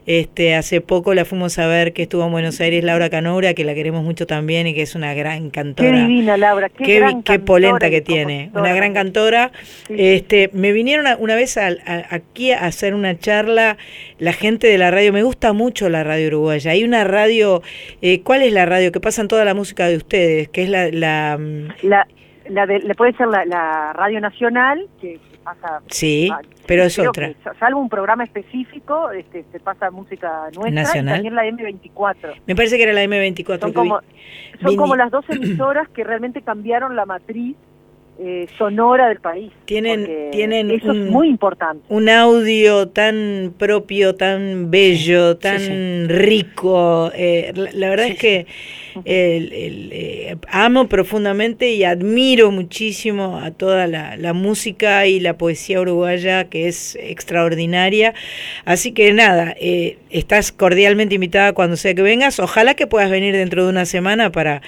este 0.07 0.55
hace 0.55 0.81
poco 0.81 1.15
la 1.15 1.25
fuimos 1.25 1.59
a 1.59 1.67
ver 1.67 1.93
que 1.93 2.03
estuvo 2.03 2.25
en 2.25 2.31
Buenos 2.31 2.61
Aires 2.61 2.85
Laura 2.85 3.11
Canoura 3.11 3.55
que 3.55 3.65
la 3.65 3.75
queremos 3.75 4.05
mucho 4.05 4.27
también 4.27 4.67
y 4.67 4.75
que 4.75 4.83
es 4.83 4.95
una 4.95 5.15
gran 5.15 5.51
Qué 5.51 5.51
cantora 5.51 5.99
divina, 6.01 6.37
Laura. 6.37 6.69
Qué, 6.69 6.85
qué, 6.85 6.97
gran 7.01 7.23
qué 7.23 7.39
polenta 7.39 7.91
que 7.91 8.01
tiene, 8.01 8.51
una 8.55 8.73
gran 8.75 8.95
cantora. 8.95 9.51
Sí. 9.89 9.95
Este, 9.99 10.51
me 10.53 10.73
vinieron 10.73 11.07
a- 11.07 11.17
una 11.17 11.35
vez 11.35 11.57
a- 11.57 11.69
a- 11.87 12.07
aquí 12.11 12.53
a 12.53 12.65
hacer 12.67 12.95
una 12.95 13.19
charla 13.19 13.77
la 14.19 14.33
gente 14.33 14.67
de 14.69 14.79
la 14.79 14.91
radio. 14.91 15.13
Me 15.13 15.23
gusta 15.23 15.53
mucho 15.53 15.89
la 15.89 16.05
radio 16.05 16.29
uruguaya. 16.29 16.71
Hay 16.71 16.85
una 16.85 17.05
radio, 17.05 17.63
eh, 18.03 18.21
¿cuál 18.23 18.43
es 18.43 18.53
la 18.53 18.65
radio 18.67 18.93
que 18.93 19.01
pasan 19.01 19.29
toda 19.29 19.45
la 19.45 19.55
música 19.55 19.89
de 19.89 19.97
ustedes? 19.97 20.49
Que 20.49 20.63
es 20.63 20.69
la, 20.69 20.89
la 20.91 21.37
mm, 21.39 21.69
La, 21.83 22.07
la 22.51 22.67
de, 22.67 22.81
le 22.81 22.95
puede 22.95 23.13
ser 23.15 23.29
la, 23.29 23.45
la 23.45 23.93
Radio 23.93 24.21
Nacional, 24.21 24.87
que 25.01 25.19
pasa... 25.45 25.81
sí, 25.89 26.31
pero 26.67 26.83
es 26.85 26.99
otra. 26.99 27.29
que, 27.29 27.37
sa- 27.45 27.55
salvo 27.61 27.81
un 27.81 27.89
programa 27.89 28.25
específico, 28.25 29.11
este, 29.11 29.45
se 29.53 29.61
pasa 29.61 29.91
música 29.91 30.45
nuestra 30.55 30.71
Nacional. 30.83 31.21
y 31.21 31.29
también 31.29 31.35
la 31.35 31.45
M24. 31.45 32.41
Me 32.47 32.57
parece 32.57 32.77
que 32.77 32.83
era 32.83 32.93
la 32.93 33.05
M24. 33.05 33.61
Son 33.61 33.71
vi. 33.71 33.75
como, 33.75 34.01
son 34.63 34.77
como 34.77 34.97
las 34.97 35.11
dos 35.11 35.25
emisoras 35.29 35.89
que 35.91 36.03
realmente 36.05 36.43
cambiaron 36.43 36.97
la 36.97 37.07
matriz 37.07 37.55
eh, 38.19 38.47
sonora 38.57 39.09
del 39.09 39.21
país. 39.21 39.53
Tienen- 39.67 40.31
tienen 40.33 40.71
eso 40.71 40.91
un- 40.91 41.03
es 41.07 41.11
muy 41.11 41.29
importante. 41.29 41.85
un 41.91 42.09
audio 42.09 42.89
tan 42.89 43.53
propio, 43.59 44.15
tan 44.15 44.71
bello, 44.71 45.37
tan 45.37 45.59
sí. 45.61 46.07
rico. 46.09 47.11
eh, 47.15 47.53
la, 47.55 47.71
la 47.75 47.89
verdad 47.91 48.07
Sí, 48.07 48.13
es 48.13 48.19
que 48.19 48.47
el- 49.05 49.53
el, 49.53 49.89
eh, 49.93 50.37
amo 50.49 50.89
profundamente 50.89 51.71
y 51.73 51.85
admiro 51.85 52.51
muchísimo 52.51 53.39
a 53.39 53.51
toda 53.51 53.87
la, 53.87 54.17
la 54.17 54.33
música 54.33 55.07
y 55.07 55.21
la 55.21 55.37
poesía 55.39 55.81
uruguaya 55.81 56.45
que 56.49 56.69
es 56.69 56.97
extraordinaria. 57.01 58.15
Así 58.65 58.93
que 58.93 59.13
nada, 59.13 59.55
eh, 59.61 59.99
estás 60.11 60.53
cordialmente 60.53 61.15
invitada 61.17 61.53
cuando 61.53 61.77
sea 61.77 61.95
que 61.95 62.03
vengas. 62.03 62.41
Ojalá 62.41 62.75
que 62.75 62.87
puedas 62.87 63.11
venir 63.11 63.35
dentro 63.35 63.65
de 63.65 63.71
una 63.71 63.85
semana 63.87 64.33
para, 64.33 64.63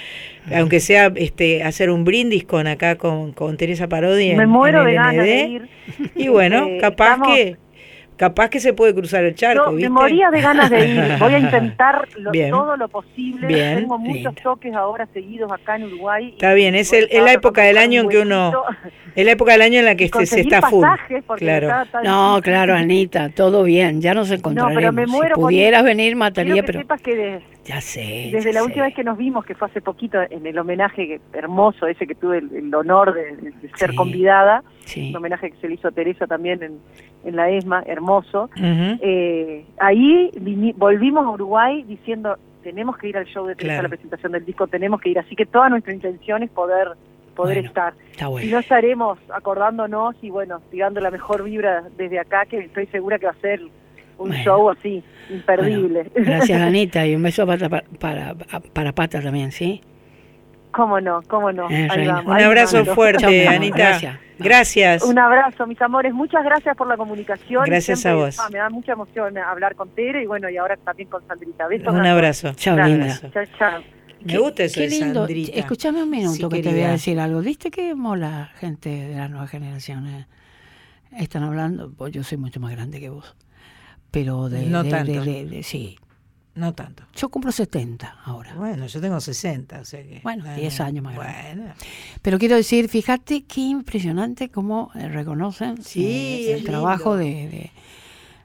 aunque 0.54 0.80
sea 0.80 1.12
este 1.16 1.62
hacer 1.62 1.90
un 1.90 2.04
brindis 2.04 2.44
con 2.44 2.66
acá 2.66 2.96
con, 2.96 3.32
con 3.32 3.56
Teresa 3.56 3.88
Parodi. 3.88 4.34
Me 4.34 4.42
en- 4.44 4.48
muero 4.48 4.80
en 4.80 4.84
de 4.86 4.90
el 4.92 4.96
ganas 4.96 5.24
de 5.24 5.40
ir. 5.46 5.68
Y 6.16 6.28
bueno, 6.28 6.66
Eh, 6.66 6.78
capaz 6.80 7.12
estamos- 7.14 7.28
que 7.36 7.56
capaz 8.18 8.50
que 8.50 8.60
se 8.60 8.74
puede 8.74 8.94
cruzar 8.94 9.24
el 9.24 9.34
charco, 9.34 9.64
Yo 9.64 9.70
me 9.70 9.76
¿viste? 9.76 9.90
moría 9.90 10.30
de 10.30 10.40
ganas 10.42 10.68
de 10.68 10.86
ir. 10.88 11.02
Voy 11.18 11.32
a 11.32 11.38
intentar 11.38 12.06
lo- 12.18 12.30
Bien. 12.30 12.50
todo 12.50 12.76
lo 12.76 12.88
posible. 12.88 13.46
Bien. 13.46 13.76
Tengo 13.78 13.96
muchos 13.98 14.14
Lindo. 14.16 14.32
toques 14.42 14.74
ahora 14.74 15.06
seguidos 15.14 15.50
acá 15.50 15.76
en 15.76 15.84
Uruguay. 15.84 16.30
Está 16.32 16.52
bien, 16.52 16.74
es 16.74 16.92
el- 16.92 17.08
es 17.10 17.22
la 17.22 17.32
época 17.32 17.62
del 17.62 17.78
año 17.78 18.02
en 18.02 18.08
que 18.10 18.18
uno 18.18 18.52
Es 19.14 19.24
la 19.24 19.32
época 19.32 19.52
del 19.52 19.62
año 19.62 19.80
en 19.80 19.84
la 19.86 19.96
que 19.96 20.04
y 20.04 20.06
este, 20.06 20.26
se 20.26 20.36
conseguir 20.36 20.54
está 20.54 20.68
full. 20.68 20.84
Claro. 21.38 21.68
No, 22.04 22.36
difícil. 22.36 22.42
claro, 22.42 22.74
Anita, 22.74 23.30
todo 23.30 23.64
bien, 23.64 24.00
ya 24.00 24.14
nos 24.14 24.30
encontraremos. 24.30 24.76
pero 24.80 24.92
me 24.92 25.06
muero 25.06 25.34
si 25.34 25.40
por 25.40 25.48
pudieras 25.48 25.82
venir, 25.82 26.14
mataría, 26.14 26.54
que 26.56 26.62
pero 26.62 26.78
sepas 26.80 27.00
que 27.02 27.16
de- 27.16 27.40
ya 27.64 27.80
sé. 27.80 28.30
desde 28.32 28.52
ya 28.52 28.52
la 28.52 28.60
sé. 28.60 28.66
última 28.66 28.84
vez 28.84 28.94
que 28.94 29.02
nos 29.02 29.18
vimos, 29.18 29.44
que 29.44 29.54
fue 29.56 29.66
hace 29.68 29.80
poquito, 29.80 30.18
en 30.30 30.46
el 30.46 30.56
homenaje 30.58 31.20
hermoso 31.32 31.86
ese 31.88 32.06
que 32.06 32.14
tuve 32.14 32.38
el, 32.38 32.54
el 32.54 32.72
honor 32.74 33.12
de, 33.12 33.36
de 33.36 33.52
ser 33.76 33.90
Sí. 33.90 33.96
convidada, 33.96 34.62
Sí. 34.84 35.10
un 35.10 35.16
homenaje 35.16 35.50
que 35.50 35.56
se 35.58 35.68
le 35.68 35.74
hizo 35.74 35.88
a 35.88 35.90
Teresa 35.90 36.26
también 36.28 36.62
en, 36.62 36.78
en 37.28 37.36
la 37.36 37.50
ESMA, 37.50 37.82
hermoso. 37.86 38.50
Eh, 38.56 39.64
ahí 39.78 40.30
volvimos 40.76 41.24
a 41.26 41.30
Uruguay 41.30 41.82
diciendo, 41.84 42.36
tenemos 42.62 42.96
que 42.98 43.08
ir 43.08 43.16
al 43.16 43.26
show 43.26 43.46
de 43.46 43.54
Teresa, 43.54 43.74
Claro. 43.74 43.80
a 43.80 43.82
la 43.84 43.88
presentación 43.90 44.32
del 44.32 44.44
disco, 44.44 44.66
tenemos 44.66 45.00
que 45.00 45.10
ir. 45.10 45.18
Así 45.18 45.34
que 45.36 45.46
toda 45.46 45.68
nuestra 45.68 45.92
intención 45.94 46.42
es 46.42 46.50
poder 46.50 46.88
poder 47.34 47.58
Bueno, 47.58 47.68
estar. 47.68 47.94
Y 48.42 48.48
no 48.48 48.58
estaremos 48.58 49.16
acordándonos 49.32 50.16
y 50.22 50.28
bueno, 50.30 50.60
tirando 50.72 51.00
la 51.00 51.12
mejor 51.12 51.44
vibra 51.44 51.84
desde 51.96 52.18
acá, 52.18 52.46
que 52.46 52.58
estoy 52.58 52.86
segura 52.86 53.16
que 53.20 53.26
va 53.26 53.32
a 53.32 53.40
ser 53.40 53.60
un 54.18 54.28
Bueno. 54.30 54.42
show 54.42 54.68
así, 54.70 55.04
imperdible. 55.30 56.10
Gracias, 56.16 56.60
Anita, 56.60 57.06
y 57.06 57.14
un 57.14 57.22
beso 57.22 57.46
para, 57.46 57.68
para, 57.68 57.84
para, 58.34 58.34
para 58.72 58.92
Pata 58.92 59.22
también, 59.22 59.52
¿sí? 59.52 59.80
Cómo 60.70 61.00
no, 61.00 61.22
cómo 61.28 61.52
no. 61.52 61.68
Eh, 61.70 61.88
Ahí 61.90 62.06
vamos, 62.06 62.26
Un 62.26 62.32
ahí 62.32 62.44
abrazo 62.44 62.84
fuerte, 62.84 63.46
Anita. 63.48 63.76
gracias. 63.76 64.18
Gracias. 64.38 65.02
Un 65.02 65.18
abrazo, 65.18 65.66
mis 65.66 65.80
amores. 65.82 66.14
Muchas 66.14 66.44
gracias 66.44 66.76
por 66.76 66.86
la 66.86 66.96
comunicación. 66.96 67.64
Gracias 67.64 68.00
Siempre, 68.00 68.22
a 68.22 68.26
vos. 68.26 68.38
ah, 68.38 68.48
me 68.52 68.58
da 68.58 68.70
mucha 68.70 68.92
emoción 68.92 69.36
hablar 69.36 69.74
con 69.74 69.88
Tere 69.90 70.22
y 70.22 70.26
bueno, 70.26 70.48
y 70.48 70.56
ahora 70.56 70.76
también 70.76 71.08
con 71.08 71.26
Sandrita. 71.26 71.66
Besos. 71.66 71.92
Un 71.92 72.06
abrazo. 72.06 72.52
Chao, 72.54 72.76
linda. 72.76 73.18
Chao, 73.32 73.44
chao. 73.58 73.80
Me 74.24 74.38
gusta 74.38 74.64
eso 74.64 74.74
Qué 74.76 74.80
de 74.82 74.88
lindo. 74.90 75.20
Sandrita. 75.20 75.58
Escúchame 75.58 76.02
un 76.04 76.10
minuto 76.10 76.32
Sí, 76.50 76.56
que 76.56 76.62
te 76.62 76.70
voy 76.70 76.82
a 76.82 76.90
decir 76.90 77.18
algo. 77.18 77.40
¿Viste 77.40 77.70
que 77.70 77.94
mola 77.96 78.50
gente 78.58 78.88
de 78.90 79.16
las 79.16 79.28
nuevas 79.30 79.50
generaciones? 79.50 80.26
Están 81.16 81.42
hablando, 81.42 81.90
pues 81.96 82.12
yo 82.12 82.22
soy 82.22 82.38
mucho 82.38 82.60
más 82.60 82.70
grande 82.72 83.00
que 83.00 83.08
vos. 83.10 83.34
Pero 84.10 84.48
de... 84.48 84.66
No 84.66 84.82
de- 84.84 84.90
tanto. 84.90 85.12
de- 85.12 85.20
de- 85.20 85.44
de- 85.46 85.62
sí. 85.62 85.98
No 86.58 86.74
tanto. 86.74 87.04
Yo 87.14 87.28
cumplo 87.28 87.52
70 87.52 88.18
ahora. 88.24 88.54
Bueno, 88.54 88.86
yo 88.86 89.00
tengo 89.00 89.20
60, 89.20 89.80
o 89.80 89.84
sea 89.84 90.02
que... 90.02 90.20
Bueno, 90.24 90.44
10 90.56 90.80
años 90.80 91.04
más 91.04 91.14
grande. 91.14 91.54
Bueno, 91.62 91.74
Pero 92.20 92.38
quiero 92.38 92.56
decir, 92.56 92.88
fíjate 92.88 93.44
qué 93.44 93.60
impresionante 93.60 94.48
cómo 94.48 94.90
eh, 94.94 95.08
reconocen 95.08 95.82
Sí, 95.82 96.04
eh, 96.06 96.52
el 96.54 96.58
es 96.58 96.64
trabajo 96.64 97.16
de, 97.16 97.24
de, 97.24 97.70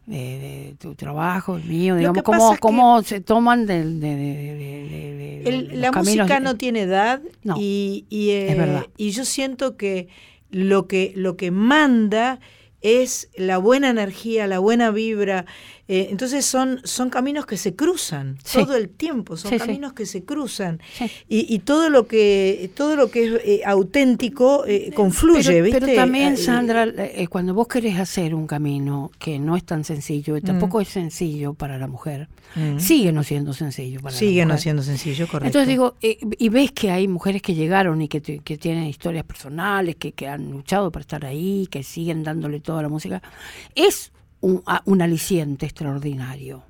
de- 0.06 0.40
de 0.40 0.76
tu 0.80 0.96
trabajo, 0.96 1.56
el 1.58 1.64
mío, 1.64 1.94
Lo 1.96 2.00
digamos, 2.00 2.24
cómo, 2.24 2.56
cómo 2.60 3.02
se 3.02 3.20
toman 3.22 3.66
del- 3.66 4.00
de, 4.00 5.42
El- 5.46 5.82
la 5.82 5.92
música 5.92 6.40
no 6.40 6.56
tiene 6.56 6.82
edad 6.82 7.22
No, 7.44 7.56
y, 7.60 8.06
y, 8.10 8.30
eh, 8.30 8.52
es 8.52 8.58
verdad. 8.58 8.86
y 8.98 9.12
yo 9.12 9.26
siento 9.26 9.76
que 9.78 10.08
lo 10.52 10.88
que 10.88 11.14
lo 11.16 11.36
que 11.36 11.52
manda 11.52 12.40
es 12.82 13.30
la 13.38 13.58
buena 13.58 13.90
energía, 13.90 14.46
la 14.48 14.60
buena 14.60 14.92
vibra. 14.92 15.46
Eh, 15.88 16.08
entonces 16.12 16.46
son, 16.46 16.80
son 16.86 17.10
caminos 17.10 17.46
que 17.46 17.58
se 17.58 17.76
cruzan 17.76 18.38
Sí. 18.44 18.60
todo 18.60 18.76
el 18.78 18.88
tiempo, 18.90 19.36
son 19.36 19.50
Sí, 19.52 19.60
sí. 19.60 19.66
caminos 19.66 19.94
que 19.94 20.06
se 20.06 20.24
cruzan. 20.24 20.80
Y, 21.28 21.54
y 21.54 21.60
todo 21.60 21.90
lo 21.90 22.08
que 22.08 22.70
todo 22.76 22.96
lo 22.96 23.12
que 23.12 23.26
es 23.26 23.42
eh, 23.44 23.62
auténtico 23.66 24.66
eh, 24.66 24.92
confluye, 24.96 25.44
pero, 25.52 25.64
¿viste? 25.66 25.80
pero 25.82 25.94
también, 25.96 26.34
Eh, 26.34 26.38
Sandra, 26.38 26.88
cuando 27.30 27.54
vos 27.54 27.68
querés 27.68 28.00
hacer 28.00 28.34
un 28.34 28.48
camino 28.48 29.12
que 29.20 29.40
no 29.40 29.56
es 29.58 29.64
tan 29.66 29.84
sencillo, 29.84 30.38
y 30.38 30.42
tampoco 30.42 30.80
Mm. 30.80 30.82
es 30.82 30.88
sencillo 30.88 31.54
para 31.54 31.78
la 31.78 31.88
mujer, 31.88 32.30
mm, 32.56 32.80
sigue 32.80 33.12
no 33.12 33.24
siendo 33.24 33.54
sencillo 33.54 34.00
para 34.02 34.16
sigue 34.16 34.40
la 34.40 34.46
no 34.46 34.54
mujer. 34.54 34.62
siendo 34.62 34.84
sencillo, 34.84 35.28
correcto. 35.28 35.48
Entonces 35.48 35.68
digo, 35.68 35.96
y 36.02 36.50
ves 36.50 36.72
que 36.72 36.92
hay 36.92 37.08
mujeres 37.08 37.42
que 37.42 37.54
llegaron 37.56 38.02
y 38.02 38.08
que, 38.08 38.22
que 38.22 38.58
tienen 38.58 38.86
historias 38.86 39.26
personales, 39.26 39.96
que, 39.98 40.14
que 40.14 40.28
han 40.28 40.50
luchado 40.52 40.92
para 40.92 41.02
estar 41.02 41.26
ahí, 41.26 41.68
que 41.70 41.84
siguen 41.84 42.24
dándole 42.24 42.60
toda 42.62 42.82
la 42.82 42.90
música. 42.90 43.22
Es 43.76 44.12
un, 44.44 44.62
a- 44.66 44.82
un 44.86 45.02
aliciente 45.02 45.66
extraordinario. 45.66 46.64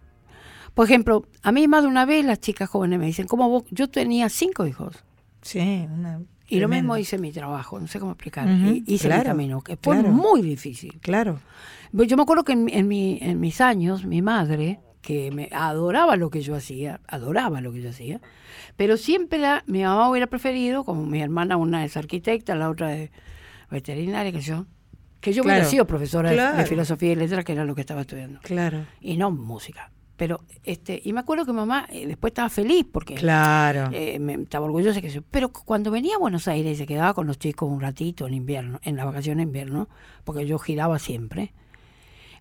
Por 0.73 0.85
ejemplo, 0.85 1.25
a 1.41 1.51
mí 1.51 1.67
más 1.67 1.81
de 1.83 1.87
una 1.89 2.05
vez 2.05 2.23
las 2.25 2.39
chicas 2.39 2.69
jóvenes 2.69 2.99
me 2.99 3.05
dicen, 3.07 3.27
¿cómo 3.27 3.49
vos? 3.49 3.63
Yo 3.71 3.89
tenía 3.89 4.29
cinco 4.29 4.65
hijos. 4.65 5.03
sí, 5.41 5.59
una- 5.91 6.21
Y 6.47 6.59
lo 6.59 6.67
mismo 6.67 6.95
hice 6.97 7.17
mi 7.17 7.31
trabajo, 7.31 7.79
no 7.79 7.87
sé 7.87 7.99
cómo 7.99 8.11
explicar. 8.11 8.45
Ujú, 8.47 8.67
y 8.75 8.83
hice 8.95 9.07
claro, 9.07 9.21
mi 9.23 9.27
camino, 9.27 9.61
que 9.61 9.75
fue 9.77 9.95
claro. 9.97 10.09
muy 10.13 10.41
difícil. 10.43 10.99
Claro. 11.01 11.39
Pues 11.95 12.07
Yo 12.07 12.15
me 12.17 12.23
acuerdo 12.23 12.43
que 12.43 12.53
en, 12.53 12.65
mi- 12.65 12.73
en, 12.73 12.87
mi- 12.87 13.17
en 13.21 13.39
mis 13.39 13.59
años, 13.61 14.05
mi 14.05 14.21
madre, 14.21 14.79
que 15.01 15.31
me 15.31 15.49
adoraba 15.51 16.15
lo 16.15 16.29
que 16.29 16.41
yo 16.41 16.55
hacía, 16.55 17.01
adoraba 17.07 17.59
lo 17.59 17.71
que 17.73 17.81
yo 17.81 17.89
hacía, 17.89 18.21
pero 18.77 18.97
siempre 18.97 19.39
la- 19.39 19.63
mi 19.67 19.83
mamá 19.83 20.09
hubiera 20.09 20.27
preferido, 20.27 20.83
como 20.85 21.05
mi 21.05 21.21
hermana, 21.21 21.57
una 21.57 21.83
es 21.85 21.97
arquitecta, 21.97 22.55
la 22.55 22.69
otra 22.69 22.95
es 22.95 23.09
veterinaria, 23.69 24.31
que 24.31 24.41
yo, 24.41 24.65
que 25.23 25.31
yo 25.33 25.41
hubiera 25.41 25.59
Claro, 25.59 25.69
sido 25.71 25.87
profesora 25.87 26.53
de- 26.53 26.65
filosofía 26.65 27.13
y 27.13 27.15
letras, 27.15 27.45
que 27.45 27.53
era 27.53 27.63
lo 27.63 27.73
que 27.75 27.81
estaba 27.81 28.01
estudiando, 28.01 28.39
Claro. 28.43 28.85
y 28.99 29.15
no 29.15 29.31
música. 29.31 29.89
Pero, 30.17 30.41
este, 30.63 31.01
y 31.03 31.11
me 31.13 31.21
acuerdo 31.21 31.45
que 31.45 31.53
mamá 31.53 31.87
eh, 31.89 32.05
después 32.05 32.31
estaba 32.31 32.49
feliz 32.49 32.85
porque 32.91 33.15
Claro. 33.15 33.89
eh, 33.93 34.19
me, 34.19 34.33
estaba 34.33 34.65
orgullosa 34.65 35.01
que 35.01 35.23
pero 35.31 35.49
cuando 35.51 35.89
venía 35.91 36.15
a 36.15 36.19
Buenos 36.19 36.47
Aires 36.47 36.73
y 36.73 36.75
se 36.75 36.85
quedaba 36.85 37.13
con 37.13 37.25
los 37.25 37.39
chicos 37.39 37.67
un 37.69 37.79
ratito 37.81 38.27
en 38.27 38.33
invierno, 38.35 38.79
en 38.83 38.95
la 38.97 39.05
vacación 39.05 39.37
de 39.37 39.43
invierno, 39.43 39.87
porque 40.25 40.45
yo 40.45 40.59
giraba 40.59 40.99
siempre. 40.99 41.53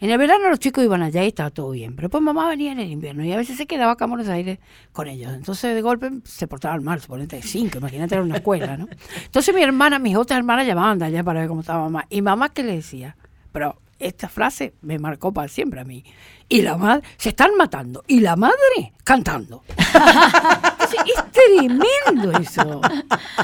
En 0.02 0.10
el 0.10 0.18
verano 0.18 0.50
los 0.50 0.58
chicos 0.58 0.82
iban 0.82 1.00
allá 1.00 1.22
y 1.22 1.28
estaba 1.28 1.50
todo 1.50 1.70
bien, 1.70 1.94
pero 1.94 2.08
después 2.08 2.24
mamá 2.24 2.48
venía 2.48 2.72
en 2.72 2.80
el 2.80 2.90
invierno 2.90 3.24
y 3.24 3.30
a 3.30 3.36
veces 3.36 3.56
se 3.56 3.68
quedaba 3.68 3.92
acá 3.92 4.06
en 4.06 4.10
Buenos 4.10 4.28
Aires 4.28 4.58
con 4.90 5.06
ellos. 5.06 5.32
Entonces 5.32 5.76
de 5.76 5.80
golpe 5.80 6.10
se 6.24 6.48
portaban 6.48 6.82
mal, 6.82 7.00
suponete 7.00 7.40
cinco, 7.40 7.78
imagínate 7.78 8.16
era 8.16 8.24
una 8.24 8.34
escuela, 8.34 8.76
¿no? 8.76 8.88
Entonces 9.24 9.54
mi 9.54 9.62
hermana, 9.62 10.00
mis 10.00 10.16
otras 10.16 10.38
hermanas 10.38 10.66
llamaban 10.66 10.98
de 10.98 11.04
allá 11.04 11.22
para 11.22 11.38
ver 11.38 11.48
cómo 11.48 11.60
estaba 11.60 11.84
mamá. 11.84 12.06
Y 12.10 12.20
mamá, 12.20 12.48
¿qué 12.48 12.64
le 12.64 12.74
decía? 12.74 13.16
Pero 13.52 13.78
esta 14.00 14.28
frase 14.28 14.74
me 14.82 14.98
marcó 14.98 15.32
para 15.32 15.46
siempre 15.46 15.80
a 15.80 15.84
mí. 15.84 16.04
Y 16.52 16.62
la 16.62 16.76
madre, 16.76 17.02
se 17.16 17.30
están 17.30 17.50
matando. 17.56 18.04
Y 18.06 18.20
la 18.20 18.36
madre 18.36 18.92
cantando. 19.04 19.62
Entonces, 19.94 21.00
es 21.06 21.32
tremendo 21.32 22.38
eso. 22.38 22.80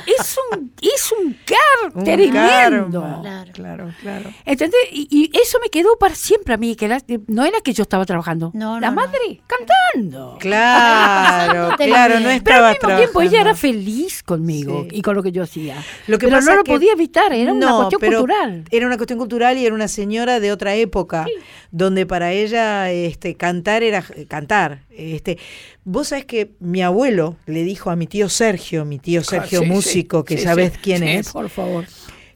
Es 0.06 0.38
un, 0.52 0.72
es 0.80 1.12
un 1.18 1.36
car 1.44 2.04
tremendo. 2.04 3.00
karma. 3.00 3.22
Claro. 3.22 3.52
Claro, 3.52 3.90
claro. 4.02 4.30
¿Entendés? 4.44 4.80
Y, 4.92 5.08
y 5.10 5.38
eso 5.38 5.58
me 5.62 5.68
quedó 5.70 5.96
para 5.98 6.14
siempre 6.14 6.54
a 6.54 6.56
mí, 6.58 6.76
que 6.76 6.88
no 7.28 7.44
era 7.44 7.60
que 7.60 7.72
yo 7.72 7.82
estaba 7.82 8.04
trabajando, 8.04 8.50
No, 8.54 8.78
la 8.78 8.90
no, 8.90 8.96
no. 8.96 9.02
madre 9.02 9.40
cantando. 9.46 10.36
Claro, 10.38 11.74
claro, 11.78 12.14
no 12.20 12.24
Pero 12.24 12.30
estaba 12.36 12.68
al 12.68 12.74
mismo 12.74 12.96
tiempo 12.96 13.20
ella 13.22 13.40
era 13.40 13.54
trabajando. 13.54 13.56
feliz 13.60 14.22
conmigo 14.22 14.86
Sí. 14.90 14.96
y 14.98 15.02
con 15.02 15.16
lo 15.16 15.22
que 15.22 15.32
yo 15.32 15.42
hacía. 15.42 15.82
Lo 16.06 16.18
que 16.18 16.28
pero 16.28 16.40
no 16.40 16.56
lo 16.56 16.64
que- 16.64 16.72
podía 16.72 16.92
evitar, 16.92 17.32
era 17.32 17.52
una 17.52 17.74
cuestión 17.76 18.00
pero 18.00 18.18
cultural. 18.18 18.64
Era 18.70 18.86
una 18.86 18.96
cuestión 18.96 19.18
cultural 19.18 19.56
y 19.58 19.64
era 19.66 19.74
una 19.74 19.88
señora 19.88 20.38
de 20.40 20.52
otra 20.52 20.74
época, 20.74 21.26
donde 21.70 22.06
para 22.06 22.32
ella 22.32 22.90
este, 23.06 23.34
cantar 23.36 23.82
era 23.82 24.04
eh, 24.16 24.26
cantar. 24.26 24.82
Este, 24.90 25.38
vos 25.84 26.08
sabés 26.08 26.24
que 26.24 26.52
mi 26.60 26.82
abuelo 26.82 27.36
le 27.46 27.62
dijo 27.62 27.90
a 27.90 27.96
mi 27.96 28.06
tío 28.06 28.28
Sergio, 28.28 28.84
mi 28.84 28.98
tío 28.98 29.22
Sergio 29.22 29.60
Ah, 29.60 29.64
sí, 29.64 29.68
músico, 29.70 30.18
sí, 30.20 30.24
que 30.26 30.38
sí, 30.38 30.44
sabés 30.44 30.72
quién 30.78 31.02
es, 31.02 31.30
Por 31.32 31.48
favor. 31.48 31.86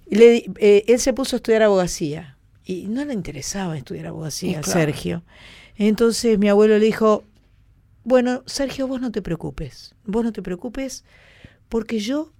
le 0.08 0.44
eh, 0.58 0.84
él 0.86 1.00
se 1.00 1.12
puso 1.12 1.36
a 1.36 1.38
estudiar 1.38 1.62
abogacía 1.62 2.36
y 2.64 2.86
no 2.86 3.04
le 3.04 3.12
interesaba 3.12 3.76
estudiar 3.76 4.06
abogacía, 4.06 4.60
claro. 4.60 4.80
Sergio. 4.80 5.22
Entonces 5.76 6.38
mi 6.38 6.48
abuelo 6.48 6.78
le 6.78 6.84
dijo, 6.84 7.24
bueno, 8.04 8.42
Sergio, 8.46 8.86
vos 8.86 9.00
no 9.00 9.10
te 9.10 9.22
preocupes, 9.22 9.94
vos 10.04 10.24
no 10.24 10.32
te 10.32 10.42
preocupes 10.42 11.04
porque 11.68 12.00
yo, 12.00 12.32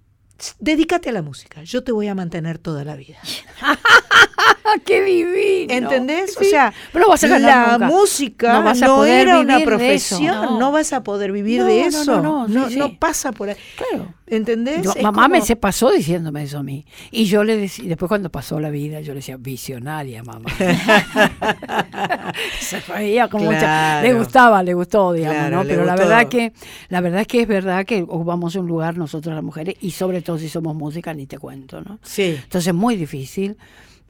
dedícate 0.59 1.09
a 1.09 1.11
la 1.11 1.21
música, 1.21 1.63
yo 1.63 1.83
te 1.83 1.91
voy 1.91 2.07
a 2.07 2.15
mantener 2.15 2.59
toda 2.59 2.85
la 2.85 2.95
vida. 2.95 3.17
¡Ah, 4.65 4.79
qué 4.85 5.03
divino! 5.03 5.73
¿Entendés? 5.73 6.35
Sí. 6.39 6.45
O 6.45 6.49
sea, 6.49 6.73
Pero 6.91 7.05
no 7.05 7.09
vas 7.11 7.23
a 7.23 7.27
ganar 7.27 7.67
la 7.67 7.73
nunca. 7.73 7.87
música 7.87 8.53
No 8.53 8.63
vas 8.63 8.81
a 8.81 8.87
poder 8.87 9.27
era 9.27 9.39
una 9.39 9.57
vivir 9.57 9.77
de 9.77 9.95
eso. 9.95 10.17
profesión, 10.17 10.45
no. 10.45 10.59
No. 10.59 10.71
vas 10.71 10.93
a 10.93 11.03
poder 11.03 11.31
vivir 11.31 11.63
de 11.63 11.81
eso. 11.85 12.21
no, 12.21 12.47
no, 12.47 12.69
sí, 12.69 12.75
sí. 12.81 12.97
pasa 12.99 13.31
por 13.31 13.49
ahí. 13.49 13.55
Claro. 13.77 14.13
¿Entendés? 14.25 14.83
Yo- 14.83 14.93
mamá 15.01 15.27
me 15.27 15.39
como- 15.39 15.45
se 15.45 15.55
pasó 15.57 15.91
diciéndome 15.91 16.43
eso 16.43 16.59
a 16.59 16.63
mí. 16.63 16.85
Y 17.11 17.25
yo 17.25 17.43
le 17.43 17.57
decía, 17.57 17.85
después 17.87 18.07
cuando 18.07 18.29
pasó 18.31 18.59
la 18.59 18.69
vida, 18.69 19.01
yo 19.01 19.13
le 19.13 19.19
decía, 19.19 19.37
visionaria, 19.37 20.23
mamá. 20.23 20.49
se 22.59 22.79
reía 22.81 23.27
con 23.27 23.43
mucha. 23.43 23.59
Claro. 23.59 24.07
Le 24.07 24.13
gustaba, 24.13 24.63
le 24.63 24.73
gustó, 24.73 25.13
digamos, 25.13 25.37
Claro, 25.37 25.57
¿no? 25.57 25.63
Pero 25.67 25.85
la 25.85 25.95
verdad 25.95 26.27
que, 26.27 26.53
la 26.89 27.01
verdad 27.01 27.21
es 27.21 27.27
que 27.27 27.41
es 27.41 27.47
verdad 27.47 27.85
que 27.85 28.01
ocupamos 28.03 28.55
un 28.55 28.67
lugar 28.67 28.97
nosotros 28.97 29.33
las 29.35 29.43
mujeres, 29.43 29.75
y 29.81 29.91
sobre 29.91 30.21
todo 30.21 30.37
si 30.37 30.49
somos 30.49 30.75
música, 30.75 31.13
ni 31.13 31.25
te 31.27 31.37
cuento, 31.37 31.81
¿no? 31.81 31.99
Sí. 32.01 32.37
Entonces 32.43 32.67
es 32.67 32.73
muy 32.73 32.95
difícil. 32.95 33.57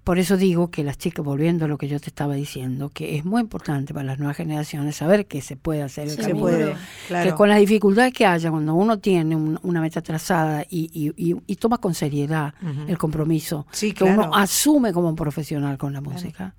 Por 0.04 0.20
eso 0.20 0.36
digo 0.36 0.70
que 0.70 0.84
las 0.84 0.98
chicas, 0.98 1.24
volviendo 1.24 1.64
a 1.64 1.68
lo 1.70 1.78
que 1.78 1.88
yo 1.88 1.98
te 2.00 2.08
estaba 2.08 2.34
diciendo, 2.36 2.90
que 2.94 3.16
es 3.18 3.24
muy 3.24 3.40
importante 3.42 3.94
para 3.94 4.06
las 4.06 4.20
nuevas 4.20 4.36
generaciones 4.36 4.98
saber 4.98 5.28
que 5.28 5.42
se 5.42 5.56
puede 5.56 5.82
hacer 5.82 6.06
el 6.06 6.10
Se 6.12 6.24
Se 6.24 6.36
puede, 6.36 6.76
claro. 7.08 7.30
Que 7.30 7.36
con 7.36 7.48
las 7.48 7.58
dificultades 7.60 8.12
que 8.14 8.26
haya, 8.26 8.52
cuando 8.52 8.74
uno 8.76 9.00
tiene 9.00 9.36
un- 9.36 9.58
una 9.64 9.80
meta 9.80 10.02
trazada 10.02 10.64
y, 10.70 10.90
y- 10.94 11.32
y- 11.32 11.38
y 11.48 11.56
toma 11.56 11.78
con 11.78 11.94
seriedad 11.94 12.54
el 12.88 12.98
compromiso 12.98 13.66
Sí, 13.72 13.94
que 13.94 14.04
claro. 14.06 14.24
uno 14.26 14.36
asume 14.36 14.92
como 14.92 15.08
un 15.08 15.16
profesional 15.16 15.78
con 15.78 15.94
la 15.94 16.02
música, 16.02 16.54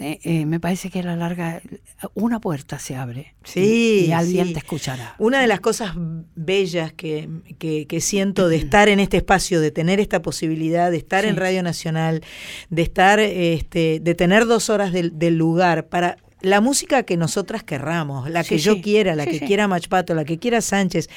eh, 0.00 0.18
eh, 0.22 0.46
me 0.46 0.60
parece 0.60 0.88
que 0.90 1.00
a 1.00 1.02
la 1.02 1.16
larga 1.16 1.60
una 2.14 2.40
puerta 2.40 2.78
se 2.78 2.94
abre 2.96 3.34
Sí, 3.44 4.04
y, 4.04 4.08
y 4.08 4.12
alguien 4.12 4.46
sí. 4.48 4.52
te 4.54 4.58
escuchará. 4.60 5.14
Una 5.18 5.40
de 5.40 5.46
las 5.46 5.60
cosas 5.60 5.92
bellas 6.34 6.92
que, 6.92 7.28
que- 7.58 7.86
que 7.86 8.00
siento 8.00 8.48
de 8.48 8.56
estar 8.64 8.88
en 8.88 9.00
este 9.00 9.16
espacio, 9.18 9.60
de 9.60 9.70
tener 9.70 10.00
esta 10.00 10.22
posibilidad, 10.22 10.90
de 10.90 10.96
estar 10.98 11.24
en. 11.24 11.36
Radio 11.36 11.62
Nacional, 11.62 12.22
de 12.70 12.82
estar, 12.82 13.18
este, 13.20 14.00
de 14.00 14.14
tener 14.14 14.46
dos 14.46 14.70
horas 14.70 14.92
del, 14.92 15.18
del 15.18 15.36
lugar 15.36 15.88
para 15.88 16.16
la 16.40 16.60
música 16.60 17.02
que 17.02 17.16
nosotras 17.16 17.64
querramos, 17.64 18.30
la 18.30 18.44
Sí, 18.44 18.50
que 18.50 18.58
yo 18.58 18.74
sí. 18.74 18.80
quiera, 18.82 19.16
la 19.16 19.24
Sí, 19.24 19.30
que 19.40 19.46
quiera 19.46 19.66
Machpato, 19.66 20.14
la 20.14 20.24
que 20.24 20.38
quiera 20.38 20.60
Sánchez, 20.60 21.08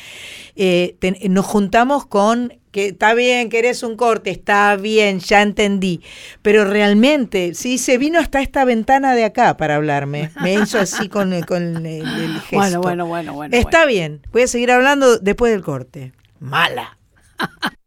eh, 0.56 0.96
nos 1.30 1.46
juntamos 1.46 2.06
con 2.08 2.54
que 2.72 2.88
está 2.88 3.14
bien, 3.14 3.50
que 3.50 3.60
eres 3.60 3.84
un 3.84 3.96
corte, 3.98 4.30
está 4.32 4.76
bien, 4.78 5.20
ya 5.20 5.42
entendí, 5.42 6.02
pero 6.42 6.66
realmente, 6.66 7.54
sí, 7.54 7.78
se 7.78 7.98
vino 7.98 8.20
hasta 8.20 8.42
esta 8.42 8.64
ventana 8.66 9.14
de 9.14 9.26
acá 9.26 9.58
para 9.58 9.76
hablarme, 9.76 10.32
me 10.42 10.54
hizo 10.54 10.80
así 10.80 11.10
con, 11.10 11.34
el- 11.34 11.46
con 11.46 11.86
el, 11.86 12.08
el 12.08 12.40
gesto. 12.42 12.56
Bueno, 12.58 12.82
bueno, 12.82 13.06
bueno, 13.06 13.34
bueno. 13.34 13.56
Está 13.58 13.86
bien, 13.86 14.22
voy 14.32 14.44
a 14.44 14.48
seguir 14.48 14.72
hablando 14.72 15.18
después 15.20 15.52
del 15.52 15.62
corte. 15.64 16.14
Mala. 16.40 16.98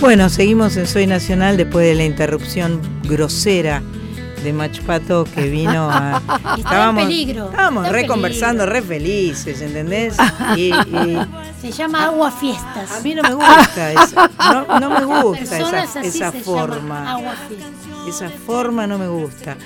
Bueno, 0.00 0.28
seguimos 0.28 0.76
en 0.76 0.86
Soy 0.86 1.06
Nacional 1.06 1.56
después 1.56 1.86
de 1.86 1.94
la 1.94 2.04
interrupción 2.04 2.80
grosera 3.04 3.82
de 4.46 4.52
Machpato 4.52 5.24
que 5.24 5.48
vino 5.48 5.90
a... 5.90 6.22
Está 6.56 6.90
en 6.90 6.96
peligro, 6.96 7.46
Estábamos 7.46 7.84
está 7.84 7.96
en 7.98 8.02
re 8.02 8.08
conversando, 8.08 8.64
re 8.64 8.80
felices, 8.80 9.60
¿entendés? 9.60 10.16
Y, 10.56 10.70
y 10.72 11.18
Se 11.60 11.72
llama 11.72 12.04
agua 12.04 12.30
fiestas. 12.30 12.92
a 12.92 13.00
mí 13.00 13.14
no 13.14 13.22
me 13.22 13.34
gusta 13.34 13.92
esa, 14.04 14.30
no, 14.38 14.80
no 14.80 14.90
me 14.90 15.04
gusta 15.04 15.58
esa, 15.58 16.00
esa 16.00 16.32
forma. 16.32 17.10
agua. 17.10 17.34
Esa 18.08 18.28
forma 18.28 18.86
no 18.86 18.98
me 18.98 19.08
gusta. 19.08 19.56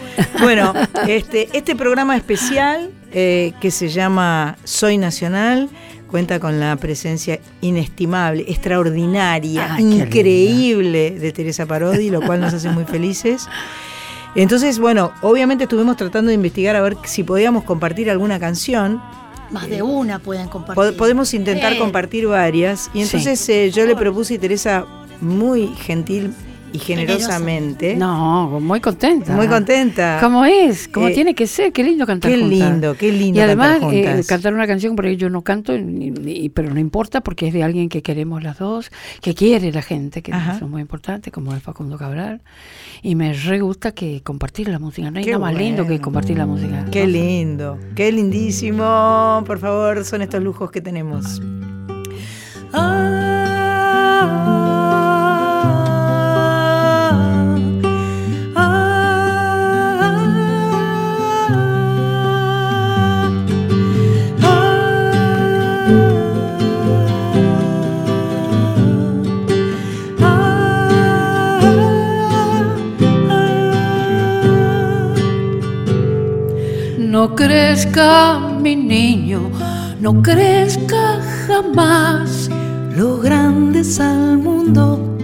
Bueno, 0.40 0.72
este, 1.06 1.50
este 1.52 1.76
programa 1.76 2.16
especial 2.16 2.90
eh, 3.12 3.52
que 3.60 3.70
se 3.70 3.88
llama 3.88 4.56
Soy 4.64 4.96
Nacional 4.96 5.68
cuenta 6.10 6.40
con 6.40 6.58
la 6.58 6.74
presencia 6.76 7.38
inestimable, 7.60 8.44
extraordinaria, 8.48 9.74
qué 9.76 9.82
increíble 9.82 11.10
de 11.12 11.32
Teresa 11.32 11.66
Parodi, 11.66 12.10
lo 12.10 12.22
cual 12.22 12.40
nos 12.40 12.54
hace 12.54 12.70
muy 12.70 12.84
felices. 12.84 13.46
Entonces, 14.34 14.78
bueno, 14.78 15.12
obviamente 15.22 15.64
estuvimos 15.64 15.96
tratando 15.96 16.28
de 16.28 16.34
investigar 16.34 16.76
a 16.76 16.82
ver 16.82 16.96
si 17.04 17.22
podíamos 17.24 17.64
compartir 17.64 18.10
alguna 18.10 18.38
canción. 18.38 19.02
Más 19.50 19.68
de 19.68 19.82
una 19.82 20.20
pueden 20.20 20.48
compartir. 20.48 20.92
Po- 20.92 20.96
podemos 20.96 21.34
intentar 21.34 21.72
Eh, 21.72 21.78
compartir 21.78 22.26
varias. 22.28 22.88
Y 22.94 23.02
entonces 23.02 23.48
eh, 23.48 23.70
yo 23.72 23.84
le 23.86 23.96
propuse 23.96 24.36
a 24.36 24.38
Teresa 24.40 24.86
muy 25.20 25.66
gentil 25.68 26.32
y 26.72 26.78
generosamente. 26.78 27.96
No, 27.96 28.60
muy 28.60 28.80
contenta. 28.80 29.34
Muy 29.34 29.48
contenta. 29.48 30.18
Como 30.20 30.44
es, 30.44 30.86
como 30.88 31.08
Eh, 31.08 31.14
tiene 31.14 31.34
que 31.34 31.46
ser, 31.46 31.72
qué 31.72 31.82
lindo 31.82 32.06
cantar 32.06 32.30
Qué 32.30 32.38
juntas. 32.40 32.58
lindo, 32.58 32.94
qué 32.96 33.10
lindo 33.12 33.38
Y 33.38 33.42
además 33.42 33.80
cantar 33.80 33.94
eh, 33.94 34.22
cantar 34.26 34.54
una 34.54 34.66
canción 34.66 34.94
porque 34.94 35.16
yo 35.16 35.30
no 35.30 35.42
canto, 35.42 35.76
ni- 35.76 36.10
ni- 36.10 36.48
pero 36.48 36.72
no 36.72 36.78
importa 36.78 37.20
porque 37.22 37.48
es 37.48 37.52
de 37.54 37.62
alguien 37.64 37.88
que 37.88 38.02
queremos 38.02 38.42
las 38.42 38.58
dos, 38.58 38.90
que 39.20 39.34
quiere 39.34 39.72
la 39.72 39.82
gente, 39.82 40.22
que 40.22 40.32
Ajá. 40.32 40.56
es 40.56 40.62
muy 40.62 40.80
importante, 40.80 41.30
como 41.30 41.54
es 41.54 41.62
Facundo 41.62 41.98
Cabral. 41.98 42.40
Y 43.02 43.14
me 43.16 43.32
re 43.32 43.60
gusta 43.60 43.92
que 43.92 44.22
compartir 44.22 44.68
la 44.68 44.78
música, 44.78 45.10
no 45.10 45.18
hay 45.18 45.24
Qué 45.24 45.32
nada 45.32 45.42
más 45.46 45.54
lindo 45.54 45.86
que 45.86 46.00
compartir 46.00 46.38
la 46.38 46.46
música. 46.46 46.84
Qué 46.92 47.02
¿no? 47.06 47.12
lindo, 47.12 47.78
qué 47.96 48.12
lindísimo. 48.12 49.42
Por 49.46 49.58
favor, 49.58 50.04
son 50.04 50.22
estos 50.22 50.42
lujos 50.42 50.70
que 50.70 50.80
tenemos. 50.80 51.40
No 77.10 77.34
crezca 77.34 78.38
mi 78.38 78.76
niño, 78.76 79.50
no 79.98 80.22
crezca 80.22 81.18
jamás. 81.44 82.48
Los 82.96 83.20
grandes 83.20 83.98
al 83.98 84.38
mundo 84.38 85.18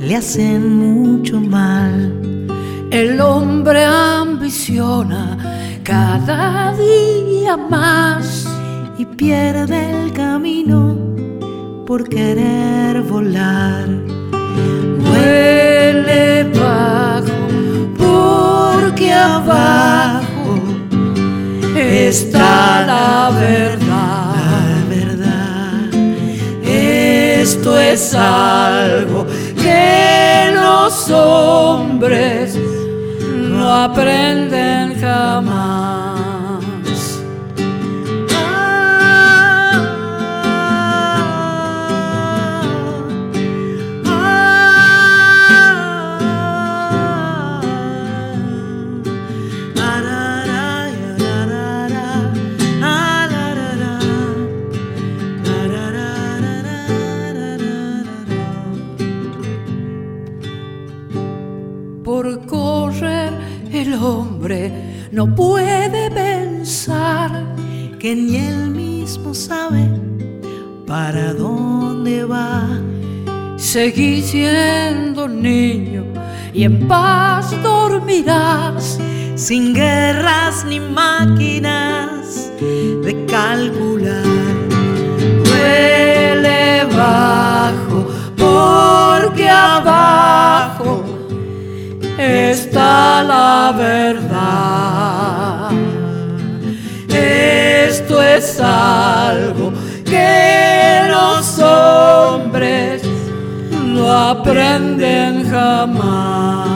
le 0.00 0.16
hacen 0.16 0.76
mucho 0.76 1.40
mal. 1.40 2.48
El 2.90 3.20
hombre 3.20 3.84
ambiciona 3.84 5.38
cada 5.84 6.74
día 6.74 7.56
más. 7.56 8.48
y 8.98 9.04
pierde 9.06 10.02
el 10.02 10.12
camino 10.12 10.96
por 11.86 12.08
querer 12.08 13.02
volar. 13.02 13.86
Huele 15.04 16.50
bajo 16.58 17.38
porque 17.96 19.12
abajo 19.12 20.29
está 21.80 22.84
la 22.86 23.30
verdad. 23.38 24.34
La 24.36 24.84
verdad 24.88 25.90
Esto 26.64 27.78
es 27.78 28.14
algo 28.14 29.26
que 29.56 30.50
los 30.54 31.10
hombres 31.10 32.56
no 33.48 33.72
aprenden 33.72 35.00
jamás. 35.00 35.99
No 65.12 65.34
puede 65.34 66.10
pensar 66.10 67.30
que 67.98 68.14
ni 68.14 68.36
él 68.36 68.70
mismo 68.70 69.34
sabe 69.34 69.88
para 70.86 71.34
dónde 71.34 72.24
va. 72.24 72.68
Seguí 73.56 74.22
siendo 74.22 75.28
niño 75.28 76.04
y 76.54 76.64
en 76.64 76.86
paz 76.88 77.50
dormirás. 77.62 78.98
sin 79.34 79.72
guerras 79.72 80.66
ni 80.66 80.78
máquinas 80.78 82.52
de 82.60 83.24
calcular. 83.26 84.22
Huele 85.46 86.84
bajo 86.94 88.06
porque 88.36 89.48
abajo 89.48 91.02
está 92.18 93.22
la 93.22 93.74
verdad. 93.76 94.19
Esto 97.08 98.22
es 98.22 98.60
algo 98.60 99.72
que 100.04 101.02
los 101.10 101.58
hombres 101.58 103.02
no 103.72 104.10
aprenden 104.10 105.48
jamás. 105.50 106.69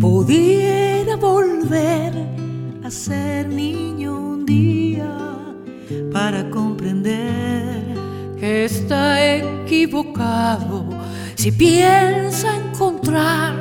Pudiera 0.00 1.16
volver 1.16 2.12
a 2.84 2.90
ser 2.90 3.48
niño 3.48 4.16
un 4.16 4.46
día 4.46 5.10
para 6.12 6.48
comprender 6.50 7.82
que 8.38 8.64
está 8.64 9.24
equivocado 9.24 10.84
si 11.34 11.50
piensa 11.50 12.48
encontrar 12.56 13.54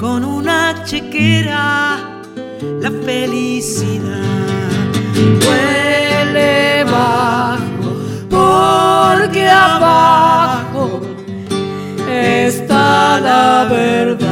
con 0.00 0.24
una 0.24 0.82
chequera 0.84 2.22
la 2.80 2.90
felicidad. 2.90 4.22
huele 5.14 6.84
bajo 6.84 7.88
porque 8.30 9.48
abajo 9.48 11.05
está 12.16 13.20
la 13.20 13.66
verdad. 13.70 14.26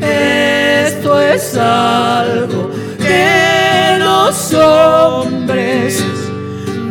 Esto 0.00 1.20
es 1.20 1.56
algo 1.56 2.70
que 2.98 3.98
los 3.98 4.54
hombres 4.54 6.02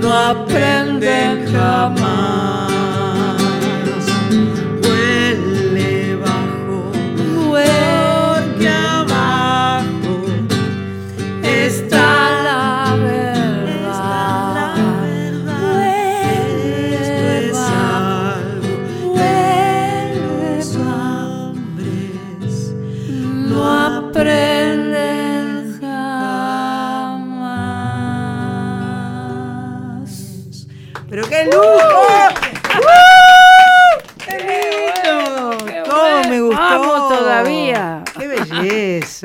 no 0.01 0.13
aprenden 0.13 1.45
jamás. 1.51 2.70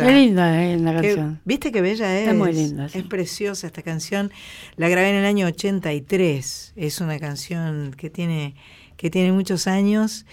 Belleza! 0.03 0.19
Qué 0.19 0.27
linda 0.27 0.65
es 0.65 0.81
la 0.81 0.95
canción. 0.95 1.41
¿Viste 1.45 1.73
qué 1.73 1.81
bella 1.81 2.21
es? 2.21 2.29
Es 2.29 2.35
muy 2.35 2.53
linda, 2.53 2.89
sí. 2.89 2.99
Es 2.99 3.05
preciosa 3.05 3.67
esta 3.67 3.83
canción. 3.83 4.31
La 4.77 4.89
grabé 4.89 5.11
en 5.11 5.17
el 5.17 5.25
año 5.25 5.47
83. 5.47 6.73
Es 6.77 7.01
una 7.01 7.19
canción 7.19 7.95
que 7.97 8.11
tiene, 8.11 8.55
que 8.97 9.11
tiene 9.11 9.33
muchos 9.33 9.67
años 9.67 10.27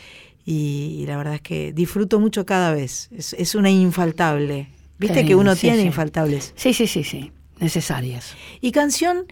y, 0.46 0.98
y 1.00 1.06
la 1.06 1.18
verdad 1.18 1.36
es 1.36 1.42
que 1.42 1.74
disfruto 1.74 2.20
mucho 2.20 2.46
cada 2.46 2.74
vez. 2.74 3.10
Es, 3.12 3.34
es 3.34 3.56
una 3.56 3.70
infaltable. 3.70 4.70
¿Viste 4.98 5.26
que 5.26 5.36
uno 5.36 5.56
sí, 5.56 5.62
tiene 5.62 5.82
sí. 5.82 5.88
infaltables? 5.88 6.54
Sí, 6.56 6.74
sí, 6.74 6.88
sí, 6.88 7.04
sí. 7.04 7.32
Necesarias. 7.60 8.36
Y 8.62 8.72
canción, 8.72 9.26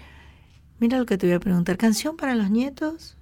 mira 0.80 0.98
lo 0.98 1.06
que 1.06 1.18
te 1.18 1.28
voy 1.28 1.36
a 1.36 1.40
preguntar. 1.40 1.78
¿Canción 1.78 2.18
para 2.18 2.36
los 2.36 2.50
nietos? 2.50 3.18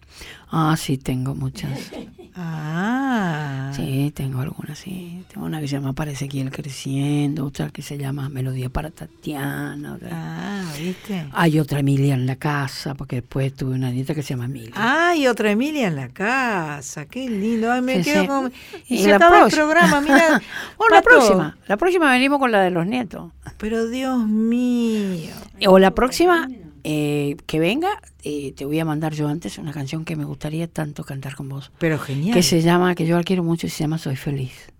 Ah, 0.49 0.75
sí, 0.77 0.97
tengo 0.97 1.35
muchas. 1.35 1.91
Ah. 2.41 3.71
Sí, 3.75 4.11
tengo 4.15 4.39
algunas, 4.41 4.77
sí. 4.79 5.23
Tengo 5.31 5.45
una 5.45 5.59
que 5.59 5.67
se 5.67 5.75
llama 5.75 5.93
Para 5.93 6.11
Ezequiel 6.11 6.51
Creciendo, 6.51 7.45
otra 7.45 7.69
que 7.69 7.81
se 7.81 7.97
llama 7.97 8.29
Melodía 8.29 8.69
para 8.69 8.89
Tatiana. 8.91 9.93
otra- 9.95 10.09
Ah, 10.11 10.63
¿viste? 10.79 11.27
Hay 11.33 11.59
otra 11.59 11.79
Emilia 11.79 12.13
en 12.13 12.25
la 12.25 12.35
casa, 12.37 12.95
porque 12.95 13.17
después 13.17 13.53
tuve 13.53 13.75
una 13.75 13.91
nieta 13.91 14.15
que 14.15 14.23
se 14.23 14.29
llama 14.29 14.45
Emilia. 14.45 14.71
Ah, 14.75 15.13
y 15.15 15.27
otra 15.27 15.51
Emilia 15.51 15.87
en 15.87 15.95
la 15.95 16.09
casa, 16.09 17.05
qué 17.05 17.29
lindo. 17.29 17.71
Ay, 17.71 17.81
me 17.81 18.03
Sí, 18.03 18.11
quedo 18.11 18.21
sí. 18.21 18.27
como. 18.27 18.47
Y, 18.87 18.95
Y 18.95 18.97
se 19.03 19.09
la 19.09 19.15
acaba 19.17 19.45
el 19.45 19.51
programa, 19.51 20.01
mira. 20.01 20.41
o 20.77 20.89
la 20.89 21.01
Pato, 21.01 21.03
próxima. 21.09 21.57
La 21.67 21.77
próxima 21.77 22.11
venimos 22.11 22.39
con 22.39 22.51
la 22.51 22.61
de 22.61 22.71
los 22.71 22.85
nietos. 22.85 23.31
Pero 23.57 23.87
Dios 23.89 24.25
mío. 24.27 25.33
O 25.67 25.77
la 25.79 25.91
próxima 25.91 26.47
eh, 26.83 27.37
que 27.45 27.59
venga, 27.59 28.01
eh, 28.23 28.53
te 28.53 28.65
voy 28.65 28.79
a 28.79 28.85
mandar 28.85 29.13
yo 29.13 29.27
antes 29.27 29.57
una 29.57 29.71
canción 29.71 30.05
que 30.05 30.15
me 30.15 30.25
gustaría 30.25 30.67
tanto 30.67 31.03
cantar 31.03 31.35
con 31.35 31.49
vos. 31.49 31.71
Pero 31.79 31.99
genial. 31.99 32.33
Que 32.33 32.43
se 32.43 32.61
llama, 32.61 32.95
que 32.95 33.05
yo 33.05 33.17
la 33.17 33.23
quiero 33.23 33.43
mucho 33.43 33.67
y 33.67 33.69
se 33.69 33.83
llama 33.83 33.97
Soy 33.97 34.15
Feliz. 34.15 34.71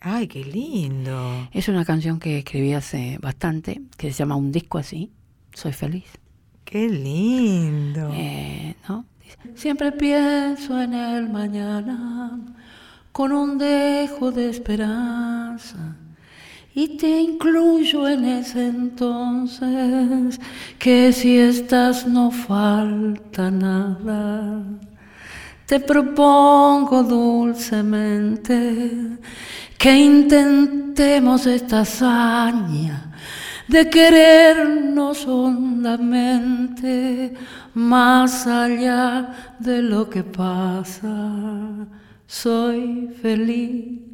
Ay, 0.00 0.26
qué 0.26 0.44
lindo. 0.44 1.48
Es 1.52 1.68
una 1.68 1.84
canción 1.84 2.18
que 2.18 2.38
escribí 2.38 2.72
hace 2.72 3.18
bastante, 3.20 3.82
que 3.96 4.12
se 4.12 4.18
llama 4.18 4.36
Un 4.36 4.50
disco 4.50 4.78
así, 4.78 5.12
Soy 5.54 5.72
Feliz. 5.72 6.06
Qué 6.64 6.88
lindo. 6.88 8.10
Eh, 8.14 8.74
¿no? 8.88 9.04
Siempre 9.54 9.92
pienso 9.92 10.80
en 10.80 10.94
el 10.94 11.28
mañana 11.28 12.38
con 13.12 13.32
un 13.32 13.58
dejo 13.58 14.32
de 14.32 14.48
esperanza 14.48 15.96
y 16.74 16.96
te 16.96 17.20
incluyo 17.20 18.08
en 18.08 18.24
ese 18.24 18.66
entonces 18.66 20.40
que 20.78 21.12
si 21.12 21.38
estás 21.38 22.06
no 22.06 22.30
falta 22.30 23.50
nada. 23.50 24.62
Te 25.66 25.80
propongo 25.80 27.02
dulcemente 27.02 29.18
que 29.78 29.96
intentemos 29.96 31.46
esta 31.46 31.80
hazaña 31.80 33.12
de 33.68 33.88
querernos 33.88 35.26
hondamente 35.26 37.32
más 37.74 38.46
allá 38.46 39.54
de 39.58 39.82
lo 39.82 40.10
que 40.10 40.24
pasa. 40.24 41.32
Soy 42.26 43.08
feliz 43.20 44.11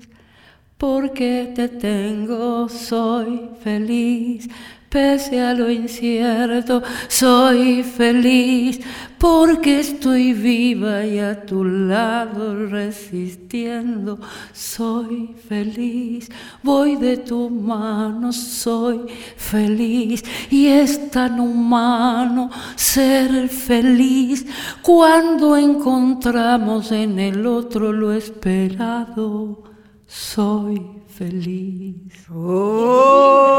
porque 0.78 1.52
te 1.54 1.68
tengo, 1.68 2.68
soy 2.68 3.50
feliz. 3.62 4.48
Pese 4.88 5.38
a 5.38 5.52
lo 5.52 5.70
incierto, 5.70 6.82
soy 7.08 7.82
feliz 7.82 8.80
porque 9.18 9.80
estoy 9.80 10.32
viva 10.32 11.04
y 11.04 11.18
a 11.18 11.44
tu 11.44 11.62
lado 11.62 12.66
resistiendo. 12.68 14.18
Soy 14.54 15.34
feliz, 15.46 16.30
voy 16.62 16.96
de 16.96 17.18
tu 17.18 17.50
mano, 17.50 18.32
soy 18.32 19.00
feliz 19.36 20.24
y 20.50 20.68
es 20.68 21.10
tan 21.10 21.38
humano 21.38 22.48
ser 22.74 23.50
feliz 23.50 24.46
cuando 24.80 25.54
encontramos 25.54 26.92
en 26.92 27.18
el 27.18 27.46
otro 27.46 27.92
lo 27.92 28.10
esperado. 28.14 29.67
Soy 30.10 30.80
feliz. 31.06 31.96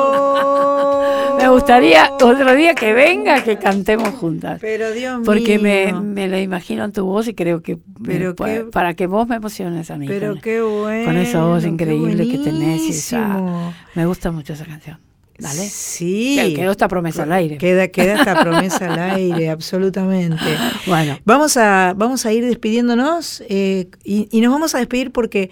Oh. 0.10 1.38
Me 1.40 1.48
gustaría 1.48 2.12
otro 2.20 2.56
día 2.56 2.74
que 2.74 2.92
venga 2.94 3.44
que 3.44 3.58
cantemos 3.58 4.10
juntas. 4.16 4.58
Pero 4.60 4.92
Dios 4.92 5.22
Porque 5.24 5.60
me, 5.60 5.86
mío. 5.88 6.02
me 6.02 6.28
la 6.28 6.42
imagino 6.42 6.84
en 6.86 6.92
tu 6.92 7.06
voz 7.06 7.28
y 7.28 7.36
creo 7.36 7.62
que 7.62 7.78
Pero 8.04 8.30
me 8.30 8.34
puede- 8.34 8.58
qué- 8.58 8.64
para 8.66 8.96
que 8.96 9.06
vos 9.08 9.28
me 9.28 9.36
emociones 9.36 9.92
a 9.92 9.98
mí. 9.98 10.08
Pero 10.08 10.32
con, 10.34 10.42
qué 10.42 10.60
bueno. 10.62 11.06
con 11.06 11.18
esa 11.18 11.46
voz 11.46 11.66
increíble 11.66 12.28
que 12.28 12.40
tenés 12.40 12.82
y 12.82 12.90
esa- 12.90 13.72
me 13.94 14.06
gusta 14.08 14.32
mucho 14.32 14.54
esa 14.54 14.66
canción. 14.66 14.98
Dale. 15.38 15.62
Sí. 15.70 16.36
Que- 16.38 16.54
Quedó 16.56 16.72
esta 16.72 16.88
promesa 16.90 17.24
al 17.24 17.32
aire. 17.32 17.58
Queda, 17.60 17.88
queda 17.88 18.16
esta 18.16 18.42
promesa 18.44 18.92
al 18.92 19.00
aire, 19.00 19.50
absolutamente. 19.50 20.44
Bueno, 20.88 21.18
Vamos 21.24 21.56
a, 21.56 21.94
vamos 21.96 22.26
a 22.26 22.34
ir 22.34 22.44
despidiéndonos 22.44 23.42
eh, 23.48 23.88
y, 24.04 24.28
y 24.32 24.42
nos 24.42 24.52
vamos 24.52 24.76
a 24.76 24.80
despedir 24.80 25.12
porque 25.12 25.50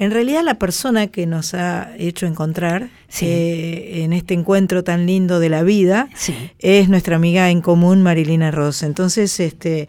en 0.00 0.10
realidad 0.10 0.42
la 0.42 0.54
persona 0.54 1.06
que 1.06 1.26
nos 1.26 1.54
ha 1.54 1.92
hecho 1.98 2.26
encontrar 2.26 2.88
Sí. 3.08 3.26
eh, 3.28 4.02
en 4.04 4.12
este 4.12 4.34
encuentro 4.34 4.82
tan 4.82 5.04
lindo 5.06 5.38
de 5.40 5.48
la 5.48 5.62
vida 5.62 6.08
sí. 6.14 6.34
es 6.58 6.88
nuestra 6.88 7.16
amiga 7.16 7.50
en 7.50 7.60
común 7.60 8.02
Marilina 8.02 8.50
Ross. 8.50 8.82
Entonces, 8.82 9.38
este, 9.40 9.88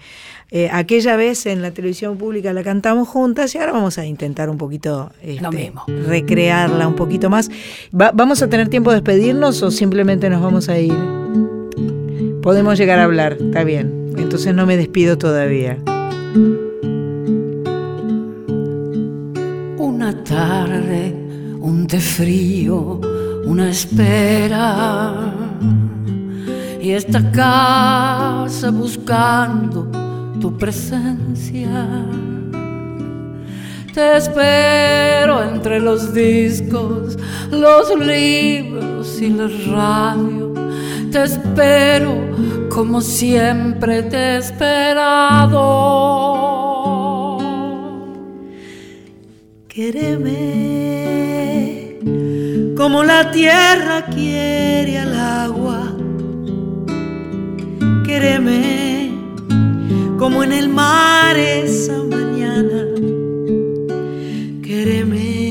eh, 0.51 0.69
aquella 0.71 1.15
vez 1.15 1.45
en 1.45 1.61
la 1.61 1.71
televisión 1.71 2.17
pública 2.17 2.51
la 2.51 2.63
cantamos 2.63 3.07
juntas 3.07 3.53
y 3.55 3.59
ahora 3.59 3.71
vamos 3.73 3.97
a 3.99 4.05
intentar 4.05 4.49
un 4.49 4.57
poquito 4.57 5.11
este, 5.21 5.41
Lo 5.41 5.51
mismo. 5.51 5.83
recrearla 6.07 6.87
un 6.87 6.95
poquito 6.95 7.29
más. 7.29 7.49
Va- 7.93 8.11
¿Vamos 8.13 8.41
a 8.41 8.49
tener 8.49 8.67
tiempo 8.69 8.89
de 8.91 8.97
despedirnos 8.97 9.61
o 9.63 9.71
simplemente 9.71 10.29
nos 10.29 10.41
vamos 10.41 10.67
a 10.67 10.77
ir? 10.79 10.93
Podemos 12.41 12.77
llegar 12.77 12.97
a 12.99 13.03
hablar, 13.03 13.37
está 13.39 13.63
bien. 13.63 14.11
Entonces 14.17 14.53
no 14.55 14.65
me 14.65 14.75
despido 14.77 15.17
todavía. 15.17 15.77
Tarde, 20.13 21.13
un 21.59 21.87
té 21.87 21.99
frío, 21.99 22.99
una 23.45 23.69
espera. 23.69 25.33
Y 26.81 26.91
esta 26.91 27.21
casa 27.31 28.71
buscando 28.71 29.87
tu 30.39 30.57
presencia. 30.57 31.85
Te 33.93 34.17
espero 34.17 35.43
entre 35.43 35.79
los 35.79 36.13
discos, 36.13 37.17
los 37.51 37.97
libros 37.99 39.21
y 39.21 39.29
la 39.29 39.49
radio. 39.71 40.53
Te 41.11 41.23
espero 41.23 42.31
como 42.69 43.01
siempre 43.01 44.03
te 44.03 44.17
he 44.17 44.37
esperado. 44.37 45.51
Quéreme 49.81 50.37
como 52.77 53.03
la 53.03 53.31
tierra 53.31 54.05
quiere 54.13 54.99
al 54.99 55.15
agua. 55.15 55.97
Quéreme 58.05 59.09
como 60.19 60.43
en 60.43 60.51
el 60.51 60.69
mar 60.69 61.35
esa 61.35 61.97
mañana. 62.03 62.85
Quéreme 64.61 65.49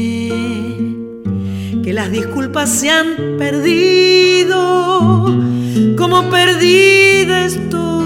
que 1.83 1.93
las 1.93 2.13
disculpas 2.13 2.71
se 2.71 2.89
han 2.89 3.37
perdido, 3.37 5.27
como 5.97 6.31
perdida 6.31 7.47
estoy 7.47 8.00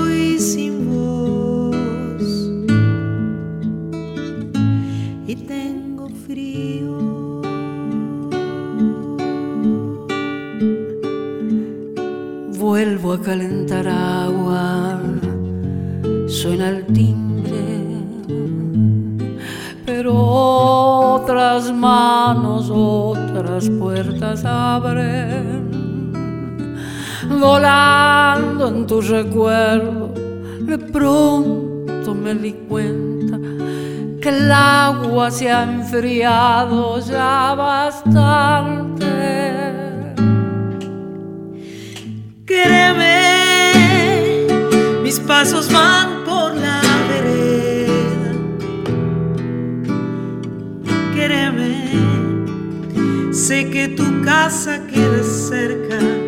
Vuelvo 12.77 13.13
a 13.13 13.23
calentar 13.23 13.87
agua, 13.87 14.99
suena 16.27 16.71
el 16.71 16.85
timbre, 16.87 17.79
pero 19.87 20.13
otras 20.13 21.73
manos, 21.73 22.69
otras 22.75 23.71
puertas 23.79 24.45
abren. 24.45 25.71
Volando 27.41 28.67
en 28.67 28.87
tu 28.89 29.01
recuerdo, 29.01 30.13
de 30.63 30.77
pronto 30.77 32.13
me 32.13 32.35
di 32.35 32.55
cuenta 32.69 33.39
que 34.21 34.29
el 34.31 34.51
agua 34.51 35.31
se 35.31 35.49
ha 35.49 35.63
enfriado 35.63 36.99
ya 36.99 37.55
bastante. 37.55 38.84
Pasos 45.27 45.71
van 45.73 46.25
por 46.25 46.55
la 46.55 46.81
vereda. 47.09 48.33
Quéreme, 51.15 51.73
sé 53.33 53.71
que 53.71 53.89
tu 53.89 54.23
casa 54.23 54.87
queda 54.87 55.23
cerca. 55.23 56.24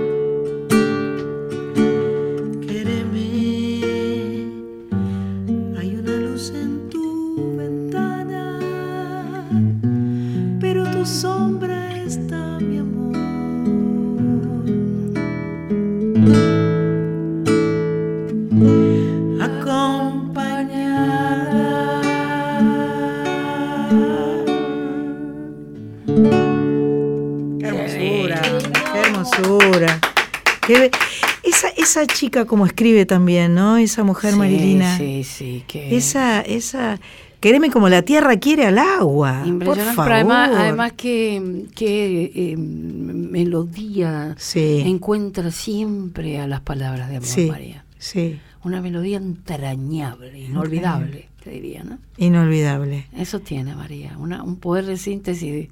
Como 32.44 32.66
escribe 32.66 33.06
también, 33.06 33.54
¿no? 33.54 33.76
Esa 33.78 34.04
mujer 34.04 34.32
Sí, 34.32 34.38
Marilina. 34.38 34.98
Sí, 34.98 35.24
sí. 35.24 35.64
Que 35.66 35.96
Esa, 35.96 36.42
esa, 36.42 37.00
quereme 37.40 37.70
como 37.70 37.88
la 37.88 38.02
tierra 38.02 38.36
quiere 38.36 38.66
al 38.66 38.78
agua. 38.78 39.38
Por 39.40 39.48
Impresionante, 39.48 39.94
favor. 39.96 40.04
pero 40.04 40.14
además, 40.16 40.50
además 40.54 40.92
que, 40.92 41.64
que 41.74 42.32
eh, 42.34 42.56
melodía 42.56 44.34
Sí. 44.38 44.82
encuentra 44.84 45.50
siempre 45.50 46.38
a 46.40 46.46
las 46.46 46.60
palabras 46.60 47.08
de 47.08 47.16
amor, 47.16 47.28
Sí. 47.28 47.46
María. 47.50 47.84
Sí, 47.98 48.38
Una 48.64 48.80
melodía 48.82 49.16
entrañable, 49.18 50.38
inolvidable, 50.40 51.28
te 51.42 51.50
diría, 51.50 51.84
¿no? 51.84 51.98
inolvidable. 52.18 53.06
Eso 53.16 53.38
tiene 53.40 53.74
María, 53.76 54.16
una, 54.18 54.42
un 54.42 54.56
poder 54.56 54.86
de 54.86 54.96
síntesis 54.96 55.52
de- 55.52 55.70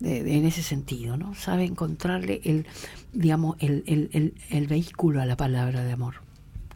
de- 0.00 0.22
de- 0.24 0.36
en 0.38 0.46
ese 0.46 0.62
sentido, 0.62 1.18
¿no? 1.18 1.34
Sabe 1.34 1.64
encontrarle 1.64 2.40
el, 2.44 2.64
digamos, 3.12 3.56
el, 3.60 3.82
el, 3.86 4.08
el, 4.12 4.34
el 4.50 4.66
vehículo 4.66 5.20
a 5.20 5.26
la 5.26 5.36
palabra 5.36 5.84
de 5.84 5.92
amor. 5.92 6.14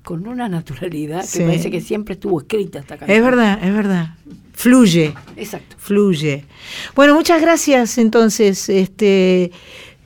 Con 0.02 0.26
una 0.26 0.48
naturalidad 0.48 1.22
Sí. 1.24 1.38
que 1.38 1.46
parece 1.46 1.70
que 1.70 1.80
siempre 1.80 2.14
estuvo 2.14 2.40
escrita 2.40 2.80
esta 2.80 2.98
canción. 2.98 3.16
Es 3.16 3.24
verdad, 3.24 3.58
es 3.62 3.72
verdad. 3.74 4.14
Fluye. 4.52 5.14
Exacto. 5.36 5.76
fluye. 5.78 6.44
Bueno, 6.94 7.14
muchas 7.14 7.40
gracias 7.40 7.96
entonces. 7.98 8.68
Este, 8.68 9.50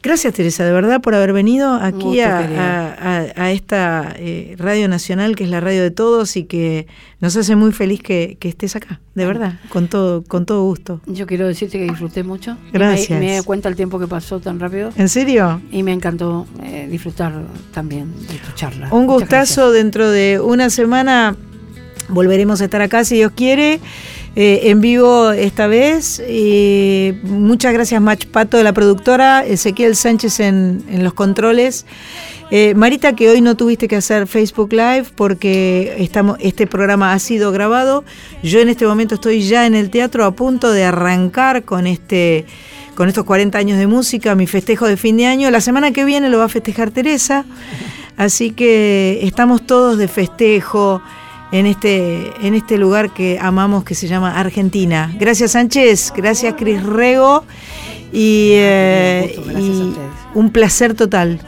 gracias 0.03 0.35
Teresa, 0.35 0.65
de 0.65 0.73
verdad, 0.73 1.01
por 1.01 1.15
haber 1.15 1.33
venido 1.33 1.75
aquí 1.75 2.21
a, 2.21 2.97
a- 3.37 3.51
esta 3.53 4.15
eh, 4.17 4.55
radio 4.59 4.89
nacional 4.89 5.35
que 5.37 5.45
es 5.45 5.51
la 5.51 5.61
radio 5.61 5.83
de 5.83 5.91
todos 5.91 6.37
y 6.37 6.45
que 6.45 6.87
nos 7.21 7.37
hace 7.37 7.57
muy 7.57 7.73
feliz 7.73 8.03
que, 8.03 8.37
que 8.39 8.49
estés 8.49 8.77
acá, 8.77 9.01
de 9.15 9.27
verdad, 9.27 9.55
con 9.71 9.89
todo, 9.89 10.23
con 10.23 10.47
todo 10.47 10.63
gusto. 10.65 11.01
Yo 11.07 11.27
quiero 11.27 11.47
decirte 11.49 11.79
que 11.79 11.85
disfruté 11.85 12.23
mucho. 12.23 12.57
Gracias. 12.73 13.19
Me, 13.19 13.27
me 13.27 13.37
di 13.39 13.43
cuenta 13.43 13.69
el 13.69 13.77
tiempo 13.77 13.99
que 13.99 14.07
pasó 14.07 14.39
tan 14.41 14.61
rápido. 14.61 14.91
¿En 14.97 15.09
serio? 15.09 15.61
Y 15.73 15.83
me 15.83 15.93
encantó 15.93 16.47
eh, 16.63 16.87
disfrutar 16.91 17.33
también 17.73 18.13
de 18.29 18.35
tu 18.35 18.53
charla. 18.55 18.89
Un 18.93 19.07
Muchas 19.07 19.21
gustazo 19.21 19.71
dentro 19.73 20.11
de 20.11 20.41
una 20.41 20.71
semana. 20.71 21.37
Volveremos 22.11 22.61
a 22.61 22.65
estar 22.65 22.81
acá 22.81 23.05
si 23.05 23.17
Dios 23.17 23.33
quiere. 23.35 23.81
Eh, 24.41 24.71
en 24.71 24.81
vivo 24.81 25.33
esta 25.33 25.67
vez. 25.67 26.23
Muchas 27.25 27.73
gracias, 27.73 28.01
Mach 28.01 28.25
Pato, 28.27 28.57
de 28.57 28.63
la 28.63 28.73
productora, 28.73 29.45
Ezequiel 29.45 29.97
Sánchez 29.97 30.39
en, 30.39 30.85
los 31.03 31.13
controles. 31.13 31.87
Eh, 32.53 32.73
Marita, 32.77 33.17
que 33.17 33.29
hoy 33.29 33.41
no 33.41 33.57
tuviste 33.57 33.89
que 33.89 33.97
hacer 33.97 34.29
Facebook 34.29 34.73
Live 34.73 35.07
porque 35.17 36.09
este 36.39 36.69
programa 36.69 37.15
ha 37.15 37.19
sido 37.19 37.51
grabado. 37.51 38.05
Yo 38.45 38.61
en 38.61 38.69
este 38.69 38.87
momento 38.87 39.17
estoy 39.17 39.43
ya 39.43 39.67
en 39.67 39.75
el 39.75 39.91
teatro 39.91 40.25
a 40.25 40.31
punto 40.31 40.71
de 40.71 40.85
arrancar 40.85 41.65
con 41.65 41.89
este 41.89 42.47
con 42.95 43.09
estos 43.09 43.25
40 43.25 43.59
años 43.59 43.77
de 43.77 43.89
música, 43.89 44.37
mi 44.37 44.47
festejo 44.47 44.87
de 44.87 44.97
fin 44.97 45.17
de 45.17 45.27
año. 45.27 45.51
La 45.51 45.61
semana 45.61 45.91
que 45.91 46.05
viene 46.05 46.29
lo 46.29 46.39
va 46.39 46.45
a 46.45 46.49
festejar 46.49 46.93
Teresa. 46.93 47.45
Así 48.17 48.53
que 48.53 49.19
estamos 49.23 49.67
todos 49.67 49.99
de 49.99 50.07
festejo 50.07 51.03
en 51.53 51.67
este, 51.67 52.33
en 52.47 52.55
este 52.55 52.77
lugar 52.79 53.11
que 53.11 53.39
amamos 53.41 53.85
que 53.85 53.95
se 53.95 54.09
llama 54.09 54.39
Argentina. 54.39 55.13
Gracias 55.19 55.53
Sánchez, 55.53 56.13
gracias 56.17 56.55
Cris 56.57 56.83
Rego 56.83 57.45
y, 58.13 58.51
eh, 58.55 59.35
y 59.59 59.95
un 60.35 60.51
placer 60.51 60.95
total. 60.95 61.41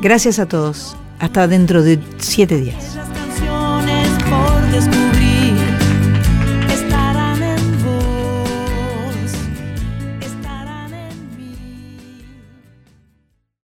Gracias 0.00 0.38
a 0.38 0.46
todos. 0.46 0.96
Hasta 1.18 1.46
dentro 1.48 1.82
de 1.82 1.98
siete 2.18 2.56
días. 2.56 2.98